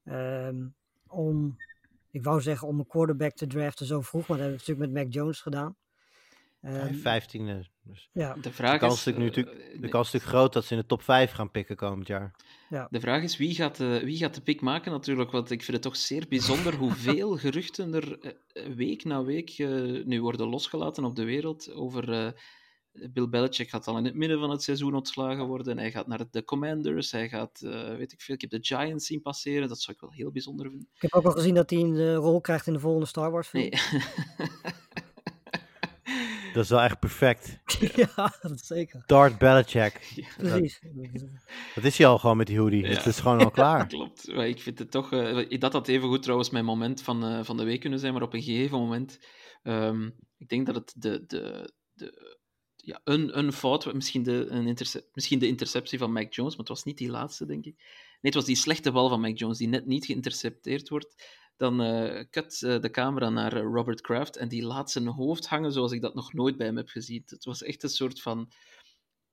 um, 0.03 0.75
om, 1.07 1.57
ik 2.11 2.23
wou 2.23 2.41
zeggen 2.41 2.67
om 2.67 2.79
een 2.79 2.87
quarterback 2.87 3.33
te 3.33 3.47
draften 3.47 3.85
zo 3.85 4.01
vroeg, 4.01 4.27
maar 4.27 4.37
dat 4.37 4.47
hebben 4.47 4.65
we 4.65 4.67
natuurlijk 4.67 4.93
met 4.93 5.03
Mac 5.03 5.13
Jones 5.13 5.41
gedaan. 5.41 5.75
Um, 6.61 6.95
Vijftiende. 6.95 7.67
Dus 7.83 8.09
ja. 8.11 8.35
De 8.41 8.51
vraag 8.51 8.73
de 8.73 8.79
kans 8.79 9.07
is... 9.07 9.13
nu 9.15 9.19
Uh, 9.19 9.27
natuurlijk, 9.27 9.55
de 9.81 9.89
kans 9.89 10.07
is 10.07 10.13
natuurlijk 10.13 10.23
groot 10.23 10.53
dat 10.53 10.65
ze 10.65 10.73
in 10.73 10.79
de 10.79 10.85
top 10.85 11.01
5 11.01 11.31
gaan 11.31 11.51
pikken 11.51 11.75
komend 11.75 12.07
jaar. 12.07 12.35
Ja. 12.69 12.87
De 12.91 12.99
vraag 12.99 13.23
is 13.23 13.37
wie 13.37 13.55
gaat, 13.55 13.77
de, 13.77 14.01
wie 14.03 14.17
gaat 14.17 14.35
de 14.35 14.41
pick 14.41 14.61
maken 14.61 14.91
natuurlijk, 14.91 15.31
want 15.31 15.51
ik 15.51 15.63
vind 15.63 15.73
het 15.73 15.81
toch 15.81 15.95
zeer 15.95 16.25
bijzonder 16.29 16.75
hoeveel 16.83 17.37
geruchten 17.37 17.93
er 17.93 18.35
uh, 18.53 18.75
week 18.75 19.03
na 19.03 19.23
week 19.23 19.57
uh, 19.57 20.05
nu 20.05 20.21
worden 20.21 20.47
losgelaten 20.47 21.03
op 21.03 21.15
de 21.15 21.25
wereld 21.25 21.73
over... 21.73 22.33
Bill 23.13 23.29
Belichick 23.29 23.69
gaat 23.69 23.87
al 23.87 23.97
in 23.97 24.05
het 24.05 24.15
midden 24.15 24.39
van 24.39 24.49
het 24.49 24.63
seizoen 24.63 24.95
ontslagen 24.95 25.45
worden. 25.45 25.77
Hij 25.77 25.91
gaat 25.91 26.07
naar 26.07 26.25
de 26.31 26.43
Commanders. 26.43 27.11
Hij 27.11 27.29
gaat, 27.29 27.59
weet 27.97 28.11
ik 28.11 28.21
veel, 28.21 28.35
ik 28.35 28.41
heb 28.41 28.49
de 28.49 28.59
Giants 28.61 29.05
zien 29.05 29.21
passeren. 29.21 29.67
Dat 29.67 29.81
zou 29.81 29.95
ik 29.95 30.01
wel 30.01 30.11
heel 30.11 30.31
bijzonder 30.31 30.69
vinden. 30.69 30.89
Ik 30.95 31.01
heb 31.01 31.13
ook 31.13 31.25
al 31.25 31.31
gezien 31.31 31.55
dat 31.55 31.69
hij 31.69 31.79
een 31.79 32.15
rol 32.15 32.41
krijgt 32.41 32.67
in 32.67 32.73
de 32.73 32.79
volgende 32.79 33.07
Star 33.07 33.31
Wars 33.31 33.47
film. 33.47 33.69
Nee. 33.69 33.81
Dat 36.57 36.65
is 36.65 36.71
wel 36.71 36.81
echt 36.81 36.99
perfect. 36.99 37.59
ja, 37.95 38.33
dat 38.41 38.59
zeker. 38.65 39.03
Dart 39.05 39.37
Belichick. 39.37 39.99
Ja, 40.15 40.27
precies. 40.37 40.79
Dat, 40.81 41.29
dat, 41.75 41.83
is 41.83 41.97
hij 41.97 42.07
al 42.07 42.17
gewoon 42.17 42.37
met 42.37 42.47
die 42.47 42.59
hoodie. 42.59 42.83
Ja. 42.83 42.89
Het 42.89 43.05
is 43.05 43.19
gewoon 43.19 43.39
al 43.39 43.51
klaar. 43.51 43.87
Klopt. 43.87 44.33
Maar 44.33 44.47
ik 44.47 44.61
vind 44.61 44.79
het 44.79 44.91
toch... 44.91 45.11
Uh, 45.11 45.59
dat 45.59 45.73
had 45.73 45.87
even 45.87 46.07
goed 46.07 46.21
trouwens 46.21 46.49
mijn 46.49 46.65
moment 46.65 47.01
van, 47.01 47.31
uh, 47.31 47.43
van 47.43 47.57
de 47.57 47.63
week 47.63 47.79
kunnen 47.79 47.99
zijn, 47.99 48.13
maar 48.13 48.21
op 48.21 48.33
een 48.33 48.41
gegeven 48.41 48.77
moment... 48.77 49.19
Um, 49.63 50.15
ik 50.37 50.49
denk 50.49 50.65
dat 50.65 50.75
het 50.75 50.93
de... 50.97 51.23
de, 51.27 51.73
de 51.93 52.36
ja, 52.87 53.01
een, 53.03 53.37
een 53.37 53.53
fout, 53.53 53.93
misschien 53.93 54.23
de, 54.23 54.47
een 54.49 54.67
intercep 54.67 55.05
misschien 55.13 55.39
de 55.39 55.47
interceptie 55.47 55.97
van 55.97 56.11
Mac 56.11 56.33
Jones, 56.33 56.51
maar 56.51 56.65
het 56.65 56.75
was 56.75 56.83
niet 56.83 56.97
die 56.97 57.09
laatste, 57.09 57.45
denk 57.45 57.65
ik. 57.65 57.75
Nee, 57.75 58.19
het 58.21 58.33
was 58.33 58.45
die 58.45 58.55
slechte 58.55 58.91
bal 58.91 59.09
van 59.09 59.21
Mac 59.21 59.37
Jones, 59.37 59.57
die 59.57 59.67
net 59.67 59.85
niet 59.85 60.05
geïntercepteerd 60.05 60.89
wordt. 60.89 61.23
Dan 61.57 61.81
uh, 61.81 62.23
cut 62.29 62.61
uh, 62.61 62.79
de 62.81 62.89
camera 62.89 63.29
naar 63.29 63.57
uh, 63.57 63.61
Robert 63.61 64.01
Kraft 64.01 64.37
en 64.37 64.47
die 64.47 64.63
laat 64.63 64.91
zijn 64.91 65.07
hoofd 65.07 65.47
hangen 65.47 65.71
zoals 65.71 65.91
ik 65.91 66.01
dat 66.01 66.15
nog 66.15 66.33
nooit 66.33 66.57
bij 66.57 66.65
hem 66.65 66.77
heb 66.77 66.89
gezien. 66.89 67.23
Het 67.25 67.45
was 67.45 67.63
echt 67.63 67.83
een 67.83 67.89
soort 67.89 68.21
van 68.21 68.51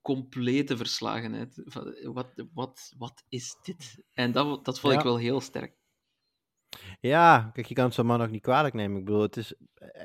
complete 0.02 0.76
verslagenheid. 0.76 1.62
Wat, 2.02 2.44
wat, 2.52 2.92
wat 2.98 3.24
is 3.28 3.56
dit? 3.62 3.98
En 4.12 4.32
dat, 4.32 4.64
dat 4.64 4.80
vond 4.80 4.92
ja. 4.92 4.98
ik 4.98 5.04
wel 5.04 5.18
heel 5.18 5.40
sterk. 5.40 5.76
Ja, 7.00 7.50
kijk, 7.52 7.66
je 7.66 7.74
kan 7.74 7.92
zo'n 7.92 8.06
man 8.06 8.22
ook 8.22 8.30
niet 8.30 8.42
kwalijk 8.42 8.74
nemen. 8.74 8.98
Ik 8.98 9.04
bedoel, 9.04 9.22
het 9.22 9.36
is, 9.36 9.54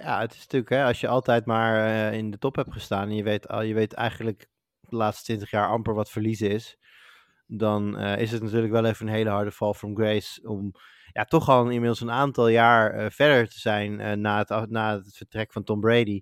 ja, 0.01 0.19
het 0.19 0.33
is 0.33 0.39
natuurlijk, 0.39 0.69
hè, 0.69 0.83
als 0.83 0.99
je 0.99 1.07
altijd 1.07 1.45
maar 1.45 2.13
in 2.13 2.31
de 2.31 2.37
top 2.37 2.55
hebt 2.55 2.73
gestaan 2.73 3.09
en 3.09 3.15
je 3.15 3.23
weet, 3.23 3.45
je 3.61 3.73
weet 3.73 3.93
eigenlijk 3.93 4.49
de 4.79 4.95
laatste 4.95 5.23
twintig 5.23 5.51
jaar 5.51 5.67
amper 5.67 5.93
wat 5.93 6.09
verliezen 6.09 6.49
is, 6.49 6.77
dan 7.47 7.99
is 7.99 8.31
het 8.31 8.41
natuurlijk 8.41 8.71
wel 8.71 8.85
even 8.85 9.07
een 9.07 9.13
hele 9.13 9.29
harde 9.29 9.51
fall 9.51 9.73
from 9.73 9.95
grace 9.95 10.47
om 10.47 10.71
ja, 11.11 11.23
toch 11.25 11.49
al 11.49 11.69
inmiddels 11.69 12.01
een 12.01 12.11
aantal 12.11 12.47
jaar 12.47 13.11
verder 13.11 13.49
te 13.49 13.59
zijn 13.59 14.21
na, 14.21 14.37
het, 14.37 14.69
na 14.69 14.95
het 14.95 15.15
vertrek 15.17 15.51
van 15.51 15.63
Tom 15.63 15.79
Brady. 15.79 16.21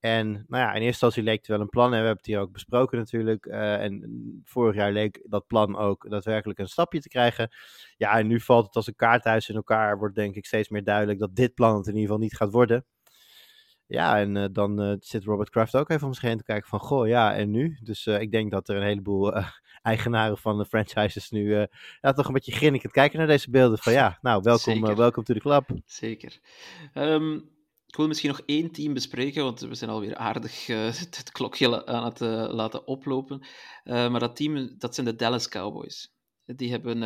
En 0.00 0.32
nou 0.32 0.62
ja, 0.62 0.68
in 0.68 0.74
eerste 0.74 0.86
instantie 0.86 1.22
leek 1.22 1.38
het 1.38 1.46
wel 1.46 1.60
een 1.60 1.68
plan. 1.68 1.84
En 1.84 1.90
we 1.90 1.96
hebben 1.96 2.16
het 2.16 2.26
hier 2.26 2.40
ook 2.40 2.52
besproken 2.52 2.98
natuurlijk. 2.98 3.46
Uh, 3.46 3.82
en 3.82 4.42
vorig 4.44 4.74
jaar 4.74 4.92
leek 4.92 5.24
dat 5.28 5.46
plan 5.46 5.76
ook 5.76 6.10
daadwerkelijk 6.10 6.58
een 6.58 6.68
stapje 6.68 7.00
te 7.00 7.08
krijgen. 7.08 7.48
Ja, 7.96 8.18
en 8.18 8.26
nu 8.26 8.40
valt 8.40 8.66
het 8.66 8.76
als 8.76 8.86
een 8.86 8.96
kaarthuis 8.96 9.48
in 9.48 9.56
elkaar. 9.56 9.98
Wordt 9.98 10.14
denk 10.14 10.34
ik 10.34 10.46
steeds 10.46 10.68
meer 10.68 10.84
duidelijk 10.84 11.18
dat 11.18 11.36
dit 11.36 11.54
plan 11.54 11.76
het 11.76 11.86
in 11.86 11.92
ieder 11.92 12.06
geval 12.06 12.22
niet 12.22 12.36
gaat 12.36 12.50
worden. 12.50 12.84
Ja, 13.86 14.18
en 14.18 14.36
uh, 14.36 14.44
dan 14.52 14.82
uh, 14.82 14.94
zit 14.98 15.24
Robert 15.24 15.50
Kraft 15.50 15.76
ook 15.76 15.90
even 15.90 16.06
om 16.06 16.12
zich 16.12 16.22
heen 16.22 16.38
te 16.38 16.44
kijken 16.44 16.68
van, 16.68 16.80
goh, 16.80 17.08
ja, 17.08 17.34
en 17.34 17.50
nu? 17.50 17.78
Dus 17.82 18.06
ik 18.06 18.30
denk 18.30 18.50
dat 18.50 18.68
er 18.68 18.76
een 18.76 18.82
heleboel 18.82 19.32
eigenaren 19.82 20.38
van 20.38 20.58
de 20.58 20.64
franchises 20.64 21.30
nu 21.30 21.54
ja, 22.00 22.12
toch 22.12 22.26
een 22.26 22.32
beetje 22.32 22.52
grinnikend 22.52 22.92
kijken 22.92 23.18
naar 23.18 23.26
deze 23.26 23.50
beelden. 23.50 23.78
Van 23.78 23.92
ja, 24.02 24.18
nou, 24.20 24.42
welkom, 24.42 24.94
welkom 24.94 25.24
to 25.24 25.34
the 25.34 25.40
club. 25.40 25.64
Zeker. 25.84 26.38
Um, 26.94 27.55
ik 27.86 27.96
wil 27.96 28.06
misschien 28.06 28.30
nog 28.30 28.40
één 28.46 28.70
team 28.72 28.94
bespreken, 28.94 29.42
want 29.42 29.60
we 29.60 29.74
zijn 29.74 29.90
alweer 29.90 30.16
aardig 30.16 30.66
het, 30.66 31.16
het, 31.16 31.32
klokje 31.32 31.86
aan 31.86 32.04
het 32.04 32.20
laten 32.52 32.86
oplopen. 32.86 33.46
maar 33.84 34.20
dat 34.20 34.36
team, 34.36 34.74
dat 34.78 34.94
zijn 34.94 35.06
de 35.06 35.14
Dallas 35.14 35.48
Cowboys. 35.48 36.14
Die 36.44 36.70
hebben 36.70 37.00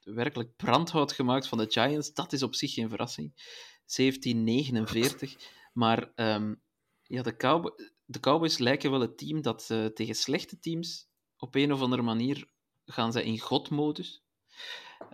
werkelijk 0.00 0.56
brandhout 0.56 1.12
gemaakt 1.12 1.48
van 1.48 1.58
de 1.58 1.66
Giants. 1.68 2.12
Dat 2.12 2.32
is 2.32 2.42
op 2.42 2.54
zich 2.54 2.72
geen 2.72 2.88
verrassing. 2.88 3.32
1749. 3.96 5.36
Maar 5.72 6.12
um, 6.16 6.62
ja, 7.02 7.22
de, 7.22 7.34
de, 8.04 8.20
Cowboys 8.20 8.58
lijken 8.58 8.90
wel 8.90 9.00
het 9.00 9.18
team 9.18 9.42
dat 9.42 9.66
tegen 9.94 10.14
slechte 10.14 10.58
teams 10.58 11.08
op 11.36 11.54
een 11.54 11.72
of 11.72 11.80
andere 11.80 12.02
manier 12.02 12.48
gaan 12.84 13.12
ze 13.12 13.24
in 13.24 13.38
godmodus. 13.38 14.22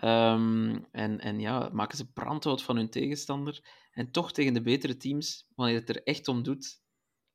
Um, 0.04 0.86
en, 0.92 1.20
en 1.20 1.40
ja, 1.40 1.70
maken 1.72 1.96
ze 1.96 2.12
brandhout 2.12 2.62
van 2.62 2.76
hun 2.76 2.90
tegenstander. 2.90 3.64
En 3.90 4.10
toch 4.10 4.32
tegen 4.32 4.54
de 4.54 4.62
betere 4.62 4.96
teams, 4.96 5.46
wanneer 5.54 5.74
het 5.76 5.88
er 5.88 6.02
echt 6.02 6.28
om 6.28 6.42
doet, 6.42 6.80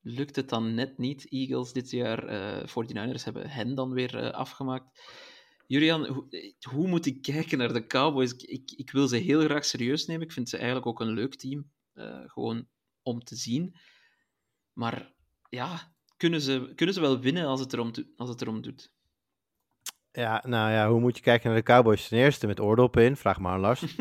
lukt 0.02 0.36
het 0.36 0.50
dan 0.50 0.74
net 0.74 0.98
niet. 0.98 1.30
Eagles 1.30 1.74
dit 1.74 1.92
jaar, 1.92 2.30
uh, 2.30 2.68
49ers 2.68 3.24
hebben 3.24 3.50
hen 3.50 3.76
dan 3.76 3.94
weer 3.94 4.24
uh, 4.24 4.32
afgemaakt. 4.32 5.02
Julian, 5.68 6.08
hoe, 6.08 6.54
hoe, 6.70 6.88
moet 6.88 7.06
ik 7.06 7.22
kijken 7.22 7.58
naar 7.58 7.74
de 7.74 7.88
Cowboys? 7.88 8.34
Ik, 8.34 8.72
ik, 8.72 8.92
wil 8.92 9.08
ze 9.08 9.18
heel 9.18 9.42
graag 9.42 9.66
serieus 9.66 10.06
nemen. 10.06 10.26
Ik 10.26 10.32
vind 10.32 10.50
ze 10.50 10.58
eigenlijk 10.58 10.86
ook 10.86 11.00
een 11.00 11.14
leuk 11.14 11.36
team. 11.36 11.72
Gewoon 12.26 12.68
om 13.02 13.24
te 13.24 13.36
zien. 13.36 13.76
Maar 14.74 15.14
ja, 15.50 15.94
kunnen 16.18 16.42
ze, 16.42 16.72
kunnen 16.76 16.96
ze 16.96 17.02
wel 17.02 17.20
winnen 17.20 17.46
als 17.46 17.60
het, 17.60 17.74
erom, 17.74 17.92
als 18.16 18.30
het 18.30 18.42
erom 18.42 18.62
doet? 18.62 18.92
Ja, 20.16 20.44
nou 20.46 20.72
ja, 20.72 20.90
hoe 20.90 21.00
moet 21.00 21.18
je 21.18 21.24
kijken 21.24 21.50
naar 21.50 21.58
de 21.58 21.64
Cowboys? 21.64 22.08
Ten 22.08 22.18
eerste 22.18 22.48
met 22.48 22.60
oordoppen 22.60 23.04
in, 23.04 23.16
vraag 23.16 23.40
maar 23.40 23.54
aan 23.54 23.60
Lars. 23.60 23.84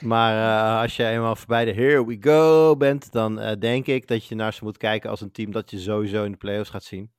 maar 0.00 0.34
uh, 0.34 0.80
als 0.80 0.96
je 0.96 1.06
eenmaal 1.06 1.36
voorbij 1.36 1.64
de 1.64 1.72
here 1.72 2.06
we 2.06 2.16
go 2.20 2.76
bent, 2.76 3.12
dan 3.12 3.40
uh, 3.42 3.52
denk 3.58 3.86
ik 3.86 4.06
dat 4.06 4.26
je 4.26 4.34
naar 4.34 4.52
ze 4.52 4.64
moet 4.64 4.76
kijken 4.76 5.10
als 5.10 5.20
een 5.20 5.30
team 5.30 5.50
dat 5.50 5.70
je 5.70 5.78
sowieso 5.78 6.24
in 6.24 6.30
de 6.30 6.36
playoffs 6.36 6.70
gaat 6.70 6.84
zien. 6.84 7.12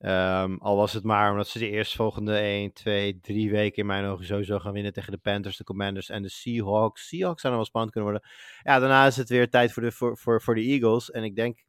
Um, 0.00 0.58
al 0.58 0.76
was 0.76 0.92
het 0.92 1.04
maar 1.04 1.30
omdat 1.30 1.48
ze 1.48 1.58
de 1.58 1.70
eerstvolgende 1.70 2.36
1, 2.36 2.72
2, 2.72 3.20
3 3.20 3.50
weken 3.50 3.78
in 3.78 3.86
mijn 3.86 4.04
ogen 4.04 4.24
sowieso 4.24 4.58
gaan 4.58 4.72
winnen 4.72 4.92
tegen 4.92 5.12
de 5.12 5.18
Panthers, 5.18 5.56
de 5.56 5.64
Commanders 5.64 6.08
en 6.08 6.22
de 6.22 6.28
Seahawks. 6.28 7.08
Seahawks 7.08 7.40
zouden 7.40 7.60
wel 7.60 7.70
spannend 7.70 7.92
kunnen 7.92 8.10
worden. 8.10 8.30
Ja, 8.62 8.78
daarna 8.78 9.06
is 9.06 9.16
het 9.16 9.28
weer 9.28 9.50
tijd 9.50 9.72
voor 9.72 9.82
de, 9.82 9.92
voor, 9.92 10.18
voor, 10.18 10.42
voor 10.42 10.54
de 10.54 10.62
Eagles. 10.62 11.10
En 11.10 11.24
ik 11.24 11.36
denk. 11.36 11.64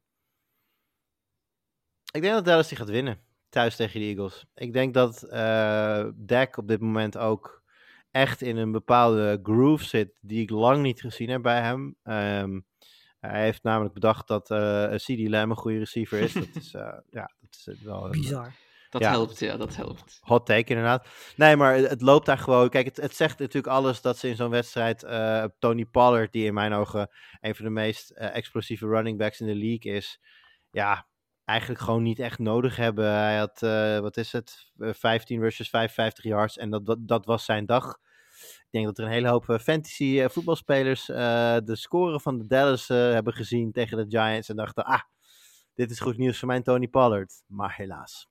Ik 2.12 2.22
denk 2.22 2.34
dat 2.34 2.44
Dallas 2.44 2.68
die 2.68 2.78
gaat 2.78 2.90
winnen. 2.90 3.29
Thuis 3.50 3.76
tegen 3.76 4.00
de 4.00 4.06
Eagles. 4.06 4.46
Ik 4.54 4.72
denk 4.72 4.94
dat 4.94 5.26
uh, 5.30 6.04
Dak 6.14 6.56
op 6.56 6.68
dit 6.68 6.80
moment 6.80 7.18
ook 7.18 7.62
echt 8.10 8.42
in 8.42 8.56
een 8.56 8.72
bepaalde 8.72 9.40
groove 9.42 9.84
zit. 9.84 10.12
Die 10.20 10.42
ik 10.42 10.50
lang 10.50 10.82
niet 10.82 11.00
gezien 11.00 11.28
heb 11.28 11.42
bij 11.42 11.60
hem. 11.60 11.96
Um, 12.04 12.66
hij 13.20 13.42
heeft 13.42 13.62
namelijk 13.62 13.94
bedacht 13.94 14.28
dat 14.28 14.50
uh, 14.50 14.94
CD 14.94 15.28
Lamb 15.28 15.50
een 15.50 15.56
goede 15.56 15.78
receiver 15.78 16.18
is. 16.18 16.32
Dat 16.32 16.48
is, 16.54 16.74
uh, 16.74 16.82
ja, 17.20 17.30
dat 17.40 17.74
is 17.74 17.82
wel 17.82 18.04
een, 18.04 18.10
bizar. 18.10 18.52
Dat 18.90 19.00
ja, 19.00 19.10
helpt, 19.10 19.38
ja, 19.38 19.56
dat 19.56 19.76
helpt. 19.76 20.18
Hot 20.20 20.46
take 20.46 20.68
inderdaad. 20.68 21.08
Nee, 21.36 21.56
maar 21.56 21.74
het 21.74 22.00
loopt 22.00 22.26
daar 22.26 22.38
gewoon. 22.38 22.68
Kijk, 22.68 22.86
het, 22.86 22.96
het 22.96 23.16
zegt 23.16 23.38
natuurlijk 23.38 23.74
alles 23.74 24.00
dat 24.00 24.18
ze 24.18 24.28
in 24.28 24.36
zo'n 24.36 24.50
wedstrijd 24.50 25.02
uh, 25.02 25.44
Tony 25.58 25.84
Pollard, 25.84 26.32
die 26.32 26.46
in 26.46 26.54
mijn 26.54 26.72
ogen 26.72 27.10
een 27.40 27.54
van 27.54 27.64
de 27.64 27.70
meest 27.70 28.10
explosieve 28.10 28.86
running 28.86 29.18
backs 29.18 29.40
in 29.40 29.46
de 29.46 29.54
league 29.54 29.92
is, 29.92 30.20
ja, 30.70 31.06
eigenlijk 31.50 31.80
gewoon 31.80 32.02
niet 32.02 32.18
echt 32.18 32.38
nodig 32.38 32.76
hebben. 32.76 33.12
Hij 33.12 33.38
had, 33.38 33.60
wat 34.00 34.16
is 34.16 34.32
het, 34.32 34.70
15 34.78 35.40
rushes, 35.40 35.68
55 35.68 36.24
yards 36.24 36.56
en 36.56 36.70
dat, 36.70 36.86
dat, 36.86 36.98
dat 37.00 37.26
was 37.26 37.44
zijn 37.44 37.66
dag. 37.66 37.98
Ik 38.40 38.68
denk 38.70 38.84
dat 38.86 38.98
er 38.98 39.04
een 39.04 39.10
hele 39.10 39.28
hoop 39.28 39.44
fantasy 39.44 40.04
uh, 40.04 40.28
voetbalspelers 40.28 41.06
de 41.06 41.62
score 41.72 42.20
van 42.20 42.38
de 42.38 42.46
Dallas 42.46 42.88
hebben 42.88 43.32
gezien 43.32 43.72
tegen 43.72 43.96
de 43.96 44.18
Giants 44.18 44.48
en 44.48 44.56
dachten, 44.56 44.84
ah, 44.84 45.00
dit 45.74 45.90
is 45.90 46.00
goed 46.00 46.16
nieuws 46.16 46.38
voor 46.38 46.48
mijn 46.48 46.62
Tony 46.62 46.88
Pollard. 46.88 47.42
Maar 47.46 47.74
helaas, 47.76 48.28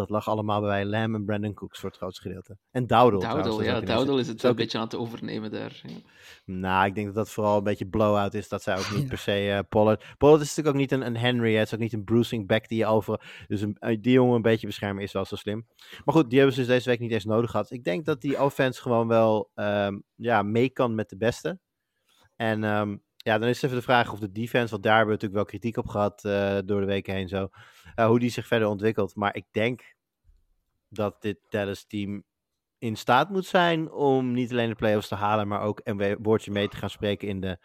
dat 0.00 0.10
lag 0.10 0.28
allemaal 0.28 0.60
bij 0.60 0.84
Lamb 0.84 1.14
en 1.14 1.24
Brandon 1.24 1.54
Cooks 1.54 1.78
voor 1.78 1.88
het 1.88 1.98
grootste 1.98 2.22
gedeelte. 2.22 2.56
En 2.70 2.86
Dowdle 2.86 3.18
Dowdle, 3.18 3.64
ja, 3.64 3.80
Dowdle 3.80 4.20
is 4.20 4.28
het 4.28 4.36
is 4.36 4.42
een 4.42 4.56
beetje 4.56 4.78
aan 4.78 4.84
het 4.84 4.96
overnemen 4.96 5.50
daar. 5.50 5.80
Ja. 5.82 5.96
Nou, 6.44 6.86
ik 6.86 6.94
denk 6.94 7.06
dat 7.06 7.14
dat 7.14 7.30
vooral 7.30 7.56
een 7.56 7.64
beetje 7.64 7.86
blowout 7.86 8.34
is. 8.34 8.48
Dat 8.48 8.62
zij 8.62 8.78
ook 8.78 8.90
niet 8.94 9.08
per 9.12 9.18
se 9.18 9.50
eh, 9.50 9.58
Pollard... 9.68 10.04
Pollard 10.18 10.42
is 10.42 10.48
natuurlijk 10.48 10.76
ook 10.76 10.80
niet 10.80 10.92
een, 10.92 11.06
een 11.06 11.16
Henry. 11.16 11.54
Het 11.54 11.66
is 11.66 11.74
ook 11.74 11.80
niet 11.80 11.92
een 11.92 12.04
bruising 12.04 12.46
back 12.46 12.68
die 12.68 12.78
je 12.78 12.86
over... 12.86 13.44
Dus 13.48 13.60
een, 13.60 13.76
eh, 13.78 13.96
die 14.00 14.12
jongen 14.12 14.36
een 14.36 14.42
beetje 14.42 14.66
beschermen 14.66 15.02
is 15.02 15.12
wel 15.12 15.24
zo 15.24 15.36
slim. 15.36 15.66
Maar 16.04 16.14
goed, 16.14 16.28
die 16.28 16.38
hebben 16.38 16.56
ze 16.56 16.60
dus 16.60 16.70
deze 16.70 16.88
week 16.88 17.00
niet 17.00 17.12
eens 17.12 17.24
nodig 17.24 17.50
gehad. 17.50 17.70
Ik 17.70 17.84
denk 17.84 18.04
dat 18.04 18.20
die 18.20 18.42
offense 18.42 18.82
gewoon 18.82 19.08
wel 19.08 19.50
ehm, 19.54 19.98
ja, 20.14 20.42
mee 20.42 20.70
kan 20.70 20.94
met 20.94 21.08
de 21.08 21.16
beste. 21.16 21.58
En 22.36 22.64
ehm, 22.64 22.96
ja, 23.22 23.38
dan 23.38 23.48
is 23.48 23.62
even 23.62 23.76
de 23.76 23.82
vraag 23.82 24.12
of 24.12 24.18
de 24.18 24.32
defense... 24.32 24.70
Want 24.70 24.82
daar 24.82 24.96
hebben 24.96 25.14
we 25.16 25.20
natuurlijk 25.22 25.50
wel 25.50 25.58
kritiek 25.60 25.76
op 25.76 25.88
gehad 25.88 26.24
eh, 26.24 26.58
door 26.64 26.80
de 26.80 26.86
weken 26.86 27.14
heen 27.14 27.28
zo. 27.28 27.48
eh, 27.94 28.06
hoe 28.06 28.18
die 28.18 28.30
zich 28.30 28.46
verder 28.46 28.68
ontwikkelt. 28.68 29.14
Maar 29.14 29.36
ik 29.36 29.46
denk 29.50 29.94
dat 30.88 31.22
dit 31.22 31.38
Dallas 31.48 31.84
team 31.86 32.24
in 32.78 32.96
staat 32.96 33.30
moet 33.30 33.46
zijn 33.46 33.92
om 33.92 34.32
niet 34.32 34.50
alleen 34.50 34.68
de 34.68 34.74
playoffs 34.74 35.08
te 35.08 35.14
halen, 35.14 35.48
maar 35.48 35.60
ook 35.60 35.80
een 35.84 36.16
woordje 36.22 36.50
mee 36.50 36.68
te 36.68 36.76
gaan 36.76 36.90
spreken 36.90 37.28
in 37.28 37.40
de, 37.40 37.58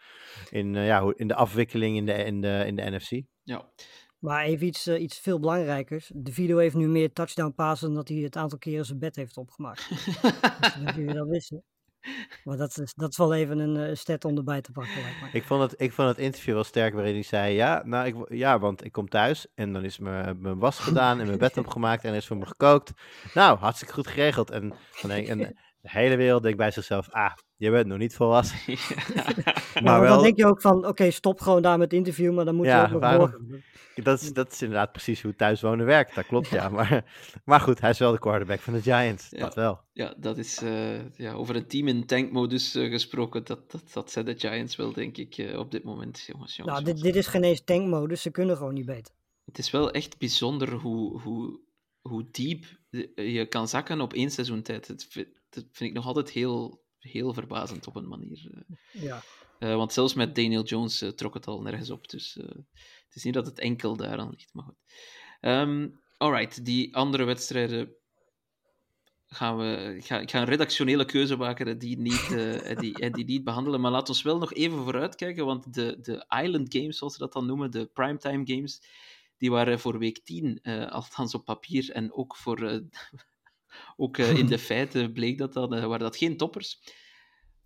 in, 0.50 0.76
eh, 0.76 0.86
ja, 0.86 1.02
hoe- 1.02 1.16
in 1.16 1.28
de 1.28 1.34
afwikkeling 1.34 1.96
in 1.96 2.06
de, 2.06 2.12
in 2.12 2.40
de, 2.40 2.62
in 2.66 2.76
de 2.76 2.82
NFC. 2.90 3.22
Ja. 3.42 3.72
Maar 4.18 4.44
even 4.44 4.66
iets, 4.66 4.88
iets 4.88 5.18
veel 5.18 5.40
belangrijkers. 5.40 6.10
De 6.14 6.32
video 6.32 6.58
heeft 6.58 6.74
nu 6.74 6.88
meer 6.88 7.12
touchdown 7.12 7.52
passen 7.54 7.86
dan 7.88 7.96
dat 7.96 8.08
hij 8.08 8.16
het 8.18 8.36
aantal 8.36 8.58
keren 8.58 8.84
zijn 8.84 8.98
bed 8.98 9.16
heeft 9.16 9.36
opgemaakt. 9.36 9.88
dus 10.60 10.74
dat 10.84 10.94
jullie 10.94 11.14
dat 11.14 11.28
wisten. 11.28 11.64
Maar 12.44 12.56
dat 12.56 12.78
is, 12.78 12.94
dat 12.94 13.10
is 13.10 13.16
wel 13.16 13.34
even 13.34 13.58
een 13.58 13.76
eh, 13.76 13.94
stat 13.94 14.24
om 14.24 14.36
erbij 14.36 14.60
te 14.60 14.72
pakken. 14.72 14.92
lijkt. 15.20 15.34
Ik 15.34 15.42
vond 15.42 15.62
het, 15.62 15.74
ik 15.80 15.92
vond 15.92 16.08
het 16.08 16.18
interview 16.18 16.54
wel 16.54 16.64
sterk 16.64 16.94
waarin 16.94 17.14
hij 17.14 17.22
zei, 17.22 17.54
ja, 17.54 17.82
nou, 17.84 18.06
ik, 18.06 18.16
ja 18.28 18.58
want 18.58 18.84
ik 18.84 18.92
kom 18.92 19.08
thuis 19.08 19.46
en 19.54 19.72
dan 19.72 19.84
is 19.84 19.98
mijn, 19.98 20.40
mijn 20.40 20.58
was 20.58 20.78
gedaan 20.78 21.20
en 21.20 21.26
mijn 21.26 21.38
bed 21.38 21.56
opgemaakt 21.66 22.04
en 22.04 22.10
er 22.10 22.16
is 22.16 22.26
voor 22.26 22.36
me 22.36 22.46
gekookt. 22.46 22.92
Nou, 23.34 23.58
hartstikke 23.58 23.94
goed 23.94 24.06
geregeld. 24.06 24.50
En, 24.50 24.74
en 25.08 25.56
de 25.92 25.98
hele 25.98 26.16
wereld 26.16 26.42
denkt 26.42 26.58
bij 26.58 26.70
zichzelf, 26.70 27.10
ah, 27.10 27.32
je 27.56 27.70
bent 27.70 27.86
nog 27.86 27.98
niet 27.98 28.14
volwassen. 28.14 28.58
Maar 29.74 29.82
Maar 29.82 30.00
wel, 30.00 30.14
dan 30.14 30.22
denk 30.22 30.36
je 30.36 30.46
ook 30.46 30.60
van, 30.60 30.86
oké, 30.86 31.10
stop 31.10 31.40
gewoon 31.40 31.62
daar 31.62 31.78
met 31.78 31.90
het 31.90 31.98
interview, 31.98 32.34
maar 32.34 32.44
dan 32.44 32.54
moet 32.54 32.66
je 32.66 32.82
ook 32.82 32.90
nog 32.90 33.12
doorgaan. 33.12 33.62
dat 33.94 34.20
is, 34.20 34.32
dat 34.32 34.52
is 34.52 34.62
inderdaad 34.62 34.92
precies 34.92 35.22
hoe 35.22 35.34
thuiswonen 35.34 35.86
werkt. 35.86 36.14
Dat 36.14 36.26
klopt, 36.26 36.48
ja. 36.48 36.68
Maar, 36.68 37.04
maar 37.44 37.60
goed, 37.60 37.80
hij 37.80 37.90
is 37.90 37.98
wel 37.98 38.12
de 38.12 38.18
quarterback 38.18 38.60
van 38.60 38.72
de 38.72 38.82
Giants. 38.82 39.26
Ja. 39.30 39.38
Dat 39.38 39.54
wel. 39.54 39.80
Ja, 39.92 40.14
dat 40.16 40.38
is 40.38 40.62
eh, 40.62 41.16
ja, 41.16 41.32
over 41.32 41.56
een 41.56 41.66
team 41.66 41.88
in 41.88 42.06
tankmodus 42.06 42.74
eh, 42.74 42.90
gesproken. 42.90 43.44
Dat, 43.44 43.70
dat, 43.70 43.92
dat 43.92 44.10
zijn 44.10 44.24
de 44.24 44.38
Giants 44.38 44.76
wel, 44.76 44.92
denk 44.92 45.16
ik, 45.16 45.36
eh, 45.36 45.58
op 45.58 45.70
dit 45.70 45.84
moment. 45.84 46.20
Jongens, 46.20 46.56
jongens, 46.56 46.74
Nou, 46.74 46.94
dit, 46.94 47.02
dit 47.02 47.16
is 47.16 47.26
geen 47.26 47.44
eens 47.44 47.64
tankmodus, 47.64 48.22
ze 48.22 48.30
kunnen 48.30 48.56
gewoon 48.56 48.74
niet 48.74 48.86
beter. 48.86 49.14
Het 49.44 49.58
is 49.58 49.70
wel 49.70 49.90
echt 49.90 50.18
bijzonder 50.18 50.72
hoe, 50.72 51.20
hoe, 51.20 51.60
hoe 52.00 52.26
diep 52.30 52.64
je 53.14 53.46
kan 53.48 53.68
zakken 53.68 54.00
op 54.00 54.12
één 54.12 54.30
seizoentijd. 54.30 54.86
Dat 54.86 55.06
vind, 55.08 55.28
dat 55.48 55.64
vind 55.72 55.90
ik 55.90 55.96
nog 55.96 56.06
altijd 56.06 56.30
heel, 56.30 56.84
heel 56.98 57.32
verbazend 57.32 57.86
op 57.86 57.96
een 57.96 58.08
manier. 58.08 58.50
eh. 58.54 59.02
Ja. 59.02 59.22
Eh, 59.58 59.76
want 59.76 59.92
zelfs 59.92 60.14
met 60.14 60.34
Daniel 60.34 60.64
Jones 60.64 61.02
eh, 61.02 61.08
trok 61.08 61.34
het 61.34 61.46
al 61.46 61.62
nergens 61.62 61.90
op. 61.90 62.08
Dus 62.08 62.34
het 63.06 63.14
is 63.14 63.24
niet 63.24 63.34
dat 63.34 63.46
het 63.46 63.58
enkel 63.58 63.96
daaraan 63.96 64.30
ligt, 64.30 64.54
maar 64.54 64.64
goed. 64.64 64.78
Ehm 65.40 65.88
alright, 66.16 66.64
die 66.64 66.96
andere 66.96 67.24
wedstrijden 67.24 67.94
gaan 69.26 69.56
we... 69.56 69.94
Ik 69.96 70.04
ga, 70.04 70.20
ik 70.20 70.30
ga 70.30 70.38
een 70.40 70.46
redactionele 70.46 71.04
keuze 71.04 71.36
maken 71.36 71.66
en 71.66 71.78
die 71.78 71.98
niet, 71.98 72.28
die, 72.78 73.10
die 73.10 73.24
niet 73.24 73.44
behandelen. 73.44 73.80
Maar 73.80 73.90
laten 73.90 74.14
we 74.14 74.22
wel 74.22 74.38
nog 74.38 74.54
even 74.54 74.82
vooruitkijken, 74.82 75.46
want 75.46 75.74
de, 75.74 75.98
de 76.00 76.40
Island 76.42 76.74
Games, 76.74 76.98
zoals 76.98 77.12
ze 77.12 77.18
dat 77.18 77.32
dan 77.32 77.46
noemen, 77.46 77.70
de 77.70 77.86
primetime 77.86 78.46
games, 78.46 78.80
die 79.38 79.50
waren 79.50 79.80
voor 79.80 79.98
week 79.98 80.24
10, 80.24 80.58
eh, 80.62 80.86
althans 80.86 81.34
op 81.34 81.44
papier, 81.44 81.90
en 81.90 82.12
ook, 82.12 82.36
voor, 82.36 82.82
ook 83.96 84.18
eh, 84.18 84.38
in 84.38 84.46
de 84.46 84.58
feiten 84.70 85.12
bleek 85.12 85.38
dat 85.38 85.52
dan, 85.52 85.74
eh, 85.74 85.84
waren 85.84 85.98
dat 85.98 86.16
geen 86.16 86.36
toppers. 86.36 86.80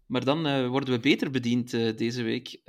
Maar 0.06 0.24
dan 0.24 0.46
eh, 0.46 0.68
worden 0.68 0.94
we 0.94 1.00
beter 1.00 1.30
bediend 1.30 1.70
deze 1.98 2.22
week, 2.22 2.60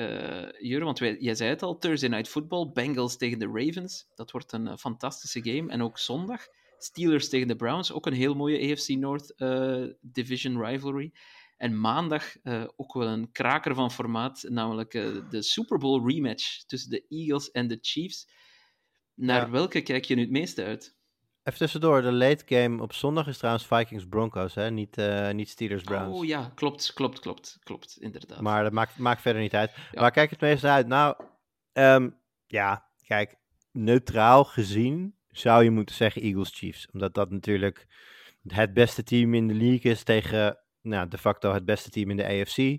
Jure, 0.59 0.85
want 0.85 0.99
wij, 0.99 1.17
jij 1.19 1.35
zei 1.35 1.49
het 1.49 1.63
al, 1.63 1.77
Thursday 1.77 2.09
Night 2.09 2.27
Football, 2.27 2.71
Bengals 2.73 3.17
tegen 3.17 3.39
de 3.39 3.51
Ravens. 3.53 4.07
Dat 4.15 4.31
wordt 4.31 4.51
een 4.51 4.77
fantastische 4.77 5.43
game. 5.43 5.71
En 5.71 5.81
ook 5.81 5.99
zondag, 5.99 6.47
Steelers 6.77 7.29
tegen 7.29 7.47
de 7.47 7.55
Browns, 7.55 7.91
ook 7.91 8.05
een 8.05 8.13
heel 8.13 8.33
mooie 8.35 8.71
AFC 8.71 8.87
North 8.89 9.33
Division 10.01 10.65
rivalry. 10.65 11.11
En 11.57 11.79
maandag 11.79 12.35
ook 12.75 12.93
wel 12.93 13.07
een 13.07 13.31
kraker 13.31 13.75
van 13.75 13.91
formaat, 13.91 14.45
namelijk 14.47 14.91
de 15.29 15.41
Super 15.41 15.77
Bowl 15.77 16.07
rematch 16.07 16.63
tussen 16.65 16.89
de 16.89 17.05
Eagles 17.09 17.51
en 17.51 17.67
de 17.67 17.77
Chiefs. 17.81 18.27
Naar 19.13 19.41
Ja. 19.41 19.49
welke 19.49 19.81
kijk 19.81 20.05
je 20.05 20.15
nu 20.15 20.21
het 20.21 20.31
meeste 20.31 20.63
uit? 20.63 20.95
Even 21.43 21.59
tussendoor, 21.59 22.01
de 22.01 22.11
late 22.11 22.43
game 22.45 22.81
op 22.81 22.93
zondag 22.93 23.27
is 23.27 23.37
trouwens 23.37 23.65
Vikings 23.65 24.07
Broncos, 24.07 24.55
hè? 24.55 24.71
Niet, 24.71 24.97
eh, 24.97 25.31
niet 25.31 25.49
Steelers 25.49 25.83
Browns. 25.83 26.17
Oh 26.17 26.25
ja, 26.25 26.51
klopt, 26.55 26.93
klopt, 26.93 27.19
klopt, 27.19 27.59
klopt, 27.63 27.97
inderdaad. 27.99 28.41
Maar 28.41 28.63
dat 28.63 28.71
maakt, 28.71 28.97
maakt 28.97 29.21
verder 29.21 29.41
niet 29.41 29.55
uit. 29.55 29.71
Ja. 29.91 29.99
Waar 29.99 30.11
kijk 30.11 30.29
het 30.29 30.41
meest 30.41 30.63
uit? 30.63 30.87
Nou, 30.87 31.15
ehm, 31.73 32.09
ja, 32.47 32.85
kijk, 33.05 33.35
neutraal 33.71 34.43
gezien 34.43 35.15
zou 35.27 35.63
je 35.63 35.71
moeten 35.71 35.95
zeggen 35.95 36.21
Eagles 36.21 36.49
Chiefs. 36.53 36.87
Omdat 36.91 37.13
dat 37.13 37.29
natuurlijk 37.29 37.87
het 38.47 38.73
beste 38.73 39.03
team 39.03 39.33
in 39.33 39.47
de 39.47 39.53
league 39.53 39.91
is 39.91 40.03
tegen 40.03 40.57
nou, 40.81 41.07
de 41.07 41.17
facto 41.17 41.53
het 41.53 41.65
beste 41.65 41.89
team 41.89 42.09
in 42.09 42.17
de 42.17 42.25
AFC. 42.25 42.77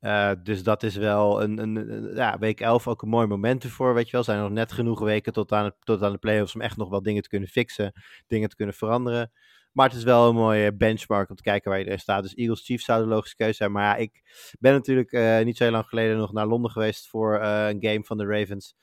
Eh, 0.00 0.30
dus 0.42 0.62
dat 0.62 0.82
is 0.82 0.96
wel 0.96 1.42
een, 1.42 1.58
een, 1.58 2.10
ja, 2.14 2.38
week 2.38 2.60
11 2.60 2.88
ook 2.88 3.02
een 3.02 3.08
mooi 3.08 3.26
moment 3.26 3.64
ervoor, 3.64 3.94
weet 3.94 4.04
je 4.04 4.10
wel. 4.10 4.20
Er 4.20 4.26
zijn 4.26 4.40
nog 4.40 4.50
net 4.50 4.72
genoeg 4.72 5.00
weken 5.00 5.32
tot 5.32 5.52
aan, 5.52 5.64
het, 5.64 5.74
tot 5.80 6.02
aan 6.02 6.12
de 6.12 6.18
playoffs 6.18 6.54
om 6.54 6.60
echt 6.60 6.76
nog 6.76 6.88
wel 6.88 7.02
dingen 7.02 7.22
te 7.22 7.28
kunnen 7.28 7.48
fixen, 7.48 7.92
dingen 8.26 8.48
te 8.48 8.56
kunnen 8.56 8.74
veranderen. 8.74 9.32
Maar 9.72 9.88
het 9.88 9.96
is 9.96 10.04
wel 10.04 10.28
een 10.28 10.34
mooie 10.34 10.76
benchmark 10.76 11.30
om 11.30 11.36
te 11.36 11.42
kijken 11.42 11.70
waar 11.70 11.78
iedereen 11.78 12.00
staat. 12.00 12.22
Dus 12.22 12.34
Eagles 12.34 12.64
Chiefs 12.64 12.84
zou 12.84 13.02
de 13.02 13.08
logische 13.08 13.36
keuze 13.36 13.54
zijn. 13.54 13.72
Maar 13.72 13.84
ja, 13.84 13.96
ik 13.96 14.22
ben 14.58 14.72
natuurlijk 14.72 15.12
eh, 15.12 15.44
niet 15.44 15.56
zo 15.56 15.64
heel 15.64 15.72
lang 15.72 15.86
geleden 15.86 16.16
nog 16.16 16.32
naar 16.32 16.46
Londen 16.46 16.70
geweest 16.70 17.08
voor 17.08 17.38
eh, 17.38 17.68
een 17.68 17.84
game 17.84 18.04
van 18.04 18.16
de 18.16 18.26
Ravens. 18.26 18.74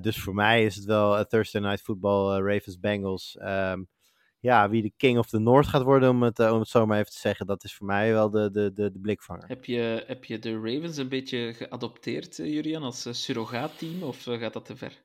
Dus 0.00 0.20
voor 0.22 0.34
mij 0.34 0.64
is 0.64 0.76
het 0.76 0.84
wel 0.84 1.24
Thursday 1.24 1.62
Night 1.62 1.80
Football, 1.82 2.40
Ravens 2.40 2.78
Bengals. 2.78 3.36
Ehm, 3.36 3.82
ja, 4.46 4.68
wie 4.68 4.82
de 4.82 4.92
King 4.96 5.18
of 5.18 5.26
the 5.28 5.38
North 5.38 5.66
gaat 5.66 5.82
worden, 5.82 6.10
om 6.10 6.22
het, 6.22 6.38
eh, 6.38 6.52
om 6.52 6.58
het 6.58 6.68
zo 6.68 6.86
maar 6.86 6.98
even 6.98 7.10
te 7.10 7.18
zeggen, 7.18 7.46
dat 7.46 7.64
is 7.64 7.74
voor 7.74 7.86
mij 7.86 8.12
wel 8.12 8.30
de, 8.30 8.50
de, 8.50 8.72
de, 8.72 8.90
de 8.90 8.98
blikvanger. 8.98 9.48
Heb 9.48 9.64
je, 9.64 10.04
heb 10.06 10.24
je 10.24 10.38
de 10.38 10.52
Ravens 10.54 10.96
een 10.96 11.08
beetje 11.08 11.54
geadopteerd, 11.54 12.38
eh, 12.38 12.52
Julian, 12.52 12.82
als 12.82 13.06
eh, 13.06 13.12
surrogaatteam, 13.12 14.02
of 14.02 14.22
gaat 14.22 14.52
dat 14.52 14.64
te 14.64 14.76
ver? 14.76 15.04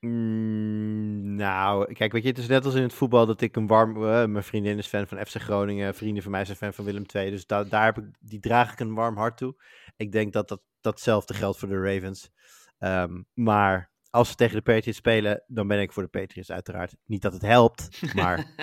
Mm, 0.00 1.34
nou, 1.34 1.92
kijk, 1.92 2.12
weet 2.12 2.22
je, 2.22 2.28
het 2.28 2.38
is 2.38 2.46
net 2.46 2.64
als 2.64 2.74
in 2.74 2.82
het 2.82 2.92
voetbal 2.92 3.26
dat 3.26 3.40
ik 3.40 3.56
een 3.56 3.66
warm... 3.66 3.98
mijn 4.32 4.42
vriendin 4.42 4.78
is 4.78 4.86
fan 4.86 5.06
van 5.06 5.26
FC 5.26 5.34
Groningen, 5.36 5.94
vrienden 5.94 6.22
van 6.22 6.32
mij 6.32 6.44
zijn 6.44 6.56
fan 6.56 6.72
van 6.72 6.84
Willem 6.84 7.04
II. 7.14 7.30
Dus 7.30 7.46
da- 7.46 7.64
daar 7.64 7.84
heb 7.84 7.98
ik, 7.98 8.04
die 8.20 8.40
draag 8.40 8.72
ik 8.72 8.80
een 8.80 8.94
warm 8.94 9.16
hart 9.16 9.36
toe. 9.36 9.54
Ik 9.96 10.12
denk 10.12 10.32
dat, 10.32 10.48
dat 10.48 10.62
datzelfde 10.80 11.34
geldt 11.34 11.58
voor 11.58 11.68
de 11.68 11.80
Ravens. 11.80 12.30
Ehm, 12.78 13.22
maar 13.34 13.91
als 14.12 14.28
ze 14.28 14.34
tegen 14.34 14.56
de 14.56 14.62
Patriots 14.62 14.98
spelen, 14.98 15.42
dan 15.46 15.68
ben 15.68 15.80
ik 15.80 15.92
voor 15.92 16.02
de 16.02 16.08
Patriots 16.08 16.50
uiteraard. 16.50 16.94
Niet 17.06 17.22
dat 17.22 17.32
het 17.32 17.42
helpt, 17.42 17.88
maar 18.14 18.54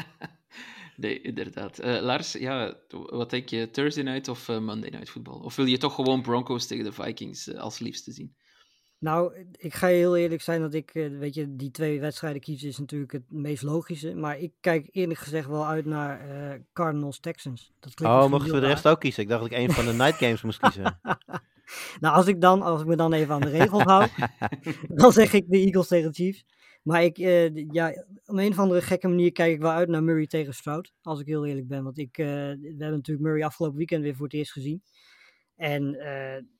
nee, 0.95 1.21
inderdaad. 1.21 1.79
Eh, 1.79 2.01
Lars, 2.01 2.33
ja, 2.33 2.77
wat 2.89 3.29
denk 3.29 3.49
je, 3.49 3.69
Thursday 3.69 4.03
night 4.03 4.27
of 4.27 4.49
eh, 4.49 4.59
Monday 4.59 4.89
night 4.89 5.09
voetbal? 5.09 5.39
Of 5.39 5.55
wil 5.55 5.65
je 5.65 5.77
toch 5.77 5.95
gewoon 5.95 6.21
Broncos 6.21 6.67
tegen 6.67 6.83
de 6.83 6.91
Vikings 6.91 7.47
eh, 7.47 7.59
als 7.59 7.79
liefste 7.79 8.11
zien? 8.11 8.35
Nou, 8.99 9.45
ik 9.57 9.73
ga 9.73 9.87
je 9.87 9.97
heel 9.97 10.17
eerlijk 10.17 10.41
zijn 10.41 10.61
dat 10.61 10.73
ik, 10.73 10.91
eh, 10.93 11.17
weet 11.17 11.33
je, 11.33 11.55
die 11.55 11.71
twee 11.71 11.99
wedstrijden 11.99 12.41
kiezen 12.41 12.67
is 12.67 12.77
natuurlijk 12.77 13.11
het 13.11 13.31
meest 13.31 13.63
logische. 13.63 14.15
Maar 14.15 14.39
ik 14.39 14.51
kijk 14.59 14.87
eerlijk 14.91 15.19
gezegd 15.19 15.47
wel 15.47 15.65
uit 15.65 15.85
naar 15.85 16.19
eh, 16.19 16.59
Cardinals 16.73 17.19
Texans. 17.19 17.71
Dat 17.79 17.93
klinkt 17.93 18.15
oh, 18.15 18.29
mochten 18.29 18.53
we 18.53 18.59
de 18.59 18.67
rest 18.67 18.87
ook 18.87 18.99
kiezen? 18.99 19.23
Ik 19.23 19.29
dacht 19.29 19.41
dat 19.41 19.51
ik 19.51 19.57
een 19.57 19.71
van 19.71 19.85
de 19.85 19.93
night 19.93 20.17
games 20.17 20.41
moest 20.41 20.59
kiezen. 20.59 20.99
Nou, 21.99 22.15
als 22.15 22.27
ik, 22.27 22.41
dan, 22.41 22.61
als 22.61 22.81
ik 22.81 22.87
me 22.87 22.95
dan 22.95 23.13
even 23.13 23.33
aan 23.33 23.41
de 23.41 23.49
regels 23.49 23.83
hou, 23.83 24.07
dan 25.01 25.11
zeg 25.11 25.33
ik 25.33 25.45
de 25.47 25.57
Eagles 25.57 25.87
tegen 25.87 26.13
Chiefs. 26.13 26.45
Maar 26.83 27.03
ik, 27.03 27.17
eh, 27.17 27.55
ja, 27.55 27.89
op 28.25 28.37
een 28.37 28.51
of 28.51 28.59
andere 28.59 28.81
gekke 28.81 29.07
manier 29.07 29.31
kijk 29.31 29.53
ik 29.53 29.59
wel 29.59 29.71
uit 29.71 29.89
naar 29.89 30.03
Murray 30.03 30.27
tegen 30.27 30.53
Stroud. 30.53 30.93
Als 31.01 31.19
ik 31.19 31.25
heel 31.25 31.45
eerlijk 31.45 31.67
ben. 31.67 31.83
Want 31.83 31.97
ik, 31.97 32.15
we 32.15 32.23
hebben 32.23 32.91
natuurlijk 32.91 33.25
Murray 33.25 33.43
afgelopen 33.43 33.77
weekend 33.77 34.03
weer 34.03 34.15
voor 34.15 34.25
het 34.25 34.33
eerst 34.35 34.51
gezien. 34.51 34.83
En 35.55 35.97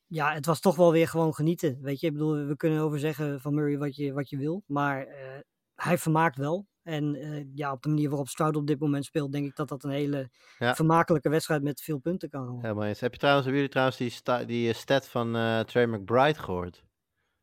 ja, 0.10 0.34
het 0.34 0.46
was 0.46 0.60
toch 0.60 0.76
wel 0.76 0.92
weer 0.92 1.08
gewoon 1.08 1.34
genieten. 1.34 1.78
Weet 1.82 2.00
je, 2.00 2.08
ik 2.08 2.14
bedoel, 2.14 2.46
we 2.46 2.56
kunnen 2.56 2.80
over 2.82 3.00
zeggen 3.00 3.42
van 3.42 3.54
Murray 3.54 3.78
wat 3.78 3.96
je, 3.96 4.14
wat 4.14 4.30
je 4.30 4.38
wil. 4.38 4.64
Maar 4.68 5.06
eh, 5.08 5.40
hij 5.76 5.98
vermaakt 5.98 6.38
wel. 6.38 6.68
En 6.84 7.16
eh, 7.16 7.46
ja, 7.54 7.72
op 7.72 7.82
de 7.82 7.90
manier 7.90 8.10
waarop 8.10 8.28
Stroud 8.28 8.56
op 8.56 8.68
dit 8.68 8.80
moment 8.80 9.06
speelt, 9.06 9.32
denk 9.32 9.46
ik 9.46 9.56
dat 9.56 9.68
dat 9.70 9.84
een 9.84 9.90
hele 9.90 10.30
Ja. 10.58 10.76
vermakelijke 10.76 11.30
wedstrijd 11.30 11.64
met 11.64 11.82
veel 11.82 11.98
punten 11.98 12.30
kan 12.30 12.44
worden. 12.44 12.62
Helemaal 12.62 12.86
eens. 12.88 13.00
Heb 13.00 13.12
je 13.14 13.20
trouwens, 13.20 13.46
hebben 13.46 13.62
jullie 13.64 13.74
trouwens 13.76 14.00
die, 14.00 14.10
sta- 14.10 14.44
die 14.44 14.70
eh, 14.70 14.76
stat 14.76 15.08
van 15.10 15.36
eh, 15.36 15.60
Trey 15.60 15.86
McBride 15.86 16.40
gehoord? 16.40 16.84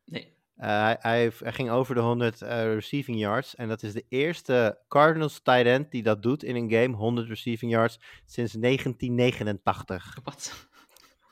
Nee. 0.04 0.34
Eh, 0.56 0.68
hij, 0.68 0.96
hij, 1.00 1.32
hij 1.38 1.52
ging 1.52 1.70
over 1.70 1.94
de 1.94 2.00
100 2.00 2.42
eh, 2.42 2.64
receiving 2.74 3.18
yards. 3.18 3.54
En 3.54 3.68
dat 3.68 3.82
is 3.82 3.92
de 3.92 4.04
eerste 4.08 4.78
Cardinals 4.88 5.40
tight 5.42 5.66
end 5.66 5.90
die 5.90 6.02
dat 6.02 6.22
doet 6.22 6.42
in 6.42 6.56
een 6.56 6.70
game. 6.70 6.96
100 6.96 7.28
receiving 7.28 7.70
yards 7.72 8.00
sinds 8.24 8.52
1989. 8.52 10.18
Wat? 10.24 10.52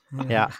Ja. 0.28 0.50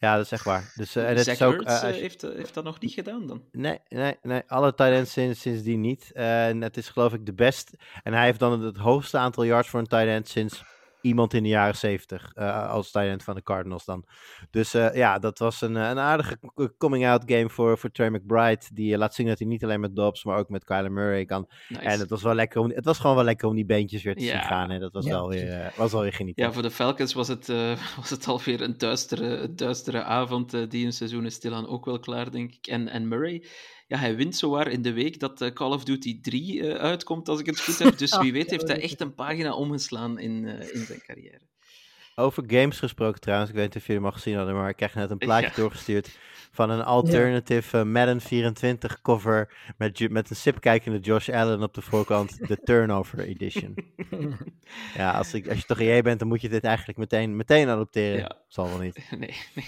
Ja, 0.00 0.16
dat 0.16 0.24
is 0.24 0.32
echt 0.32 0.44
waar. 0.44 0.72
Dus, 0.74 0.96
uh, 0.96 1.10
en 1.10 1.16
het 1.16 1.26
is 1.26 1.42
ook, 1.42 1.60
uh, 1.60 1.66
als 1.66 1.80
je- 1.80 1.86
heeft, 2.00 2.22
heeft 2.22 2.54
dat 2.54 2.64
nog 2.64 2.80
niet 2.80 2.92
gedaan 2.92 3.26
dan? 3.26 3.42
Nee, 3.52 3.78
nee, 3.88 4.16
nee. 4.22 4.42
Alle 4.46 4.74
tight 4.74 4.92
ends 4.92 5.12
sinds, 5.12 5.40
sindsdien 5.40 5.80
niet. 5.80 6.10
En 6.14 6.60
het 6.62 6.76
is 6.76 6.88
geloof 6.88 7.12
ik 7.12 7.26
de 7.26 7.34
best. 7.34 7.70
En 8.02 8.12
hij 8.12 8.24
heeft 8.24 8.38
dan 8.38 8.62
het 8.62 8.76
hoogste 8.76 9.18
aantal 9.18 9.44
yards 9.44 9.68
voor 9.68 9.80
een 9.80 9.86
tight 9.86 10.06
end 10.06 10.28
sinds 10.28 10.64
iemand 11.00 11.34
in 11.34 11.42
de 11.42 11.48
jaren 11.48 11.76
70 11.76 12.32
uh, 12.34 12.68
als 12.68 12.90
tight 12.90 13.08
end 13.08 13.22
van 13.22 13.34
de 13.34 13.42
Cardinals 13.42 13.84
dan. 13.84 14.04
Dus 14.50 14.74
uh, 14.74 14.94
ja, 14.94 15.18
dat 15.18 15.38
was 15.38 15.60
een, 15.60 15.74
een 15.74 15.98
aardige 15.98 16.38
coming-out 16.78 17.22
game 17.26 17.50
voor, 17.50 17.78
voor 17.78 17.90
Trey 17.90 18.10
McBride. 18.10 18.64
Die 18.72 18.92
uh, 18.92 18.98
laat 18.98 19.14
zien 19.14 19.26
dat 19.26 19.38
hij 19.38 19.48
niet 19.48 19.64
alleen 19.64 19.80
met 19.80 19.96
Dobbs, 19.96 20.24
maar 20.24 20.38
ook 20.38 20.48
met 20.48 20.64
Kyler 20.64 20.92
Murray 20.92 21.24
kan. 21.24 21.48
Nice. 21.68 21.82
En 21.82 21.98
het 21.98 22.10
was, 22.10 22.22
wel 22.22 22.34
lekker 22.34 22.60
om, 22.60 22.70
het 22.70 22.84
was 22.84 22.98
gewoon 22.98 23.16
wel 23.16 23.24
lekker 23.24 23.48
om 23.48 23.54
die 23.54 23.66
beentjes 23.66 24.02
weer 24.02 24.16
te 24.16 24.24
ja. 24.24 24.30
zien 24.30 24.42
gaan. 24.42 24.70
Hè. 24.70 24.78
Dat 24.78 24.92
was, 24.92 25.04
ja. 25.04 25.10
wel 25.10 25.28
weer, 25.28 25.48
uh, 25.48 25.76
was 25.76 25.92
wel 25.92 26.02
weer 26.02 26.12
genieten. 26.12 26.44
Ja, 26.44 26.52
voor 26.52 26.62
de 26.62 26.70
Falcons 26.70 27.12
was 27.12 27.28
het, 27.28 27.48
uh, 27.48 27.72
was 27.96 28.10
het 28.10 28.26
alweer 28.26 28.60
een 28.60 28.78
duistere, 28.78 29.54
duistere 29.54 30.02
avond. 30.02 30.54
Uh, 30.54 30.68
die 30.68 30.86
een 30.86 30.92
seizoen 30.92 31.26
is 31.26 31.34
stilaan 31.34 31.68
ook 31.68 31.84
wel 31.84 31.98
klaar, 31.98 32.30
denk 32.30 32.52
ik. 32.52 32.66
En, 32.66 32.88
en 32.88 33.08
Murray, 33.08 33.44
ja, 33.88 33.98
hij 33.98 34.16
wint 34.16 34.36
zowaar 34.36 34.68
in 34.68 34.82
de 34.82 34.92
week 34.92 35.20
dat 35.20 35.42
uh, 35.42 35.50
Call 35.50 35.72
of 35.72 35.84
Duty 35.84 36.20
3 36.20 36.54
uh, 36.54 36.74
uitkomt, 36.74 37.28
als 37.28 37.40
ik 37.40 37.46
het 37.46 37.60
goed 37.60 37.78
heb. 37.78 37.98
Dus 37.98 38.18
wie 38.22 38.32
weet 38.32 38.50
heeft 38.50 38.68
hij 38.68 38.80
echt 38.80 39.00
een 39.00 39.14
pagina 39.14 39.54
omgeslaan 39.54 40.18
in, 40.18 40.44
uh, 40.44 40.74
in 40.74 40.84
zijn 40.86 41.02
carrière. 41.06 41.40
Over 42.14 42.44
games 42.46 42.78
gesproken 42.78 43.20
trouwens, 43.20 43.50
ik 43.50 43.56
weet 43.56 43.66
niet 43.66 43.76
of 43.76 43.86
jullie 43.86 43.96
hem 44.02 44.10
al 44.10 44.16
gezien 44.16 44.36
hadden, 44.36 44.54
maar 44.54 44.68
ik 44.68 44.76
kreeg 44.76 44.94
net 44.94 45.10
een 45.10 45.18
plaatje 45.18 45.48
ja. 45.48 45.54
doorgestuurd 45.54 46.18
van 46.50 46.70
een 46.70 46.84
alternative 46.84 47.76
ja. 47.76 47.84
uh, 47.84 47.90
Madden 47.90 48.20
24 48.20 49.00
cover 49.00 49.54
met, 49.76 50.10
met 50.10 50.30
een 50.30 50.36
sip-kijkende 50.36 50.98
Josh 50.98 51.28
Allen 51.28 51.62
op 51.62 51.74
de 51.74 51.82
voorkant, 51.82 52.48
de 52.48 52.60
Turnover 52.64 53.18
Edition. 53.18 53.74
ja, 54.96 55.10
als, 55.10 55.34
ik, 55.34 55.48
als 55.48 55.58
je 55.58 55.64
toch 55.64 55.80
EA 55.80 56.02
bent, 56.02 56.18
dan 56.18 56.28
moet 56.28 56.40
je 56.40 56.48
dit 56.48 56.64
eigenlijk 56.64 56.98
meteen, 56.98 57.36
meteen 57.36 57.68
adopteren. 57.68 58.18
Ja. 58.18 58.36
Zal 58.48 58.68
wel 58.68 58.78
niet. 58.78 59.06
Nee, 59.10 59.36
nee. 59.54 59.66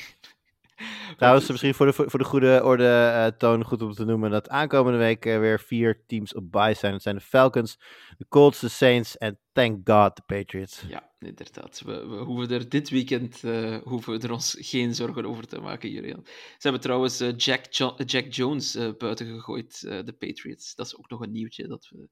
Trouwens, 1.16 1.48
misschien 1.48 1.74
voor 1.74 1.86
de, 1.86 1.93
voor 1.93 2.19
de 2.19 2.24
goede 2.24 2.61
orde 2.65 2.85
uh, 2.85 3.27
toon 3.39 3.65
goed 3.65 3.82
om 3.82 3.93
te 3.93 4.05
noemen 4.05 4.31
dat 4.31 4.48
aankomende 4.48 4.98
week 4.98 5.24
uh, 5.24 5.39
weer 5.39 5.61
vier 5.61 6.02
teams 6.07 6.35
op 6.35 6.51
bye 6.51 6.74
zijn. 6.74 6.93
Het 6.93 7.02
zijn 7.02 7.16
de 7.16 7.20
Falcons, 7.20 7.78
de 8.19 8.27
Colts, 8.28 8.61
de 8.61 8.69
Saints 8.69 9.19
en 9.19 9.39
thank 9.52 9.89
God 9.89 10.16
de 10.16 10.23
Patriots. 10.27 10.82
Ja, 10.89 11.12
inderdaad. 11.19 11.82
We, 11.85 12.07
we 12.07 12.16
hoeven 12.16 12.51
er 12.51 12.69
dit 12.69 12.89
weekend 12.89 13.43
uh, 13.43 13.77
hoeven 13.82 14.12
we 14.12 14.27
er 14.27 14.32
ons 14.32 14.57
geen 14.59 14.94
zorgen 14.94 15.24
over 15.24 15.47
te 15.47 15.61
maken, 15.61 15.90
Jurian. 15.90 16.20
Ze 16.24 16.59
hebben 16.59 16.81
trouwens 16.81 17.19
Jack, 17.36 17.66
jo 17.70 17.94
Jack 18.05 18.32
Jones 18.32 18.78
buiten 18.98 19.27
gegooid, 19.27 19.81
de 19.81 20.15
Patriots. 20.19 20.74
Dat 20.74 20.86
is 20.86 20.97
ook 20.97 21.11
nog 21.11 21.20
een 21.20 21.32
nieuwtje 21.32 21.69
dat 21.69 21.89
we, 21.90 22.09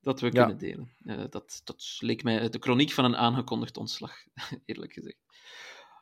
dat 0.00 0.20
we 0.20 0.26
ja. 0.26 0.32
kunnen 0.32 0.58
delen. 0.58 0.96
dat, 1.30 1.60
dat 1.64 1.96
leek 1.98 2.22
mij 2.22 2.48
de 2.48 2.58
chroniek 2.58 2.90
van 2.90 3.04
een 3.04 3.16
aangekondigd 3.16 3.76
ontslag, 3.76 4.12
eerlijk 4.64 4.92
gezegd. 4.92 5.18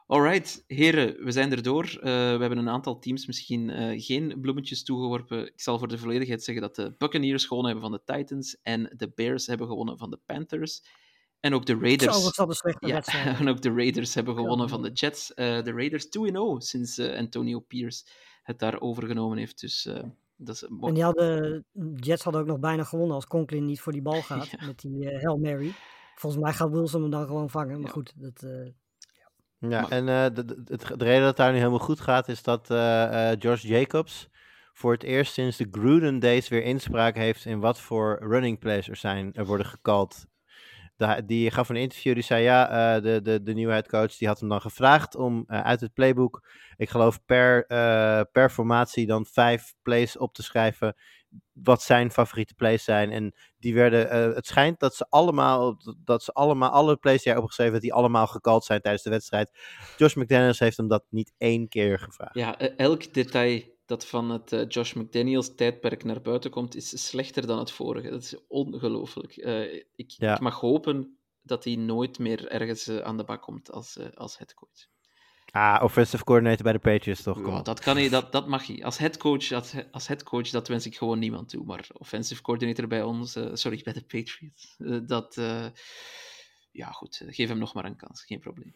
Alright, 0.08 0.64
heren, 0.66 1.24
we 1.24 1.32
zijn 1.32 1.52
erdoor. 1.52 1.84
Uh, 1.84 2.02
we 2.02 2.38
hebben 2.40 2.58
een 2.58 2.68
aantal 2.68 2.98
teams 2.98 3.26
misschien 3.26 3.68
uh, 3.68 4.02
geen 4.02 4.40
bloemetjes 4.40 4.84
toegeworpen. 4.84 5.46
Ik 5.46 5.60
zal 5.60 5.78
voor 5.78 5.88
de 5.88 5.98
volledigheid 5.98 6.42
zeggen 6.42 6.64
dat 6.64 6.76
de 6.76 6.94
Buccaneers 6.98 7.44
gewonnen 7.44 7.72
hebben 7.72 7.90
van 7.90 8.00
de 8.04 8.14
Titans 8.14 8.60
en 8.62 8.92
de 8.96 9.12
Bears 9.14 9.46
hebben 9.46 9.66
gewonnen 9.66 9.98
van 9.98 10.10
de 10.10 10.18
Panthers. 10.26 10.82
En 11.40 11.54
ook 11.54 11.66
de 11.66 11.78
Raiders. 11.78 12.34
Zo, 12.34 12.44
dat 12.46 12.60
een 12.64 12.88
ja, 12.88 13.02
en 13.38 13.48
ook 13.48 13.62
de 13.62 13.72
Raiders 13.72 14.14
hebben 14.14 14.34
gewonnen 14.34 14.66
ja. 14.66 14.72
van 14.72 14.82
de 14.82 14.90
Jets. 14.90 15.30
Uh, 15.30 15.62
de 15.62 15.72
Raiders 15.72 16.06
2-0 16.06 16.10
sinds 16.56 17.00
Antonio 17.00 17.60
Pierce 17.60 18.04
het 18.42 18.58
daar 18.58 18.80
overgenomen 18.80 19.38
heeft. 19.38 19.60
Dus 19.60 19.88
dat 20.36 20.54
is 20.54 20.62
en 20.62 20.94
die 20.94 21.02
hadden, 21.02 21.64
Jets 21.94 22.22
hadden 22.22 22.42
ook 22.42 22.48
nog 22.48 22.58
bijna 22.58 22.84
gewonnen 22.84 23.14
als 23.14 23.26
Conklin 23.26 23.64
niet 23.64 23.80
voor 23.80 23.92
die 23.92 24.02
bal 24.02 24.22
gaat 24.22 24.46
ja. 24.60 24.66
met 24.66 24.80
die 24.80 25.08
Hail 25.08 25.38
Mary. 25.38 25.72
Volgens 26.14 26.42
mij 26.42 26.52
gaat 26.52 26.70
Wilson 26.70 27.00
hem 27.00 27.10
dan 27.10 27.26
gewoon 27.26 27.50
vangen. 27.50 27.80
Maar 27.80 27.90
goed, 27.90 28.12
dat. 28.16 28.46
Ja, 29.58 29.80
maar... 29.80 29.90
en 29.90 30.06
uh, 30.06 30.24
de, 30.24 30.44
de, 30.44 30.62
de, 30.62 30.96
de, 30.96 31.04
reden 31.04 31.20
dat 31.20 31.28
het 31.28 31.36
daar 31.36 31.52
nu 31.52 31.58
helemaal 31.58 31.78
goed 31.78 32.00
gaat, 32.00 32.28
is 32.28 32.42
dat 32.42 32.70
uh, 32.70 32.76
uh, 32.78 33.30
George 33.38 33.66
Jacobs 33.66 34.28
voor 34.72 34.92
het 34.92 35.02
eerst 35.02 35.32
sinds 35.32 35.56
de 35.56 35.68
Gruden 35.70 36.18
Days 36.18 36.48
weer 36.48 36.62
inspraak 36.62 37.14
heeft 37.14 37.44
in 37.44 37.60
wat 37.60 37.80
voor 37.80 38.18
running 38.20 38.58
plays 38.58 38.88
er 38.88 38.96
zijn, 38.96 39.34
er 39.34 39.46
worden 39.46 39.66
gekald. 39.66 40.26
De, 40.96 41.22
die 41.26 41.50
gaf 41.50 41.68
een 41.68 41.76
interview, 41.76 42.14
die 42.14 42.22
zei 42.22 42.42
ja, 42.42 43.00
de, 43.00 43.20
de, 43.22 43.42
de 43.42 43.52
nieuwe 43.52 43.72
headcoach, 43.72 44.16
die 44.16 44.28
had 44.28 44.40
hem 44.40 44.48
dan 44.48 44.60
gevraagd 44.60 45.14
om 45.14 45.44
uit 45.46 45.80
het 45.80 45.92
playbook, 45.92 46.48
ik 46.76 46.90
geloof 46.90 47.24
per, 47.24 47.66
per 48.32 48.50
formatie 48.50 49.06
dan 49.06 49.26
vijf 49.26 49.74
plays 49.82 50.18
op 50.18 50.34
te 50.34 50.42
schrijven 50.42 50.94
wat 51.52 51.82
zijn 51.82 52.10
favoriete 52.10 52.54
plays 52.54 52.84
zijn. 52.84 53.10
En 53.10 53.34
die 53.58 53.74
werden, 53.74 54.06
uh, 54.06 54.34
het 54.34 54.46
schijnt 54.46 54.80
dat 54.80 54.94
ze 54.94 55.06
allemaal, 55.08 55.76
dat 56.04 56.22
ze 56.22 56.32
allemaal, 56.32 56.70
alle 56.70 56.96
plays 56.96 57.22
die 57.22 57.32
hij 57.32 57.40
opgeschreven 57.40 57.72
heeft, 57.72 57.84
die 57.84 57.94
allemaal 57.94 58.26
gekald 58.26 58.64
zijn 58.64 58.80
tijdens 58.80 59.02
de 59.02 59.10
wedstrijd. 59.10 59.50
Josh 59.96 60.14
McDaniels 60.14 60.58
heeft 60.58 60.76
hem 60.76 60.88
dat 60.88 61.04
niet 61.08 61.32
één 61.38 61.68
keer 61.68 61.98
gevraagd. 61.98 62.34
Ja, 62.34 62.58
elk 62.58 63.14
detail 63.14 63.62
dat 63.86 64.06
van 64.06 64.30
het 64.30 64.52
uh, 64.52 64.64
Josh 64.68 64.92
McDaniels 64.92 65.54
tijdperk 65.54 66.04
naar 66.04 66.22
buiten 66.22 66.50
komt, 66.50 66.76
is 66.76 67.06
slechter 67.06 67.46
dan 67.46 67.58
het 67.58 67.70
vorige. 67.70 68.10
Dat 68.10 68.22
is 68.22 68.46
ongelooflijk. 68.48 69.36
Uh, 69.36 69.74
ik, 69.74 70.10
ja. 70.10 70.34
ik, 70.34 70.40
mag 70.40 70.60
hopen 70.60 71.18
dat 71.42 71.64
hij 71.64 71.76
nooit 71.76 72.18
meer 72.18 72.48
ergens 72.48 72.90
aan 72.90 73.16
de 73.16 73.24
bak 73.24 73.42
komt 73.42 73.72
als, 73.72 73.98
als 74.14 74.38
headcoach. 74.38 74.86
Ah, 75.50 75.82
offensive 75.82 76.24
coordinator 76.24 76.62
bij 76.62 76.72
de 76.72 76.78
Patriots 76.78 77.22
toch? 77.22 77.46
Ja, 77.46 77.62
dat, 77.62 77.80
kan 77.80 77.96
hij, 77.96 78.08
dat, 78.08 78.32
dat 78.32 78.46
mag 78.46 78.66
hij. 78.66 78.84
Als 78.84 78.98
headcoach, 78.98 79.52
als, 79.52 79.74
als 79.90 80.06
headcoach, 80.06 80.48
dat 80.48 80.68
wens 80.68 80.86
ik 80.86 80.96
gewoon 80.96 81.18
niemand 81.18 81.48
toe. 81.48 81.64
Maar 81.64 81.86
offensive 81.92 82.42
coordinator 82.42 82.86
bij 82.86 83.02
ons, 83.02 83.36
uh, 83.36 83.50
sorry, 83.52 83.80
bij 83.84 83.92
de 83.92 84.02
Patriots, 84.02 84.74
uh, 84.78 84.98
dat, 85.02 85.36
uh, 85.36 85.66
ja 86.72 86.90
goed, 86.90 87.22
geef 87.26 87.48
hem 87.48 87.58
nog 87.58 87.74
maar 87.74 87.84
een 87.84 87.96
kans, 87.96 88.24
geen 88.24 88.40
probleem. 88.40 88.74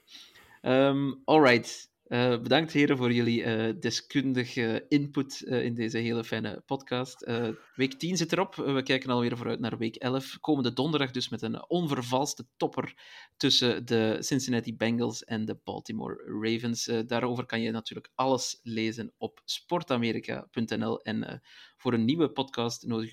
Um, 0.62 1.22
alright, 1.24 1.89
Uh, 2.10 2.40
bedankt 2.40 2.72
heren 2.72 2.96
voor 2.96 3.12
jullie 3.12 3.44
uh, 3.44 3.80
deskundige 3.80 4.86
input 4.88 5.42
uh, 5.44 5.64
in 5.64 5.74
deze 5.74 5.98
hele 5.98 6.24
fijne 6.24 6.62
podcast. 6.66 7.30
week 7.74 7.92
10 7.94 8.16
zit 8.16 8.32
erop. 8.32 8.54
we 8.54 8.82
kijken 8.82 9.10
alweer 9.10 9.36
vooruit 9.36 9.60
naar 9.60 9.78
week 9.78 9.96
11. 9.96 10.38
Komende 10.40 10.72
donderdag 10.72 11.10
dus 11.10 11.28
met 11.28 11.42
een 11.42 11.68
onvervalste 11.68 12.46
topper 12.56 12.94
tussen 13.36 13.86
de 13.86 14.16
Cincinnati 14.20 14.76
Bengals 14.76 15.24
en 15.24 15.44
de 15.44 15.60
Baltimore 15.64 16.40
Ravens. 16.42 16.90
daarover 17.06 17.46
kan 17.46 17.60
je 17.60 17.70
natuurlijk 17.70 18.10
alles 18.14 18.60
lezen 18.62 19.12
op 19.18 19.40
sportamerika.nl. 19.44 21.02
En 21.02 21.42
voor 21.76 21.92
een 21.92 22.04
nieuwe 22.04 22.30
podcast 22.30 22.86
nodig, 22.86 23.12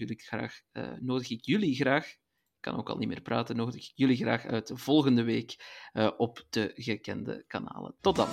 nodig 1.00 1.30
ik 1.30 1.46
jullie 1.46 1.76
graag 1.76 2.16
kan 2.68 2.78
ook 2.78 2.90
al 2.90 2.98
niet 2.98 3.08
meer 3.08 3.22
praten, 3.22 3.56
nodig 3.56 3.76
ik 3.76 3.92
jullie 3.96 4.16
graag 4.16 4.46
uit 4.46 4.72
volgende 4.74 5.24
week 5.24 5.56
uh, 5.94 6.12
op 6.18 6.46
de 6.50 6.72
gekende 6.76 7.44
kanalen. 7.48 7.96
Tot 8.02 8.16
dan. 8.16 8.28